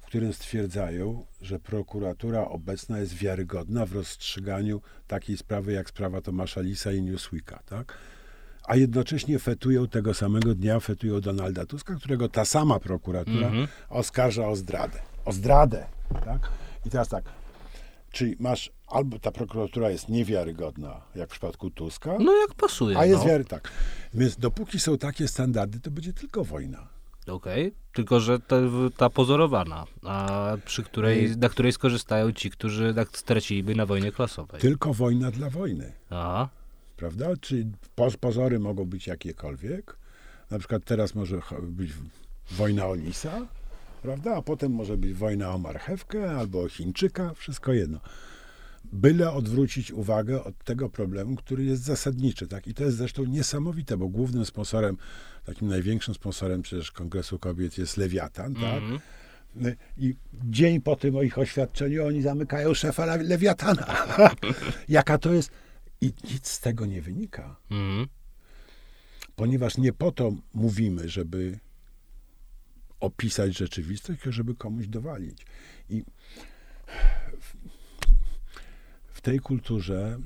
w 0.00 0.06
którym 0.06 0.32
stwierdzają, 0.32 1.26
że 1.40 1.58
prokuratura 1.58 2.44
obecna 2.44 2.98
jest 2.98 3.14
wiarygodna 3.14 3.86
w 3.86 3.92
rozstrzyganiu 3.92 4.80
takiej 5.06 5.36
sprawy 5.36 5.72
jak 5.72 5.88
sprawa 5.88 6.20
Tomasza 6.20 6.60
Lisa 6.60 6.92
i 6.92 7.02
Newsweeka, 7.02 7.62
tak? 7.66 7.98
A 8.64 8.76
jednocześnie 8.76 9.38
fetują 9.38 9.88
tego 9.88 10.14
samego 10.14 10.54
dnia, 10.54 10.80
fetują 10.80 11.20
Donalda 11.20 11.66
Tuska, 11.66 11.94
którego 11.94 12.28
ta 12.28 12.44
sama 12.44 12.80
prokuratura 12.80 13.46
Mhm. 13.46 13.68
oskarża 13.88 14.48
o 14.48 14.56
zdradę. 14.56 14.98
O 15.24 15.32
zdradę, 15.32 15.86
tak? 16.24 16.50
I 16.86 16.90
teraz 16.90 17.08
tak, 17.08 17.24
czyli 18.12 18.36
masz, 18.40 18.70
albo 18.86 19.18
ta 19.18 19.30
prokuratura 19.30 19.90
jest 19.90 20.08
niewiarygodna, 20.08 21.00
jak 21.14 21.28
w 21.28 21.32
przypadku 21.32 21.70
Tuska, 21.70 22.16
No 22.20 22.32
jak 22.36 22.54
pasuje. 22.54 22.98
a 22.98 23.04
jest 23.06 23.22
no. 23.22 23.28
wiary, 23.28 23.44
tak. 23.44 23.70
Więc 24.14 24.36
dopóki 24.36 24.80
są 24.80 24.98
takie 24.98 25.28
standardy, 25.28 25.80
to 25.80 25.90
będzie 25.90 26.12
tylko 26.12 26.44
wojna. 26.44 26.88
Okej, 27.26 27.74
tylko 27.92 28.20
że 28.20 28.40
ta, 28.40 28.56
ta 28.96 29.10
pozorowana, 29.10 29.84
a 30.06 30.52
przy 30.64 30.82
której, 30.82 31.24
Y- 31.32 31.36
na 31.36 31.48
której 31.48 31.72
skorzystają 31.72 32.32
ci, 32.32 32.50
którzy 32.50 32.94
tak 32.94 33.08
straciliby 33.18 33.74
na 33.74 33.86
wojnie 33.86 34.12
klasowej. 34.12 34.60
Tylko 34.60 34.94
wojna 34.94 35.30
dla 35.30 35.50
wojny, 35.50 35.92
Aha. 36.10 36.48
Prawda? 37.02 37.36
Czyli 37.40 37.72
poz, 37.94 38.16
pozory 38.16 38.58
mogą 38.58 38.84
być 38.84 39.06
jakiekolwiek. 39.06 39.96
Na 40.50 40.58
przykład 40.58 40.84
teraz 40.84 41.14
może 41.14 41.40
być 41.62 41.92
wojna 42.50 42.86
o 42.86 42.94
lisa, 42.94 43.46
prawda? 44.02 44.34
A 44.36 44.42
potem 44.42 44.72
może 44.72 44.96
być 44.96 45.14
wojna 45.14 45.54
o 45.54 45.58
marchewkę 45.58 46.30
albo 46.30 46.62
o 46.62 46.68
Chińczyka, 46.68 47.34
wszystko 47.34 47.72
jedno. 47.72 48.00
Byle 48.92 49.32
odwrócić 49.32 49.92
uwagę 49.92 50.44
od 50.44 50.64
tego 50.64 50.88
problemu, 50.88 51.36
który 51.36 51.64
jest 51.64 51.82
zasadniczy. 51.82 52.46
Tak? 52.46 52.66
I 52.66 52.74
to 52.74 52.84
jest 52.84 52.96
zresztą 52.96 53.24
niesamowite, 53.24 53.96
bo 53.96 54.08
głównym 54.08 54.46
sponsorem, 54.46 54.96
takim 55.44 55.68
największym 55.68 56.14
sponsorem 56.14 56.62
przecież 56.62 56.92
Kongresu 56.92 57.38
Kobiet 57.38 57.78
jest 57.78 57.96
Lewiatan, 57.96 58.54
tak? 58.54 58.82
Mhm. 58.82 59.00
I 59.98 60.14
dzień 60.44 60.80
po 60.80 60.96
tym 60.96 61.16
o 61.16 61.22
ich 61.22 61.38
oświadczeniu 61.38 62.06
oni 62.06 62.22
zamykają 62.22 62.74
szefa 62.74 63.06
Le- 63.06 63.22
Lewiatana. 63.22 63.86
Jaka 64.88 65.18
to 65.18 65.32
jest? 65.32 65.50
I 66.02 66.12
nic 66.32 66.48
z 66.48 66.60
tego 66.60 66.86
nie 66.86 67.02
wynika, 67.02 67.56
Mhm. 67.70 68.06
ponieważ 69.36 69.76
nie 69.78 69.92
po 69.92 70.12
to 70.12 70.32
mówimy, 70.54 71.08
żeby 71.08 71.58
opisać 73.00 73.58
rzeczywistość, 73.58 74.18
tylko 74.18 74.32
żeby 74.32 74.54
komuś 74.54 74.86
dowalić. 74.88 75.46
I 75.88 76.04
w, 77.40 77.54
w 79.12 79.20
tej 79.20 79.40
kulturze 79.40 80.18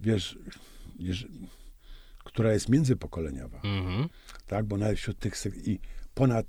wiesz, 0.00 0.38
która 2.24 2.52
jest 2.52 2.68
międzypokoleniowa, 2.68 3.60
Mhm. 3.64 4.08
tak? 4.46 4.66
Bo 4.66 4.76
nawet 4.76 4.98
wśród 4.98 5.18
tych 5.18 5.34
i 5.66 5.78
ponad, 6.14 6.46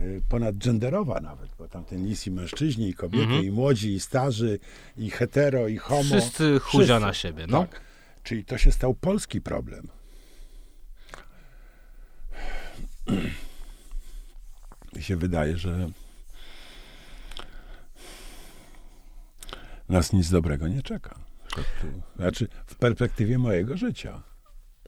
y, 0.00 0.22
ponad 0.28 0.56
genderowa 0.58 1.20
nawet, 1.20 1.50
bo 1.58 1.68
tam 1.68 1.84
ten 1.84 2.06
lis 2.06 2.26
i 2.26 2.30
mężczyźni, 2.30 2.88
i 2.88 2.94
kobiety, 2.94 3.24
Mhm. 3.24 3.44
i 3.44 3.50
młodzi, 3.50 3.92
i 3.94 4.00
starzy, 4.00 4.58
i 4.96 5.10
hetero, 5.10 5.68
i 5.68 5.76
homo. 5.76 6.02
Wszyscy 6.02 6.58
chuzia 6.60 7.00
na 7.00 7.14
siebie, 7.14 7.46
no. 7.48 7.60
Tak. 7.60 7.80
Czyli 8.22 8.44
to 8.44 8.58
się 8.58 8.72
stał 8.72 8.94
polski 8.94 9.40
problem. 9.40 9.88
Mi 14.96 15.02
się 15.02 15.16
wydaje, 15.16 15.58
że 15.58 15.90
nas 19.88 20.12
nic 20.12 20.30
dobrego 20.30 20.68
nie 20.68 20.82
czeka. 20.82 21.18
Znaczy, 22.16 22.48
w 22.66 22.74
perspektywie 22.74 23.38
mojego 23.38 23.76
życia. 23.76 24.22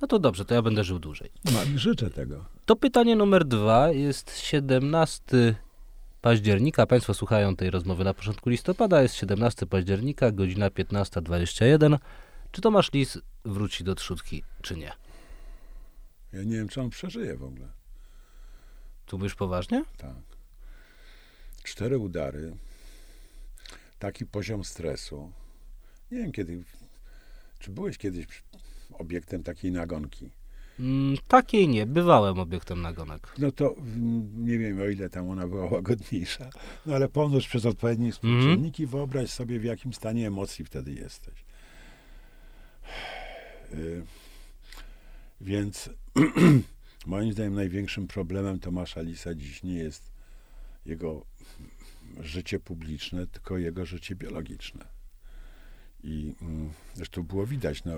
No 0.00 0.08
to 0.08 0.18
dobrze, 0.18 0.44
to 0.44 0.54
ja 0.54 0.62
będę 0.62 0.84
żył 0.84 0.98
dłużej. 0.98 1.30
No, 1.44 1.60
życzę 1.76 2.10
tego. 2.10 2.44
To 2.66 2.76
pytanie 2.76 3.16
numer 3.16 3.44
dwa 3.44 3.92
jest 3.92 4.38
17 4.38 5.56
października. 6.20 6.86
Państwo 6.86 7.14
słuchają 7.14 7.56
tej 7.56 7.70
rozmowy 7.70 8.04
na 8.04 8.14
początku 8.14 8.50
listopada. 8.50 9.02
Jest 9.02 9.14
17 9.14 9.66
października, 9.66 10.32
godzina 10.32 10.70
15.21. 10.70 11.98
Czy 12.52 12.60
Tomasz 12.60 12.92
Lis 12.92 13.18
wróci 13.44 13.84
do 13.84 13.94
trzutki, 13.94 14.42
czy 14.62 14.76
nie? 14.76 14.92
Ja 16.32 16.42
nie 16.42 16.56
wiem, 16.56 16.68
czy 16.68 16.80
on 16.80 16.90
przeżyje 16.90 17.36
w 17.36 17.44
ogóle. 17.44 17.68
Tu 19.06 19.18
mówisz 19.18 19.34
poważnie? 19.34 19.84
Tak. 19.96 20.16
Cztery 21.62 21.98
udary, 21.98 22.56
taki 23.98 24.26
poziom 24.26 24.64
stresu. 24.64 25.32
Nie 26.10 26.18
wiem, 26.18 26.32
kiedy. 26.32 26.64
Czy 27.58 27.70
byłeś 27.70 27.98
kiedyś 27.98 28.26
obiektem 28.98 29.42
takiej 29.42 29.72
nagonki? 29.72 30.30
Mm, 30.80 31.16
takiej 31.28 31.68
nie, 31.68 31.86
bywałem 31.86 32.38
obiektem 32.38 32.82
nagonek. 32.82 33.34
No 33.38 33.52
to 33.52 33.74
mm, 33.76 34.44
nie 34.44 34.58
wiem, 34.58 34.80
o 34.80 34.84
ile 34.84 35.10
tam 35.10 35.30
ona 35.30 35.48
była 35.48 35.64
łagodniejsza, 35.70 36.50
no 36.86 36.94
ale 36.94 37.08
pomnóż 37.08 37.48
przez 37.48 37.66
odpowiednie 37.66 38.12
współczynniki, 38.12 38.86
wyobraź 38.86 39.30
sobie, 39.30 39.60
w 39.60 39.64
jakim 39.64 39.92
stanie 39.92 40.26
emocji 40.26 40.64
wtedy 40.64 40.92
jesteś. 40.92 41.44
Y, 43.72 44.02
Więc 45.40 45.90
moim 47.06 47.32
zdaniem 47.32 47.54
największym 47.54 48.06
problemem 48.06 48.58
Tomasza 48.58 49.00
Lisa 49.00 49.34
dziś 49.34 49.62
nie 49.62 49.74
jest 49.74 50.10
jego 50.86 51.26
życie 52.20 52.60
publiczne, 52.60 53.26
tylko 53.26 53.58
jego 53.58 53.86
życie 53.86 54.14
biologiczne. 54.14 54.84
I 56.02 56.34
mm, 56.42 56.70
zresztą 56.94 57.22
było 57.22 57.46
widać, 57.46 57.84
no, 57.84 57.92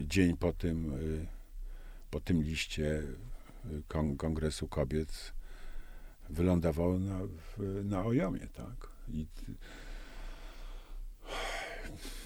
dzień 0.00 0.36
po 0.36 0.52
tym, 0.52 0.92
y, 0.92 1.26
po 2.10 2.20
tym 2.20 2.42
liście 2.42 2.84
y, 2.84 3.82
kon- 3.88 4.16
Kongresu 4.16 4.68
Kobiet 4.68 5.32
wylądował 6.30 6.98
na, 6.98 7.18
na 7.84 8.04
Ojomie, 8.04 8.46
tak? 8.46 8.90
I 9.08 9.26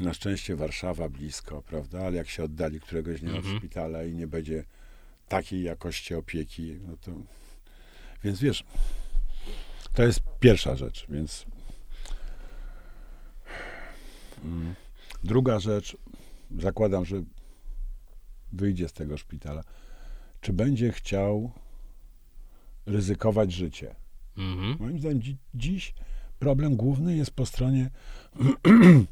na 0.00 0.14
szczęście 0.14 0.56
Warszawa 0.56 1.08
blisko, 1.08 1.62
prawda? 1.62 2.00
Ale 2.06 2.16
jak 2.16 2.28
się 2.28 2.44
oddali 2.44 2.80
któregoś 2.80 3.20
dnia 3.20 3.30
Mhm. 3.36 3.54
od 3.54 3.58
szpitala 3.60 4.04
i 4.04 4.14
nie 4.14 4.26
będzie 4.26 4.64
takiej 5.28 5.62
jakości 5.62 6.14
opieki, 6.14 6.78
no 6.88 6.96
to... 6.96 7.10
Więc 8.24 8.40
wiesz, 8.40 8.64
to 9.94 10.02
jest 10.02 10.20
pierwsza 10.40 10.76
rzecz, 10.76 11.06
więc... 11.08 11.46
Mm. 14.44 14.74
Druga 15.24 15.58
rzecz, 15.58 15.96
zakładam, 16.58 17.04
że 17.04 17.22
wyjdzie 18.52 18.88
z 18.88 18.92
tego 18.92 19.16
szpitala, 19.16 19.64
czy 20.40 20.52
będzie 20.52 20.92
chciał 20.92 21.50
ryzykować 22.86 23.52
życie. 23.52 23.94
Mhm. 24.36 24.76
Moim 24.80 24.98
zdaniem 24.98 25.20
dzi- 25.20 25.36
dziś 25.54 25.94
problem 26.38 26.76
główny 26.76 27.16
jest 27.16 27.30
po 27.30 27.46
stronie 27.46 27.90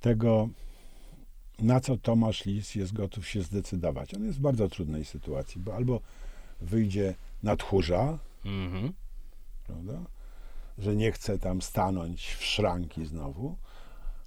tego 0.00 0.48
na 1.58 1.80
co 1.80 1.96
Tomasz 1.96 2.44
Lis 2.44 2.74
jest 2.74 2.92
gotów 2.92 3.28
się 3.28 3.42
zdecydować. 3.42 4.14
On 4.14 4.24
jest 4.24 4.38
w 4.38 4.40
bardzo 4.40 4.68
trudnej 4.68 5.04
sytuacji, 5.04 5.60
bo 5.60 5.74
albo 5.74 6.00
wyjdzie 6.60 7.14
na 7.42 7.56
tchórza, 7.56 8.18
Mhm. 8.44 8.92
prawda? 9.66 10.04
że 10.78 10.96
nie 10.96 11.12
chce 11.12 11.38
tam 11.38 11.62
stanąć 11.62 12.26
w 12.34 12.44
szranki 12.44 13.06
znowu, 13.06 13.56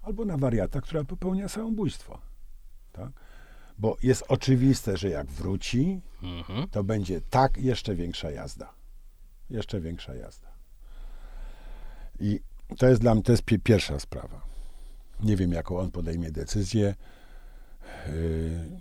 albo 0.01 0.25
na 0.25 0.37
wariata, 0.37 0.81
która 0.81 1.03
popełnia 1.03 1.49
samobójstwo. 1.49 2.21
Tak? 2.93 3.09
Bo 3.79 3.97
jest 4.03 4.23
oczywiste, 4.27 4.97
że 4.97 5.09
jak 5.09 5.27
wróci, 5.27 6.01
Mhm. 6.23 6.67
to 6.69 6.83
będzie 6.83 7.21
tak 7.21 7.57
jeszcze 7.57 7.95
większa 7.95 8.31
jazda. 8.31 8.73
Jeszcze 9.49 9.81
większa 9.81 10.15
jazda. 10.15 10.47
I 12.19 12.39
to 12.77 12.87
jest 12.87 13.01
dla 13.01 13.13
mnie 13.15 13.23
to 13.23 13.31
jest 13.31 13.43
pi- 13.43 13.59
pierwsza 13.59 13.99
sprawa. 13.99 14.41
Nie 15.23 15.35
wiem, 15.35 15.51
jaką 15.51 15.79
on 15.79 15.91
podejmie 15.91 16.31
decyzję. 16.31 16.95
Yy, 18.07 18.79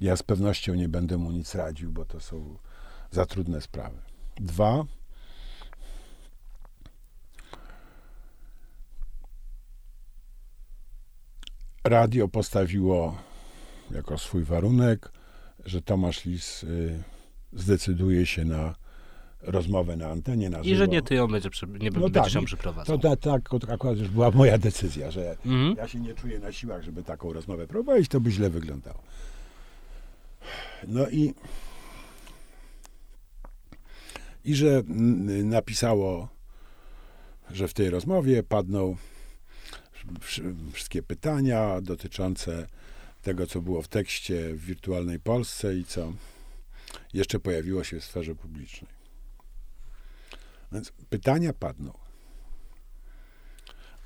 Ja 0.00 0.16
z 0.16 0.22
pewnością 0.22 0.74
nie 0.74 0.88
będę 0.88 1.16
mu 1.18 1.30
nic 1.32 1.54
radził, 1.54 1.92
bo 1.92 2.04
to 2.04 2.20
są 2.20 2.58
za 3.10 3.26
trudne 3.26 3.60
sprawy. 3.60 3.98
Dwa. 4.36 4.84
Radio 11.84 12.28
postawiło 12.28 13.16
jako 13.90 14.18
swój 14.18 14.44
warunek, 14.44 15.12
że 15.64 15.82
Tomasz 15.82 16.24
Lis 16.24 16.62
y, 16.64 17.02
zdecyduje 17.52 18.26
się 18.26 18.44
na 18.44 18.74
rozmowę 19.42 19.96
na 19.96 20.08
antenie 20.08 20.50
na 20.50 20.58
żywo. 20.62 20.74
I 20.74 20.76
że 20.78 20.88
nie 20.88 21.02
ty 21.02 21.14
ją 21.14 21.26
będzie, 21.28 21.50
przy, 21.50 21.66
nie 21.66 21.90
No 21.90 22.00
będziesz 22.00 22.22
tak, 22.24 22.34
ją 22.34 22.44
przyprowadzał. 22.44 22.98
To, 22.98 23.16
to, 23.16 23.30
tak, 23.30 23.48
to 23.60 23.72
akurat 23.72 23.98
już 23.98 24.08
była 24.08 24.30
moja 24.30 24.58
decyzja, 24.58 25.10
że 25.10 25.30
Mhm. 25.46 25.74
ja 25.76 25.88
się 25.88 26.00
nie 26.00 26.14
czuję 26.14 26.38
na 26.38 26.52
siłach, 26.52 26.82
żeby 26.82 27.02
taką 27.02 27.32
rozmowę 27.32 27.66
prowadzić, 27.66 28.08
to 28.08 28.20
by 28.20 28.30
źle 28.30 28.50
wyglądało. 28.50 29.02
No 30.88 31.08
i 31.10 31.34
i 34.44 34.54
że 34.54 34.82
napisało, 35.44 36.28
że 37.50 37.68
w 37.68 37.74
tej 37.74 37.90
rozmowie 37.90 38.42
padną 38.42 38.96
wsz- 40.20 40.54
wszystkie 40.72 41.02
pytania 41.02 41.80
dotyczące 41.80 42.66
tego, 43.28 43.46
co 43.46 43.62
było 43.62 43.82
w 43.82 43.88
tekście 43.88 44.54
w 44.54 44.64
wirtualnej 44.64 45.20
Polsce 45.20 45.76
i 45.76 45.84
co 45.84 46.12
jeszcze 47.14 47.40
pojawiło 47.40 47.84
się 47.84 48.00
w 48.00 48.04
sferze 48.04 48.34
publicznej. 48.34 48.90
Więc 50.72 50.92
pytania 50.92 51.52
padną. 51.52 51.92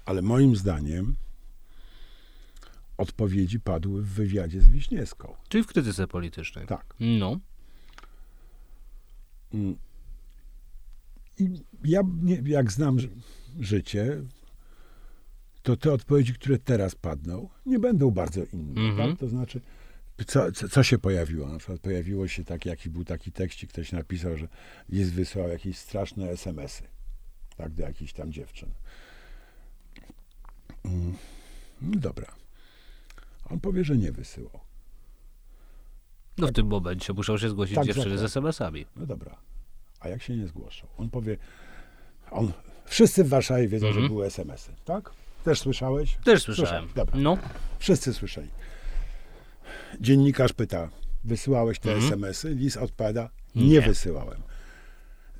Ale 0.04 0.22
moim 0.22 0.56
zdaniem 0.56 1.16
odpowiedzi 2.98 3.60
padły 3.60 4.02
w 4.02 4.08
wywiadzie 4.08 4.60
z 4.60 4.68
Wiśniewską. 4.68 5.34
Czyli 5.48 5.64
w 5.64 5.66
krytyce 5.66 6.06
politycznej. 6.06 6.66
Tak. 6.66 6.94
No. 7.00 7.40
Mm. 9.54 9.76
I 11.38 11.48
ja, 11.84 12.00
jak 12.44 12.72
znam 12.72 13.00
ży- 13.00 13.10
życie, 13.60 14.22
to 15.62 15.76
te 15.76 15.92
odpowiedzi, 15.92 16.34
które 16.34 16.58
teraz 16.58 16.94
padną, 16.94 17.48
nie 17.66 17.78
będą 17.78 18.10
bardzo 18.10 18.40
inne. 18.52 18.80
Mhm. 18.80 19.10
Tak? 19.10 19.18
To 19.18 19.28
znaczy, 19.28 19.60
co, 20.26 20.52
co, 20.52 20.68
co 20.68 20.82
się 20.82 20.98
pojawiło? 20.98 21.48
Na 21.48 21.58
przykład 21.58 21.80
pojawiło 21.80 22.28
się 22.28 22.44
taki, 22.44 22.68
jakiś 22.68 22.88
był 22.88 23.04
taki 23.04 23.32
tekścik, 23.32 23.70
ktoś 23.70 23.92
napisał, 23.92 24.36
że 24.36 24.48
list 24.88 25.12
wysłał 25.12 25.48
jakieś 25.48 25.78
straszne 25.78 26.30
SMS-y 26.30 26.84
tak, 27.56 27.72
do 27.72 27.82
jakichś 27.82 28.12
tam 28.12 28.32
dziewczyn. 28.32 28.70
Mm. 30.84 31.14
No 31.82 32.00
dobra. 32.00 32.26
On 33.50 33.60
powie, 33.60 33.84
że 33.84 33.96
nie 33.96 34.12
wysyłał. 34.12 34.60
No 36.38 36.46
w 36.46 36.52
tym 36.52 36.66
momencie 36.66 37.12
muszą 37.12 37.38
się 37.38 37.48
zgłosić 37.48 37.74
Tak, 37.74 37.86
dziewczyny 37.86 38.06
tak, 38.10 38.18
z 38.18 38.20
tak. 38.20 38.26
SMS-ami. 38.30 38.86
No 38.96 39.06
dobra. 39.06 39.36
A 40.00 40.08
jak 40.08 40.22
się 40.22 40.36
nie 40.36 40.46
zgłoszą? 40.46 40.86
On 40.98 41.10
powie, 41.10 41.36
on, 42.30 42.52
wszyscy 42.84 43.24
w 43.24 43.28
Warszawie 43.28 43.68
wiedzą, 43.68 43.86
Mhm. 43.86 44.04
że 44.04 44.08
były 44.08 44.26
SMS-y, 44.26 44.72
tak? 44.84 45.12
Też 45.44 45.58
słyszałeś? 45.60 46.16
Też 46.24 46.42
słyszałem. 46.42 46.88
Dobra. 46.94 47.16
No. 47.18 47.38
Wszyscy 47.78 48.14
słyszeli. 48.14 48.48
Dziennikarz 50.00 50.52
pyta, 50.52 50.88
wysyłałeś 51.24 51.78
te 51.78 51.92
Mhm. 51.92 52.06
SMS-y? 52.12 52.54
Lis 52.54 52.76
odpowiada, 52.76 53.30
nie, 53.54 53.66
Nie. 53.66 53.80
wysyłałem. 53.80 54.42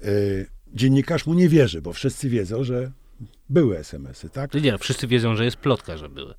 Y, 0.04 0.46
dziennikarz 0.74 1.26
mu 1.26 1.34
nie 1.34 1.48
wierzy, 1.48 1.82
bo 1.82 1.92
wszyscy 1.92 2.28
wiedzą, 2.28 2.64
że 2.64 2.92
były 3.48 3.78
SMS-y, 3.78 4.30
tak? 4.30 4.54
Nie, 4.54 4.72
no, 4.72 4.78
wszyscy 4.78 5.06
wiedzą, 5.06 5.36
że 5.36 5.44
jest 5.44 5.56
plotka, 5.56 5.96
że 5.96 6.08
były. 6.08 6.34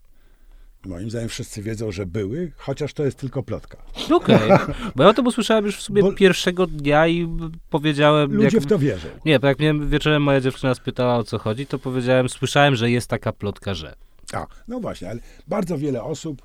Moim 0.85 1.10
zdaniem 1.10 1.30
wszyscy 1.30 1.61
wiedzą, 1.61 1.91
że 1.91 2.05
były, 2.05 2.51
chociaż 2.57 2.93
to 2.93 3.05
jest 3.05 3.18
tylko 3.18 3.43
plotka. 3.43 3.77
Okej. 4.11 4.49
Bo 4.95 5.03
ja 5.03 5.10
o 5.10 5.14
tym 5.14 5.27
usłyszałem 5.27 5.65
już 5.65 5.77
w 5.77 5.81
sumie 5.81 6.01
Bo- 6.01 6.14
pierwszego 6.14 6.68
dnia 6.68 7.07
i 7.07 7.27
powiedziałem... 7.69 8.34
Ludzie 8.34 8.57
jak... 8.57 8.65
w 8.65 8.69
to 8.69 8.80
wierzą. 8.80 9.07
Nie, 9.26 9.39
bo 9.39 9.47
jak 9.47 9.60
mnie 9.60 9.73
wieczorem 9.73 10.23
moja 10.23 10.41
dziewczyna 10.41 10.76
spytała 10.76 11.15
o 11.15 11.23
co 11.23 11.39
chodzi, 11.39 11.68
to 11.68 11.80
powiedziałem, 11.80 12.30
słyszałem, 12.30 12.76
że 12.76 12.91
jest 12.91 13.07
taka 13.10 13.31
plotka, 13.34 13.73
że. 13.73 13.95
A, 14.34 14.45
no 14.68 14.80
właśnie, 14.80 15.10
ale 15.10 15.19
bardzo 15.47 15.77
wiele 15.77 16.03
osób 16.03 16.41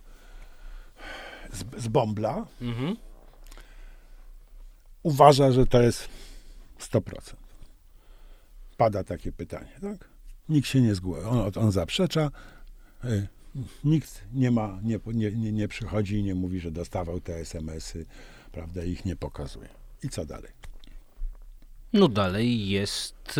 z, 1.53 1.83
z 1.85 1.89
Bombla 1.89 2.47
Mhm. 2.63 2.97
uważa, 5.03 5.53
że 5.53 5.67
to 5.67 5.83
jest 5.83 6.09
100%. 6.81 7.03
Pada 8.77 9.05
takie 9.05 9.33
pytanie, 9.33 9.73
tak? 9.83 10.09
Nikt 10.49 10.69
się 10.69 10.81
nie 10.81 10.95
zgłosi. 10.95 11.23
On, 11.27 11.51
on 11.57 11.73
zaprzecza. 11.73 12.31
y, 13.05 13.29
Nikt 13.85 14.25
nie 14.35 14.51
ma, 14.51 14.81
nie, 14.83 15.01
nie, 15.33 15.53
nie, 15.53 15.69
przychodzi 15.69 16.17
i 16.17 16.23
nie 16.23 16.35
mówi, 16.35 16.61
że 16.61 16.71
dostawał 16.71 17.21
te 17.21 17.37
SMS-y, 17.37 18.07
prawda, 18.53 18.85
i 18.85 18.91
ich 18.91 19.05
nie 19.05 19.17
pokazuje. 19.17 19.69
I 20.03 20.09
co 20.09 20.25
dalej? 20.25 20.53
No 21.93 22.09
dalej 22.09 22.69
jest 22.69 23.39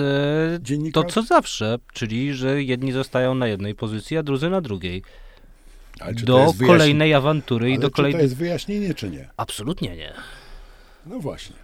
e, 0.85 0.91
to, 0.93 1.05
co 1.05 1.23
zawsze, 1.23 1.79
czyli, 1.93 2.35
że 2.35 2.63
jedni 2.63 2.93
zostają 2.93 3.35
na 3.35 3.47
jednej 3.47 3.75
pozycji, 3.75 4.17
a 4.17 4.23
drudzy 4.23 4.51
na 4.51 4.61
drugiej. 4.61 5.03
Do 6.25 6.53
kolejnej 6.67 7.15
awantury 7.15 7.71
i 7.71 7.73
ale 7.73 7.81
do 7.81 7.87
czy 7.89 7.91
to 7.91 7.97
kolejnej... 7.97 8.23
jest 8.23 8.37
wyjaśnienie, 8.37 8.95
czy 8.95 9.11
nie? 9.11 9.29
Absolutnie 9.37 9.97
nie. 9.97 10.13
No 11.07 11.21
właśnie. 11.21 11.57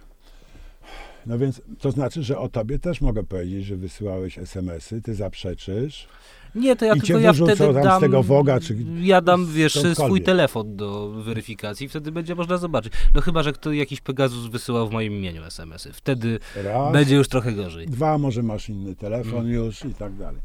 No 1.25 1.37
więc 1.37 1.61
to 1.79 1.91
znaczy, 1.91 2.23
że 2.23 2.37
o 2.37 2.49
tobie 2.49 2.79
też 2.79 3.01
mogę 3.01 3.23
powiedzieć, 3.23 3.65
że 3.65 3.75
wysyłałeś 3.75 4.37
SMS-y, 4.37 5.01
ty 5.01 5.15
zaprzeczysz. 5.15 6.07
Nie, 6.55 6.75
to 6.75 6.85
ja 6.85 6.95
I 6.95 7.01
tylko 7.01 7.19
ja 7.19 7.33
wtedy 7.33 7.55
tam 7.57 7.73
z 7.73 7.83
dam... 7.83 8.01
tego 8.01 8.23
Woga, 8.23 8.59
czy 8.59 8.77
Ja 9.01 9.21
dam, 9.21 9.45
wiesz, 9.47 9.79
swój 9.93 10.21
telefon 10.21 10.75
do 10.75 11.09
weryfikacji, 11.09 11.89
wtedy 11.89 12.11
będzie 12.11 12.35
można 12.35 12.57
zobaczyć. 12.57 12.93
No 13.13 13.21
chyba, 13.21 13.43
że 13.43 13.53
kto 13.53 13.71
jakiś 13.71 14.01
Pegasus 14.01 14.47
wysyłał 14.47 14.87
w 14.87 14.91
moim 14.91 15.13
imieniu 15.13 15.43
SMS-y. 15.43 15.93
Wtedy 15.93 16.39
Raz. 16.55 16.93
będzie 16.93 17.15
już 17.15 17.27
trochę 17.27 17.51
gorzej. 17.51 17.87
Dwa, 17.87 18.17
może 18.17 18.43
masz 18.43 18.69
inny 18.69 18.95
telefon 18.95 19.39
Mm. 19.39 19.51
już 19.51 19.85
i 19.85 19.93
tak 19.93 20.15
dalej. 20.15 20.41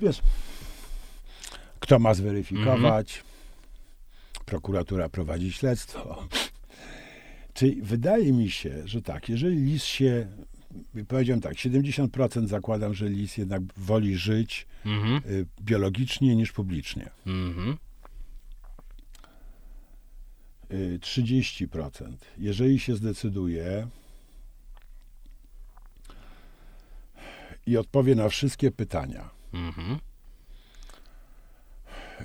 Wiesz, 0.00 0.20
kto 1.80 1.98
ma 1.98 2.14
zweryfikować? 2.14 3.16
Mhm. 3.16 3.30
Prokuratura 4.46 5.08
prowadzi 5.08 5.52
śledztwo. 5.52 6.24
Czyli 7.54 7.82
wydaje 7.82 8.32
mi 8.32 8.50
się, 8.50 8.82
że 8.84 9.02
tak, 9.02 9.28
jeżeli 9.28 9.56
lis 9.56 9.84
się, 9.84 10.26
powiedziałem 11.08 11.40
tak, 11.40 11.54
70% 11.54 12.46
zakładam, 12.48 12.94
że 12.94 13.08
lis 13.08 13.36
jednak 13.36 13.62
woli 13.76 14.16
żyć 14.16 14.66
Mhm. 14.86 15.22
y, 15.30 15.46
biologicznie 15.60 16.36
niż 16.36 16.52
publicznie. 16.52 17.10
Mhm. 17.26 17.76
Y, 20.72 20.98
30%. 21.02 22.16
Jeżeli 22.38 22.78
się 22.78 22.96
zdecyduje 22.96 23.88
i 27.66 27.76
odpowie 27.76 28.14
na 28.14 28.28
wszystkie 28.28 28.70
pytania, 28.70 29.30
Mhm. 29.52 29.98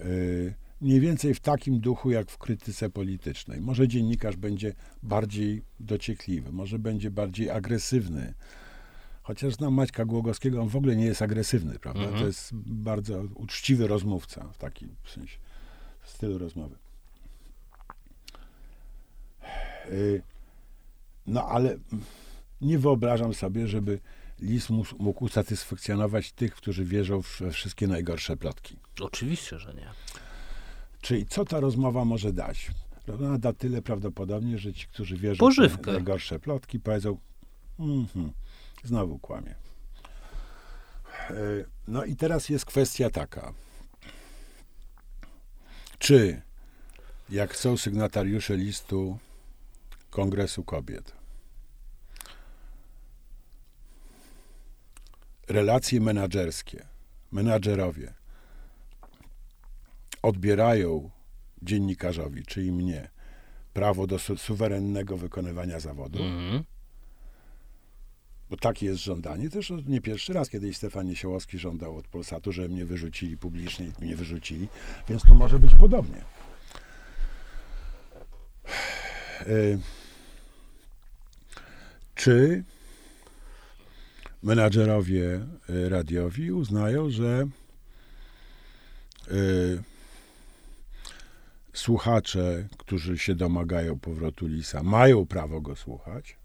y, 0.01 0.53
mniej 0.81 0.99
więcej 0.99 1.33
w 1.33 1.39
takim 1.39 1.79
duchu 1.79 2.11
jak 2.11 2.31
w 2.31 2.37
krytyce 2.37 2.89
politycznej. 2.89 3.61
Może 3.61 3.87
dziennikarz 3.87 4.35
będzie 4.35 4.73
bardziej 5.03 5.61
dociekliwy, 5.79 6.51
może 6.51 6.79
będzie 6.79 7.11
bardziej 7.11 7.49
agresywny. 7.49 8.33
Chociaż 9.23 9.53
znam 9.53 9.73
Maćka 9.73 10.05
Głogowskiego, 10.05 10.61
on 10.61 10.67
w 10.67 10.75
ogóle 10.75 10.95
nie 10.95 11.05
jest 11.05 11.21
agresywny, 11.21 11.79
prawda? 11.79 12.01
Mhm. 12.01 12.19
To 12.19 12.27
jest 12.27 12.55
bardzo 12.55 13.23
uczciwy 13.35 13.87
rozmówca 13.87 14.47
w 14.53 14.57
takim 14.57 14.95
sensie, 15.13 15.37
w 16.01 16.09
stylu 16.09 16.37
rozmowy. 16.37 16.75
Y, 19.91 20.21
No 21.27 21.47
ale 21.47 21.77
nie 22.61 22.79
wyobrażam 22.79 23.33
sobie, 23.33 23.67
żeby 23.67 23.99
Lis 24.39 24.69
mógł, 24.69 25.25
usatysfakcjonować 25.25 26.31
tych, 26.31 26.55
którzy 26.55 26.85
wierzą 26.85 27.21
w 27.21 27.39
we 27.39 27.51
wszystkie 27.51 27.87
najgorsze 27.87 28.37
plotki. 28.37 28.77
Oczywiście, 29.01 29.59
że 29.59 29.73
nie. 29.73 29.89
Czyli 31.05 31.25
co 31.25 31.45
ta 31.45 31.59
rozmowa 31.59 32.05
może 32.05 32.33
dać? 32.33 32.71
Ona 33.19 33.37
da 33.37 33.53
tyle 33.53 33.81
prawdopodobnie, 33.81 34.57
że 34.57 34.73
ci, 34.73 34.87
którzy 34.87 35.17
wierzą 35.17 35.39
Pożywkę. 35.39 35.91
w 35.91 35.93
najgorsze 35.93 36.39
plotki, 36.39 36.79
powiedzą, 36.79 37.17
mhm, 37.79 38.31
znowu 38.83 39.19
kłamie. 39.19 39.55
Y, 41.31 41.65
No 41.87 42.05
i 42.05 42.15
teraz 42.15 42.49
jest 42.49 42.65
kwestia 42.65 43.09
taka. 43.09 43.53
Czy 45.99 46.41
jak 47.29 47.55
są 47.55 47.77
sygnatariusze 47.77 48.57
listu 48.57 49.17
Kongresu 50.09 50.63
Kobiet. 50.63 51.11
Relacje 55.47 56.01
menadżerskie, 56.01 56.85
menadżerowie 57.31 58.13
odbierają 60.25 61.09
dziennikarzowi, 61.61 62.43
czyli 62.43 62.71
mnie, 62.71 63.09
prawo 63.73 64.07
do 64.07 64.19
su 64.19 64.37
suwerennego 64.37 65.17
wykonywania 65.17 65.79
zawodu. 65.79 66.23
Mhm. 66.23 66.63
Bo 68.49 68.57
takie 68.57 68.85
jest 68.85 69.03
żądanie. 69.03 69.49
Też 69.49 69.73
nie 69.87 70.01
pierwszy 70.01 70.33
raz, 70.33 70.49
kiedyś 70.49 70.77
Stefan 70.77 71.07
Niesiołowski 71.07 71.57
żądał 71.57 71.97
od 71.97 72.07
Polsatu, 72.07 72.51
że 72.51 72.67
mnie 72.67 72.85
wyrzucili 72.85 73.37
publicznie 73.37 73.85
i 73.85 74.03
mnie 74.05 74.15
wyrzucili, 74.15 74.67
więc 75.09 75.23
tu 75.23 75.35
może 75.35 75.59
być 75.59 75.75
podobnie. 75.75 76.21
Y, 79.47 79.79
Czy 82.15 82.63
menadżerowie 84.43 85.45
y, 85.69 85.89
radiowi 85.89 86.51
uznają, 86.51 87.09
że 87.09 87.47
y, 89.31 89.83
słuchacze, 91.75 92.67
którzy 92.77 93.17
się 93.17 93.35
domagają 93.35 93.99
powrotu 93.99 94.47
Lisa, 94.47 94.83
mają 94.83 95.25
prawo 95.25 95.61
go 95.61 95.75
słuchać? 95.75 96.37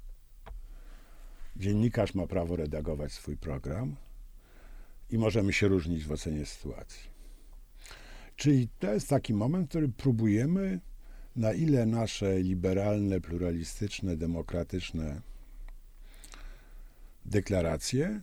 Dziennikarz 1.57 2.15
ma 2.15 2.27
prawo 2.27 2.57
redagować 2.57 3.13
swój 3.13 3.37
program 3.37 3.97
i 5.11 5.19
możemy 5.19 5.53
się 5.53 5.69
różnić 5.69 6.05
w 6.05 6.13
ocenie 6.13 6.47
sytuacji. 6.47 7.11
Czyli 8.37 8.69
to 8.79 8.93
jest 8.93 9.09
taki 9.09 9.35
moment, 9.35 9.67
w 9.67 9.69
którym 9.69 9.93
próbujemy, 9.93 10.81
na 11.37 11.53
ile 11.53 11.87
nasze 11.87 12.39
liberalne, 12.39 13.21
pluralistyczne, 13.21 14.17
demokratyczne 14.17 15.21
deklaracje 17.25 18.21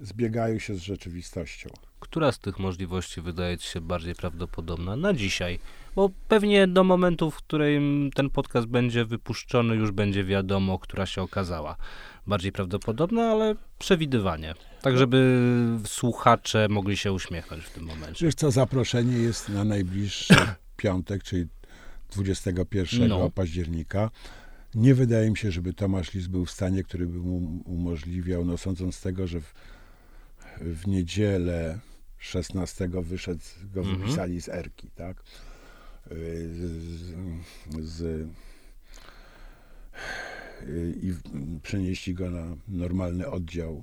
zbiegają 0.00 0.58
się 0.58 0.74
z 0.74 0.78
rzeczywistością. 0.80 1.70
Która 2.00 2.32
z 2.32 2.38
tych 2.38 2.58
możliwości 2.58 3.20
wydaje 3.20 3.58
ci 3.58 3.68
się 3.68 3.80
bardziej 3.80 4.14
prawdopodobna 4.14 4.96
na 4.96 5.12
dzisiaj? 5.14 5.58
Bo 5.96 6.10
pewnie 6.28 6.66
do 6.66 6.84
momentu, 6.84 7.30
w 7.30 7.36
którym 7.36 8.10
ten 8.14 8.30
podcast 8.30 8.66
będzie 8.66 9.04
wypuszczony, 9.04 9.74
już 9.74 9.90
będzie 9.90 10.24
wiadomo, 10.24 10.78
która 10.78 11.06
się 11.06 11.22
okazała 11.22 11.76
bardziej 12.26 12.52
prawdopodobna, 12.52 13.22
ale 13.22 13.54
przewidywanie. 13.78 14.54
Tak, 14.82 14.98
żeby 14.98 15.38
słuchacze 15.86 16.66
mogli 16.70 16.96
się 16.96 17.12
uśmiechnąć 17.12 17.64
w 17.64 17.70
tym 17.70 17.84
momencie. 17.84 18.26
Wiesz 18.26 18.34
co, 18.34 18.50
zaproszenie 18.50 19.18
jest 19.18 19.48
na 19.48 19.64
najbliższy 19.64 20.34
piątek, 20.76 21.22
czyli 21.22 21.46
21 22.12 23.08
No. 23.08 23.30
października. 23.30 24.10
Nie 24.74 24.94
wydaje 24.94 25.30
mi 25.30 25.36
się, 25.36 25.50
żeby 25.50 25.72
Tomasz 25.72 26.14
Lis 26.14 26.26
był 26.26 26.44
w 26.44 26.50
stanie, 26.50 26.82
który 26.84 27.06
by 27.06 27.18
mu 27.18 27.62
umożliwiał, 27.64 28.44
no 28.44 28.56
sądząc 28.56 28.96
z 28.96 29.00
tego, 29.00 29.26
że 29.26 29.40
w, 29.40 29.54
w 30.60 30.86
niedzielę 30.86 31.78
16 32.18 32.88
wyszedł, 33.02 33.40
go 33.74 33.80
Mhm. 33.80 33.98
wypisali 33.98 34.40
z 34.40 34.48
Erki, 34.48 34.90
tak? 34.90 35.22
Y, 36.12 36.54
Z, 36.54 37.84
z, 37.84 38.00
y, 40.62 40.94
I 41.02 41.12
przenieśli 41.62 42.14
go 42.14 42.30
na 42.30 42.56
normalny 42.68 43.30
oddział 43.30 43.82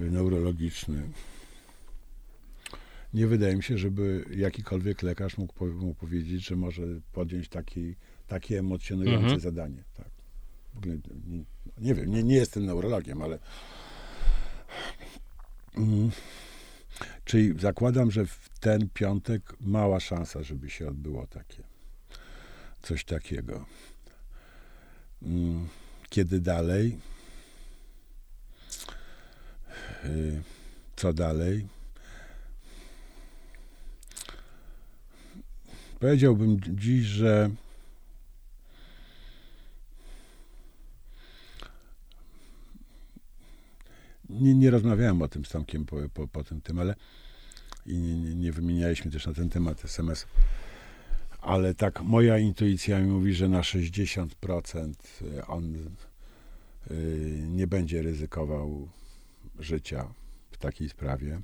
neurologiczny. 0.00 1.02
Nie 3.14 3.26
wydaje 3.26 3.56
mi 3.56 3.62
się, 3.62 3.78
żeby 3.78 4.24
jakikolwiek 4.36 5.02
lekarz 5.02 5.38
mógł 5.38 5.66
mu 5.66 5.94
powiedzieć, 5.94 6.46
że 6.46 6.56
może 6.56 6.82
podjąć 7.12 7.48
taki, 7.48 7.94
takie 8.26 8.58
emocjonujące 8.58 9.20
Mhm. 9.24 9.40
zadanie. 9.40 9.84
Tak. 9.96 10.08
Nie, 10.86 10.98
nie 11.78 11.94
wiem, 11.94 12.10
nie, 12.10 12.22
nie 12.22 12.34
jestem 12.34 12.66
neurologiem, 12.66 13.22
ale. 13.22 13.38
Mm. 15.76 16.10
Czyli 17.24 17.60
zakładam, 17.60 18.10
że 18.10 18.26
w 18.26 18.48
ten 18.60 18.88
piątek 18.94 19.56
mała 19.60 20.00
szansa, 20.00 20.42
żeby 20.42 20.70
się 20.70 20.88
odbyło 20.88 21.26
takie. 21.26 21.62
Coś 22.82 23.04
takiego. 23.04 23.66
Mm. 25.22 25.68
Kiedy 26.08 26.40
dalej? 26.40 26.98
Y, 30.04 30.42
Co 30.96 31.12
dalej? 31.12 31.66
Powiedziałbym 36.00 36.60
dziś, 36.68 37.04
że 37.04 37.50
nie, 44.30 44.54
nie 44.54 44.70
rozmawiałem 44.70 45.22
o 45.22 45.28
tym 45.28 45.44
z 45.44 45.48
Tomkiem 45.48 45.86
po, 45.86 45.96
po, 46.14 46.28
po 46.28 46.44
tym 46.44 46.60
tym, 46.60 46.78
ale 46.78 46.94
i 47.86 47.98
nie, 47.98 48.20
nie, 48.20 48.34
nie 48.34 48.52
wymienialiśmy 48.52 49.10
też 49.10 49.26
na 49.26 49.34
ten 49.34 49.50
temat 49.50 49.84
SMS. 49.84 50.26
Ale 51.40 51.74
tak 51.74 52.02
moja 52.02 52.38
intuicja 52.38 53.00
mi 53.00 53.06
mówi, 53.06 53.34
że 53.34 53.48
na 53.48 53.60
60% 53.60 54.94
on 55.46 55.74
y, 56.90 57.44
nie 57.48 57.66
będzie 57.66 58.02
ryzykował 58.02 58.88
życia 59.58 60.14
w 60.50 60.58
takiej 60.58 60.88
sprawie. 60.88 61.40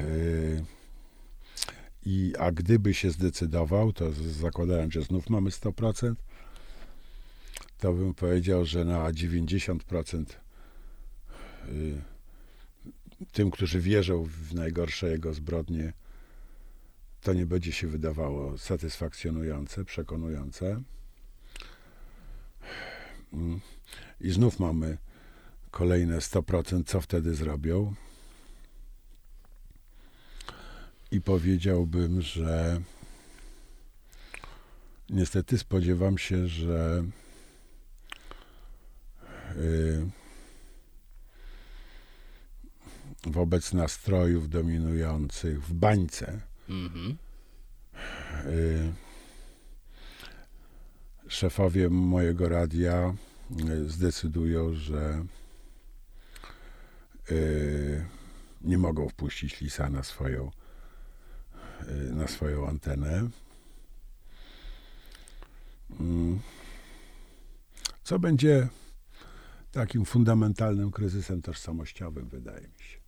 Y, 0.00 0.64
i, 2.06 2.32
a 2.38 2.52
gdyby 2.52 2.94
się 2.94 3.10
zdecydował, 3.10 3.92
to 3.92 4.12
zakładając, 4.12 4.94
że 4.94 5.02
znów 5.02 5.30
mamy 5.30 5.50
100%, 5.50 6.14
to 7.80 7.92
bym 7.92 8.14
powiedział, 8.14 8.64
że 8.64 8.84
na 8.84 9.12
90% 9.12 10.24
y, 11.68 12.02
tym, 13.32 13.50
którzy 13.50 13.80
wierzą 13.80 14.24
w 14.24 14.54
najgorsze 14.54 15.10
jego 15.10 15.34
zbrodnie, 15.34 15.92
to 17.20 17.32
nie 17.32 17.46
będzie 17.46 17.72
się 17.72 17.86
wydawało 17.86 18.58
satysfakcjonujące, 18.58 19.84
przekonujące. 19.84 20.82
I 24.20 24.30
znów 24.30 24.60
mamy 24.60 24.98
kolejne 25.70 26.18
100%, 26.18 26.84
co 26.86 27.00
wtedy 27.00 27.34
zrobią. 27.34 27.94
I 31.10 31.20
powiedziałbym, 31.20 32.22
że 32.22 32.80
niestety 35.10 35.58
spodziewam 35.58 36.18
się, 36.18 36.46
że 36.48 37.04
wobec 43.26 43.72
nastrojów 43.72 44.48
dominujących 44.48 45.62
w 45.62 45.72
bańce 45.72 46.40
Mhm. 46.68 47.16
y, 48.46 48.92
szefowie 51.28 51.88
mojego 51.90 52.48
radia 52.48 53.14
y, 53.68 53.90
zdecydują, 53.90 54.74
że 54.74 55.24
y, 57.30 58.04
nie 58.60 58.78
mogą 58.78 59.08
wpuścić 59.08 59.60
lisa 59.60 59.90
na 59.90 60.02
swoją 60.02 60.50
y, 61.88 62.14
na 62.14 62.28
swoją 62.28 62.68
antenę. 62.68 63.28
Mm. 66.00 66.40
Co 68.04 68.18
będzie 68.18 68.68
takim 69.72 70.04
fundamentalnym 70.04 70.90
kryzysem 70.90 71.42
tożsamościowym, 71.42 72.28
wydaje 72.28 72.68
mi 72.68 72.84
się. 72.84 72.98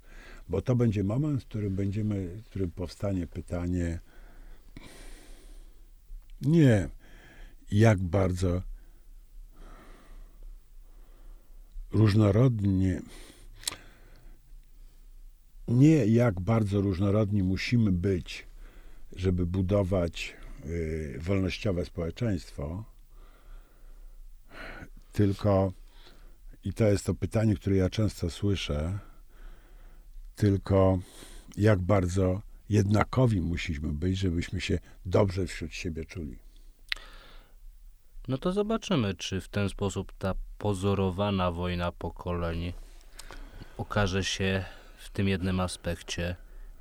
Bo 0.48 0.62
to 0.62 0.76
będzie 0.76 1.04
moment, 1.04 1.42
w 1.42 1.46
którym 1.46 1.76
będziemy, 1.76 2.28
w 2.28 2.44
którym 2.44 2.70
powstanie 2.70 3.26
pytanie 3.26 4.00
nie 6.40 6.88
jak 7.72 7.98
bardzo 7.98 8.62
różnorodnie 11.92 13.02
nie 15.68 16.06
jak 16.06 16.40
bardzo 16.40 16.80
różnorodni 16.80 17.42
musimy 17.42 17.92
być, 17.92 18.46
żeby 19.16 19.46
budować 19.46 20.36
y, 20.66 21.18
wolnościowe 21.20 21.84
społeczeństwo, 21.84 22.84
tylko, 25.12 25.72
i 26.64 26.72
to 26.72 26.84
jest 26.84 27.06
to 27.06 27.14
pytanie, 27.14 27.54
które 27.54 27.76
ja 27.76 27.90
często 27.90 28.30
słyszę, 28.30 28.98
tylko 30.36 30.98
jak 31.56 31.80
bardzo 31.80 32.42
jednakowi 32.68 33.40
musimy 33.40 33.92
być, 33.92 34.18
żebyśmy 34.18 34.60
się 34.60 34.78
dobrze 35.06 35.46
wśród 35.46 35.72
siebie 35.72 36.04
czuli. 36.04 36.38
No 38.28 38.38
to 38.38 38.52
zobaczymy, 38.52 39.14
czy 39.14 39.40
w 39.40 39.48
ten 39.48 39.68
sposób 39.68 40.12
ta 40.18 40.34
pozorowana 40.58 41.50
wojna 41.50 41.92
pokoleń 41.92 42.72
okaże 43.76 44.24
się 44.24 44.64
w 44.96 45.10
tym 45.10 45.28
jednym 45.28 45.60
aspekcie 45.60 46.36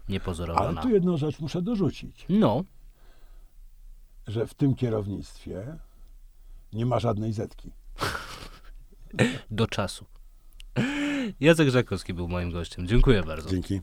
Niepozorowana. 0.09 0.67
Ale 0.67 0.81
tu 0.81 0.89
jedną 0.89 1.17
rzecz 1.17 1.39
muszę 1.39 1.61
dorzucić, 1.61 2.25
No, 2.29 2.63
że 4.27 4.47
w 4.47 4.53
tym 4.53 4.75
kierownictwie 4.75 5.77
nie 6.73 6.85
ma 6.85 6.99
żadnej 6.99 7.33
zetki. 7.33 7.71
Do 9.51 9.67
czasu. 9.67 10.05
Jacek 11.39 11.69
Żakowski 11.69 12.13
był 12.13 12.27
moim 12.27 12.51
gościem. 12.51 12.87
Dziękuję 12.87 13.23
bardzo. 13.23 13.49
Dzięki. 13.49 13.81